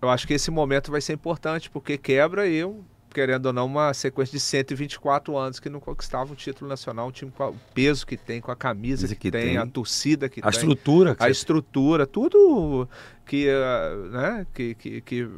eu 0.00 0.08
acho 0.08 0.26
que 0.26 0.34
esse 0.34 0.50
momento 0.50 0.90
vai 0.90 1.00
ser 1.00 1.12
importante 1.12 1.70
porque 1.70 1.96
quebra 1.96 2.46
eu 2.46 2.84
querendo 3.16 3.46
ou 3.46 3.52
não 3.52 3.64
uma 3.64 3.94
sequência 3.94 4.32
de 4.32 4.40
124 4.40 5.38
anos 5.38 5.58
que 5.58 5.70
não 5.70 5.80
conquistava 5.80 6.30
um 6.30 6.34
título 6.34 6.68
nacional, 6.68 7.08
um 7.08 7.10
time 7.10 7.30
com 7.30 7.48
o 7.48 7.56
peso 7.72 8.06
que 8.06 8.14
tem, 8.14 8.42
com 8.42 8.50
a 8.50 8.56
camisa 8.56 9.08
que, 9.08 9.14
que 9.14 9.30
tem, 9.30 9.46
tem, 9.46 9.56
a 9.56 9.66
torcida 9.66 10.28
que 10.28 10.40
a 10.40 10.42
tem, 10.42 10.50
estrutura, 10.50 11.16
a 11.18 11.30
estrutura, 11.30 12.06
tudo 12.06 12.86
que, 13.24 13.48
uh, 13.48 14.10
né, 14.10 14.46
que, 14.52 14.74
que, 14.74 15.00
que 15.00 15.28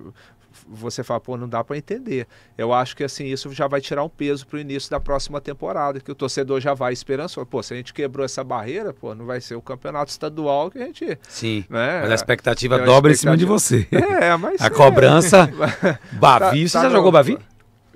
você 0.71 1.03
fala, 1.03 1.21
pô, 1.21 1.37
não 1.37 1.49
dá 1.49 1.65
para 1.65 1.77
entender. 1.77 2.27
Eu 2.57 2.73
acho 2.73 2.97
que 2.97 3.05
assim, 3.05 3.27
isso 3.27 3.53
já 3.53 3.67
vai 3.67 3.81
tirar 3.81 4.05
um 4.05 4.09
peso 4.09 4.47
para 4.47 4.57
o 4.57 4.61
início 4.61 4.91
da 4.91 5.01
próxima 5.01 5.41
temporada, 5.41 6.01
que 6.01 6.11
o 6.11 6.15
torcedor 6.15 6.61
já 6.61 6.75
vai 6.75 6.93
esperançoso. 6.93 7.47
Pô, 7.47 7.63
se 7.63 7.75
a 7.75 7.77
gente 7.77 7.95
quebrou 7.95 8.25
essa 8.25 8.45
barreira, 8.45 8.93
pô, 8.93 9.15
não 9.15 9.27
vai 9.27 9.41
ser 9.41 9.55
o 9.55 9.63
campeonato 9.63 10.11
estadual 10.11 10.71
que 10.71 10.79
a 10.79 10.87
gente. 10.87 11.19
Sim. 11.29 11.65
Né, 11.69 12.01
mas 12.03 12.11
a 12.11 12.15
expectativa 12.15 12.79
dobra 12.79 13.13
expectativa... 13.13 13.13
em 13.13 13.17
cima 13.17 13.37
de 13.37 13.45
você. 13.45 13.89
É, 14.19 14.37
mas. 14.37 14.61
a 14.61 14.67
é. 14.67 14.71
cobrança. 14.71 15.49
Bavi, 16.13 16.63
tá, 16.63 16.69
você 16.69 16.73
tá 16.73 16.83
já 16.83 16.89
no... 16.89 16.97
jogou 16.97 17.13
Bavi? 17.13 17.39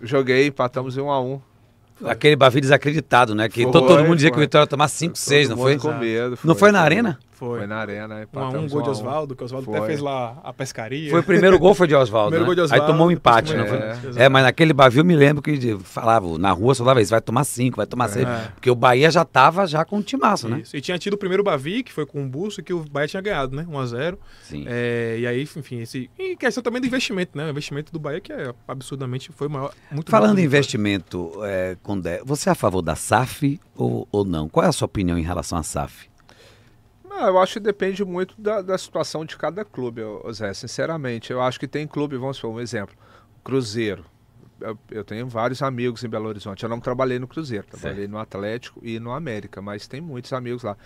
Joguei, 0.03 0.47
empatamos 0.47 0.97
em 0.97 1.01
1 1.01 1.05
um 1.05 1.11
a 1.11 1.21
1 1.21 1.33
um. 1.33 1.41
Aquele 2.05 2.37
Bavi 2.37 2.61
desacreditado, 2.61 3.35
né? 3.35 3.49
Que 3.49 3.63
foi, 3.63 3.73
todo, 3.73 4.05
mundo 4.05 4.17
dizia 4.17 4.31
foi. 4.31 4.37
que 4.37 4.39
o 4.39 4.41
Vitória 4.41 4.65
ia 4.65 4.69
tomar 4.69 4.89
5, 4.89 5.17
6, 5.17 5.49
não 5.51 5.57
foi? 5.57 5.79
Com 5.79 5.93
medo, 5.93 6.37
foi, 6.37 6.49
não 6.49 6.55
foi 6.55 6.73
na 6.73 6.81
arena? 6.81 7.19
Foi. 7.43 7.59
Foi 7.59 7.67
na 7.67 7.79
arena. 7.79 8.29
Um, 8.33 8.59
um 8.59 8.69
gol 8.69 8.83
de 8.83 8.91
Oswaldo, 8.91 9.35
que 9.35 9.43
o 9.43 9.45
Oswaldo 9.45 9.75
até 9.75 9.85
fez 9.87 9.99
lá 9.99 10.41
a 10.45 10.53
pescaria. 10.53 11.11
Foi 11.11 11.19
o 11.19 11.25
primeiro 11.25 11.59
gol 11.59 11.75
foi 11.75 11.89
de 11.89 11.95
Oswaldo. 11.97 12.39
né? 12.39 12.47
Aí 12.71 12.81
tomou 12.83 13.09
um 13.09 13.11
empate, 13.11 13.57
não 13.57 13.67
foi? 13.67 13.81
É, 14.17 14.29
mas 14.29 14.45
naquele 14.45 14.73
Bavi 14.73 14.99
eu 14.99 15.05
me 15.05 15.17
lembro 15.17 15.43
que 15.43 15.77
falava, 15.79 16.39
na 16.39 16.53
rua 16.53 16.73
só 16.73 16.85
falava 16.85 17.03
isso, 17.03 17.11
vai 17.11 17.21
tomar 17.21 17.43
5, 17.43 17.77
vai 17.77 17.87
tomar 17.87 18.07
6. 18.07 18.25
É. 18.25 18.49
Porque 18.55 18.71
o 18.71 18.77
Bahia 18.77 19.11
já 19.11 19.25
tava 19.25 19.67
já 19.67 19.85
com 19.85 19.97
um 19.97 20.03
timaço, 20.03 20.49
né? 20.49 20.63
E 20.73 20.81
tinha 20.81 20.97
tido 20.97 21.15
o 21.15 21.17
primeiro 21.17 21.43
Bavi, 21.43 21.83
que 21.83 21.93
foi 21.93 22.07
com 22.07 22.25
o 22.25 22.29
Busso, 22.29 22.63
que 22.63 22.73
o 22.73 22.85
Bahia 22.89 23.09
tinha 23.09 23.21
ganhado, 23.21 23.57
né? 23.57 23.67
1x0. 23.69 24.19
Sim. 24.45 24.65
É, 24.69 25.17
e 25.19 25.27
aí, 25.27 25.43
enfim, 25.43 25.81
esse. 25.81 26.09
E 26.17 26.37
questão 26.37 26.63
também 26.63 26.81
do 26.81 26.87
investimento, 26.87 27.37
né? 27.37 27.45
O 27.47 27.51
investimento 27.51 27.93
do 27.93 27.99
Bahia, 27.99 28.21
que 28.21 28.33
é 28.33 28.55
absurdamente 28.69 29.33
foi 29.35 29.49
maior. 29.49 29.73
Muito 29.91 30.09
Falando 30.09 30.39
em 30.39 30.45
investimento, 30.45 31.33
é, 31.43 31.77
Condé, 31.83 32.23
você 32.25 32.49
é 32.49 32.53
a 32.53 32.55
favor 32.55 32.83
da 32.83 32.95
SAF 32.95 33.59
ou, 33.75 34.07
ou 34.13 34.25
não? 34.25 34.49
Qual 34.49 34.65
é 34.65 34.69
a 34.69 34.73
sua 34.73 34.87
opinião 34.87 35.19
em 35.19 35.23
relação 35.23 35.59
à 35.59 35.65
SAF? 35.65 36.12
Não, 37.13 37.27
eu 37.27 37.39
acho 37.39 37.55
que 37.55 37.61
depende 37.61 38.03
muito 38.05 38.41
da, 38.41 38.63
da 38.63 38.79
situação 38.79 39.23
de 39.25 39.37
cada 39.37 39.65
clube, 39.65 40.01
Zé, 40.33 40.55
sinceramente. 40.55 41.31
Eu 41.31 41.43
acho 41.43 41.61
que 41.61 41.69
tem 41.69 41.87
clube, 41.87 42.17
vamos 42.17 42.41
por 42.41 42.49
um 42.49 42.59
exemplo, 42.59 42.97
Cruzeiro. 43.45 44.05
Eu, 44.59 44.79
eu, 44.91 45.05
tenho 45.05 45.27
vários 45.29 45.61
amigos 45.61 46.03
em 46.03 46.09
Belo 46.09 46.29
Horizonte. 46.29 46.63
Eu 46.63 46.71
não 46.71 46.81
trabalhei 46.81 47.19
no 47.19 47.29
Cruzeiro, 47.29 47.67
trabalhei 47.67 48.05
certo. 48.05 48.11
no 48.13 48.19
Atlético 48.19 48.81
e 48.83 48.99
no 48.99 49.13
América, 49.13 49.61
mas 49.61 49.87
tem 49.87 50.01
muitos 50.01 50.33
amigos 50.33 50.63
lá. 50.63 50.77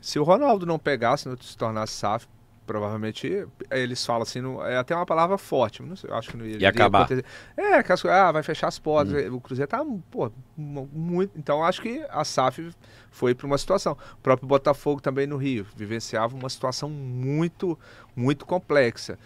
Se 0.00 0.18
o 0.18 0.22
Ronaldo 0.22 0.64
não 0.64 0.78
pegasse, 0.78 1.28
não 1.28 1.36
se 1.36 1.56
tornasse 1.56 1.92
SAF, 1.92 2.26
provavelmente 2.66 3.46
eles 3.70 4.04
falam 4.04 4.22
assim, 4.22 4.40
não, 4.40 4.64
é 4.64 4.76
até 4.76 4.94
uma 4.94 5.06
palavra 5.06 5.38
forte, 5.38 5.82
não 5.82 5.96
sei, 5.96 6.10
acho 6.10 6.30
que 6.30 6.36
não 6.36 6.44
ia, 6.44 6.58
ia 6.58 6.68
acabar. 6.68 7.02
Acontecer. 7.02 7.24
É, 7.56 7.82
que 7.82 7.92
as, 7.92 8.04
ah, 8.04 8.32
vai 8.32 8.42
fechar 8.42 8.68
as 8.68 8.78
portas. 8.78 9.14
Hum. 9.30 9.36
O 9.36 9.40
Cruzeiro 9.40 9.68
tá, 9.68 9.84
pô, 10.10 10.30
muito. 10.56 11.38
Então 11.38 11.64
acho 11.64 11.80
que 11.80 12.04
a 12.10 12.24
SAF 12.24 12.74
foi 13.10 13.34
para 13.34 13.46
uma 13.46 13.56
situação. 13.56 13.96
O 14.14 14.22
próprio 14.22 14.48
Botafogo 14.48 15.00
também 15.00 15.26
no 15.26 15.36
Rio 15.36 15.66
vivenciava 15.76 16.34
uma 16.34 16.48
situação 16.48 16.90
muito, 16.90 17.78
muito 18.14 18.44
complexa. 18.44 19.18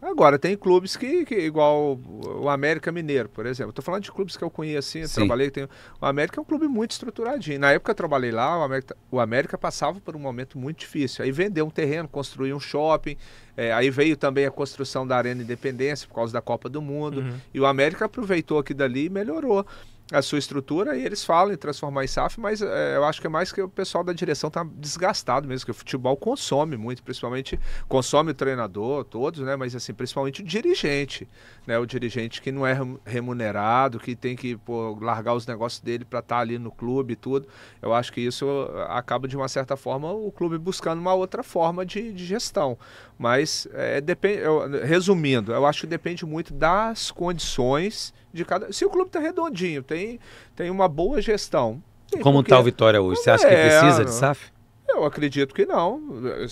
Agora, 0.00 0.38
tem 0.38 0.56
clubes 0.56 0.96
que, 0.96 1.24
que, 1.24 1.34
igual 1.34 1.98
o 2.40 2.48
América 2.48 2.92
Mineiro, 2.92 3.28
por 3.28 3.46
exemplo. 3.46 3.70
Estou 3.70 3.84
falando 3.84 4.04
de 4.04 4.12
clubes 4.12 4.36
que 4.36 4.44
eu 4.44 4.50
conheço 4.50 4.90
assim, 4.90 5.00
eu 5.00 5.08
trabalhei. 5.08 5.50
Tem, 5.50 5.64
o 5.64 6.06
América 6.06 6.38
é 6.38 6.40
um 6.40 6.44
clube 6.44 6.68
muito 6.68 6.92
estruturadinho. 6.92 7.58
Na 7.58 7.72
época 7.72 7.90
eu 7.90 7.94
trabalhei 7.96 8.30
lá, 8.30 8.60
o 8.60 8.62
América, 8.62 8.96
o 9.10 9.18
América 9.18 9.58
passava 9.58 10.00
por 10.00 10.14
um 10.14 10.20
momento 10.20 10.56
muito 10.56 10.78
difícil. 10.78 11.24
Aí 11.24 11.32
vendeu 11.32 11.66
um 11.66 11.70
terreno, 11.70 12.08
construiu 12.08 12.54
um 12.56 12.60
shopping. 12.60 13.16
É, 13.56 13.72
aí 13.72 13.90
veio 13.90 14.16
também 14.16 14.46
a 14.46 14.50
construção 14.52 15.04
da 15.04 15.16
Arena 15.16 15.42
Independência 15.42 16.06
por 16.06 16.14
causa 16.14 16.32
da 16.32 16.40
Copa 16.40 16.68
do 16.68 16.80
Mundo. 16.80 17.20
Uhum. 17.20 17.34
E 17.52 17.58
o 17.58 17.66
América 17.66 18.04
aproveitou 18.04 18.58
aqui 18.60 18.72
dali 18.72 19.06
e 19.06 19.10
melhorou 19.10 19.66
a 20.10 20.22
sua 20.22 20.38
estrutura 20.38 20.96
e 20.96 21.04
eles 21.04 21.22
falam 21.22 21.52
em 21.52 21.56
transformar 21.56 22.02
em 22.02 22.06
SAF, 22.06 22.40
mas 22.40 22.62
é, 22.62 22.96
eu 22.96 23.04
acho 23.04 23.20
que 23.20 23.26
é 23.26 23.30
mais 23.30 23.52
que 23.52 23.60
o 23.60 23.68
pessoal 23.68 24.02
da 24.02 24.12
direção 24.12 24.48
está 24.48 24.64
desgastado 24.64 25.46
mesmo, 25.46 25.66
que 25.66 25.70
o 25.70 25.74
futebol 25.74 26.16
consome 26.16 26.76
muito, 26.78 27.02
principalmente 27.02 27.60
consome 27.86 28.30
o 28.30 28.34
treinador, 28.34 29.04
todos, 29.04 29.40
né? 29.40 29.54
Mas 29.54 29.74
assim, 29.74 29.92
principalmente 29.92 30.40
o 30.40 30.44
dirigente, 30.44 31.28
né? 31.66 31.78
O 31.78 31.84
dirigente 31.84 32.40
que 32.40 32.50
não 32.50 32.66
é 32.66 32.74
remunerado, 33.04 33.98
que 33.98 34.16
tem 34.16 34.34
que 34.34 34.56
pô, 34.56 34.98
largar 35.00 35.34
os 35.34 35.46
negócios 35.46 35.82
dele 35.82 36.06
para 36.06 36.20
estar 36.20 36.36
tá 36.36 36.40
ali 36.40 36.58
no 36.58 36.70
clube 36.70 37.12
e 37.12 37.16
tudo. 37.16 37.46
Eu 37.82 37.92
acho 37.92 38.10
que 38.10 38.20
isso 38.22 38.46
acaba 38.88 39.28
de 39.28 39.36
uma 39.36 39.48
certa 39.48 39.76
forma 39.76 40.10
o 40.10 40.32
clube 40.32 40.56
buscando 40.56 41.00
uma 41.00 41.12
outra 41.12 41.42
forma 41.42 41.84
de, 41.84 42.12
de 42.12 42.24
gestão. 42.24 42.78
Mas 43.18 43.68
é, 43.72 44.00
depende, 44.00 44.38
eu, 44.38 44.70
resumindo, 44.84 45.52
eu 45.52 45.66
acho 45.66 45.82
que 45.82 45.86
depende 45.86 46.24
muito 46.24 46.54
das 46.54 47.10
condições 47.10 48.14
de 48.32 48.44
cada. 48.44 48.72
Se 48.72 48.84
o 48.84 48.90
clube 48.90 49.08
está 49.08 49.20
redondinho, 49.20 49.82
tem, 49.82 50.18
tem 50.54 50.70
uma 50.70 50.88
boa 50.88 51.20
gestão. 51.20 51.82
Sim, 52.12 52.20
Como 52.20 52.40
está 52.40 52.58
o 52.58 52.62
Vitória 52.62 53.00
hoje? 53.00 53.20
Você 53.20 53.30
acha 53.30 53.46
que 53.46 53.54
é, 53.54 53.80
precisa 53.80 54.04
de 54.04 54.12
SAF? 54.12 54.50
Eu 54.88 55.04
acredito 55.04 55.54
que 55.54 55.66
não. 55.66 56.00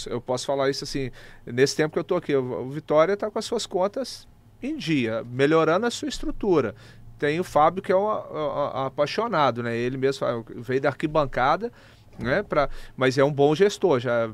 Eu 0.07 0.21
posso 0.21 0.45
falar 0.47 0.69
isso 0.69 0.85
assim, 0.85 1.11
nesse 1.47 1.75
tempo 1.75 1.95
que 1.95 1.99
eu 1.99 2.03
estou 2.03 2.19
aqui, 2.19 2.37
o 2.37 2.69
Vitória 2.69 3.15
está 3.15 3.31
com 3.31 3.39
as 3.39 3.45
suas 3.45 3.65
contas 3.65 4.29
em 4.63 4.77
dia, 4.77 5.25
melhorando 5.25 5.87
a 5.87 5.91
sua 5.91 6.09
estrutura. 6.09 6.75
Tem 7.19 7.41
o 7.41 7.45
Fábio 7.45 7.83
que 7.83 7.91
é 7.91 7.97
um, 7.97 8.09
apaixonado, 8.09 9.63
né? 9.63 9.75
Ele 9.75 9.97
mesmo 9.97 10.45
veio 10.57 10.81
da 10.81 10.91
arquibancada, 10.91 11.73
né? 12.19 12.43
Pra, 12.43 12.69
mas 12.95 13.17
é 13.17 13.25
um 13.25 13.33
bom 13.33 13.55
gestor, 13.55 14.01
já 14.01 14.31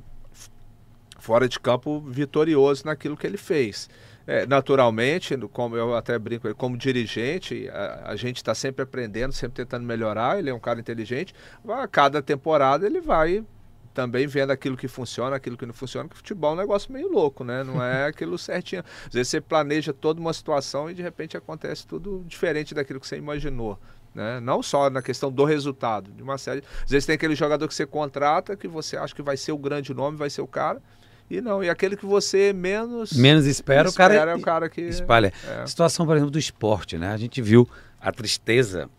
fora 1.18 1.48
de 1.48 1.60
campo 1.60 2.00
vitorioso 2.00 2.84
naquilo 2.84 3.16
que 3.16 3.24
ele 3.24 3.36
fez. 3.36 3.88
É, 4.26 4.46
naturalmente, 4.46 5.36
como 5.52 5.76
eu 5.76 5.96
até 5.96 6.18
brinco, 6.18 6.54
como 6.54 6.76
dirigente, 6.76 7.68
a, 7.68 8.10
a 8.10 8.16
gente 8.16 8.36
está 8.36 8.54
sempre 8.54 8.82
aprendendo, 8.82 9.32
sempre 9.32 9.64
tentando 9.64 9.84
melhorar. 9.84 10.38
Ele 10.38 10.50
é 10.50 10.54
um 10.54 10.60
cara 10.60 10.78
inteligente. 10.78 11.34
A 11.68 11.88
cada 11.88 12.22
temporada 12.22 12.86
ele 12.86 13.00
vai 13.00 13.44
também 13.92 14.26
vendo 14.26 14.50
aquilo 14.50 14.76
que 14.76 14.88
funciona, 14.88 15.36
aquilo 15.36 15.56
que 15.56 15.66
não 15.66 15.74
funciona, 15.74 16.08
que 16.08 16.16
futebol 16.16 16.52
é 16.52 16.54
um 16.54 16.56
negócio 16.56 16.92
meio 16.92 17.10
louco, 17.10 17.44
né? 17.44 17.62
Não 17.62 17.82
é 17.82 18.06
aquilo 18.08 18.38
certinho. 18.38 18.82
Às 19.06 19.12
vezes 19.12 19.28
você 19.28 19.40
planeja 19.40 19.92
toda 19.92 20.20
uma 20.20 20.32
situação 20.32 20.90
e 20.90 20.94
de 20.94 21.02
repente 21.02 21.36
acontece 21.36 21.86
tudo 21.86 22.24
diferente 22.26 22.74
daquilo 22.74 23.00
que 23.00 23.06
você 23.06 23.16
imaginou. 23.16 23.78
Né? 24.14 24.40
Não 24.40 24.62
só 24.62 24.90
na 24.90 25.00
questão 25.00 25.30
do 25.30 25.44
resultado, 25.44 26.10
de 26.12 26.22
uma 26.22 26.36
série. 26.36 26.62
Às 26.84 26.90
vezes 26.90 27.06
tem 27.06 27.14
aquele 27.14 27.34
jogador 27.34 27.66
que 27.66 27.74
você 27.74 27.86
contrata, 27.86 28.56
que 28.56 28.68
você 28.68 28.96
acha 28.96 29.14
que 29.14 29.22
vai 29.22 29.36
ser 29.36 29.52
o 29.52 29.58
grande 29.58 29.94
nome, 29.94 30.16
vai 30.16 30.28
ser 30.28 30.42
o 30.42 30.46
cara. 30.46 30.82
E 31.30 31.40
não, 31.40 31.62
e 31.62 31.70
aquele 31.70 31.96
que 31.96 32.04
você 32.04 32.52
menos. 32.52 33.12
Menos 33.12 33.46
espera, 33.46 33.88
o 33.88 33.92
cara. 33.92 34.14
é 34.14 34.34
o 34.34 34.40
cara 34.40 34.68
que. 34.68 34.80
Espalha. 34.82 35.32
É. 35.48 35.66
Situação, 35.66 36.04
por 36.04 36.16
exemplo, 36.16 36.30
do 36.30 36.38
esporte, 36.38 36.98
né? 36.98 37.08
A 37.08 37.16
gente 37.16 37.40
viu 37.40 37.68
a 38.00 38.12
tristeza 38.12 38.90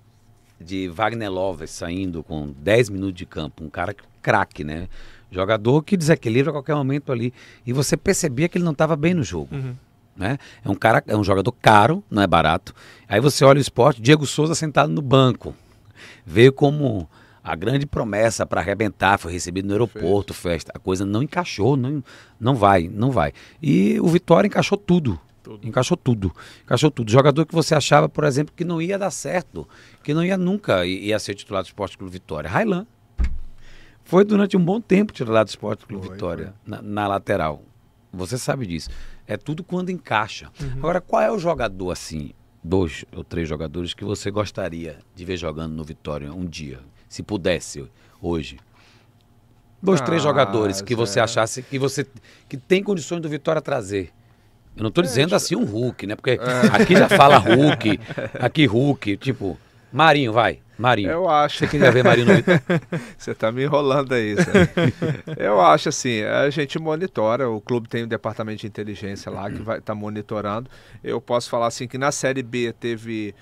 de 0.59 0.88
Wagner 0.88 1.32
Love 1.32 1.67
saindo 1.67 2.24
com 2.24 2.53
10 2.57 2.89
minutos 2.89 3.15
de 3.15 3.26
campo. 3.26 3.63
Um 3.63 3.69
cara 3.69 3.95
craque, 4.21 4.63
né? 4.63 4.88
Jogador 5.30 5.84
que 5.84 5.97
desequilibra 5.97 6.51
a 6.51 6.53
qualquer 6.53 6.76
momento 6.76 7.11
ali. 7.11 7.34
E 7.65 7.74
você 7.74 7.97
percebia 7.97 8.47
que 8.47 8.57
ele 8.57 8.65
não 8.65 8.71
estava 8.71 8.95
bem 8.95 9.13
no 9.13 9.24
jogo. 9.24 9.53
Uhum. 9.53 9.76
Né? 10.15 10.38
É 10.63 10.69
um 10.69 10.76
cara, 10.76 11.03
é 11.07 11.17
um 11.17 11.24
jogador 11.24 11.51
caro, 11.51 12.03
não 12.09 12.21
é 12.21 12.28
barato. 12.28 12.74
Aí 13.07 13.19
você 13.19 13.43
olha 13.43 13.57
o 13.57 13.61
esporte, 13.61 14.01
Diego 14.01 14.26
Souza 14.26 14.53
sentado 14.53 14.91
no 14.91 15.01
banco. 15.01 15.55
Veio 16.26 16.53
como 16.53 17.09
a 17.44 17.56
grande 17.56 17.86
promessa 17.86 18.46
para 18.46 18.62
arrebentar, 18.62 19.18
foi 19.18 19.34
recebido 19.34 19.66
no 19.66 19.74
aeroporto, 19.74 20.34
festa. 20.34 20.72
A 20.74 20.80
coisa 20.80 21.06
não 21.06 21.22
encaixou, 21.22 21.76
não, 21.76 22.02
não 22.39 22.56
vai, 22.56 22.88
não 22.88 23.12
vai. 23.12 23.34
E 23.62 24.00
o 24.00 24.08
Vitória 24.08 24.48
encaixou 24.48 24.78
tudo. 24.78 25.20
Tudo. 25.44 25.68
Encaixou 25.68 25.98
tudo. 25.98 26.32
Encaixou 26.64 26.89
tudo. 26.89 27.12
Jogador 27.12 27.46
que 27.46 27.54
você 27.54 27.76
achava, 27.76 28.08
por 28.08 28.24
exemplo, 28.24 28.54
que 28.56 28.64
não 28.64 28.82
ia 28.82 28.98
dar 28.98 29.12
certo, 29.12 29.68
que 30.02 30.14
não 30.14 30.24
ia 30.24 30.38
nunca 30.38 30.86
ia 30.86 31.20
ser 31.20 31.36
titular 31.36 31.62
do 31.62 31.66
Esporte 31.66 31.98
Clube 31.98 32.14
Vitória. 32.14 32.50
Railan. 32.50 32.88
Foi 34.06 34.24
durante 34.24 34.56
um 34.56 34.64
bom 34.64 34.80
tempo 34.80 35.12
titular 35.12 35.44
do 35.44 35.50
Esporte 35.50 35.86
Clube 35.86 36.06
foi, 36.06 36.16
Vitória, 36.16 36.54
foi. 36.64 36.72
Na, 36.72 36.82
na, 36.82 37.08
lateral. 37.08 37.62
Você 38.14 38.38
sabe 38.38 38.66
disso. 38.66 38.89
É 39.28 39.36
tudo 39.36 39.64
quando 39.64 39.89
encaixa. 39.89 40.50
Uhum. 40.62 40.78
Agora, 40.78 41.02
qual 41.02 41.22
é 41.22 41.32
o 41.32 41.38
jogador 41.38 41.91
assim, 41.91 42.32
dois 42.64 43.04
ou 43.14 43.24
três 43.24 43.48
jogadores 43.48 43.94
que 43.94 44.06
você 44.06 44.32
gostaria 44.32 45.00
de 45.14 45.26
ver 45.26 45.36
jogando 45.36 45.74
no 45.74 45.84
Vitória 45.84 46.32
um 46.34 46.46
dia? 46.46 46.80
Se 47.14 47.22
pudesse 47.22 47.86
hoje? 48.20 48.57
Dois, 49.80 50.01
ah, 50.01 50.03
três 50.03 50.24
jogadores 50.24 50.82
que 50.82 50.95
você 50.95 51.20
achasse 51.20 51.61
que 51.61 51.78
você 51.78 52.07
que 52.49 52.57
tem 52.57 52.82
condições 52.82 53.22
do 53.22 53.30
Vitória 53.30 53.61
trazer. 53.61 54.11
Eu 54.76 54.82
não 54.82 54.89
estou 54.89 55.03
é, 55.03 55.07
dizendo 55.07 55.26
tipo... 55.26 55.36
assim 55.36 55.55
um 55.55 55.64
Hulk, 55.64 56.07
né? 56.07 56.16
Porque 56.16 56.32
é. 56.32 56.38
aqui 56.72 56.95
já 56.95 57.07
fala 57.07 57.38
Hulk, 57.38 57.99
aqui 58.39 58.66
Hulk, 58.66 59.18
tipo, 59.18 59.59
Marinho, 59.91 60.34
vai. 60.34 60.59
Marinho. 60.76 61.11
Eu 61.11 61.30
acho. 61.30 61.59
Você 61.59 61.68
queria 61.68 61.91
ver 61.91 62.03
Marinho 62.03 62.26
no 62.26 62.34
Você 63.16 63.30
está 63.30 63.51
me 63.51 63.64
enrolando 63.64 64.11
aí. 64.14 64.36
Eu 65.38 65.61
acho 65.61 65.89
assim, 65.89 66.24
a 66.24 66.49
gente 66.49 66.80
monitora, 66.80 67.47
o 67.47 67.61
clube 67.61 67.88
tem 67.88 68.03
um 68.03 68.07
departamento 68.07 68.61
de 68.61 68.68
inteligência 68.68 69.32
lá 69.32 69.51
que 69.51 69.61
vai 69.61 69.80
tá 69.80 69.93
monitorando. 69.93 70.68
Eu 71.03 71.22
posso 71.22 71.47
falar 71.47 71.68
assim 71.68 71.88
que 71.88 71.99
na 71.99 72.11
Série 72.11 72.41
B 72.41 72.74
teve 72.74 73.36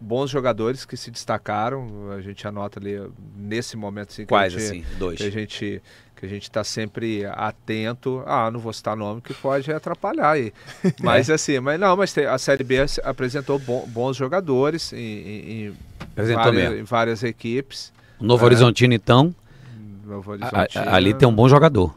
bons 0.00 0.30
jogadores 0.30 0.84
que 0.84 0.96
se 0.96 1.10
destacaram. 1.10 2.10
A 2.12 2.20
gente 2.20 2.46
anota 2.46 2.78
ali 2.78 3.00
nesse 3.36 3.76
momento 3.76 4.10
assim, 4.10 4.26
Quais 4.26 4.52
gente, 4.52 4.62
assim? 4.62 4.84
Dois. 4.98 5.18
Que 5.18 5.24
a 5.24 5.30
gente 5.30 5.82
que 6.16 6.24
a 6.24 6.28
gente 6.28 6.44
está 6.44 6.62
sempre 6.62 7.24
atento. 7.26 8.22
Ah, 8.24 8.50
não 8.50 8.60
vou 8.60 8.72
citar 8.72 8.96
nome 8.96 9.20
que 9.20 9.34
pode 9.34 9.70
atrapalhar 9.72 10.30
aí. 10.30 10.52
Mas 11.02 11.28
é. 11.28 11.34
assim, 11.34 11.58
mas 11.60 11.78
não, 11.78 11.96
mas 11.96 12.16
a 12.16 12.38
Série 12.38 12.62
B 12.62 12.76
apresentou 13.02 13.58
bons 13.58 14.16
jogadores 14.16 14.92
em, 14.92 14.98
em, 14.98 15.76
várias, 16.16 16.72
em, 16.72 16.82
várias, 16.84 17.22
equipes. 17.22 17.92
Novo 18.20 18.44
é. 18.44 18.46
Horizontino, 18.46 18.94
então. 18.94 19.34
Novo 20.06 20.30
Horizontino. 20.30 20.84
A, 20.84 20.90
a, 20.90 20.94
ali 20.94 21.12
tem 21.12 21.26
um 21.26 21.34
bom 21.34 21.48
jogador. 21.48 21.94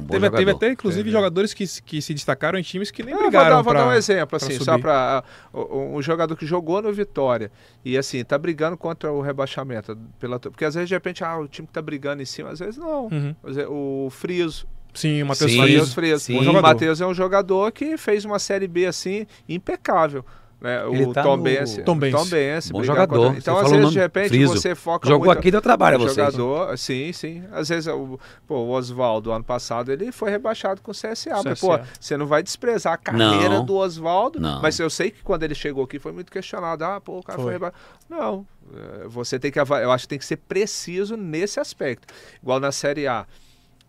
Um 0.00 0.06
teve, 0.06 0.30
teve, 0.30 0.50
até, 0.50 0.70
inclusive, 0.70 1.10
jogadores 1.10 1.54
que, 1.54 1.64
que 1.82 2.02
se 2.02 2.12
destacaram 2.12 2.58
em 2.58 2.62
times 2.62 2.90
que 2.90 3.02
nem 3.02 3.14
ah, 3.14 3.18
brigaram. 3.18 3.62
Vou 3.62 3.72
dar, 3.72 3.80
vou 3.80 3.88
dar 3.88 3.88
um 3.88 3.96
exemplo, 3.96 4.36
assim, 4.36 4.52
subir. 4.52 4.64
só 4.64 4.78
para 4.78 5.22
uh, 5.52 5.96
um 5.96 6.02
jogador 6.02 6.36
que 6.36 6.44
jogou 6.44 6.82
no 6.82 6.92
Vitória 6.92 7.50
e, 7.84 7.96
assim, 7.96 8.22
tá 8.24 8.36
brigando 8.36 8.76
contra 8.76 9.10
o 9.10 9.20
rebaixamento. 9.20 9.96
Pela, 10.18 10.38
porque 10.38 10.64
às 10.64 10.74
vezes, 10.74 10.88
de 10.88 10.94
repente, 10.94 11.24
ah, 11.24 11.38
o 11.38 11.48
time 11.48 11.66
que 11.66 11.72
tá 11.72 11.80
brigando 11.80 12.22
em 12.22 12.26
cima, 12.26 12.50
às 12.50 12.58
vezes 12.58 12.76
não. 12.76 13.06
Uhum. 13.06 13.34
O 13.68 14.10
Friso. 14.10 14.66
Sim, 14.92 15.22
o 15.22 15.26
Matheus. 15.26 15.94
Friso. 15.94 16.32
O 16.32 16.62
Matheus 16.62 17.00
é 17.00 17.06
um 17.06 17.14
jogador 17.14 17.70
que 17.72 17.96
fez 17.96 18.24
uma 18.24 18.38
Série 18.38 18.66
B, 18.66 18.86
assim, 18.86 19.26
impecável. 19.48 20.24
Né? 20.60 20.84
O 20.84 21.12
tá 21.12 21.22
Tom, 21.22 21.36
no... 21.36 21.42
Bense, 21.44 21.82
Tom 21.82 21.96
Bense. 21.96 22.16
Tom 22.16 22.26
Bense. 22.26 22.72
Bom 22.72 22.82
jogador. 22.82 23.26
Contra... 23.26 23.38
Então, 23.38 23.58
às 23.58 23.70
vezes, 23.70 23.92
de 23.92 23.98
repente, 23.98 24.28
Friso. 24.30 24.56
você 24.56 24.74
foca 24.74 25.06
Jogou 25.06 25.26
muito... 25.26 25.38
aqui, 25.38 25.50
deu 25.52 25.62
trabalho 25.62 25.96
a 25.96 25.98
vocês. 25.98 26.16
Jogador, 26.16 26.76
sim, 26.76 27.12
sim. 27.12 27.44
Às 27.52 27.68
vezes, 27.68 27.86
o, 27.86 28.18
pô, 28.46 28.56
o 28.56 28.70
Oswaldo, 28.70 29.30
ano 29.30 29.44
passado, 29.44 29.92
ele 29.92 30.10
foi 30.10 30.30
rebaixado 30.30 30.80
com 30.82 30.90
o 30.90 30.94
CSA. 30.94 31.12
CSA. 31.12 31.42
Mas, 31.44 31.60
pô, 31.60 31.78
você 32.00 32.16
não 32.16 32.26
vai 32.26 32.42
desprezar 32.42 32.94
a 32.94 32.96
carreira 32.96 33.56
não. 33.56 33.64
do 33.64 33.76
Oswaldo. 33.76 34.40
Mas 34.40 34.78
eu 34.80 34.90
sei 34.90 35.12
que 35.12 35.22
quando 35.22 35.44
ele 35.44 35.54
chegou 35.54 35.84
aqui 35.84 35.98
foi 35.98 36.10
muito 36.10 36.32
questionado. 36.32 36.84
Ah, 36.84 37.00
pô, 37.00 37.18
o 37.18 37.22
cara 37.22 37.36
foi, 37.36 37.44
foi 37.44 37.52
rebaixado. 37.52 37.82
Não, 38.08 38.46
é, 38.74 39.06
você 39.06 39.38
tem 39.38 39.52
que... 39.52 39.60
Eu 39.60 39.92
acho 39.92 40.04
que 40.04 40.08
tem 40.08 40.18
que 40.18 40.26
ser 40.26 40.38
preciso 40.38 41.16
nesse 41.16 41.60
aspecto. 41.60 42.12
Igual 42.42 42.58
na 42.58 42.72
Série 42.72 43.06
A. 43.06 43.26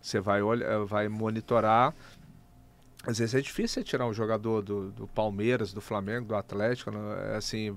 Você 0.00 0.20
vai, 0.20 0.40
olhar, 0.40 0.84
vai 0.84 1.08
monitorar 1.08 1.94
às 3.10 3.18
vezes 3.18 3.34
é 3.34 3.40
difícil 3.40 3.82
tirar 3.82 4.06
um 4.06 4.12
jogador 4.12 4.62
do, 4.62 4.90
do 4.92 5.06
Palmeiras, 5.08 5.72
do 5.72 5.80
Flamengo, 5.80 6.26
do 6.26 6.36
Atlético, 6.36 6.90
né? 6.90 7.32
é 7.32 7.36
assim, 7.36 7.76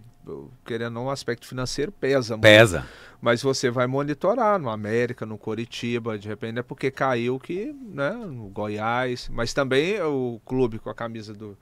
querendo 0.66 1.00
um 1.00 1.10
aspecto 1.10 1.48
financeiro 1.48 1.92
pesa. 1.92 2.38
Pesa. 2.38 2.80
Muito. 2.80 2.92
Mas 3.22 3.42
você 3.42 3.70
vai 3.70 3.88
monitorar 3.88 4.60
no 4.60 4.70
América, 4.70 5.26
no 5.26 5.38
Coritiba, 5.38 6.18
de 6.18 6.28
repente 6.28 6.60
é 6.60 6.64
porque 6.64 6.92
caiu 6.92 7.40
que, 7.40 7.74
né, 7.82 8.12
no 8.12 8.50
Goiás, 8.50 9.30
mas 9.30 9.54
também 9.54 10.02
o 10.02 10.40
clube 10.46 10.78
com 10.78 10.90
a 10.90 10.96
camisa 10.96 11.34
do, 11.34 11.58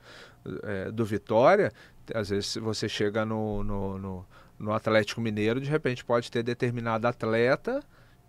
é, 0.63 0.91
do 0.91 1.05
Vitória, 1.05 1.71
às 2.13 2.29
vezes 2.29 2.55
você 2.57 2.89
chega 2.89 3.23
no, 3.23 3.63
no, 3.63 3.97
no, 3.97 4.25
no 4.59 4.73
Atlético 4.73 5.21
Mineiro, 5.21 5.61
de 5.61 5.69
repente 5.69 6.03
pode 6.03 6.29
ter 6.29 6.43
determinado 6.43 7.07
atleta 7.07 7.81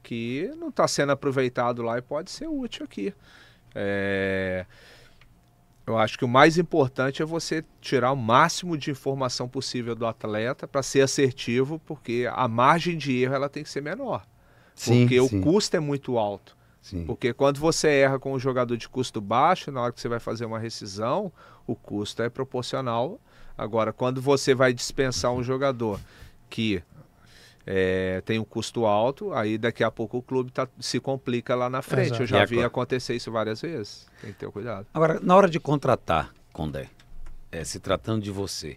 que 0.03 0.53
não 0.57 0.68
está 0.68 0.86
sendo 0.86 1.12
aproveitado 1.12 1.82
lá 1.82 1.99
e 1.99 2.03
pode 2.03 2.30
ser 2.30 2.49
útil 2.49 2.84
aqui. 2.84 3.14
É... 3.74 4.66
Eu 5.93 5.99
acho 5.99 6.18
que 6.18 6.24
o 6.24 6.28
mais 6.28 6.57
importante 6.57 7.22
é 7.22 7.24
você 7.24 7.64
tirar 7.80 8.12
o 8.12 8.16
máximo 8.16 8.76
de 8.76 8.90
informação 8.90 9.49
possível 9.49 9.95
do 9.95 10.07
atleta 10.07 10.66
para 10.66 10.82
ser 10.82 11.03
assertivo, 11.03 11.78
porque 11.84 12.28
a 12.32 12.49
margem 12.49 12.97
de 12.97 13.16
erro 13.22 13.34
ela 13.34 13.49
tem 13.49 13.62
que 13.62 13.70
ser 13.70 13.82
menor. 13.82 14.26
Sim, 14.74 15.03
porque 15.03 15.20
sim. 15.20 15.38
o 15.38 15.43
custo 15.43 15.76
é 15.76 15.80
muito 15.80 16.16
alto. 16.16 16.57
Sim. 16.80 17.05
Porque 17.05 17.32
quando 17.32 17.61
você 17.61 17.88
erra 17.88 18.18
com 18.18 18.32
um 18.32 18.38
jogador 18.38 18.76
de 18.76 18.88
custo 18.88 19.20
baixo, 19.20 19.70
na 19.70 19.82
hora 19.82 19.93
que 19.93 20.01
você 20.01 20.09
vai 20.09 20.18
fazer 20.18 20.47
uma 20.47 20.59
rescisão, 20.59 21.30
o 21.66 21.76
custo 21.76 22.22
é 22.22 22.28
proporcional. 22.28 23.20
Agora, 23.57 23.93
quando 23.93 24.20
você 24.20 24.55
vai 24.55 24.72
dispensar 24.72 25.30
um 25.32 25.43
jogador 25.43 26.01
que 26.49 26.82
é, 27.67 28.21
tem 28.25 28.39
um 28.39 28.45
custo 28.45 28.87
alto, 28.87 29.33
aí 29.33 29.57
daqui 29.57 29.85
a 29.85 29.91
pouco 29.91 30.19
o 30.19 30.23
clube 30.23 30.51
tá, 30.51 30.69
se 30.81 30.99
complica 30.99 31.55
lá 31.55 31.71
na 31.71 31.83
frente. 31.83 32.09
Exato. 32.09 32.23
Eu 32.23 32.27
já 32.27 32.45
vi 32.45 32.63
acontecer 32.63 33.15
isso 33.15 33.31
várias 33.31 33.61
vezes. 33.61 34.07
Tem 34.21 34.33
que 34.33 34.39
ter 34.39 34.51
cuidado. 34.51 34.87
Agora, 34.93 35.21
na 35.21 35.37
hora 35.37 35.49
de 35.49 35.61
contratar, 35.61 36.33
Condé, 36.53 36.89
é, 37.51 37.65
se 37.65 37.79
tratando 37.79 38.23
de 38.23 38.31
você, 38.31 38.77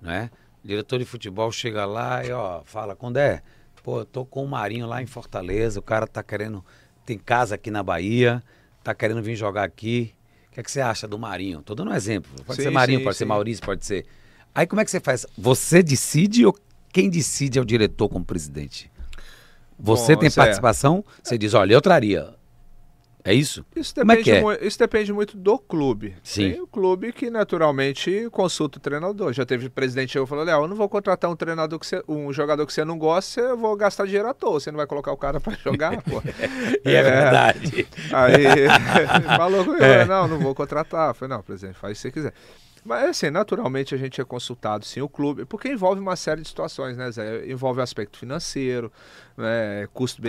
né? 0.00 0.30
O 0.64 0.68
diretor 0.68 0.98
de 0.98 1.04
futebol 1.04 1.50
chega 1.52 1.84
lá 1.84 2.24
e 2.24 2.32
ó, 2.32 2.62
fala, 2.64 2.96
Condé, 2.96 3.42
pô, 3.82 4.00
eu 4.00 4.04
tô 4.04 4.24
com 4.24 4.44
o 4.44 4.48
Marinho 4.48 4.86
lá 4.86 5.02
em 5.02 5.06
Fortaleza, 5.06 5.80
o 5.80 5.82
cara 5.82 6.06
tá 6.06 6.22
querendo, 6.22 6.64
tem 7.04 7.18
casa 7.18 7.56
aqui 7.56 7.70
na 7.70 7.82
Bahia, 7.82 8.42
tá 8.82 8.94
querendo 8.94 9.22
vir 9.22 9.36
jogar 9.36 9.64
aqui. 9.64 10.14
O 10.48 10.54
que, 10.54 10.60
é 10.60 10.62
que 10.62 10.70
você 10.70 10.80
acha 10.80 11.08
do 11.08 11.18
Marinho? 11.18 11.62
Tô 11.62 11.74
dando 11.74 11.90
um 11.90 11.94
exemplo. 11.94 12.30
Pode 12.44 12.56
sim, 12.56 12.62
ser 12.64 12.70
Marinho, 12.70 12.98
sim, 12.98 13.04
pode 13.04 13.16
sim. 13.16 13.18
ser 13.18 13.24
Maurício, 13.24 13.64
pode 13.64 13.84
ser. 13.84 14.06
Aí 14.54 14.66
como 14.66 14.80
é 14.80 14.84
que 14.84 14.90
você 14.90 15.00
faz? 15.00 15.26
Você 15.36 15.82
decide 15.82 16.44
ou 16.44 16.54
quem 16.92 17.08
decide 17.08 17.58
é 17.58 17.62
o 17.62 17.64
diretor 17.64 18.08
como 18.08 18.24
presidente? 18.24 18.90
Você 19.78 20.14
Bom, 20.14 20.20
tem 20.20 20.30
participação? 20.30 21.04
Você 21.22 21.36
diz, 21.36 21.54
olha, 21.54 21.72
eu 21.72 21.80
traria. 21.80 22.34
É 23.24 23.32
isso? 23.32 23.64
Isso 23.76 23.94
depende, 23.94 24.30
é 24.32 24.38
é? 24.38 24.66
isso 24.66 24.78
depende 24.78 25.12
muito 25.12 25.36
do 25.36 25.56
clube. 25.56 26.16
Sim. 26.24 26.52
Tem 26.52 26.60
o 26.60 26.66
clube 26.66 27.12
que 27.12 27.30
naturalmente 27.30 28.28
consulta 28.32 28.78
o 28.78 28.80
treinador. 28.80 29.32
Já 29.32 29.46
teve 29.46 29.68
presidente 29.68 30.18
que 30.18 30.26
falou: 30.26 30.44
Léo, 30.44 30.62
eu 30.62 30.68
não 30.68 30.74
vou 30.74 30.88
contratar 30.88 31.30
um 31.30 31.36
treinador 31.36 31.78
que 31.78 31.86
você, 31.86 32.02
um 32.08 32.32
jogador 32.32 32.66
que 32.66 32.72
você 32.72 32.84
não 32.84 32.98
gosta, 32.98 33.40
eu 33.40 33.56
vou 33.56 33.76
gastar 33.76 34.06
dinheiro 34.06 34.28
à 34.28 34.34
toa. 34.34 34.58
Você 34.58 34.72
não 34.72 34.76
vai 34.76 34.88
colocar 34.88 35.12
o 35.12 35.16
cara 35.16 35.40
para 35.40 35.54
jogar, 35.54 36.02
pô. 36.02 36.20
e 36.84 36.90
é, 36.90 36.94
é, 36.94 37.02
verdade. 37.02 37.86
Aí 38.12 38.66
falou 39.36 39.76
é. 39.76 40.04
não, 40.04 40.26
não 40.26 40.40
vou 40.40 40.52
contratar. 40.52 41.10
Eu 41.10 41.14
falei, 41.14 41.36
não, 41.36 41.42
presidente, 41.44 41.78
faz 41.78 41.92
o 41.92 41.94
que 41.94 42.00
você 42.00 42.10
quiser. 42.10 42.34
Mas 42.84 43.10
assim, 43.10 43.30
naturalmente 43.30 43.94
a 43.94 43.98
gente 43.98 44.20
é 44.20 44.24
consultado 44.24 44.84
sim 44.84 45.00
o 45.00 45.08
clube, 45.08 45.44
porque 45.44 45.68
envolve 45.68 46.00
uma 46.00 46.16
série 46.16 46.42
de 46.42 46.48
situações, 46.48 46.96
né, 46.96 47.10
Zé? 47.12 47.46
Envolve 47.46 47.80
aspecto 47.80 48.18
financeiro, 48.18 48.92
né, 49.36 49.86
custo 49.92 50.20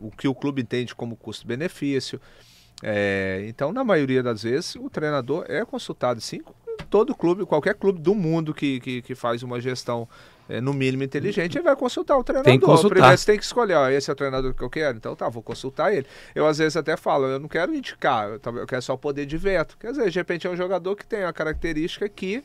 o 0.00 0.10
que 0.10 0.28
o 0.28 0.34
clube 0.34 0.60
entende 0.62 0.94
como 0.94 1.16
custo-benefício. 1.16 2.20
É, 2.82 3.44
então, 3.48 3.72
na 3.72 3.82
maioria 3.82 4.22
das 4.22 4.42
vezes, 4.42 4.76
o 4.76 4.88
treinador 4.90 5.44
é 5.48 5.64
consultado 5.64 6.20
sim, 6.20 6.40
todo 6.86 7.14
clube, 7.14 7.44
qualquer 7.44 7.74
clube 7.74 8.00
do 8.00 8.14
mundo 8.14 8.54
que, 8.54 8.80
que, 8.80 9.02
que 9.02 9.14
faz 9.14 9.42
uma 9.42 9.60
gestão 9.60 10.08
é, 10.48 10.60
no 10.60 10.72
mínimo 10.72 11.02
inteligente, 11.02 11.56
ele 11.56 11.64
vai 11.64 11.76
consultar 11.76 12.16
o 12.16 12.24
treinador. 12.24 12.50
Tem 12.50 12.58
que 12.58 12.64
consultar. 12.64 12.88
Primeiro 12.88 13.18
você 13.18 13.26
tem 13.26 13.38
que 13.38 13.44
escolher, 13.44 13.74
ó, 13.74 13.88
esse 13.90 14.08
é 14.08 14.12
o 14.12 14.16
treinador 14.16 14.54
que 14.54 14.62
eu 14.62 14.70
quero, 14.70 14.96
então 14.96 15.14
tá, 15.14 15.28
vou 15.28 15.42
consultar 15.42 15.92
ele. 15.92 16.06
Eu 16.34 16.46
às 16.46 16.58
vezes 16.58 16.76
até 16.76 16.96
falo, 16.96 17.26
eu 17.26 17.38
não 17.38 17.48
quero 17.48 17.74
indicar, 17.74 18.30
eu, 18.30 18.66
quero 18.66 18.82
só 18.82 18.94
o 18.94 18.98
poder 18.98 19.26
de 19.26 19.36
veto. 19.36 19.76
Quer 19.78 19.90
dizer, 19.90 20.10
de 20.10 20.18
repente 20.18 20.46
é 20.46 20.50
um 20.50 20.56
jogador 20.56 20.96
que 20.96 21.06
tem 21.06 21.24
a 21.24 21.32
característica 21.32 22.08
que 22.08 22.42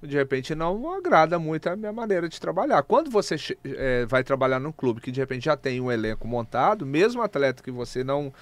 de 0.00 0.16
repente 0.16 0.54
não 0.54 0.94
agrada 0.94 1.38
muito 1.38 1.68
a 1.68 1.76
minha 1.76 1.92
maneira 1.92 2.28
de 2.28 2.40
trabalhar. 2.40 2.82
Quando 2.82 3.10
você 3.10 3.34
é, 3.64 4.06
vai 4.06 4.22
trabalhar 4.22 4.60
num 4.60 4.72
clube 4.72 5.00
que 5.00 5.10
de 5.10 5.20
repente 5.20 5.46
já 5.46 5.56
tem 5.56 5.80
um 5.80 5.90
elenco 5.90 6.26
montado, 6.26 6.86
mesmo 6.86 7.20
atleta 7.20 7.62
que 7.62 7.70
você 7.70 8.04
não 8.04 8.32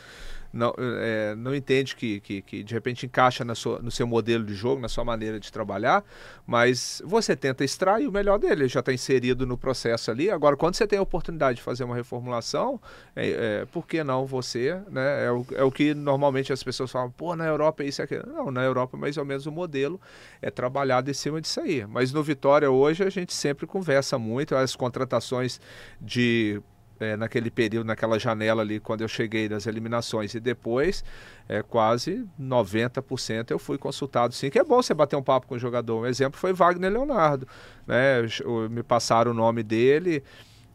não, 0.56 0.74
é, 0.78 1.34
não 1.36 1.54
entende 1.54 1.94
que, 1.94 2.18
que, 2.20 2.42
que, 2.42 2.62
de 2.62 2.74
repente 2.74 3.04
encaixa 3.04 3.44
na 3.44 3.54
sua, 3.54 3.78
no 3.80 3.90
seu 3.90 4.06
modelo 4.06 4.44
de 4.44 4.54
jogo, 4.54 4.80
na 4.80 4.88
sua 4.88 5.04
maneira 5.04 5.38
de 5.38 5.52
trabalhar, 5.52 6.02
mas 6.46 7.02
você 7.04 7.36
tenta 7.36 7.64
extrair 7.64 8.08
o 8.08 8.12
melhor 8.12 8.38
dele, 8.38 8.62
ele 8.62 8.68
já 8.68 8.80
está 8.80 8.92
inserido 8.92 9.46
no 9.46 9.58
processo 9.58 10.10
ali. 10.10 10.30
Agora, 10.30 10.56
quando 10.56 10.74
você 10.74 10.86
tem 10.86 10.98
a 10.98 11.02
oportunidade 11.02 11.56
de 11.56 11.62
fazer 11.62 11.84
uma 11.84 11.94
reformulação, 11.94 12.80
é, 13.14 13.28
é, 13.62 13.66
por 13.66 13.86
que 13.86 14.02
não 14.02 14.24
você? 14.24 14.80
Né? 14.90 15.26
É, 15.26 15.30
o, 15.30 15.46
é 15.52 15.62
o 15.62 15.70
que 15.70 15.94
normalmente 15.94 16.52
as 16.52 16.62
pessoas 16.62 16.90
falam, 16.90 17.10
pô, 17.10 17.36
na 17.36 17.46
Europa 17.46 17.82
é 17.82 17.86
isso 17.86 18.00
e 18.00 18.02
aquilo. 18.02 18.24
Não, 18.26 18.50
na 18.50 18.62
Europa 18.62 18.96
mais 18.96 19.16
ou 19.16 19.24
menos 19.24 19.46
o 19.46 19.52
modelo 19.52 20.00
é 20.40 20.50
trabalhado 20.50 21.10
em 21.10 21.14
cima 21.14 21.40
disso 21.40 21.60
aí. 21.60 21.84
Mas 21.86 22.12
no 22.12 22.22
Vitória 22.22 22.70
hoje 22.70 23.04
a 23.04 23.10
gente 23.10 23.34
sempre 23.34 23.66
conversa 23.66 24.18
muito, 24.18 24.56
as 24.56 24.74
contratações 24.74 25.60
de 26.00 26.62
é, 26.98 27.16
naquele 27.16 27.50
período, 27.50 27.86
naquela 27.86 28.18
janela 28.18 28.62
ali, 28.62 28.80
quando 28.80 29.02
eu 29.02 29.08
cheguei 29.08 29.48
das 29.48 29.66
eliminações 29.66 30.34
e 30.34 30.40
depois, 30.40 31.04
é, 31.48 31.62
quase 31.62 32.24
90% 32.40 33.50
eu 33.50 33.58
fui 33.58 33.78
consultado 33.78 34.34
sim, 34.34 34.50
que 34.50 34.58
é 34.58 34.64
bom 34.64 34.82
você 34.82 34.94
bater 34.94 35.16
um 35.16 35.22
papo 35.22 35.46
com 35.46 35.54
o 35.54 35.58
jogador. 35.58 36.02
Um 36.02 36.06
exemplo 36.06 36.38
foi 36.38 36.52
Wagner 36.52 36.90
Leonardo, 36.90 37.46
né? 37.86 38.22
Me 38.70 38.82
passaram 38.82 39.30
o 39.30 39.34
nome 39.34 39.62
dele 39.62 40.22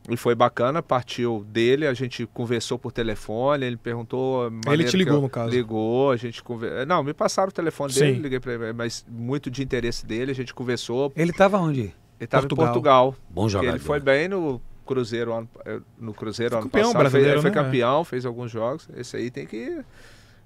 e 0.09 0.17
foi 0.17 0.33
bacana, 0.33 0.81
partiu 0.81 1.45
dele, 1.47 1.85
a 1.85 1.93
gente 1.93 2.25
conversou 2.25 2.79
por 2.79 2.91
telefone, 2.91 3.65
ele 3.65 3.77
perguntou... 3.77 4.51
Ele 4.67 4.83
te 4.83 4.97
ligou, 4.97 5.15
eu, 5.15 5.21
no 5.21 5.29
caso? 5.29 5.51
Ligou, 5.51 6.11
a 6.11 6.17
gente 6.17 6.41
conversou... 6.41 6.85
Não, 6.87 7.03
me 7.03 7.13
passaram 7.13 7.49
o 7.49 7.51
telefone 7.51 7.93
dele, 7.93 8.15
Sim. 8.15 8.21
liguei 8.21 8.39
para 8.39 8.53
ele, 8.53 8.73
mas 8.73 9.05
muito 9.07 9.51
de 9.51 9.61
interesse 9.61 10.05
dele, 10.05 10.31
a 10.31 10.35
gente 10.35 10.53
conversou. 10.55 11.13
Ele 11.15 11.29
estava 11.29 11.59
onde? 11.59 11.81
Ele 11.81 11.93
estava 12.19 12.45
em 12.45 12.49
Portugal. 12.49 13.15
Bom 13.29 13.47
jogador. 13.47 13.75
Ele 13.75 13.79
foi 13.79 13.99
bem 13.99 14.27
no 14.27 14.59
Cruzeiro 14.93 15.47
eh, 15.65 15.79
no 15.97 16.13
Cruzeiro 16.13 16.55
ano 16.55 16.63
campeão 16.65 16.91
passado. 16.91 16.99
Brasileiro, 16.99 17.41
foi, 17.41 17.49
né? 17.49 17.55
foi 17.55 17.63
campeão, 17.63 18.03
fez 18.03 18.25
alguns 18.25 18.51
jogos. 18.51 18.89
Esse 18.95 19.15
aí 19.15 19.31
tem 19.31 19.45
que 19.45 19.81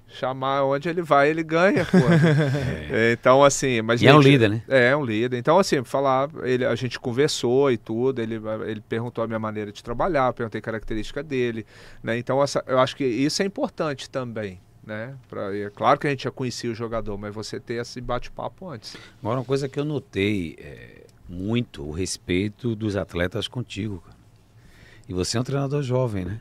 chamar 0.08 0.64
onde 0.64 0.88
ele 0.88 1.02
vai, 1.02 1.30
ele 1.30 1.42
ganha, 1.44 1.84
pô. 1.86 1.98
é. 2.94 3.14
Então, 3.14 3.44
assim, 3.44 3.82
mas 3.82 4.02
e 4.02 4.08
é 4.08 4.14
um 4.14 4.20
líder, 4.20 4.50
né? 4.50 4.62
É, 4.68 4.90
é 4.90 4.96
um 4.96 5.04
líder. 5.04 5.38
Então, 5.38 5.58
assim, 5.58 5.84
falar, 5.84 6.30
ele, 6.44 6.64
a 6.64 6.76
gente 6.76 7.00
conversou 7.00 7.72
e 7.72 7.78
tudo, 7.78 8.22
ele, 8.22 8.40
ele 8.68 8.82
perguntou 8.82 9.24
a 9.24 9.28
minha 9.28 9.40
maneira 9.40 9.72
de 9.72 9.84
trabalhar, 9.84 10.32
perguntei 10.34 10.62
característica 10.62 11.24
dele, 11.24 11.66
né? 12.04 12.18
Então, 12.18 12.42
essa, 12.42 12.64
eu 12.68 12.80
acho 12.80 12.96
que 12.96 13.04
isso 13.04 13.42
é 13.42 13.46
importante 13.46 14.10
também. 14.10 14.60
Né? 14.86 15.16
Pra, 15.28 15.52
é 15.58 15.68
claro 15.72 16.00
que 16.00 16.06
a 16.06 16.12
gente 16.12 16.26
já 16.26 16.32
conhecia 16.32 16.70
o 16.70 16.76
jogador, 16.76 17.18
mas 17.18 17.34
você 17.34 17.60
ter 17.60 17.82
esse 17.82 18.00
bate-papo 18.00 18.70
antes. 18.70 18.96
Agora, 19.20 19.40
uma 19.40 19.46
coisa 19.46 19.68
que 19.68 19.80
eu 19.80 19.84
notei 19.84 20.56
é, 20.60 21.02
muito, 21.28 21.84
o 21.84 21.92
respeito 21.92 22.76
dos 22.76 22.96
atletas 22.96 23.48
contigo, 23.48 24.04
cara. 24.06 24.15
E 25.08 25.14
você 25.14 25.38
é 25.38 25.42
um 25.42 25.44
treinador 25.44 25.82
jovem, 25.82 26.26
né? 26.26 26.40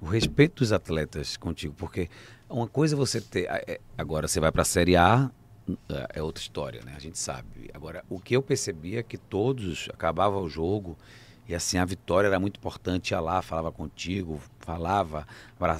O 0.00 0.06
respeito 0.06 0.60
dos 0.60 0.72
atletas 0.72 1.36
contigo, 1.36 1.74
porque 1.76 2.08
uma 2.48 2.66
coisa 2.66 2.94
é 2.94 2.98
você 2.98 3.20
ter. 3.20 3.46
É, 3.48 3.80
agora 3.96 4.26
você 4.26 4.40
vai 4.40 4.50
para 4.50 4.62
a 4.62 4.64
Série 4.64 4.96
A, 4.96 5.30
é, 5.88 6.18
é 6.18 6.22
outra 6.22 6.42
história, 6.42 6.82
né? 6.84 6.94
A 6.96 6.98
gente 6.98 7.18
sabe. 7.18 7.70
Agora, 7.72 8.04
o 8.08 8.18
que 8.18 8.34
eu 8.34 8.42
percebi 8.42 8.96
é 8.96 9.02
que 9.02 9.16
todos 9.16 9.88
acabava 9.92 10.38
o 10.38 10.48
jogo 10.48 10.96
e 11.48 11.54
assim 11.54 11.78
a 11.78 11.84
vitória 11.84 12.28
era 12.28 12.40
muito 12.40 12.58
importante. 12.58 13.10
Ia 13.10 13.20
lá, 13.20 13.42
falava 13.42 13.72
contigo, 13.72 14.40
falava. 14.60 15.26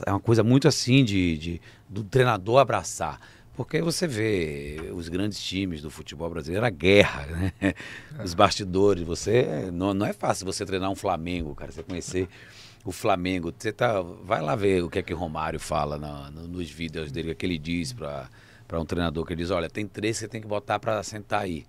É 0.05 0.11
uma 0.11 0.21
coisa 0.21 0.43
muito 0.43 0.69
assim 0.69 1.05
de, 1.05 1.39
de 1.39 1.61
do 1.89 2.05
treinador 2.05 2.59
abraçar. 2.59 3.21
Porque 3.61 3.83
você 3.83 4.07
vê 4.07 4.91
os 4.95 5.11
grandes 5.11 5.39
times 5.39 5.83
do 5.83 5.91
futebol 5.91 6.31
brasileiro, 6.31 6.65
a 6.65 6.71
guerra, 6.71 7.27
né? 7.27 7.53
É. 7.61 7.75
Os 8.25 8.33
bastidores. 8.33 9.05
Você 9.05 9.71
não, 9.71 9.93
não 9.93 10.07
é 10.07 10.15
fácil 10.15 10.47
você 10.47 10.65
treinar 10.65 10.91
um 10.91 10.95
Flamengo, 10.95 11.55
cara. 11.55 11.71
Você 11.71 11.83
conhecer 11.83 12.27
o 12.87 12.91
Flamengo. 12.91 13.53
Você 13.55 13.71
tá, 13.71 14.01
vai 14.01 14.41
lá 14.41 14.57
ver 14.57 14.83
o 14.83 14.89
que 14.89 14.99
é 14.99 15.03
que 15.03 15.13
Romário 15.13 15.61
fala 15.61 15.99
no, 15.99 16.49
nos 16.49 16.71
vídeos 16.71 17.13
dele, 17.13 17.33
o 17.33 17.37
que 17.37 17.45
ele 17.45 17.59
diz 17.59 17.93
para 17.93 18.81
um 18.81 18.87
treinador. 18.87 19.27
Que 19.27 19.35
ele 19.35 19.43
diz: 19.43 19.51
olha, 19.51 19.69
tem 19.69 19.87
três 19.87 20.17
que 20.17 20.21
você 20.21 20.29
tem 20.29 20.41
que 20.41 20.49
botar 20.49 20.79
para 20.79 21.03
sentar 21.03 21.43
aí. 21.43 21.67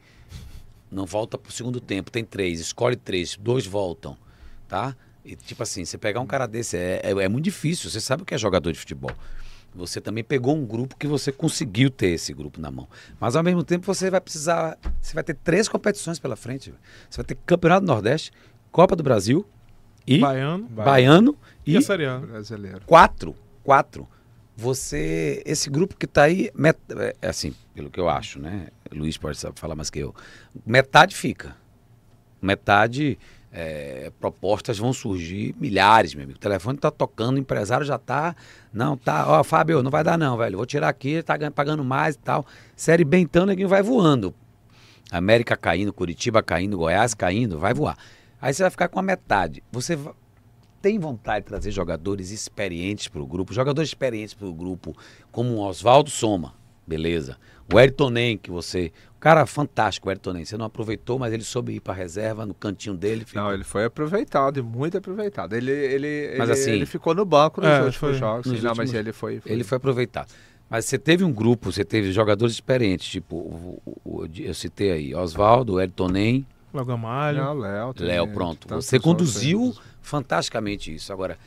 Não 0.90 1.06
volta 1.06 1.38
pro 1.38 1.52
segundo 1.52 1.82
tempo, 1.82 2.10
tem 2.10 2.24
três. 2.24 2.62
Escolhe 2.62 2.96
três, 2.96 3.36
dois 3.36 3.66
voltam, 3.66 4.18
tá? 4.66 4.96
E 5.26 5.36
tipo 5.36 5.62
assim, 5.62 5.84
você 5.84 5.98
pegar 5.98 6.22
um 6.22 6.26
cara 6.26 6.48
desse 6.48 6.78
é, 6.78 7.02
é, 7.04 7.12
é 7.12 7.28
muito 7.28 7.44
difícil. 7.44 7.90
Você 7.90 8.00
sabe 8.00 8.24
o 8.24 8.26
que 8.26 8.34
é 8.34 8.38
jogador 8.38 8.72
de 8.72 8.80
futebol. 8.80 9.12
Você 9.74 10.02
também 10.02 10.24
pegou 10.24 10.56
um 10.56 10.66
grupo 10.66 10.98
que 10.98 11.08
você 11.08 11.32
conseguiu 11.32 11.90
ter 11.90 12.08
esse 12.08 12.34
grupo 12.34 12.60
na 12.60 12.70
mão. 12.70 12.88
Mas 13.20 13.36
ao 13.36 13.44
mesmo 13.44 13.64
tempo 13.64 13.86
você 13.86 14.10
vai 14.10 14.20
precisar. 14.20 14.78
Você 15.02 15.14
vai 15.14 15.24
ter 15.24 15.36
três 15.36 15.70
competições 15.70 16.20
pela 16.20 16.36
frente. 16.36 16.74
Você 17.10 17.18
vai 17.18 17.26
ter 17.26 17.38
Campeonato 17.46 17.86
do 17.86 17.88
Nordeste, 17.88 18.32
Copa 18.72 18.96
do 18.96 19.04
Brasil 19.04 19.46
e. 20.06 20.20
Baiano. 20.20 20.68
Baiano 20.68 21.38
e. 21.66 21.78
e 21.78 21.82
Série 21.82 22.06
A. 22.06 22.20
Brasileiro. 22.20 22.82
Quatro. 22.86 23.36
Quatro. 23.64 24.08
Você. 24.58 25.42
Esse 25.46 25.70
grupo 25.70 25.96
que 25.96 26.06
está 26.06 26.24
aí. 26.24 26.52
Met, 26.54 26.78
é 27.22 27.30
assim, 27.30 27.56
pelo 27.74 27.90
que 27.90 28.00
eu 28.00 28.10
acho, 28.10 28.40
né? 28.40 28.68
Luiz 28.92 29.18
pode 29.18 29.40
falar 29.56 29.76
mais 29.76 29.90
que 29.90 30.00
eu. 30.00 30.14
Metade 30.66 31.16
fica. 31.16 31.56
Metade 32.42 33.18
é, 33.52 34.12
propostas 34.20 34.78
vão 34.78 34.94
surgir 34.94 35.54
milhares, 35.60 36.14
meu 36.16 36.24
amigo. 36.24 36.38
O 36.38 36.42
telefone 36.42 36.78
está 36.78 36.90
tocando, 36.90 37.36
o 37.36 37.40
empresário 37.40 37.86
já 37.86 37.96
está. 37.96 38.36
Não, 38.72 38.96
tá. 38.96 39.26
Ó, 39.28 39.44
Fábio, 39.44 39.84
não 39.84 39.92
vai 39.92 40.04
dar 40.04 40.18
não, 40.18 40.38
velho. 40.38 40.58
Vou 40.58 40.66
tirar 40.66 40.90
aqui, 40.90 41.22
tá 41.22 41.36
pagando 41.52 41.84
mais 41.84 42.16
e 42.16 42.20
tal. 42.20 42.46
Série 42.76 43.04
B, 43.04 43.18
então, 43.18 43.46
neguinho 43.46 43.68
vai 43.68 43.82
voando. 43.84 44.34
América 45.12 45.58
caindo, 45.58 45.92
Curitiba 45.92 46.42
caindo, 46.42 46.78
Goiás 46.78 47.14
caindo, 47.14 47.60
vai 47.60 47.74
voar. 47.74 47.98
Aí 48.42 48.54
você 48.54 48.64
vai 48.64 48.72
ficar 48.72 48.88
com 48.88 48.98
a 48.98 49.04
metade. 49.04 49.62
Você 49.72 50.00
tem 50.82 50.98
vontade 50.98 51.46
de 51.46 51.50
trazer 51.50 51.72
jogadores 51.72 52.32
experientes 52.32 53.10
para 53.10 53.22
o 53.22 53.28
grupo, 53.28 53.54
jogadores 53.54 53.90
experientes 53.90 54.34
para 54.34 54.48
o 54.48 54.54
grupo, 54.54 54.96
como 55.32 55.56
o 55.56 55.60
Oswaldo 55.60 56.10
Soma, 56.10 56.56
beleza. 56.88 57.38
O 57.72 57.78
Ayrton 57.78 58.10
Nem, 58.10 58.38
que 58.38 58.50
você. 58.50 58.92
Cara, 59.22 59.46
fantástico, 59.46 60.08
o 60.08 60.10
Ayrton. 60.10 60.44
Você 60.44 60.58
não 60.58 60.66
aproveitou, 60.66 61.20
mas 61.20 61.32
ele 61.32 61.44
soube 61.44 61.74
ir 61.74 61.80
para 61.80 61.94
reserva 61.94 62.44
no 62.44 62.56
cantinho 62.56 62.96
dele. 62.96 63.24
Ficou... 63.24 63.44
Não, 63.44 63.54
ele 63.54 63.64
foi 63.64 63.86
aproveitado 63.86 64.58
e 64.58 64.64
muito 64.64 64.98
aproveitado. 64.98 65.54
Ele, 65.54 65.72
ele, 65.72 66.34
mas, 66.40 66.50
ele, 66.50 66.60
assim, 66.60 66.72
ele 66.72 66.88
ficou 66.88 67.14
no 67.14 67.24
banco 67.24 67.62
nos 67.62 67.70
é, 67.70 67.76
últimos 67.76 67.96
foi, 67.96 68.14
jogos. 68.16 68.48
Nos 68.48 68.64
não, 68.64 68.72
últimos... 68.72 68.90
mas 68.92 69.00
ele 69.00 69.14
foi, 69.14 69.40
foi, 69.40 69.52
Ele 69.52 69.64
foi 69.64 69.76
aproveitado. 69.78 70.34
Mas 70.68 70.86
você 70.86 70.98
teve 70.98 71.24
um 71.24 71.32
grupo, 71.32 71.72
você 71.72 71.86
teve 71.86 72.12
jogadores 72.12 72.56
experientes, 72.56 73.08
tipo, 73.10 73.36
o, 73.36 73.82
o, 73.86 74.22
o, 74.24 74.28
eu 74.40 74.56
citei 74.56 74.92
aí, 74.92 75.14
Oswaldo, 75.14 75.78
Ayrton 75.78 76.08
Nem. 76.08 76.46
Léo 76.74 76.86
Gamalho. 76.86 77.54
Léo, 77.54 77.94
Léo, 78.00 78.28
pronto. 78.30 78.68
Você 78.70 79.00
conduziu 79.00 79.76
fantasticamente 80.02 80.96
isso. 80.96 81.14
Agora, 81.14 81.38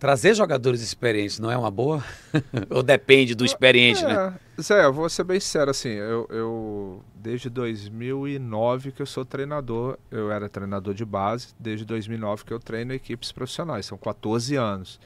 Trazer 0.00 0.32
jogadores 0.34 0.80
experientes 0.80 1.38
não 1.38 1.50
é 1.50 1.58
uma 1.58 1.70
boa? 1.70 2.02
Ou 2.70 2.82
depende 2.82 3.34
do 3.34 3.44
experiente, 3.44 4.02
né? 4.02 4.12
é, 4.12 4.14
né? 4.14 4.34
Zé, 4.58 4.82
eu 4.86 4.94
vou 4.94 5.06
ser 5.10 5.24
bem 5.24 5.38
sincero, 5.38 5.70
assim, 5.70 5.90
eu, 5.90 6.26
eu, 6.30 7.04
desde 7.14 7.50
2009 7.50 8.92
que 8.92 9.02
eu 9.02 9.06
sou 9.06 9.26
treinador, 9.26 9.98
eu 10.10 10.32
era 10.32 10.48
treinador 10.48 10.94
de 10.94 11.04
base, 11.04 11.48
desde 11.58 11.84
2009 11.84 12.46
que 12.46 12.52
eu 12.52 12.58
treino 12.58 12.94
equipes 12.94 13.30
profissionais, 13.30 13.84
são 13.84 13.98
14 13.98 14.56
anos. 14.56 14.98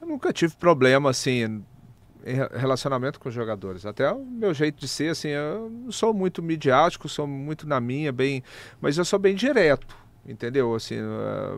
Eu 0.00 0.06
nunca 0.06 0.32
tive 0.32 0.54
problema, 0.54 1.10
assim, 1.10 1.64
em 2.24 2.34
relacionamento 2.56 3.18
com 3.18 3.28
jogadores. 3.28 3.84
Até 3.84 4.08
o 4.12 4.24
meu 4.24 4.54
jeito 4.54 4.78
de 4.78 4.86
ser, 4.86 5.10
assim, 5.10 5.30
eu 5.30 5.68
não 5.68 5.90
sou 5.90 6.14
muito 6.14 6.40
midiático, 6.40 7.08
sou 7.08 7.26
muito 7.26 7.66
na 7.66 7.80
minha, 7.80 8.12
bem, 8.12 8.44
mas 8.80 8.96
eu 8.96 9.04
sou 9.04 9.18
bem 9.18 9.34
direto 9.34 10.05
entendeu? 10.28 10.74
Assim, 10.74 10.96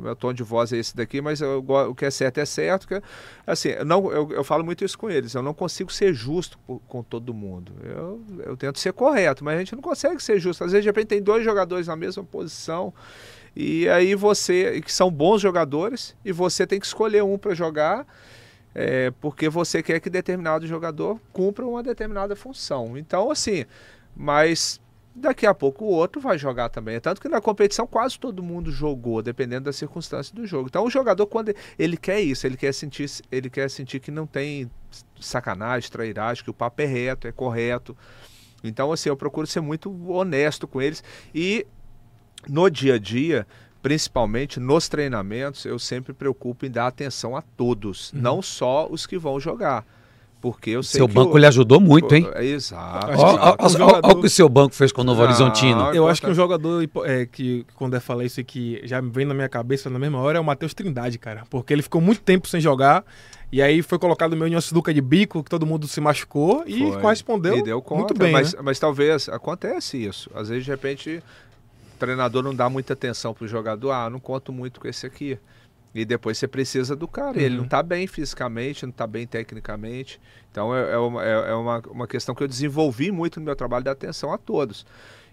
meu 0.03 0.15
tom 0.17 0.33
de 0.33 0.43
voz 0.43 0.73
é 0.73 0.77
esse 0.77 0.97
daqui, 0.97 1.21
mas 1.21 1.41
eu, 1.41 1.65
o 1.67 1.95
que 1.95 2.05
é 2.05 2.11
certo 2.11 2.39
é 2.39 2.45
certo. 2.45 2.87
Que, 2.89 3.03
assim, 3.47 3.71
não, 3.87 4.11
eu, 4.13 4.31
eu 4.33 4.45
falo 4.45 4.65
muito 4.65 4.85
isso 4.85 4.99
com 4.99 5.11
eles. 5.11 5.35
Eu 5.35 5.43
não 5.43 5.55
consigo 5.55 5.93
ser 5.93 6.13
justo 6.13 6.59
com 6.87 7.03
todo 7.03 7.33
mundo. 7.35 7.73
Eu, 7.83 8.23
eu 8.45 8.57
tento 8.57 8.79
ser 8.79 8.93
correto, 8.93 9.45
mas 9.45 9.57
a 9.57 9.59
gente 9.59 9.75
não 9.75 9.83
consegue 9.83 10.23
ser 10.23 10.39
justo. 10.39 10.65
Às 10.65 10.73
vezes, 10.73 10.85
de 10.85 10.89
repente, 10.89 11.09
tem 11.09 11.23
dois 11.23 11.45
jogadores 11.45 11.87
na 11.87 11.97
mesma 11.97 12.25
posição 12.25 12.93
e 13.61 13.89
aí 13.89 14.15
você, 14.15 14.81
que 14.81 14.93
são 14.93 15.11
bons 15.11 15.41
jogadores, 15.41 16.15
e 16.25 16.31
você 16.31 16.65
tem 16.65 16.79
que 16.79 16.87
escolher 16.87 17.25
um 17.25 17.37
para 17.37 17.55
jogar. 17.55 18.07
É, 18.73 19.11
porque 19.21 19.49
você 19.49 19.83
quer 19.83 19.99
que 19.99 20.09
determinado 20.09 20.65
jogador 20.65 21.21
cumpra 21.33 21.67
uma 21.67 21.83
determinada 21.83 22.37
função. 22.37 22.97
Então, 22.97 23.29
assim, 23.33 23.65
mas 24.15 24.81
daqui 25.19 25.47
a 25.47 25.53
pouco 25.53 25.85
o 25.85 25.89
outro 25.89 26.21
vai 26.21 26.39
jogar 26.39 26.69
também. 26.69 26.99
Tanto 27.01 27.21
que 27.21 27.29
na 27.29 27.41
competição 27.41 27.87
quase 27.87 28.19
todo 28.19 28.43
mundo 28.43 28.71
jogou, 28.71 29.23
dependendo 29.23 29.65
da 29.65 29.73
circunstância 29.73 30.35
do 30.35 30.47
jogo. 30.47 30.69
Então 30.69 30.85
o 30.85 30.91
jogador, 30.91 31.27
quando 31.27 31.55
ele 31.79 31.97
quer 31.97 32.21
isso, 32.21 32.47
ele 32.47 32.57
quer 32.57 32.73
sentir, 32.73 33.11
ele 33.31 33.51
quer 33.51 33.69
sentir 33.69 34.01
que 34.01 34.11
não 34.11 34.27
tem 34.27 34.71
sacanagem, 35.21 35.91
trairagem, 35.91 36.45
que 36.45 36.51
o 36.51 36.55
papo 36.55 36.83
é 36.83 36.87
reto, 36.87 37.27
é 37.27 37.33
correto. 37.33 37.97
Então, 38.63 38.93
assim, 38.93 39.09
eu 39.09 39.17
procuro 39.17 39.47
ser 39.47 39.61
muito 39.61 39.91
honesto 40.11 40.67
com 40.67 40.81
eles. 40.81 41.03
E 41.35 41.67
no 42.49 42.69
dia 42.69 42.95
a 42.95 42.99
dia, 42.99 43.47
principalmente 43.83 44.59
nos 44.59 44.89
treinamentos, 44.89 45.65
eu 45.65 45.79
sempre 45.79 46.13
preocupo 46.13 46.67
em 46.67 46.71
dar 46.71 46.87
atenção 46.87 47.37
a 47.37 47.43
todos, 47.43 48.13
uhum. 48.13 48.21
não 48.21 48.43
só 48.43 48.89
os 48.91 49.07
que 49.07 49.19
vão 49.19 49.39
jogar. 49.39 49.85
Porque 50.41 50.71
eu 50.71 50.83
sei 50.83 50.99
seu 50.99 51.09
banco 51.09 51.35
o... 51.35 51.39
lhe 51.39 51.47
ajudou 51.47 51.81
muito, 51.81 52.15
hein? 52.15 52.29
Exato. 52.37 53.09
Olha 53.19 54.17
o 54.17 54.21
que 54.21 54.27
o 54.27 54.31
seu 54.31 54.49
banco 54.49 54.75
fez 54.75 54.93
com 54.93 55.01
o 55.01 55.05
Novo 55.05 55.23
Horizontino. 55.23 55.93
Eu 55.93 56.07
acho 56.07 56.21
que 56.21 56.29
um 56.29 56.35
jogador 56.35 56.89
é, 57.05 57.27
que, 57.27 57.67
quando 57.75 57.95
eu 57.95 58.01
falei 58.01 58.27
isso 58.29 58.43
que 58.45 58.81
já 58.85 59.01
vem 59.01 59.27
na 59.27 59.35
minha 59.35 59.49
cabeça 59.49 59.91
na 59.91 59.99
mesma 59.99 60.19
hora, 60.19 60.39
é 60.39 60.41
o 60.41 60.45
Matheus 60.45 60.75
Trindade, 60.75 61.19
cara. 61.19 61.45
Porque 61.51 61.73
ele 61.73 61.83
ficou 61.83 62.01
muito 62.01 62.21
tempo 62.21 62.47
sem 62.47 62.61
jogar. 62.61 63.05
E 63.51 63.63
aí 63.63 63.81
foi 63.83 63.99
colocado 63.99 64.37
meio 64.37 64.49
em 64.49 64.55
uma 64.55 64.61
sinuca 64.61 64.93
de 64.93 65.01
bico, 65.01 65.43
que 65.43 65.49
todo 65.51 65.65
mundo 65.65 65.89
se 65.89 66.01
machucou 66.01 66.65
e 66.67 66.79
foi. 66.93 67.01
correspondeu 67.01 67.57
e 67.57 67.63
deu 67.63 67.81
conta, 67.81 68.01
muito 68.01 68.15
bem. 68.15 68.31
Mas, 68.31 68.53
né? 68.53 68.61
mas 68.63 68.79
talvez 68.79 69.29
acontece 69.29 69.97
isso. 69.97 70.31
Às 70.35 70.51
vezes, 70.51 70.65
de 70.65 70.71
repente, 70.71 71.23
o 71.95 71.99
treinador 71.99 72.43
não 72.43 72.55
dá 72.55 72.69
muita 72.69 72.93
atenção 72.93 73.33
pro 73.33 73.49
jogador. 73.49 73.91
Ah, 73.91 74.11
não 74.11 74.21
conto 74.21 74.53
muito 74.53 74.79
com 74.79 74.87
esse 74.87 75.07
aqui. 75.07 75.39
E 75.95 76.05
depois 76.05 76.39
você 76.39 76.47
precisa 76.47 76.95
do 76.95 77.09
cara. 77.09 77.37
Uhum. 77.39 77.43
Ele 77.43 77.57
não 77.57 77.65
está 77.65 77.83
bem 77.83 78.07
fisicamente, 78.07 78.85
não 78.85 78.91
está 78.91 79.07
bem 79.07 79.27
tecnicamente. 79.27 80.21
Então 80.51 80.75
é, 80.75 80.93
é, 80.93 80.99
uma, 80.99 81.25
é, 81.25 81.51
é 81.51 81.55
uma, 81.55 81.83
uma 81.91 82.07
questão 82.07 82.35
que 82.35 82.43
eu 82.43 82.49
desenvolvi 82.49 83.11
muito 83.11 83.41
no 83.41 83.47
meu 83.47 83.57
trabalho 83.57 83.85
de 83.85 83.91
atenção 83.91 84.33
a 84.33 84.39
todos. 84.39 84.87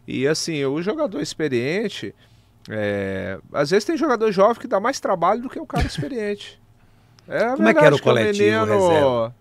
E 0.08 0.28
assim, 0.28 0.64
o 0.66 0.82
jogador 0.82 1.20
experiente, 1.22 2.14
é, 2.70 3.40
às 3.52 3.72
vezes 3.72 3.86
tem 3.86 3.98
jogador 3.98 4.32
jovem 4.32 4.62
que 4.62 4.68
dá 4.68 4.80
mais 4.80 5.00
trabalho 5.00 5.42
do 5.42 5.50
que 5.50 5.60
o 5.60 5.66
cara 5.66 5.86
experiente. 5.86 6.60
É 7.28 7.40
Como 7.40 7.58
verdade, 7.58 7.78
é 7.78 7.80
que 7.80 7.86
era 7.88 7.96
o 7.96 8.02
coletivo? 8.02 8.66
menino... 8.68 9.34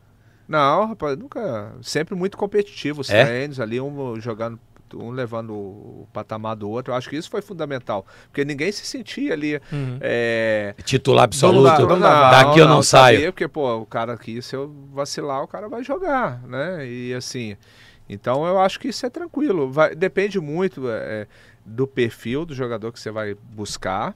Não, 0.49 0.87
rapaz, 0.87 1.19
nunca. 1.19 1.73
Sempre 1.83 2.15
muito 2.15 2.37
competitivo 2.37 3.01
os 3.01 3.11
é? 3.11 3.25
treinos 3.25 3.61
ali, 3.61 3.81
um 3.81 4.19
jogando 4.21 4.59
um 4.95 5.11
levando 5.11 5.53
o 5.55 6.09
patamar 6.13 6.57
do 6.57 6.69
outro. 6.69 6.93
Eu 6.93 6.97
acho 6.97 7.09
que 7.09 7.17
isso 7.17 7.31
foi 7.31 7.43
fundamental, 7.43 8.07
porque 8.27 8.45
ninguém 8.45 8.71
se 8.71 8.85
sentia 8.85 9.33
ali 9.33 9.57
uhum. 9.73 9.99
é... 10.01 10.75
titular 10.85 11.25
absoluto. 11.25 11.83
Não, 11.83 11.97
não, 11.97 12.01
Daqui 12.01 12.59
eu 12.59 12.67
não, 12.67 12.77
não 12.77 12.83
saio. 12.83 13.17
Sabia, 13.17 13.33
porque 13.33 13.49
pô, 13.49 13.77
o 13.77 13.87
cara 13.87 14.13
aqui, 14.13 14.41
se 14.43 14.55
eu 14.55 14.73
vacilar, 14.93 15.43
o 15.43 15.49
cara 15.49 15.69
vai 15.69 15.83
jogar, 15.83 16.43
né? 16.43 16.87
E 16.87 17.15
assim, 17.15 17.57
então 18.09 18.47
eu 18.47 18.61
acho 18.61 18.79
que 18.79 18.89
isso 18.89 19.05
é 19.07 19.11
tranquilo. 19.11 19.71
Vai, 19.71 19.95
depende 19.95 20.41
muito 20.41 20.89
é, 20.89 21.27
do 21.65 21.87
perfil 21.87 22.45
do 22.45 22.55
jogador 22.55 22.93
que 22.93 23.01
você 23.01 23.11
vai 23.11 23.35
buscar 23.35 24.15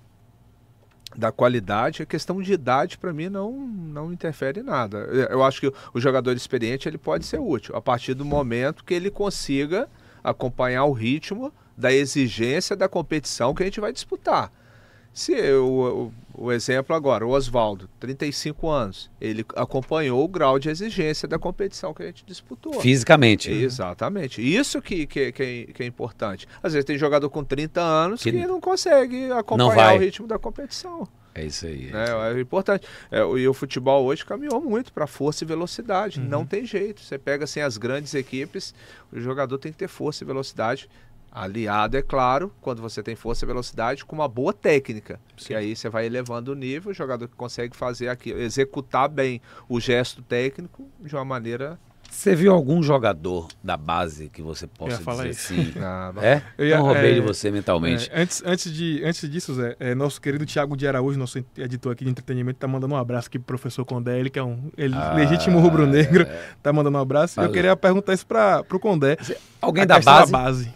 da 1.17 1.33
qualidade, 1.33 2.03
a 2.03 2.07
questão 2.07 2.41
de 2.43 2.53
idade 2.53 2.99
para 2.99 3.13
mim 3.13 3.29
não, 3.29 3.53
não 3.53 4.13
interfere 4.13 4.61
em 4.61 4.63
nada. 4.63 4.99
Eu 5.31 5.43
acho 5.43 5.61
que 5.61 5.73
o 5.95 6.01
jogador 6.01 6.37
experiente 6.37 6.89
ele 6.89 6.99
pode 6.99 7.25
ser 7.25 7.39
útil 7.39 7.75
a 7.75 7.81
partir 7.81 8.15
do 8.15 8.25
momento 8.25 8.85
que 8.85 8.95
ele 8.95 9.11
consiga 9.11 9.89
acompanhar 10.23 10.85
o 10.85 10.93
ritmo 10.93 11.53
da 11.77 11.93
exigência 11.93 12.75
da 12.75 12.89
competição 12.89 13.55
que 13.55 13.63
a 13.63 13.67
gente 13.67 13.81
vai 13.81 13.93
disputar. 13.93 14.53
Se 15.13 15.35
o, 15.55 16.13
o, 16.37 16.47
o 16.47 16.53
exemplo 16.53 16.95
agora, 16.95 17.27
o 17.27 17.31
Oswaldo, 17.31 17.89
35 17.99 18.69
anos, 18.69 19.11
ele 19.21 19.45
acompanhou 19.57 20.23
o 20.23 20.29
grau 20.29 20.59
de 20.59 20.69
exigência 20.69 21.27
da 21.27 21.39
competição 21.39 21.93
que 21.93 22.03
a 22.03 22.07
gente 22.07 22.25
disputou. 22.25 22.81
Fisicamente. 22.81 23.51
Exatamente. 23.51 24.41
Isso 24.41 24.81
que, 24.81 25.07
que, 25.07 25.33
que, 25.33 25.43
é, 25.43 25.73
que 25.73 25.83
é 25.83 25.87
importante. 25.87 26.47
Às 26.63 26.73
vezes 26.73 26.85
tem 26.85 26.97
jogador 26.97 27.29
com 27.31 27.43
30 27.43 27.81
anos 27.81 28.23
que, 28.23 28.31
que 28.31 28.47
não 28.47 28.61
consegue 28.61 29.33
acompanhar 29.33 29.97
o 29.97 29.99
ritmo 29.99 30.27
da 30.27 30.39
competição. 30.39 31.09
É 31.39 31.45
isso 31.45 31.67
aí. 31.67 31.91
É, 31.93 32.37
é 32.37 32.41
importante. 32.41 32.87
É, 33.11 33.21
e 33.21 33.47
o 33.47 33.55
futebol 33.55 34.05
hoje 34.05 34.25
caminhou 34.25 34.61
muito 34.61 34.93
para 34.93 35.07
força 35.07 35.45
e 35.45 35.47
velocidade. 35.47 36.19
Uhum. 36.19 36.27
Não 36.27 36.45
tem 36.45 36.67
jeito. 36.67 37.01
Você 37.01 37.17
pega 37.17 37.45
assim 37.45 37.61
as 37.61 37.77
grandes 37.77 38.13
equipes, 38.15 38.75
o 39.13 39.21
jogador 39.21 39.57
tem 39.59 39.71
que 39.71 39.79
ter 39.79 39.89
força 39.89 40.25
e 40.25 40.27
velocidade. 40.27 40.89
Aliado, 41.31 41.97
é 41.97 42.03
claro, 42.03 42.53
quando 42.61 42.81
você 42.81 43.03
tem 43.03 43.15
força 43.15 43.45
e 43.45 43.47
velocidade, 43.47 44.05
com 44.05 44.17
uma 44.17 44.27
boa 44.27 44.53
técnica. 44.53 45.21
Sim. 45.37 45.49
Que 45.49 45.55
aí 45.55 45.77
você 45.77 45.89
vai 45.89 46.07
elevando 46.07 46.53
o 46.53 46.55
nível, 46.55 46.91
o 46.91 46.95
jogador 46.95 47.29
que 47.29 47.37
consegue 47.37 47.77
fazer 47.77 48.09
aqui, 48.09 48.31
executar 48.31 49.09
bem 49.09 49.41
o 49.69 49.79
gesto 49.79 50.23
técnico 50.23 50.89
de 50.99 51.15
uma 51.15 51.25
maneira 51.25 51.79
você 52.11 52.35
viu 52.35 52.53
algum 52.53 52.83
jogador 52.83 53.49
da 53.63 53.77
base 53.77 54.29
que 54.29 54.43
você 54.43 54.67
possa 54.67 54.99
dizer 54.99 55.31
isso. 55.31 55.53
assim? 55.53 55.73
Ah, 55.79 56.13
é? 56.21 56.43
Eu 56.57 56.67
ia, 56.67 56.79
não 56.79 56.87
roubei 56.87 57.13
é, 57.13 57.15
de 57.15 57.21
você 57.21 57.51
mentalmente. 57.51 58.11
É, 58.13 58.23
antes, 58.23 58.43
antes, 58.45 58.73
de, 58.73 59.03
antes 59.05 59.31
disso, 59.31 59.55
Zé, 59.55 59.77
é, 59.79 59.95
nosso 59.95 60.21
querido 60.21 60.45
Thiago 60.45 60.77
de 60.77 60.89
Araújo, 60.89 61.19
nosso 61.19 61.39
editor 61.57 61.93
aqui 61.93 62.05
de 62.05 62.11
entretenimento, 62.11 62.59
tá 62.59 62.67
mandando 62.67 62.95
um 62.95 62.99
abraço 62.99 63.29
aqui 63.29 63.39
pro 63.39 63.47
professor 63.47 63.85
Condé, 63.85 64.19
ele 64.19 64.31
que 64.31 64.39
é 64.39 64.43
um 64.43 64.71
ele, 64.77 64.95
ah, 64.97 65.15
legítimo 65.15 65.61
rubro-negro, 65.61 66.25
é. 66.25 66.43
tá 66.63 66.73
mandando 66.73 66.99
um 66.99 67.01
abraço. 67.01 67.37
Valeu. 67.37 67.51
Eu 67.51 67.55
queria 67.55 67.77
perguntar 67.77 68.15
isso 68.15 68.27
para 68.27 68.65
pro 68.65 68.81
Condé. 68.81 69.17
Alguém 69.61 69.87
da 69.87 70.01
base? 70.01 70.33
da 70.33 70.39
base? 70.39 70.73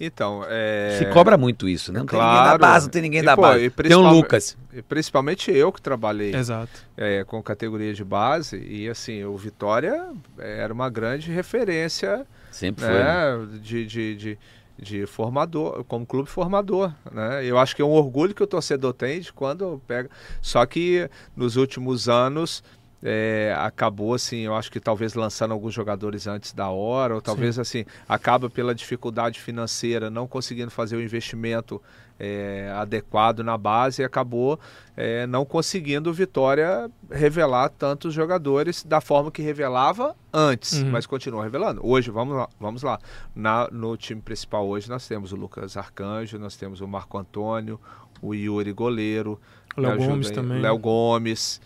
Então, 0.00 0.44
é... 0.48 0.96
Se 0.98 1.06
cobra 1.06 1.36
muito 1.36 1.68
isso, 1.68 1.92
né? 1.92 2.00
Não 2.00 2.06
claro. 2.06 2.26
tem 2.26 2.36
ninguém 2.36 2.52
da 2.52 2.58
base, 2.58 2.86
não 2.86 2.90
tem 2.90 3.02
ninguém 3.02 3.20
e, 3.20 3.24
da 3.24 3.36
pô, 3.36 3.42
base. 3.42 3.70
Tem 3.70 3.94
o 3.94 4.00
Lucas. 4.00 4.56
Principalmente 4.88 5.50
eu 5.50 5.72
que 5.72 5.80
trabalhei 5.80 6.34
Exato. 6.34 6.84
É, 6.96 7.24
com 7.24 7.42
categoria 7.42 7.92
de 7.92 8.04
base. 8.04 8.56
E 8.58 8.88
assim, 8.88 9.24
o 9.24 9.36
Vitória 9.36 10.08
era 10.38 10.72
uma 10.72 10.88
grande 10.88 11.30
referência. 11.30 12.26
Sempre 12.50 12.84
né, 12.84 12.90
foi. 12.90 13.00
Né? 13.02 13.58
De, 13.60 13.86
de, 13.86 14.16
de, 14.16 14.38
de, 14.78 15.06
formador, 15.06 15.84
como 15.84 16.06
clube 16.06 16.28
formador. 16.28 16.92
Né? 17.10 17.44
Eu 17.44 17.58
acho 17.58 17.76
que 17.76 17.82
é 17.82 17.84
um 17.84 17.92
orgulho 17.92 18.34
que 18.34 18.42
o 18.42 18.46
torcedor 18.46 18.92
tem 18.92 19.20
de 19.20 19.32
quando 19.32 19.80
pega. 19.86 20.10
Só 20.40 20.64
que 20.66 21.08
nos 21.36 21.56
últimos 21.56 22.08
anos 22.08 22.62
é, 23.02 23.54
acabou 23.58 24.14
assim, 24.14 24.40
eu 24.40 24.54
acho 24.54 24.70
que 24.70 24.78
talvez 24.78 25.14
lançando 25.14 25.52
alguns 25.52 25.74
jogadores 25.74 26.26
antes 26.26 26.52
da 26.52 26.68
hora, 26.68 27.16
ou 27.16 27.20
talvez 27.20 27.56
Sim. 27.56 27.60
assim, 27.60 27.84
acaba 28.08 28.48
pela 28.48 28.74
dificuldade 28.74 29.40
financeira, 29.40 30.08
não 30.08 30.28
conseguindo 30.28 30.70
fazer 30.70 30.96
o 30.96 31.02
investimento 31.02 31.82
é, 32.18 32.72
adequado 32.76 33.40
na 33.40 33.58
base 33.58 34.02
e 34.02 34.04
acabou 34.04 34.60
é, 34.96 35.26
não 35.26 35.44
conseguindo 35.44 36.10
o 36.10 36.12
Vitória 36.12 36.88
revelar 37.10 37.68
tantos 37.70 38.14
jogadores 38.14 38.84
da 38.84 39.00
forma 39.00 39.30
que 39.30 39.42
revelava 39.42 40.14
antes, 40.32 40.80
uhum. 40.80 40.90
mas 40.90 41.04
continua 41.04 41.42
revelando. 41.42 41.80
Hoje, 41.84 42.10
vamos 42.10 42.36
lá, 42.36 42.48
vamos 42.60 42.82
lá. 42.84 43.00
Na, 43.34 43.68
no 43.72 43.96
time 43.96 44.20
principal 44.20 44.68
hoje 44.68 44.88
nós 44.88 45.08
temos 45.08 45.32
o 45.32 45.36
Lucas 45.36 45.76
Arcanjo, 45.76 46.38
nós 46.38 46.56
temos 46.56 46.80
o 46.80 46.86
Marco 46.86 47.18
Antônio, 47.18 47.80
o 48.20 48.32
Yuri 48.32 48.72
Goleiro, 48.72 49.40
Léo 49.76 49.96
Gomes 49.96 50.30
também. 50.30 50.60
Léo 50.60 50.78
Gomes. 50.78 51.60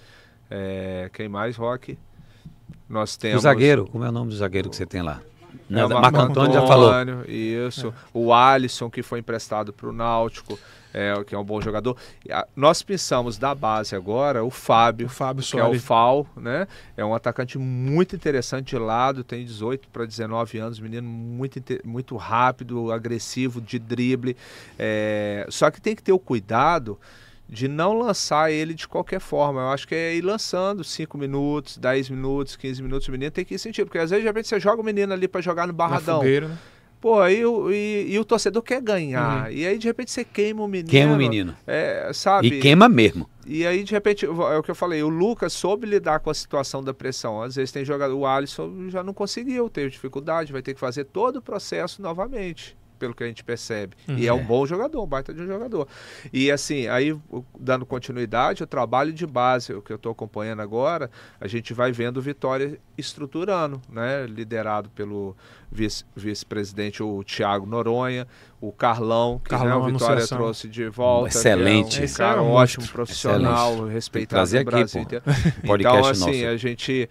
É, 0.51 1.11
quem 1.13 1.29
mais, 1.29 1.57
Rock? 1.57 1.99
Nós 2.89 3.17
temos. 3.17 3.39
O 3.39 3.43
zagueiro, 3.43 3.87
como 3.87 4.05
é 4.05 4.09
o 4.09 4.13
nome 4.13 4.31
do 4.31 4.37
zagueiro 4.37 4.71
que 4.71 4.77
você 4.77 4.87
tem 4.87 5.03
lá? 5.03 5.21
Não, 5.69 5.91
é, 5.91 5.95
Marco, 6.01 6.19
Antônio 6.19 6.53
já 6.53 6.67
falou. 6.67 6.93
Isso. 7.27 7.89
É. 7.89 7.93
O 8.13 8.33
Alisson, 8.33 8.89
que 8.89 9.03
foi 9.03 9.19
emprestado 9.19 9.73
para 9.73 9.89
o 9.89 9.93
Náutico, 9.93 10.59
é, 10.95 11.23
que 11.25 11.35
é 11.35 11.39
um 11.39 11.45
bom 11.45 11.61
jogador. 11.61 11.97
Nós 12.55 12.83
pensamos 12.83 13.37
da 13.37 13.55
base 13.55 13.95
agora 13.95 14.45
o 14.45 14.51
Fábio, 14.51 15.07
o 15.07 15.11
Fábio 15.11 15.45
que 15.45 15.59
é 15.59 15.65
o 15.65 15.79
FAL, 15.79 16.27
né? 16.37 16.67
É 16.97 17.05
um 17.05 17.15
atacante 17.15 17.59
muito 17.59 18.15
interessante 18.15 18.71
de 18.71 18.79
lado, 18.79 19.25
tem 19.25 19.45
18 19.45 19.89
para 19.89 20.07
19 20.07 20.59
anos, 20.59 20.81
menino 20.81 21.07
muito, 21.07 21.61
muito 21.85 22.17
rápido, 22.17 22.91
agressivo, 22.93 23.61
de 23.61 23.79
drible. 23.79 24.37
É, 24.79 25.47
só 25.51 25.71
que 25.71 25.81
tem 25.81 25.95
que 25.95 26.03
ter 26.03 26.13
o 26.13 26.19
cuidado 26.19 26.99
de 27.49 27.69
não 27.69 27.93
lançar 27.93 28.51
ele 28.51 28.75
de 28.75 28.89
qualquer 28.89 29.21
forma. 29.21 29.61
Eu 29.61 29.69
acho 29.69 29.87
que 29.87 29.95
é 29.95 30.15
ir 30.15 30.23
lançando 30.23 30.83
5 30.83 31.17
minutos, 31.17 31.79
10 31.79 32.11
minutos, 32.11 32.57
15 32.57 32.83
minutos 32.83 33.09
o 33.09 33.13
menino, 33.13 33.31
tem 33.31 33.45
que 33.45 33.55
ir 33.55 33.59
sentindo. 33.59 33.87
Porque 33.87 33.99
às 33.99 34.11
vezes, 34.11 34.23
de 34.23 34.29
repente, 34.29 34.49
você 34.49 34.59
joga 34.59 34.81
o 34.83 34.85
menino 34.85 35.13
ali 35.13 35.29
para 35.29 35.41
jogar 35.41 35.67
no 35.67 35.73
barradão. 35.73 36.19
Fogueira, 36.19 36.49
né? 36.49 36.59
Pô, 37.01 37.21
aí 37.21 37.45
o, 37.45 37.71
e, 37.71 38.15
e, 38.15 38.19
o 38.19 38.25
torcedor 38.25 38.63
quer 38.63 38.81
ganhar. 38.81 39.45
Uhum. 39.45 39.53
E 39.53 39.67
aí, 39.67 39.79
de 39.79 39.87
repente, 39.87 40.11
você 40.11 40.25
queima 40.25 40.63
o 40.63 40.67
menino. 40.67 40.89
Queima 40.89 41.13
o 41.13 41.17
menino. 41.17 41.55
É, 41.67 42.11
sabe? 42.13 42.49
E 42.49 42.61
queima 42.61 42.89
mesmo. 42.89 43.29
E 43.47 43.67
aí, 43.67 43.85
de 43.85 43.93
repente, 43.93 44.25
é 44.25 44.29
o 44.29 44.63
que 44.63 44.71
eu 44.71 44.75
falei, 44.75 45.03
o 45.03 45.09
Lucas 45.09 45.53
soube 45.53 45.87
lidar 45.87 46.19
com 46.21 46.31
a 46.31 46.35
situação 46.35 46.83
da 46.83 46.93
pressão. 46.93 47.43
Às 47.43 47.55
vezes 47.55 47.71
tem 47.71 47.85
jogador, 47.85 48.17
o 48.17 48.27
Alisson 48.27 48.89
já 48.89 49.05
não 49.05 49.15
conseguiu, 49.15 49.69
teve 49.69 49.91
dificuldade, 49.91 50.53
vai 50.53 50.63
ter 50.63 50.75
que 50.75 50.81
fazer 50.81 51.05
todo 51.05 51.37
o 51.37 51.43
processo 51.43 52.03
novamente 52.03 52.77
pelo 52.97 53.15
que 53.15 53.23
a 53.23 53.27
gente 53.27 53.45
percebe. 53.45 53.97
Uhum. 54.09 54.19
E 54.19 54.27
é 54.27 54.33
um 54.33 54.45
bom 54.45 54.67
jogador, 54.67 55.03
um 55.03 55.07
baita 55.07 55.33
de 55.33 55.43
um 55.43 55.47
jogador. 55.47 55.87
E 56.33 56.51
assim, 56.51 56.89
aí 56.89 57.17
dando 57.59 57.87
continuidade, 57.87 58.63
o 58.63 58.67
trabalho 58.67 59.13
de 59.13 59.27
base, 59.27 59.73
o 59.73 59.83
que 59.83 59.93
eu 59.93 59.97
estou 59.97 60.13
acompanhando 60.13 60.63
agora, 60.63 61.11
a 61.41 61.47
gente 61.47 61.73
vai 61.73 61.93
vendo 61.93 62.21
Vitória 62.21 62.79
estruturando, 62.97 63.81
né? 63.89 64.27
Liderado 64.27 64.91
pelo 64.91 65.37
vice-presidente, 66.15 67.03
o 67.03 67.23
Thiago 67.23 67.67
Noronha, 67.67 68.27
o 68.61 68.73
Carlão, 68.73 69.41
que 69.43 69.51
Carlão, 69.51 69.81
né, 69.81 69.89
o 69.89 69.93
Vitória 69.93 70.27
trouxe 70.27 70.69
de 70.69 70.89
volta. 70.89 71.29
Excelente. 71.29 72.03
É 72.03 72.05
um, 72.05 72.15
cara, 72.15 72.43
um 72.43 72.51
ótimo 72.51 72.87
profissional, 72.89 73.73
Excelente. 73.73 73.93
respeitado 73.93 74.55
no 74.55 74.65
Brasil. 74.65 75.03
Aqui, 75.03 75.17
então, 75.81 76.07
assim, 76.07 76.43
nosso. 76.43 76.55
a 76.55 76.57
gente 76.57 77.09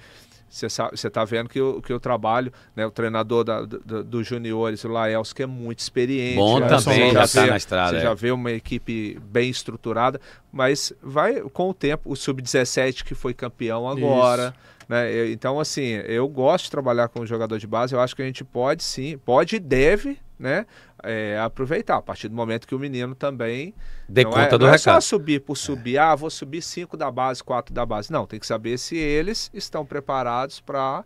você 0.56 1.08
está 1.08 1.26
vendo 1.26 1.50
que 1.50 1.60
o, 1.60 1.82
que 1.82 1.92
o 1.92 2.00
trabalho, 2.00 2.52
né, 2.76 2.86
o 2.86 2.92
treinador 2.92 3.44
da, 3.44 3.62
do, 3.62 4.04
dos 4.04 4.26
juniores, 4.26 4.84
o 4.84 4.88
Laels, 4.88 5.34
que 5.34 5.44
é 5.44 5.46
muito 5.46 5.80
experiente. 5.80 6.38
Bom 6.38 6.60
né, 6.60 6.68
também, 6.68 7.12
já 7.12 7.24
está 7.24 7.46
na 7.46 7.58
estrada. 7.58 7.92
Você 7.92 7.98
é. 7.98 8.02
já 8.02 8.14
vê 8.14 8.32
uma 8.32 8.52
equipe 8.52 9.20
bem 9.30 9.50
estruturada, 9.50 10.20
mas 10.52 10.94
vai 11.02 11.42
com 11.42 11.70
o 11.70 11.74
tempo, 11.74 12.10
o 12.12 12.16
Sub-17 12.16 13.04
que 13.04 13.14
foi 13.14 13.34
campeão 13.34 13.90
agora. 13.90 14.56
Né? 14.88 15.32
Então, 15.32 15.60
assim, 15.60 15.94
eu 16.06 16.28
gosto 16.28 16.66
de 16.66 16.72
trabalhar 16.72 17.10
com 17.10 17.26
jogador 17.26 17.58
de 17.58 17.68
base, 17.68 17.94
eu 17.94 18.00
acho 18.00 18.16
que 18.16 18.22
a 18.22 18.26
gente 18.26 18.44
pode 18.44 18.84
sim, 18.84 19.18
pode 19.18 19.56
e 19.56 19.60
deve 19.60 20.18
né, 20.38 20.66
é, 21.06 21.40
aproveitar, 21.40 21.98
a 21.98 22.02
partir 22.02 22.28
do 22.28 22.36
momento 22.36 22.68
que 22.68 22.76
o 22.76 22.80
menino 22.80 23.16
também. 23.16 23.74
Dê 24.10 24.24
não 24.24 24.32
conta 24.32 24.56
é, 24.56 24.58
do 24.58 24.66
não 24.66 24.72
recado. 24.72 24.98
é 24.98 25.02
só 25.02 25.02
subir 25.02 25.42
por 25.42 25.56
subir, 25.56 25.98
ah, 25.98 26.16
vou 26.16 26.30
subir 26.30 26.62
cinco 26.62 26.98
da 26.98 27.10
base, 27.12 27.44
quatro 27.44 27.74
da 27.74 27.86
base. 27.86 28.12
Não, 28.12 28.26
tem 28.26 28.40
que 28.40 28.48
saber 28.48 28.78
se 28.78 28.98
eles 28.98 29.50
estão 29.54 29.86
preparados 29.86 30.60
para 30.60 31.06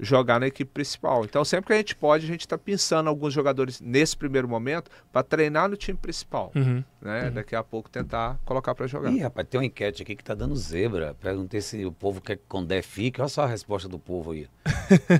jogar 0.00 0.40
na 0.40 0.46
equipe 0.46 0.70
principal. 0.70 1.24
Então, 1.24 1.44
sempre 1.44 1.66
que 1.66 1.72
a 1.74 1.76
gente 1.76 1.94
pode, 1.94 2.24
a 2.24 2.28
gente 2.28 2.40
está 2.40 2.56
pensando 2.56 3.08
alguns 3.08 3.34
jogadores 3.34 3.80
nesse 3.80 4.16
primeiro 4.16 4.48
momento 4.48 4.90
para 5.12 5.22
treinar 5.22 5.68
no 5.68 5.76
time 5.76 5.98
principal. 5.98 6.50
Uhum. 6.54 6.82
Né? 7.00 7.24
Uhum. 7.24 7.32
Daqui 7.34 7.54
a 7.54 7.62
pouco 7.62 7.90
tentar 7.90 8.38
colocar 8.44 8.74
para 8.74 8.86
jogar. 8.86 9.12
Ih, 9.12 9.20
rapaz, 9.20 9.46
tem 9.48 9.60
uma 9.60 9.66
enquete 9.66 10.02
aqui 10.02 10.16
que 10.16 10.24
tá 10.24 10.34
dando 10.34 10.56
zebra. 10.56 11.14
Perguntei 11.20 11.60
se 11.60 11.84
o 11.84 11.92
povo 11.92 12.20
quer 12.20 12.36
que 12.36 12.44
Condé 12.48 12.80
fique. 12.82 13.20
Olha 13.20 13.28
só 13.28 13.42
a 13.42 13.46
resposta 13.46 13.88
do 13.88 13.98
povo 13.98 14.32
aí. 14.32 14.48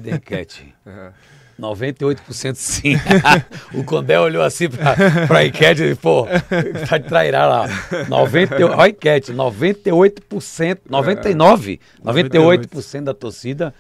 Da 0.03 0.11
enquete. 0.17 0.75
Uhum. 0.87 1.13
98% 1.61 2.55
sim. 2.55 2.95
o 3.75 3.85
Condé 3.85 4.19
olhou 4.19 4.43
assim 4.43 4.69
pra, 4.69 4.97
pra 5.27 5.45
enquete 5.45 5.83
e 5.83 5.95
pô, 5.95 6.27
tá 6.89 6.99
de 6.99 7.09
trairá 7.09 7.47
lá. 7.47 7.67
90, 8.09 8.55
olha 8.67 8.77
a 8.83 8.89
enquete, 8.89 9.33
98%, 9.33 10.79
99, 10.89 11.81
98% 12.05 13.03
da 13.05 13.15
torcida 13.15 13.75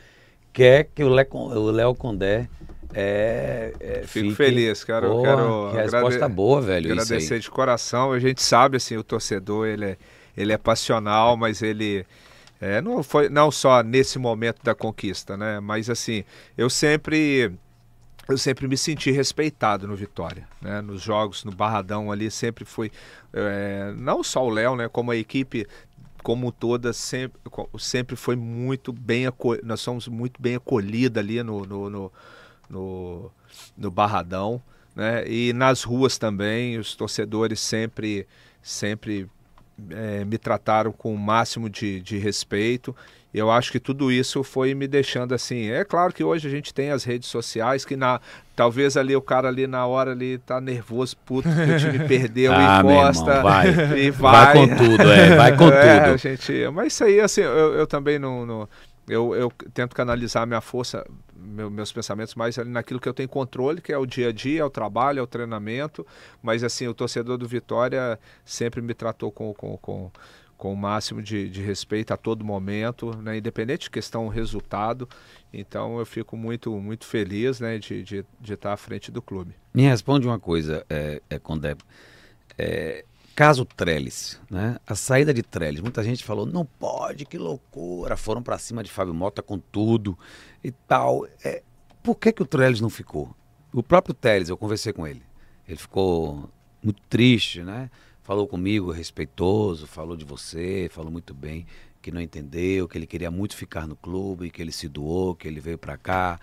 quer 0.52 0.88
que 0.94 1.02
o 1.02 1.08
Léo 1.08 1.94
Condé 1.94 2.48
é, 2.92 3.72
é, 3.80 3.94
Fico 4.04 4.26
fique. 4.30 4.34
feliz, 4.34 4.82
cara. 4.82 5.06
eu 5.06 5.12
Pô, 5.12 5.22
quero 5.22 5.70
que 5.70 5.76
resposta 5.76 6.16
agrade- 6.16 6.34
boa, 6.34 6.60
velho. 6.60 6.92
Agradecer 6.92 7.38
de 7.38 7.48
coração. 7.50 8.12
A 8.12 8.18
gente 8.18 8.42
sabe, 8.42 8.76
assim, 8.78 8.96
o 8.96 9.04
torcedor, 9.04 9.68
ele 9.68 9.84
é, 9.84 9.96
ele 10.36 10.52
é 10.52 10.58
passional, 10.58 11.36
mas 11.36 11.62
ele 11.62 12.04
é, 12.60 12.80
não 12.82 13.02
foi 13.02 13.28
não 13.28 13.50
só 13.50 13.82
nesse 13.82 14.18
momento 14.18 14.58
da 14.62 14.74
conquista, 14.74 15.36
né? 15.36 15.60
Mas 15.60 15.88
assim, 15.88 16.24
eu 16.58 16.68
sempre 16.68 17.52
eu 18.32 18.38
sempre 18.38 18.66
me 18.68 18.76
senti 18.76 19.10
respeitado 19.10 19.86
no 19.86 19.94
Vitória, 19.96 20.46
né? 20.60 20.80
Nos 20.80 21.02
jogos, 21.02 21.44
no 21.44 21.52
Barradão 21.52 22.10
ali, 22.12 22.30
sempre 22.30 22.64
foi 22.64 22.90
é, 23.32 23.92
não 23.96 24.22
só 24.22 24.44
o 24.44 24.50
Léo, 24.50 24.76
né? 24.76 24.88
Como 24.88 25.10
a 25.10 25.16
equipe 25.16 25.66
como 26.22 26.52
toda 26.52 26.92
sempre, 26.92 27.40
sempre 27.78 28.14
foi 28.14 28.36
muito 28.36 28.92
bem 28.92 29.26
aco- 29.26 29.58
nós 29.64 29.80
somos 29.80 30.06
muito 30.06 30.40
bem 30.40 30.56
acolhida 30.56 31.18
ali 31.20 31.42
no, 31.42 31.64
no, 31.64 31.88
no, 31.90 32.12
no, 32.68 33.30
no 33.76 33.90
Barradão, 33.90 34.62
né? 34.94 35.26
E 35.26 35.52
nas 35.54 35.82
ruas 35.82 36.18
também, 36.18 36.78
os 36.78 36.94
torcedores 36.94 37.58
sempre 37.60 38.26
sempre 38.62 39.26
eh, 39.90 40.24
me 40.24 40.38
trataram 40.38 40.92
com 40.92 41.14
o 41.14 41.18
máximo 41.18 41.68
de, 41.70 42.00
de 42.00 42.18
respeito. 42.18 42.94
Eu 43.32 43.48
acho 43.48 43.70
que 43.70 43.78
tudo 43.78 44.10
isso 44.10 44.42
foi 44.42 44.74
me 44.74 44.88
deixando 44.88 45.32
assim. 45.34 45.70
É 45.70 45.84
claro 45.84 46.12
que 46.12 46.24
hoje 46.24 46.48
a 46.48 46.50
gente 46.50 46.74
tem 46.74 46.90
as 46.90 47.04
redes 47.04 47.28
sociais 47.28 47.84
que 47.84 47.94
na 47.94 48.20
talvez 48.56 48.96
ali 48.96 49.14
o 49.14 49.22
cara 49.22 49.46
ali 49.46 49.68
na 49.68 49.86
hora 49.86 50.10
ali 50.10 50.38
tá 50.38 50.60
nervoso, 50.60 51.16
puto, 51.24 51.48
que 51.48 51.72
o 51.72 51.78
time 51.78 51.98
perdeu 52.08 52.52
Ah, 52.52 52.76
e 52.76 52.80
encosta 52.80 53.30
irmão, 53.30 53.42
vai. 53.44 53.68
e 54.00 54.10
Vai 54.10 54.32
vai. 54.32 54.54
com 54.68 54.76
tudo, 54.76 55.12
é, 55.12 55.36
vai 55.36 55.56
com 55.56 55.68
É, 55.70 56.04
tudo. 56.08 56.18
gente, 56.18 56.52
mas 56.72 56.92
isso 56.92 57.04
aí 57.04 57.20
assim, 57.20 57.42
eu, 57.42 57.74
eu 57.74 57.86
também 57.86 58.18
não, 58.18 58.44
não- 58.44 58.68
eu, 59.10 59.34
eu 59.34 59.50
tento 59.74 59.94
canalizar 59.94 60.46
minha 60.46 60.60
força, 60.60 61.04
meu- 61.34 61.70
meus 61.70 61.92
pensamentos 61.92 62.34
mais 62.34 62.58
ali 62.58 62.70
naquilo 62.70 63.00
que 63.00 63.08
eu 63.08 63.14
tenho 63.14 63.28
controle, 63.28 63.80
que 63.80 63.92
é 63.92 63.98
o 63.98 64.06
dia 64.06 64.28
a 64.28 64.32
dia, 64.32 64.60
é 64.60 64.64
o 64.64 64.70
trabalho, 64.70 65.18
é 65.18 65.22
o 65.22 65.26
treinamento. 65.26 66.06
Mas 66.42 66.62
assim, 66.62 66.86
o 66.86 66.94
torcedor 66.94 67.36
do 67.36 67.46
Vitória 67.48 68.18
sempre 68.44 68.80
me 68.80 68.94
tratou 68.94 69.30
com, 69.32 69.52
com, 69.52 69.76
com, 69.78 70.10
com 70.56 70.72
o 70.72 70.76
máximo 70.76 71.22
de, 71.22 71.48
de 71.48 71.60
respeito 71.62 72.12
a 72.12 72.16
todo 72.16 72.44
momento, 72.44 73.16
né? 73.16 73.36
independente 73.38 73.84
de 73.84 73.90
questão 73.90 74.28
resultado. 74.28 75.08
Então 75.52 75.98
eu 75.98 76.06
fico 76.06 76.36
muito, 76.36 76.70
muito 76.78 77.04
feliz 77.06 77.58
né? 77.60 77.78
de, 77.78 78.02
de, 78.02 78.24
de 78.40 78.52
estar 78.54 78.72
à 78.72 78.76
frente 78.76 79.10
do 79.10 79.20
clube. 79.20 79.54
Me 79.74 79.82
responde 79.82 80.26
uma 80.26 80.38
coisa, 80.38 80.84
é, 80.88 81.20
é, 81.28 81.38
Condé. 81.38 81.76
É, 82.58 83.04
caso 83.40 83.64
Trellis, 83.64 84.38
né? 84.50 84.76
A 84.86 84.94
saída 84.94 85.32
de 85.32 85.42
Trellis, 85.42 85.80
muita 85.80 86.04
gente 86.04 86.22
falou, 86.22 86.44
não 86.44 86.62
pode, 86.62 87.24
que 87.24 87.38
loucura. 87.38 88.14
Foram 88.14 88.42
pra 88.42 88.58
cima 88.58 88.84
de 88.84 88.90
Fábio 88.90 89.14
Mota 89.14 89.40
com 89.40 89.58
tudo 89.58 90.18
e 90.62 90.70
tal. 90.70 91.26
É, 91.42 91.62
por 92.02 92.16
que, 92.16 92.32
que 92.32 92.42
o 92.42 92.46
Trellis 92.46 92.82
não 92.82 92.90
ficou? 92.90 93.34
O 93.72 93.82
próprio 93.82 94.12
Trellis, 94.12 94.50
eu 94.50 94.58
conversei 94.58 94.92
com 94.92 95.06
ele. 95.06 95.22
Ele 95.66 95.78
ficou 95.78 96.50
muito 96.82 97.00
triste, 97.08 97.62
né? 97.62 97.90
Falou 98.22 98.46
comigo, 98.46 98.90
respeitoso, 98.90 99.86
falou 99.86 100.18
de 100.18 100.24
você, 100.26 100.90
falou 100.92 101.10
muito 101.10 101.32
bem, 101.32 101.66
que 102.02 102.12
não 102.12 102.20
entendeu, 102.20 102.86
que 102.86 102.98
ele 102.98 103.06
queria 103.06 103.30
muito 103.30 103.56
ficar 103.56 103.86
no 103.86 103.96
clube, 103.96 104.50
que 104.50 104.60
ele 104.60 104.70
se 104.70 104.86
doou, 104.86 105.34
que 105.34 105.48
ele 105.48 105.60
veio 105.60 105.78
pra 105.78 105.96
cá, 105.96 106.38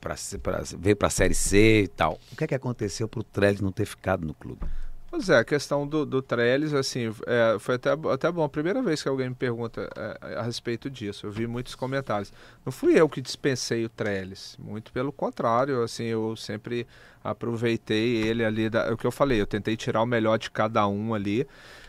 pra, 0.00 0.14
pra, 0.40 0.62
veio 0.78 0.94
pra 0.94 1.10
Série 1.10 1.34
C 1.34 1.82
e 1.82 1.88
tal. 1.88 2.16
O 2.30 2.36
que 2.36 2.44
é 2.44 2.46
que 2.46 2.54
aconteceu 2.54 3.08
pro 3.08 3.24
Trellis 3.24 3.60
não 3.60 3.72
ter 3.72 3.86
ficado 3.86 4.24
no 4.24 4.34
clube? 4.34 4.64
Pois 5.10 5.30
é, 5.30 5.38
a 5.38 5.44
questão 5.44 5.86
do, 5.86 6.04
do 6.04 6.20
Trellis, 6.20 6.74
assim, 6.74 7.10
é, 7.26 7.58
foi 7.58 7.76
até, 7.76 7.90
até 8.12 8.30
bom. 8.30 8.44
A 8.44 8.48
primeira 8.48 8.82
vez 8.82 9.02
que 9.02 9.08
alguém 9.08 9.30
me 9.30 9.34
pergunta 9.34 9.88
é, 9.96 10.38
a 10.38 10.42
respeito 10.42 10.90
disso, 10.90 11.26
eu 11.26 11.30
vi 11.30 11.46
muitos 11.46 11.74
comentários. 11.74 12.30
Não 12.64 12.70
fui 12.70 13.00
eu 13.00 13.08
que 13.08 13.22
dispensei 13.22 13.86
o 13.86 13.88
Trellis, 13.88 14.54
muito 14.58 14.92
pelo 14.92 15.10
contrário, 15.10 15.82
assim, 15.82 16.04
eu 16.04 16.36
sempre 16.36 16.86
aproveitei 17.24 18.16
ele 18.16 18.44
ali, 18.44 18.68
da, 18.68 18.84
é 18.84 18.92
o 18.92 18.98
que 18.98 19.06
eu 19.06 19.10
falei, 19.10 19.40
eu 19.40 19.46
tentei 19.46 19.78
tirar 19.78 20.02
o 20.02 20.06
melhor 20.06 20.38
de 20.38 20.50
cada 20.50 20.86
um 20.86 21.14
ali, 21.14 21.46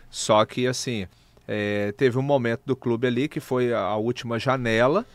só 0.10 0.46
que, 0.46 0.66
assim, 0.66 1.06
é, 1.46 1.92
teve 1.92 2.18
um 2.18 2.22
momento 2.22 2.62
do 2.66 2.76
clube 2.76 3.06
ali 3.06 3.28
que 3.28 3.42
foi 3.42 3.74
a, 3.74 3.80
a 3.82 3.98
última 3.98 4.40
janela, 4.40 5.06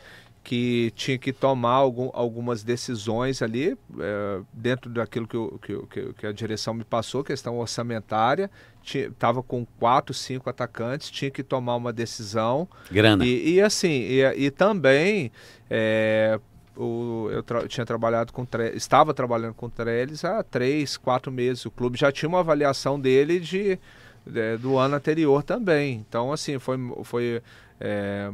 que 0.44 0.92
tinha 0.94 1.16
que 1.16 1.32
tomar 1.32 1.70
algum, 1.72 2.10
algumas 2.12 2.62
decisões 2.62 3.40
ali, 3.40 3.76
é, 3.98 4.40
dentro 4.52 4.90
daquilo 4.90 5.26
que, 5.26 5.36
o- 5.38 5.58
que, 5.58 6.12
que, 6.12 6.26
a 6.26 6.32
direção 6.32 6.74
me 6.74 6.84
passou, 6.84 7.24
questão 7.24 7.56
orçamentária, 7.58 8.50
estava 8.84 9.42
com 9.42 9.64
quatro, 9.80 10.12
cinco 10.12 10.50
atacantes, 10.50 11.10
tinha 11.10 11.30
que 11.30 11.42
tomar 11.42 11.76
uma 11.76 11.92
decisão, 11.94 12.68
Grana. 12.92 13.24
e, 13.24 13.54
e 13.54 13.60
assim, 13.62 13.88
e, 13.88 14.20
e 14.44 14.50
também 14.50 15.32
é, 15.70 16.38
o, 16.76 17.28
eu 17.32 17.42
tra- 17.42 17.66
tinha 17.66 17.86
trabalhado 17.86 18.30
com 18.30 18.46
estava 18.74 19.14
trabalhando 19.14 19.54
com 19.54 19.70
Trellis 19.70 20.24
há 20.26 20.42
três, 20.42 20.98
quatro 20.98 21.32
meses. 21.32 21.64
O 21.64 21.70
clube 21.70 21.98
já 21.98 22.12
tinha 22.12 22.28
uma 22.28 22.40
avaliação 22.40 23.00
dele 23.00 23.40
de, 23.40 23.78
de- 24.26 24.56
do 24.58 24.76
ano 24.76 24.96
anterior 24.96 25.42
também. 25.42 26.04
Então, 26.06 26.30
assim, 26.32 26.58
foi, 26.58 26.76
foi 27.04 27.42
é, 27.80 28.28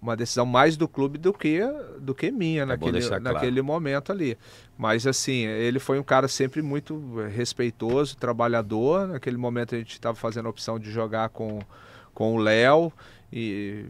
uma 0.00 0.16
decisão 0.16 0.46
mais 0.46 0.76
do 0.76 0.86
clube 0.86 1.18
do 1.18 1.32
que, 1.32 1.60
do 1.98 2.14
que 2.14 2.30
minha 2.30 2.62
É 2.62 2.66
naquele, 2.66 3.00
claro. 3.00 3.22
naquele 3.22 3.62
momento 3.62 4.12
ali. 4.12 4.36
Mas 4.76 5.06
assim, 5.06 5.46
ele 5.46 5.78
foi 5.78 5.98
um 5.98 6.02
cara 6.02 6.28
sempre 6.28 6.62
muito 6.62 7.16
respeitoso, 7.34 8.16
trabalhador. 8.16 9.08
Naquele 9.08 9.36
momento 9.36 9.74
a 9.74 9.78
gente 9.78 9.92
estava 9.92 10.14
fazendo 10.14 10.46
a 10.46 10.50
opção 10.50 10.78
de 10.78 10.90
jogar 10.90 11.30
com, 11.30 11.60
com 12.14 12.34
o 12.34 12.38
Léo 12.38 12.92
e 13.32 13.86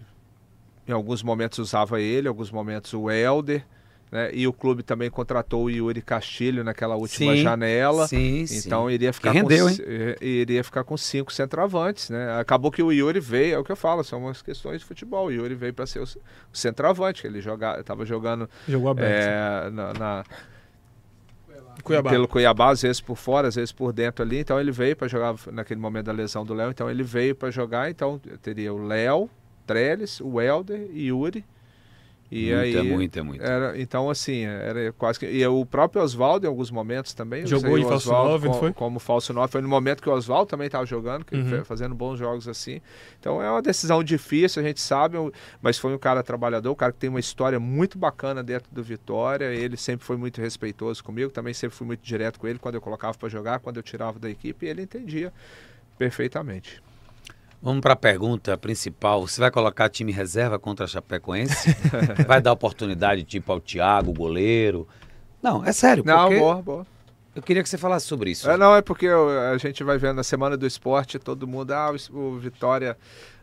em 0.86 0.92
alguns 0.92 1.22
momentos 1.22 1.58
usava 1.58 2.00
ele, 2.00 2.26
em 2.26 2.30
alguns 2.30 2.50
momentos 2.50 2.94
o 2.94 3.10
Helder. 3.10 3.64
Né? 4.10 4.30
E 4.32 4.46
o 4.46 4.52
clube 4.52 4.84
também 4.84 5.10
contratou 5.10 5.64
o 5.64 5.70
Yuri 5.70 6.00
Castilho 6.00 6.62
naquela 6.62 6.94
última 6.94 7.34
Sim, 7.34 7.42
janela. 7.42 8.06
Sim, 8.06 8.46
sim. 8.46 8.58
Então 8.66 8.88
iria 8.88 9.12
ficar, 9.12 9.32
Que 9.32 9.38
rendeu, 9.38 9.64
com, 9.64 9.70
hein? 9.72 9.78
eh, 9.80 10.16
iria 10.20 10.62
ficar 10.62 10.84
com 10.84 10.96
cinco 10.96 11.32
centroavantes, 11.32 12.08
né? 12.10 12.38
Acabou 12.38 12.70
que 12.70 12.80
o 12.82 12.92
Yuri 12.92 13.18
veio, 13.18 13.54
é 13.56 13.58
o 13.58 13.64
que 13.64 13.72
eu 13.72 13.76
falo, 13.76 14.04
são 14.04 14.20
umas 14.20 14.40
questões 14.42 14.80
de 14.80 14.84
futebol. 14.86 15.26
O 15.26 15.32
Yuri 15.32 15.56
veio 15.56 15.74
para 15.74 15.86
ser 15.86 15.98
o, 16.00 16.06
centroavante, 16.52 17.22
que 17.22 17.26
ele 17.26 17.40
joga, 17.40 17.80
estava 17.80 18.06
jogando 18.06 18.48
Jogou 18.68 18.90
aberto. 18.90 19.10
é, 19.26 19.70
na, 19.70 19.92
na- 19.92 20.24
Cuiabá. 21.82 22.10
pelo 22.10 22.26
Cuiabá, 22.26 22.70
às 22.70 22.82
vezes 22.82 23.00
por 23.00 23.16
fora, 23.16 23.48
às 23.48 23.54
vezes 23.54 23.70
por 23.72 23.92
dentro 23.92 24.24
ali. 24.24 24.38
Então 24.38 24.58
ele 24.58 24.70
veio 24.72 24.96
para 24.96 25.08
jogar 25.08 25.34
naquele 25.52 25.80
momento 25.80 26.06
da 26.06 26.12
lesão 26.12 26.44
do 26.44 26.54
Léo. 26.54 26.70
Então 26.70 26.90
ele 26.90 27.02
veio 27.02 27.34
para 27.34 27.50
jogar. 27.50 27.90
Então 27.90 28.18
teria 28.40 28.72
o 28.72 28.86
Léo, 28.86 29.28
Trellis, 29.66 30.20
o 30.20 30.40
Helder 30.40 30.88
e 30.92 31.08
Yuri. 31.08 31.44
E 32.30 32.46
muito, 32.46 32.58
aí, 32.58 32.76
é 32.76 32.82
muito, 32.82 33.18
é 33.18 33.22
muito. 33.22 33.44
Era, 33.44 33.80
então, 33.80 34.10
assim, 34.10 34.44
era 34.44 34.92
quase 34.92 35.18
que. 35.18 35.26
E 35.26 35.46
o 35.46 35.64
próprio 35.64 36.02
Oswaldo, 36.02 36.44
em 36.44 36.48
alguns 36.48 36.70
momentos 36.70 37.14
também. 37.14 37.46
Jogou 37.46 37.78
o 37.78 37.82
falso 37.82 38.08
Oswaldo 38.08 38.30
nove, 38.30 38.48
não 38.48 38.54
foi? 38.54 38.72
Como 38.72 38.98
falso 38.98 39.32
9. 39.32 39.52
Foi 39.52 39.60
no 39.60 39.68
momento 39.68 40.02
que 40.02 40.08
o 40.08 40.12
Oswaldo 40.12 40.46
também 40.46 40.66
estava 40.66 40.84
jogando, 40.84 41.24
que 41.24 41.36
Uhum. 41.36 41.64
fazendo 41.64 41.94
bons 41.94 42.18
jogos 42.18 42.48
assim. 42.48 42.80
Então 43.20 43.40
é 43.40 43.48
uma 43.48 43.62
decisão 43.62 44.02
difícil, 44.02 44.60
a 44.60 44.66
gente 44.66 44.80
sabe, 44.80 45.16
mas 45.62 45.78
foi 45.78 45.94
um 45.94 45.98
cara 45.98 46.22
trabalhador, 46.22 46.72
um 46.72 46.74
cara 46.74 46.92
que 46.92 46.98
tem 46.98 47.08
uma 47.10 47.20
história 47.20 47.60
muito 47.60 47.96
bacana 47.96 48.42
dentro 48.42 48.68
do 48.72 48.82
Vitória. 48.82 49.46
Ele 49.46 49.76
sempre 49.76 50.04
foi 50.04 50.16
muito 50.16 50.40
respeitoso 50.40 51.04
comigo, 51.04 51.30
também 51.30 51.54
sempre 51.54 51.76
fui 51.76 51.86
muito 51.86 52.00
direto 52.02 52.40
com 52.40 52.48
ele 52.48 52.58
quando 52.58 52.74
eu 52.74 52.80
colocava 52.80 53.16
para 53.16 53.28
jogar, 53.28 53.60
quando 53.60 53.76
eu 53.76 53.82
tirava 53.82 54.18
da 54.18 54.28
equipe, 54.28 54.66
e 54.66 54.68
ele 54.68 54.82
entendia 54.82 55.32
perfeitamente. 55.96 56.82
Vamos 57.62 57.80
para 57.80 57.94
a 57.94 57.96
pergunta 57.96 58.56
principal. 58.56 59.26
Você 59.26 59.40
vai 59.40 59.50
colocar 59.50 59.88
time 59.88 60.12
reserva 60.12 60.58
contra 60.58 60.84
a 60.84 60.88
Chapecoense? 60.88 61.76
vai 62.26 62.40
dar 62.40 62.52
oportunidade 62.52 63.24
tipo 63.24 63.50
ao 63.52 63.60
Thiago, 63.60 64.12
goleiro? 64.12 64.86
Não, 65.42 65.64
é 65.64 65.72
sério. 65.72 66.04
Não, 66.04 66.28
boa, 66.28 66.62
boa. 66.62 66.86
Eu 67.34 67.42
queria 67.42 67.62
que 67.62 67.68
você 67.68 67.76
falasse 67.76 68.06
sobre 68.06 68.30
isso. 68.30 68.48
É, 68.50 68.56
não, 68.56 68.74
é 68.74 68.80
porque 68.80 69.06
a 69.06 69.58
gente 69.58 69.84
vai 69.84 69.98
vendo 69.98 70.16
na 70.16 70.22
Semana 70.22 70.56
do 70.56 70.66
Esporte, 70.66 71.18
todo 71.18 71.46
mundo, 71.46 71.72
ah, 71.72 71.92
o 72.10 72.38
Vitória 72.38 72.96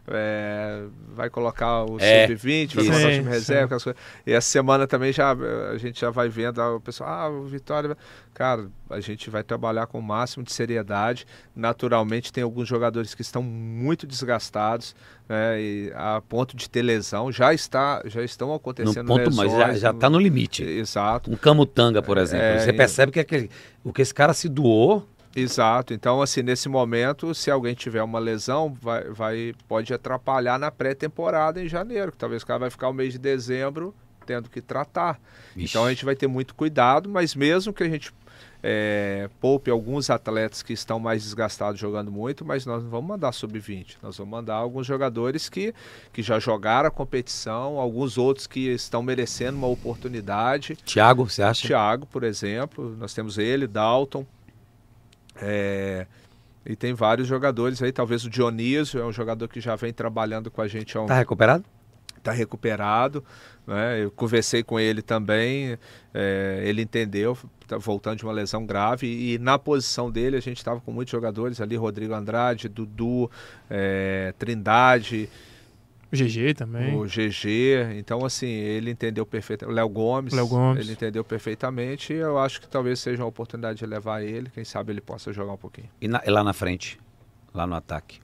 é, 0.07 0.83
vai 1.15 1.29
colocar 1.29 1.85
o 1.85 1.97
é, 1.99 2.27
sub-20, 2.27 2.75
vai 2.75 2.85
colocar 2.85 3.07
o 3.07 3.11
time 3.11 3.29
reserva, 3.29 3.77
E 4.25 4.33
essa 4.33 4.49
semana 4.49 4.85
também 4.85 5.13
já 5.13 5.31
a 5.31 5.77
gente 5.77 6.01
já 6.01 6.09
vai 6.09 6.27
vendo 6.27 6.61
ah, 6.61 6.75
o 6.75 6.81
pessoal, 6.81 7.09
ah, 7.09 7.29
o 7.29 7.45
Vitória. 7.45 7.95
Cara, 8.33 8.67
a 8.89 8.99
gente 8.99 9.29
vai 9.29 9.43
trabalhar 9.43 9.87
com 9.87 9.99
o 9.99 10.01
máximo 10.01 10.43
de 10.43 10.51
seriedade. 10.51 11.25
Naturalmente, 11.55 12.33
tem 12.33 12.43
alguns 12.43 12.67
jogadores 12.67 13.15
que 13.15 13.21
estão 13.21 13.41
muito 13.41 14.05
desgastados, 14.05 14.95
né, 15.29 15.61
e 15.61 15.93
a 15.95 16.21
ponto 16.27 16.57
de 16.57 16.69
ter 16.69 16.81
lesão. 16.81 17.31
Já 17.31 17.53
está, 17.53 18.01
já 18.05 18.23
estão 18.23 18.53
acontecendo 18.53 19.07
no 19.07 19.15
ponto, 19.15 19.29
lesões. 19.29 19.53
Mas 19.53 19.79
já 19.79 19.91
está 19.91 20.09
no 20.09 20.19
limite. 20.19 20.63
Exato. 20.63 21.31
Um 21.31 21.35
camutanga, 21.37 22.01
por 22.01 22.17
exemplo. 22.17 22.45
É, 22.45 22.59
Você 22.59 22.73
percebe 22.73 23.11
que 23.11 23.19
aquele, 23.19 23.49
o 23.83 23.93
que 23.93 24.01
esse 24.01 24.13
cara 24.13 24.33
se 24.33 24.49
doou 24.49 25.07
Exato. 25.35 25.93
Então, 25.93 26.21
assim, 26.21 26.41
nesse 26.41 26.69
momento, 26.69 27.33
se 27.33 27.49
alguém 27.49 27.73
tiver 27.73 28.03
uma 28.03 28.19
lesão, 28.19 28.73
vai, 28.79 29.03
vai 29.09 29.53
pode 29.67 29.93
atrapalhar 29.93 30.59
na 30.59 30.69
pré-temporada 30.71 31.61
em 31.61 31.67
janeiro, 31.67 32.11
que 32.11 32.17
talvez 32.17 32.43
o 32.43 32.45
cara 32.45 32.59
vai 32.59 32.69
ficar 32.69 32.89
o 32.89 32.93
mês 32.93 33.13
de 33.13 33.19
dezembro 33.19 33.93
tendo 34.25 34.49
que 34.49 34.61
tratar. 34.61 35.19
Ixi. 35.55 35.65
Então 35.65 35.85
a 35.85 35.89
gente 35.89 36.05
vai 36.05 36.15
ter 36.15 36.27
muito 36.27 36.55
cuidado, 36.55 37.09
mas 37.09 37.35
mesmo 37.35 37.73
que 37.73 37.83
a 37.83 37.89
gente 37.89 38.13
é, 38.61 39.29
poupe 39.41 39.69
alguns 39.69 40.09
atletas 40.09 40.63
que 40.63 40.71
estão 40.71 40.97
mais 40.97 41.23
desgastados 41.23 41.79
jogando 41.79 42.09
muito, 42.09 42.45
mas 42.45 42.65
nós 42.65 42.81
não 42.81 42.89
vamos 42.89 43.09
mandar 43.09 43.33
sub-20. 43.33 43.97
Nós 44.01 44.17
vamos 44.17 44.31
mandar 44.31 44.55
alguns 44.55 44.87
jogadores 44.87 45.49
que, 45.49 45.73
que 46.13 46.23
já 46.23 46.39
jogaram 46.39 46.87
a 46.87 46.91
competição, 46.91 47.77
alguns 47.77 48.17
outros 48.17 48.47
que 48.47 48.69
estão 48.69 49.03
merecendo 49.03 49.57
uma 49.57 49.67
oportunidade. 49.67 50.77
Thiago, 50.77 51.29
você 51.29 51.43
acha? 51.43 51.67
Thiago, 51.67 52.05
por 52.05 52.23
exemplo, 52.23 52.95
nós 52.97 53.13
temos 53.13 53.37
ele, 53.37 53.67
Dalton. 53.67 54.25
É, 55.41 56.07
e 56.65 56.75
tem 56.75 56.93
vários 56.93 57.27
jogadores 57.27 57.81
aí, 57.81 57.91
talvez 57.91 58.23
o 58.23 58.29
Dionísio 58.29 58.99
é 58.99 59.05
um 59.05 59.11
jogador 59.11 59.47
que 59.47 59.59
já 59.59 59.75
vem 59.75 59.91
trabalhando 59.91 60.49
com 60.49 60.61
a 60.61 60.67
gente 60.67 60.97
há 60.97 61.01
um... 61.01 61.05
Tá 61.05 61.15
recuperado? 61.15 61.65
Tá 62.21 62.31
recuperado, 62.31 63.21
né? 63.67 64.01
Eu 64.01 64.09
conversei 64.09 64.63
com 64.63 64.79
ele 64.79 65.01
também, 65.01 65.77
é, 66.13 66.61
ele 66.63 66.81
entendeu, 66.81 67.37
tá 67.67 67.77
voltando 67.77 68.19
de 68.19 68.23
uma 68.23 68.31
lesão 68.31 68.65
grave 68.65 69.07
e, 69.07 69.33
e 69.33 69.37
na 69.37 69.59
posição 69.59 70.09
dele 70.09 70.37
a 70.37 70.41
gente 70.41 70.57
estava 70.57 70.79
com 70.79 70.89
muitos 70.89 71.11
jogadores 71.11 71.59
ali, 71.59 71.75
Rodrigo 71.75 72.13
Andrade, 72.13 72.69
Dudu, 72.69 73.29
é, 73.69 74.33
Trindade, 74.39 75.29
o 76.13 76.15
GG 76.15 76.53
também. 76.55 76.95
O 76.95 77.05
GG. 77.05 77.97
Então, 77.97 78.23
assim, 78.23 78.47
ele 78.47 78.91
entendeu 78.91 79.25
perfeitamente. 79.25 79.73
O 79.73 79.75
Léo 79.75 79.89
Gomes. 79.89 80.31
Léo 80.31 80.47
Gomes. 80.47 80.79
Ele 80.79 80.93
entendeu 80.93 81.23
perfeitamente. 81.23 82.13
E 82.13 82.17
eu 82.17 82.37
acho 82.37 82.61
que 82.61 82.67
talvez 82.67 82.99
seja 82.99 83.23
uma 83.23 83.29
oportunidade 83.29 83.79
de 83.79 83.85
levar 83.85 84.21
ele. 84.21 84.49
Quem 84.51 84.63
sabe 84.63 84.91
ele 84.91 85.01
possa 85.01 85.33
jogar 85.33 85.53
um 85.53 85.57
pouquinho. 85.57 85.89
E, 85.99 86.07
na, 86.07 86.21
e 86.23 86.29
lá 86.29 86.43
na 86.43 86.53
frente? 86.53 86.99
Lá 87.51 87.65
no 87.65 87.73
ataque? 87.73 88.21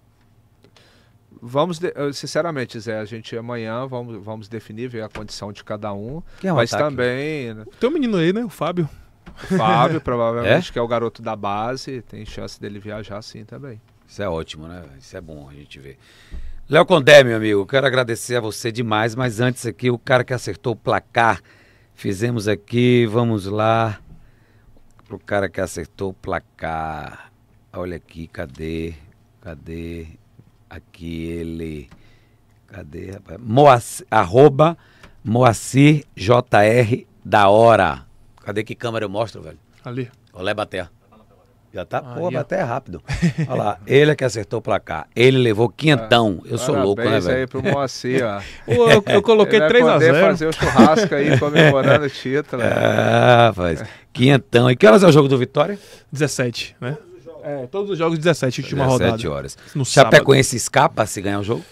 Vamos, 1.41 1.79
de, 1.79 1.91
sinceramente, 2.13 2.79
Zé, 2.79 2.99
a 2.99 3.05
gente 3.05 3.35
amanhã 3.35 3.85
vamos, 3.87 4.23
vamos 4.23 4.47
definir, 4.47 4.87
ver 4.89 5.03
a 5.03 5.09
condição 5.09 5.51
de 5.51 5.63
cada 5.63 5.93
um. 5.93 6.21
Quem 6.39 6.49
é 6.49 6.53
mas 6.53 6.73
ataque? 6.73 6.89
também. 6.89 7.55
Tem 7.79 7.89
um 7.89 7.93
menino 7.93 8.17
aí, 8.17 8.31
né? 8.31 8.43
O 8.43 8.49
Fábio. 8.49 8.89
O 9.27 9.57
Fábio, 9.57 10.01
provavelmente, 10.01 10.69
é? 10.69 10.73
que 10.73 10.77
é 10.77 10.81
o 10.81 10.87
garoto 10.87 11.21
da 11.21 11.35
base. 11.35 12.01
Tem 12.03 12.25
chance 12.25 12.59
dele 12.59 12.77
viajar 12.79 13.21
sim 13.21 13.45
também. 13.45 13.81
Isso 14.09 14.23
é 14.23 14.27
ótimo, 14.27 14.67
né? 14.67 14.83
Isso 14.97 15.15
é 15.15 15.21
bom 15.21 15.47
a 15.47 15.53
gente 15.53 15.79
ver. 15.79 15.99
Léo 16.67 16.83
Condé, 16.83 17.23
meu 17.23 17.37
amigo, 17.37 17.65
quero 17.65 17.85
agradecer 17.85 18.37
a 18.37 18.41
você 18.41 18.71
demais, 18.71 19.13
mas 19.13 19.39
antes 19.39 19.67
aqui, 19.67 19.91
o 19.91 19.99
cara 19.99 20.23
que 20.23 20.33
acertou 20.33 20.73
o 20.73 20.75
placar, 20.75 21.41
fizemos 21.93 22.47
aqui, 22.47 23.05
vamos 23.05 23.45
lá, 23.45 24.01
pro 25.07 25.19
cara 25.19 25.47
que 25.47 25.61
acertou 25.61 26.09
o 26.09 26.13
placar. 26.13 27.31
Olha 27.71 27.97
aqui, 27.97 28.27
cadê? 28.27 28.95
Cadê? 29.41 30.07
Aqui 30.67 31.25
ele. 31.25 31.89
Cadê, 32.65 33.11
rapaz? 33.11 33.39
Moacir, 33.39 34.07
arroba 34.09 34.77
Moacir 35.23 36.03
JR 36.15 37.05
da 37.23 37.49
hora. 37.49 38.05
Cadê 38.43 38.63
que 38.63 38.73
câmera 38.73 39.05
eu 39.05 39.09
mostro, 39.09 39.41
velho? 39.41 39.59
Ali. 39.83 40.09
Olé 40.33 40.53
bater. 40.53 40.89
Já 41.71 41.85
tá, 41.85 41.99
ah, 41.99 42.15
pô, 42.15 42.35
até 42.35 42.61
rápido. 42.61 43.01
Olha 43.47 43.63
lá, 43.63 43.79
ele 43.85 44.11
é 44.11 44.15
que 44.15 44.23
acertou 44.23 44.59
o 44.59 44.61
placar. 44.61 45.07
Ele 45.15 45.37
levou 45.37 45.69
quinhentão. 45.69 46.41
Eu 46.45 46.57
sou 46.57 46.75
louco, 46.75 47.01
né, 47.01 47.19
velho? 47.19 47.37
aí 47.37 47.47
pro 47.47 47.61
Moacir, 47.61 48.23
ó. 48.25 48.41
eu, 48.67 49.03
eu 49.05 49.21
coloquei 49.21 49.59
3x0. 49.59 50.19
fazer 50.19 50.47
o 50.47 50.53
churrasco 50.53 51.13
aí, 51.13 51.37
comemorando 51.37 52.05
o 52.05 52.09
título. 52.09 52.63
Ah, 52.63 53.47
rapaz. 53.47 53.83
Quinhentão. 54.11 54.69
E 54.69 54.75
que 54.75 54.87
horas 54.87 55.03
é 55.03 55.07
o 55.07 55.11
jogo 55.11 55.27
do 55.27 55.37
Vitória? 55.37 55.77
17, 56.11 56.75
né? 56.81 56.97
É, 57.43 57.67
todos 57.67 57.91
os 57.91 57.97
jogos 57.97 58.17
17, 58.17 58.61
última 58.61 58.83
17 58.85 58.91
rodada. 58.91 59.17
17 59.17 59.27
horas. 59.27 59.57
No 59.75 59.85
Chapecoense 59.85 60.55
escapa 60.55 61.05
se 61.05 61.21
ganhar 61.21 61.39
o 61.39 61.43
jogo? 61.43 61.63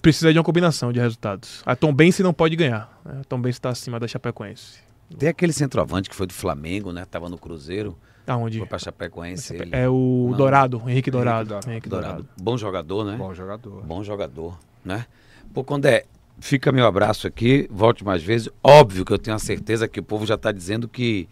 Precisa 0.00 0.32
de 0.32 0.38
uma 0.38 0.44
combinação 0.44 0.92
de 0.92 1.00
resultados. 1.00 1.62
A 1.66 1.76
Tom 1.76 1.92
Bense 1.92 2.22
não 2.22 2.32
pode 2.32 2.56
ganhar. 2.56 2.90
Né? 3.04 3.18
A 3.20 3.24
Tom 3.24 3.40
Bense 3.40 3.58
está 3.58 3.68
acima 3.68 4.00
da 4.00 4.08
Chapecoense. 4.08 4.78
Tem 5.18 5.28
aquele 5.28 5.52
centroavante 5.52 6.08
que 6.08 6.16
foi 6.16 6.26
do 6.26 6.34
Flamengo, 6.34 6.92
né? 6.92 7.04
Tava 7.04 7.28
no 7.28 7.38
Cruzeiro. 7.38 7.96
Aonde? 8.28 8.58
Foi 8.58 8.66
pra 8.66 8.78
Chapecoense. 8.78 9.56
Ele... 9.56 9.70
É 9.74 9.88
o 9.88 10.28
Não. 10.30 10.36
Dourado, 10.36 10.82
Henrique 10.86 11.10
Dourado. 11.10 11.54
Henrique, 11.54 11.70
Henrique 11.70 11.88
Dourado. 11.88 12.22
Dourado. 12.22 12.28
Bom 12.40 12.56
jogador, 12.56 13.04
né? 13.04 13.16
Bom 13.16 13.34
jogador. 13.34 13.82
Bom 13.82 14.04
jogador, 14.04 14.58
né? 14.84 15.06
Pô, 15.52 15.64
Condé, 15.64 16.04
fica 16.38 16.70
meu 16.70 16.86
abraço 16.86 17.26
aqui, 17.26 17.66
volte 17.70 18.04
mais 18.04 18.22
vezes. 18.22 18.48
Óbvio 18.62 19.04
que 19.04 19.12
eu 19.12 19.18
tenho 19.18 19.36
a 19.36 19.38
certeza 19.38 19.88
que 19.88 20.00
o 20.00 20.02
povo 20.02 20.26
já 20.26 20.34
está 20.34 20.52
dizendo 20.52 20.86
que, 20.86 21.28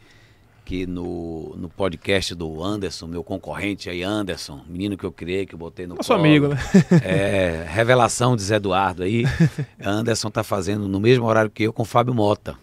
que 0.64 0.86
no, 0.86 1.54
no 1.56 1.68
podcast 1.68 2.34
do 2.34 2.62
Anderson, 2.62 3.06
meu 3.06 3.22
concorrente 3.22 3.90
aí, 3.90 4.02
Anderson, 4.02 4.62
menino 4.66 4.96
que 4.96 5.04
eu 5.04 5.12
criei, 5.12 5.46
que 5.46 5.54
eu 5.54 5.58
botei 5.58 5.86
no 5.86 5.96
Nosso 5.96 6.08
colo, 6.08 6.20
amigo, 6.20 6.48
né? 6.48 6.58
É, 7.04 7.66
revelação 7.68 8.36
de 8.36 8.42
Zé 8.42 8.56
Eduardo 8.56 9.02
aí. 9.02 9.24
Anderson 9.84 10.30
tá 10.30 10.42
fazendo 10.42 10.88
no 10.88 10.98
mesmo 10.98 11.26
horário 11.26 11.50
que 11.50 11.64
eu 11.64 11.72
com 11.72 11.82
o 11.82 11.86
Fábio 11.86 12.14
Mota. 12.14 12.56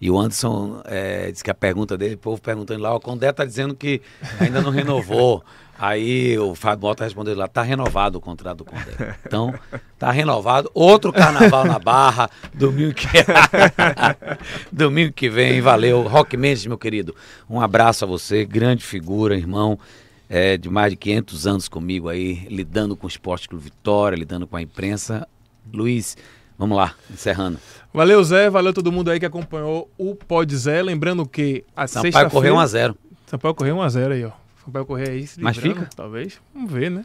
E 0.00 0.10
o 0.10 0.18
Anderson 0.18 0.80
é, 0.84 1.30
disse 1.30 1.42
que 1.42 1.50
a 1.50 1.54
pergunta 1.54 1.96
dele, 1.96 2.14
o 2.14 2.18
povo 2.18 2.40
perguntando 2.40 2.80
lá, 2.80 2.94
o 2.94 3.00
Condé 3.00 3.32
tá 3.32 3.44
dizendo 3.44 3.74
que 3.74 4.00
ainda 4.38 4.60
não 4.60 4.70
renovou. 4.70 5.42
Aí 5.80 6.36
o 6.36 6.56
Fábio 6.56 6.88
Mota 6.88 7.04
respondeu 7.04 7.36
lá, 7.36 7.46
tá 7.46 7.62
renovado 7.62 8.18
o 8.18 8.20
contrato 8.20 8.58
do 8.58 8.64
Condé. 8.64 9.14
Então, 9.24 9.54
tá 9.96 10.10
renovado. 10.10 10.68
Outro 10.74 11.12
carnaval 11.12 11.64
na 11.64 11.78
Barra, 11.78 12.28
domingo 12.52 12.94
que, 12.94 13.06
domingo 14.72 15.12
que 15.12 15.30
vem, 15.30 15.60
valeu. 15.60 16.02
Rock 16.02 16.36
Mendes, 16.36 16.66
meu 16.66 16.76
querido, 16.76 17.14
um 17.48 17.60
abraço 17.60 18.04
a 18.04 18.08
você, 18.08 18.44
grande 18.44 18.82
figura, 18.82 19.36
irmão, 19.36 19.78
é, 20.28 20.56
de 20.56 20.68
mais 20.68 20.90
de 20.90 20.96
500 20.96 21.46
anos 21.46 21.68
comigo 21.68 22.08
aí, 22.08 22.44
lidando 22.50 22.96
com 22.96 23.06
o 23.06 23.08
Esporte 23.08 23.48
Clube 23.48 23.62
Vitória, 23.62 24.16
lidando 24.16 24.48
com 24.48 24.56
a 24.56 24.62
imprensa. 24.62 25.28
Luiz, 25.72 26.16
Vamos 26.58 26.76
lá, 26.76 26.92
encerrando. 27.08 27.60
Valeu, 27.98 28.22
Zé. 28.22 28.48
Valeu 28.48 28.72
todo 28.72 28.92
mundo 28.92 29.10
aí 29.10 29.18
que 29.18 29.26
acompanhou 29.26 29.90
o 29.98 30.14
Pod 30.14 30.56
Zé. 30.56 30.80
Lembrando 30.84 31.26
que 31.26 31.64
a 31.74 31.84
sexta-feira... 31.88 32.12
Sampaio 32.12 32.30
correu 32.30 32.54
1x0. 32.54 32.96
Sampaio 33.26 33.54
correu 33.56 33.76
1x0 33.78 34.12
aí, 34.12 34.24
ó. 34.24 34.30
Sampaio 34.64 34.86
correr 34.86 35.10
aí 35.10 35.26
se 35.26 35.40
Mas 35.40 35.56
fica? 35.56 35.90
Talvez. 35.96 36.40
Vamos 36.54 36.70
ver, 36.70 36.92
né? 36.92 37.04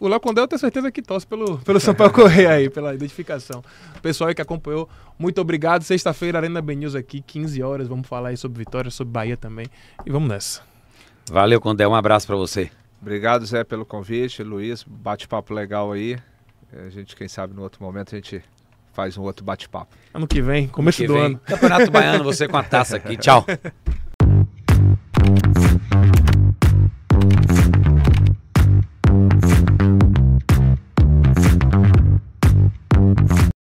O 0.00 0.08
Léo 0.08 0.18
Condé 0.18 0.40
eu 0.40 0.48
tenho 0.48 0.58
certeza 0.58 0.90
que 0.90 1.02
torce 1.02 1.26
pelo, 1.26 1.58
pelo 1.58 1.78
Sampaio 1.78 2.10
correr 2.10 2.46
aí, 2.46 2.70
pela 2.70 2.94
identificação. 2.94 3.62
O 3.98 4.00
pessoal 4.00 4.28
aí 4.28 4.34
que 4.34 4.40
acompanhou, 4.40 4.88
muito 5.18 5.38
obrigado. 5.42 5.82
Sexta-feira, 5.82 6.38
Arena 6.38 6.62
Ben 6.62 6.78
News 6.78 6.94
aqui, 6.94 7.20
15 7.20 7.62
horas. 7.62 7.86
Vamos 7.86 8.08
falar 8.08 8.30
aí 8.30 8.36
sobre 8.38 8.60
Vitória, 8.60 8.90
sobre 8.90 9.12
Bahia 9.12 9.36
também. 9.36 9.66
E 10.06 10.10
vamos 10.10 10.30
nessa. 10.30 10.62
Valeu, 11.30 11.60
Condé. 11.60 11.86
Um 11.86 11.94
abraço 11.94 12.26
para 12.26 12.36
você. 12.36 12.70
Obrigado, 12.98 13.44
Zé, 13.44 13.62
pelo 13.62 13.84
convite. 13.84 14.42
Luiz, 14.42 14.86
bate-papo 14.88 15.52
legal 15.52 15.92
aí. 15.92 16.18
A 16.72 16.88
gente, 16.88 17.14
quem 17.14 17.28
sabe, 17.28 17.52
no 17.52 17.60
outro 17.60 17.84
momento 17.84 18.14
a 18.14 18.16
gente 18.16 18.42
faz 18.92 19.16
um 19.16 19.22
outro 19.22 19.44
bate-papo. 19.44 19.94
Ano 20.12 20.26
que 20.26 20.40
vem, 20.42 20.68
começo 20.68 21.02
ano 21.02 21.06
que 21.08 21.12
do 21.12 21.14
vem. 21.14 21.24
ano. 21.26 21.40
Campeonato 21.44 21.90
Baiano, 21.90 22.24
você 22.24 22.48
com 22.48 22.56
a 22.56 22.62
taça 22.62 22.96
aqui. 22.96 23.16
Tchau. 23.18 23.44